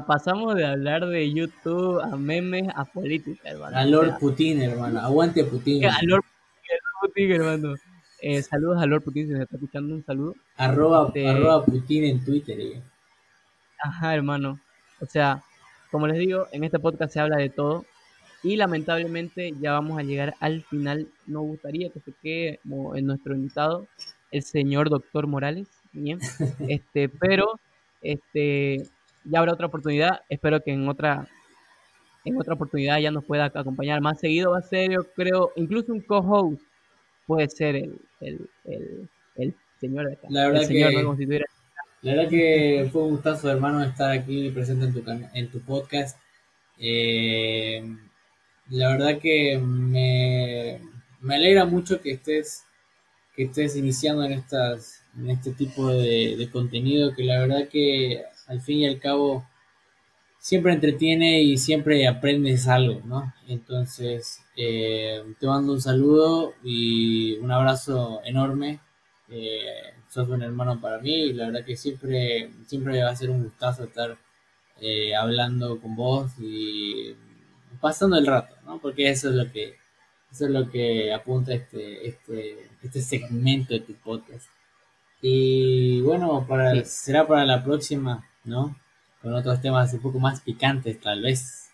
pasamos, 0.06 0.54
de 0.54 0.66
hablar 0.66 1.06
de 1.06 1.32
YouTube 1.32 2.00
a 2.00 2.16
memes 2.16 2.68
a 2.74 2.84
política, 2.84 3.48
hermano. 3.48 3.76
A 3.76 3.84
Lord 3.84 4.18
Putin, 4.18 4.62
hermano. 4.62 5.00
Aguante 5.00 5.44
Putin. 5.44 5.84
A 5.86 5.98
Lord, 6.02 6.24
Putin, 7.00 7.32
hermano. 7.32 7.74
Eh, 8.20 8.42
saludos 8.42 8.82
a 8.82 8.86
Lord 8.86 9.02
Putin, 9.02 9.26
si 9.26 9.34
se 9.34 9.42
está 9.42 9.56
escuchando, 9.56 9.94
un 9.94 10.04
saludo. 10.04 10.34
Arroba, 10.56 11.12
arroba 11.14 11.64
Putin 11.64 12.04
en 12.04 12.24
Twitter. 12.24 12.58
Eh. 12.58 12.82
Ajá, 13.82 14.14
hermano. 14.14 14.58
O 15.00 15.06
sea, 15.06 15.42
como 15.90 16.06
les 16.06 16.18
digo, 16.18 16.46
en 16.52 16.64
este 16.64 16.78
podcast 16.78 17.12
se 17.12 17.20
habla 17.20 17.36
de 17.36 17.50
todo. 17.50 17.84
Y 18.44 18.56
lamentablemente 18.56 19.54
ya 19.58 19.72
vamos 19.72 19.98
a 19.98 20.02
llegar 20.02 20.34
al 20.38 20.62
final. 20.64 21.08
Nos 21.26 21.44
gustaría 21.44 21.88
que 21.88 22.00
se 22.00 22.12
quede 22.22 22.60
en 22.94 23.06
nuestro 23.06 23.34
invitado, 23.34 23.86
el 24.30 24.42
señor 24.42 24.90
doctor 24.90 25.26
Morales. 25.26 25.66
Bien. 25.92 26.18
Este, 26.68 27.08
pero 27.08 27.58
este, 28.02 28.86
ya 29.24 29.38
habrá 29.38 29.54
otra 29.54 29.66
oportunidad. 29.66 30.20
Espero 30.28 30.60
que 30.60 30.72
en 30.72 30.86
otra, 30.86 31.26
en 32.26 32.38
otra 32.38 32.52
oportunidad 32.52 32.98
ya 32.98 33.10
nos 33.10 33.24
pueda 33.24 33.46
acompañar 33.46 34.02
más 34.02 34.20
seguido. 34.20 34.50
Va 34.50 34.58
a 34.58 34.62
ser, 34.62 34.90
yo 34.90 35.04
creo, 35.14 35.52
incluso 35.56 35.94
un 35.94 36.02
co-host 36.02 36.60
puede 37.26 37.48
ser 37.48 37.76
el, 37.76 37.98
el, 38.20 39.54
señor 39.80 40.06
de 40.06 40.12
acá. 40.12 40.26
La 40.28 40.48
verdad, 40.48 40.68
que, 40.68 40.80
la 42.02 42.14
verdad 42.14 42.28
que 42.28 42.88
fue 42.92 43.02
un 43.04 43.10
gustazo, 43.12 43.50
hermano, 43.50 43.82
estar 43.82 44.10
aquí 44.10 44.50
presente 44.50 44.84
en 44.84 44.92
tu, 44.92 45.02
en 45.32 45.50
tu 45.50 45.60
podcast. 45.60 46.18
Eh, 46.78 47.82
la 48.70 48.88
verdad 48.90 49.18
que 49.20 49.58
me, 49.58 50.80
alegra 51.28 51.64
mucho 51.64 52.00
que 52.00 52.12
estés 52.12 52.64
que 53.36 53.44
estés 53.44 53.76
iniciando 53.76 54.24
en 54.24 54.32
estas 54.32 55.02
en 55.16 55.30
este 55.30 55.52
tipo 55.52 55.88
de, 55.88 56.48
contenido 56.52 57.14
que 57.14 57.24
la 57.24 57.40
verdad 57.40 57.68
que 57.68 58.22
al 58.46 58.60
fin 58.60 58.78
y 58.80 58.86
al 58.86 59.00
cabo 59.00 59.46
siempre 60.38 60.72
entretiene 60.72 61.42
y 61.42 61.56
siempre 61.56 62.06
aprendes 62.06 62.68
algo, 62.68 63.00
¿no? 63.06 63.32
Entonces, 63.48 64.44
eh, 64.56 65.22
te 65.40 65.46
mando 65.46 65.72
un 65.72 65.80
saludo 65.80 66.54
y 66.62 67.36
un 67.38 67.50
abrazo 67.50 68.20
enorme. 68.24 68.80
Eh, 69.30 69.94
sos 70.10 70.28
un 70.28 70.42
hermano 70.42 70.80
para 70.80 70.98
mí 71.00 71.14
y 71.14 71.32
la 71.32 71.46
verdad 71.46 71.64
que 71.64 71.76
siempre, 71.76 72.50
siempre 72.66 73.02
va 73.02 73.10
a 73.10 73.16
ser 73.16 73.30
un 73.30 73.44
gustazo 73.44 73.84
estar 73.84 74.18
eh, 74.80 75.14
hablando 75.14 75.80
con 75.80 75.96
vos 75.96 76.32
y 76.38 77.16
pasando 77.80 78.16
el 78.16 78.26
rato, 78.26 78.53
¿no? 78.64 78.78
Porque 78.78 79.10
eso 79.10 79.30
es 79.30 79.34
lo 79.34 79.50
que, 79.50 79.76
eso 80.30 80.46
es 80.46 80.50
lo 80.50 80.70
que 80.70 81.12
apunta 81.12 81.54
este, 81.54 82.08
este, 82.08 82.70
este 82.82 83.00
segmento 83.00 83.74
de 83.74 83.80
tu 83.80 83.94
podcast. 83.94 84.46
Y 85.20 86.00
bueno, 86.02 86.44
para, 86.46 86.84
será 86.84 87.26
para 87.26 87.44
la 87.44 87.64
próxima, 87.64 88.28
¿no? 88.44 88.76
Con 89.22 89.32
otros 89.32 89.60
temas 89.60 89.94
un 89.94 90.00
poco 90.00 90.18
más 90.18 90.40
picantes, 90.40 91.00
tal 91.00 91.22
vez. 91.22 91.70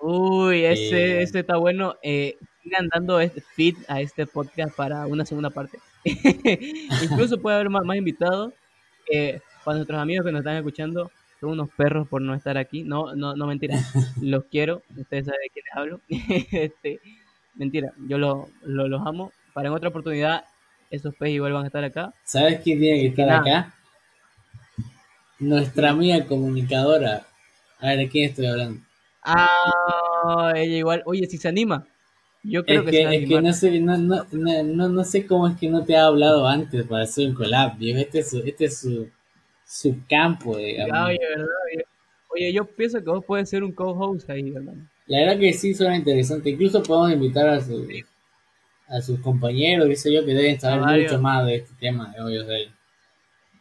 Uy, 0.00 0.64
ese, 0.64 0.96
eh, 0.96 1.22
ese 1.22 1.40
está 1.40 1.58
bueno. 1.58 1.94
Eh, 2.02 2.36
sigan 2.62 2.88
dando 2.88 3.20
este 3.20 3.40
feed 3.40 3.76
a 3.86 4.00
este 4.00 4.26
podcast 4.26 4.74
para 4.74 5.06
una 5.06 5.24
segunda 5.24 5.50
parte. 5.50 5.78
Incluso 6.04 7.40
puede 7.40 7.56
haber 7.56 7.70
más, 7.70 7.96
invitados. 7.96 8.52
Eh, 9.12 9.40
para 9.64 9.76
nuestros 9.76 10.00
amigos 10.00 10.26
que 10.26 10.32
nos 10.32 10.40
están 10.40 10.56
escuchando, 10.56 11.10
son 11.42 11.50
unos 11.50 11.70
perros 11.70 12.06
por 12.06 12.22
no 12.22 12.34
estar 12.34 12.56
aquí. 12.56 12.84
No, 12.84 13.16
no, 13.16 13.34
no 13.34 13.46
mentira. 13.48 13.76
los 14.22 14.44
quiero. 14.44 14.82
Ustedes 14.96 15.26
saben 15.26 15.40
de 15.42 15.50
quiénes 15.50 15.72
hablo. 15.74 16.00
este, 16.52 17.00
mentira, 17.56 17.92
yo 18.06 18.16
lo, 18.16 18.48
los 18.62 19.06
amo. 19.06 19.32
Para 19.52 19.68
en 19.68 19.74
otra 19.74 19.88
oportunidad, 19.88 20.44
esos 20.88 21.14
peces 21.16 21.34
igual 21.34 21.52
van 21.52 21.64
a 21.64 21.66
estar 21.66 21.82
acá. 21.82 22.14
¿Sabes 22.24 22.60
quién 22.60 22.78
tiene 22.78 23.00
que 23.00 23.06
estar 23.08 23.28
acá? 23.28 23.74
Nuestra 25.40 25.90
amiga 25.90 26.24
comunicadora. 26.26 27.26
A 27.80 27.88
ver, 27.88 27.98
¿de 27.98 28.08
quién 28.08 28.30
estoy 28.30 28.46
hablando? 28.46 28.80
Ah, 29.24 30.52
ella 30.54 30.76
igual. 30.76 31.02
Oye, 31.06 31.26
si 31.26 31.38
se 31.38 31.48
anima. 31.48 31.84
Yo 32.44 32.64
creo 32.64 32.84
que, 32.84 33.02
es 33.02 33.28
que 33.28 33.42
no 33.42 33.52
sé, 33.52 33.80
no, 33.80 33.98
no, 33.98 34.26
no, 34.32 34.88
no, 34.88 35.04
sé 35.04 35.26
cómo 35.26 35.48
es 35.48 35.56
que 35.56 35.68
no 35.68 35.84
te 35.84 35.96
ha 35.96 36.06
hablado 36.06 36.46
antes 36.46 36.84
para 36.86 37.04
hacer 37.04 37.28
un 37.28 37.34
collab, 37.34 37.76
Este 37.80 38.20
es 38.20 38.30
su, 38.30 38.38
este 38.38 38.64
es 38.64 38.78
su, 38.78 39.08
su 39.66 39.96
campo, 40.08 40.56
digamos. 40.56 41.08
oye, 41.08 41.18
¿verdad? 41.28 41.46
Oye, 42.34 42.52
yo 42.52 42.64
pienso 42.64 42.98
que 42.98 43.10
vos 43.10 43.24
puedes 43.24 43.48
ser 43.48 43.62
un 43.62 43.72
co-host 43.72 44.28
ahí, 44.30 44.50
¿verdad? 44.50 44.74
La 45.06 45.18
verdad 45.18 45.38
que 45.38 45.52
sí 45.52 45.74
suena 45.74 45.96
interesante. 45.96 46.50
Incluso 46.50 46.82
podemos 46.82 47.12
invitar 47.12 47.48
a 47.48 47.60
su, 47.60 47.86
a 48.88 49.00
sus 49.02 49.20
compañeros, 49.20 49.88
dice 49.88 50.12
yo, 50.12 50.24
que 50.24 50.32
deben 50.32 50.58
saber 50.58 51.02
mucho 51.02 51.20
más 51.20 51.46
de 51.46 51.56
este 51.56 51.74
tema 51.78 52.12
de 52.12 52.20
hoyos 52.22 52.46
de 52.46 52.68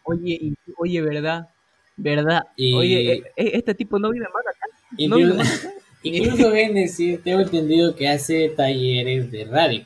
Oye, 0.04 0.54
oye, 0.78 1.02
¿verdad? 1.02 1.50
¿Verdad? 1.98 2.42
Oye, 2.58 3.12
e, 3.12 3.24
e, 3.36 3.58
este 3.58 3.76
tipo 3.76 4.00
no 4.00 4.10
vive 4.10 4.26
más 4.34 4.48
acá. 4.48 4.66
No 5.08 5.18
vive 5.18 5.34
más 5.34 5.66
acá. 5.66 5.74
Incluso 6.04 6.50
decir, 6.50 7.22
tengo 7.24 7.42
entendido 7.42 7.96
que 7.96 8.08
hace 8.08 8.50
talleres 8.50 9.32
de 9.32 9.46
radio 9.46 9.86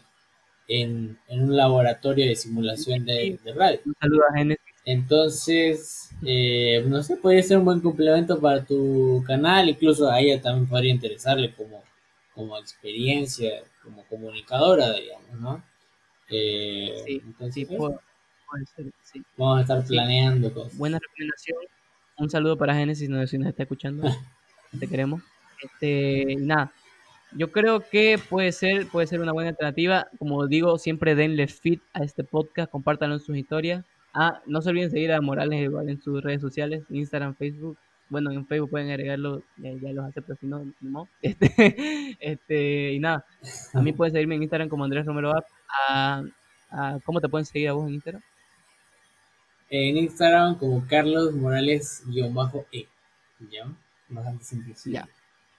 en, 0.67 1.17
un 1.29 1.55
laboratorio 1.55 2.25
de 2.25 2.35
simulación 2.35 3.05
de, 3.05 3.37
radio. 3.55 3.79
Un 3.85 3.95
saludo 3.99 4.21
a 4.31 4.37
Genesis. 4.37 4.65
Entonces, 4.85 6.04
eh, 6.25 6.83
no 6.87 7.03
sé, 7.03 7.17
podría 7.17 7.43
ser 7.43 7.59
un 7.59 7.65
buen 7.65 7.81
complemento 7.81 8.39
para 8.39 8.65
tu 8.65 9.23
canal, 9.27 9.69
incluso 9.69 10.09
a 10.09 10.19
ella 10.19 10.41
también 10.41 10.67
podría 10.67 10.91
interesarle 10.91 11.53
como, 11.53 11.83
como 12.33 12.57
experiencia, 12.57 13.63
como 13.83 14.03
comunicadora, 14.05 14.93
digamos, 14.93 15.39
¿no? 15.39 15.63
Eh, 16.29 16.95
sí, 17.05 17.21
entonces, 17.23 17.67
pues, 17.67 17.77
puede, 18.49 18.65
ser, 18.75 18.85
sí. 19.03 19.23
Vamos 19.37 19.59
a 19.59 19.61
estar 19.61 19.85
planeando 19.85 20.51
cosas. 20.51 20.75
Buena 20.77 20.97
recomendación. 20.99 21.57
Un 22.17 22.29
saludo 22.29 22.57
para 22.57 22.73
Genesis, 22.73 23.07
no 23.07 23.19
sé 23.19 23.27
si 23.27 23.37
nos 23.37 23.49
está 23.49 23.63
escuchando. 23.63 24.03
Te 24.79 24.87
queremos. 24.87 25.21
Este, 25.61 26.35
nada, 26.39 26.71
yo 27.33 27.51
creo 27.51 27.81
que 27.81 28.17
puede 28.17 28.51
ser, 28.51 28.87
puede 28.87 29.07
ser 29.07 29.19
una 29.19 29.31
buena 29.31 29.49
alternativa. 29.49 30.07
Como 30.17 30.47
digo, 30.47 30.77
siempre 30.79 31.13
denle 31.13 31.47
feed 31.47 31.79
a 31.93 32.03
este 32.03 32.23
podcast, 32.23 32.71
compártanlo 32.71 33.15
en 33.15 33.21
sus 33.21 33.37
historias. 33.37 33.85
Ah, 34.17 34.41
no 34.45 34.61
se 34.61 34.69
olviden 34.69 34.91
seguir 34.91 35.11
a 35.11 35.19
Morales 35.19 35.61
igual 35.61 35.89
en 35.89 36.01
sus 36.01 36.23
redes 36.23 36.39
sociales, 36.39 36.83
Instagram, 36.89 37.35
Facebook. 37.35 37.77
Bueno, 38.07 38.31
en 38.31 38.47
Facebook 38.47 38.69
pueden 38.69 38.89
agregarlo, 38.89 39.43
ya, 39.57 39.73
los 39.91 40.05
acepto, 40.05 40.35
si 40.35 40.47
no, 40.47 40.65
no. 40.79 41.09
Este, 41.21 42.17
este, 42.21 42.93
y 42.93 42.99
nada, 42.99 43.25
a 43.73 43.81
mí 43.81 43.91
pueden 43.91 44.13
seguirme 44.13 44.35
en 44.35 44.43
Instagram 44.43 44.69
como 44.69 44.85
Andrés 44.85 45.05
Romero 45.05 45.33
A, 45.89 46.23
¿Cómo 47.03 47.19
te 47.19 47.27
pueden 47.27 47.45
seguir 47.45 47.67
a 47.67 47.73
vos 47.73 47.89
en 47.89 47.95
Instagram? 47.95 48.21
En 49.69 49.97
Instagram 49.97 50.57
como 50.59 50.87
Carlos 50.87 51.33
Morales-E. 51.33 52.87
¿Ya? 53.51 53.67
Bastante 54.07 54.45
simple. 54.45 54.75
Ya. 54.85 55.09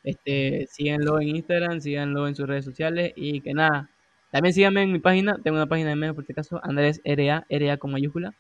Este, 0.03 0.67
síganlo 0.71 1.21
en 1.21 1.29
Instagram, 1.37 1.81
síganlo 1.83 2.27
en 2.27 2.35
sus 2.35 2.47
redes 2.47 2.65
sociales 2.65 3.13
y 3.17 3.43
que 3.43 3.53
nada. 3.53 3.91
También 4.31 4.55
síganme 4.55 4.83
en 4.83 4.93
mi 4.93 4.99
página, 4.99 5.37
tengo 5.43 5.59
una 5.59 5.67
página 5.67 5.91
de 5.91 5.97
medio 5.97 6.15
por 6.15 6.25
este 6.25 6.33
caso, 6.33 6.59
Andrés 6.63 7.03
RA, 7.05 7.45
RA 7.51 7.77
con 7.77 7.93
mayúscula. 7.93 8.35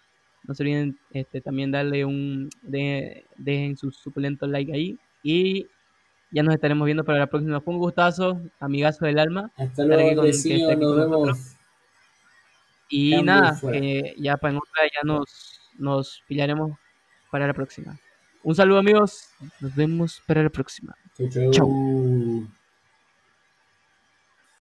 No 0.46 0.54
se 0.54 0.62
olviden 0.62 0.98
este, 1.10 1.40
también 1.40 1.70
darle 1.70 2.04
un, 2.04 2.50
de, 2.62 3.24
dejen 3.36 3.76
su 3.76 3.90
suculento 3.90 4.46
like 4.46 4.72
ahí 4.72 4.98
y 5.22 5.66
ya 6.30 6.42
nos 6.42 6.54
estaremos 6.54 6.86
viendo 6.86 7.04
para 7.04 7.18
la 7.18 7.26
próxima. 7.26 7.60
Fue 7.60 7.74
un 7.74 7.80
gustazo, 7.80 8.40
amigazo 8.60 9.06
del 9.06 9.18
alma. 9.18 9.50
Hasta 9.56 9.84
luego, 9.84 10.22
nos 10.24 10.44
vemos. 10.44 11.56
Y 12.88 13.20
nada, 13.22 13.60
ya 14.16 14.36
para 14.36 14.52
en 14.52 14.58
otra 14.58 14.84
ya 14.84 15.02
nos, 15.04 15.60
nos 15.78 16.22
pillaremos 16.28 16.78
para 17.30 17.46
la 17.46 17.54
próxima. 17.54 17.98
Un 18.42 18.54
saludo 18.54 18.78
amigos, 18.78 19.30
nos 19.60 19.74
vemos 19.74 20.22
para 20.26 20.42
la 20.42 20.50
próxima. 20.50 20.94
Chau. 21.50 22.46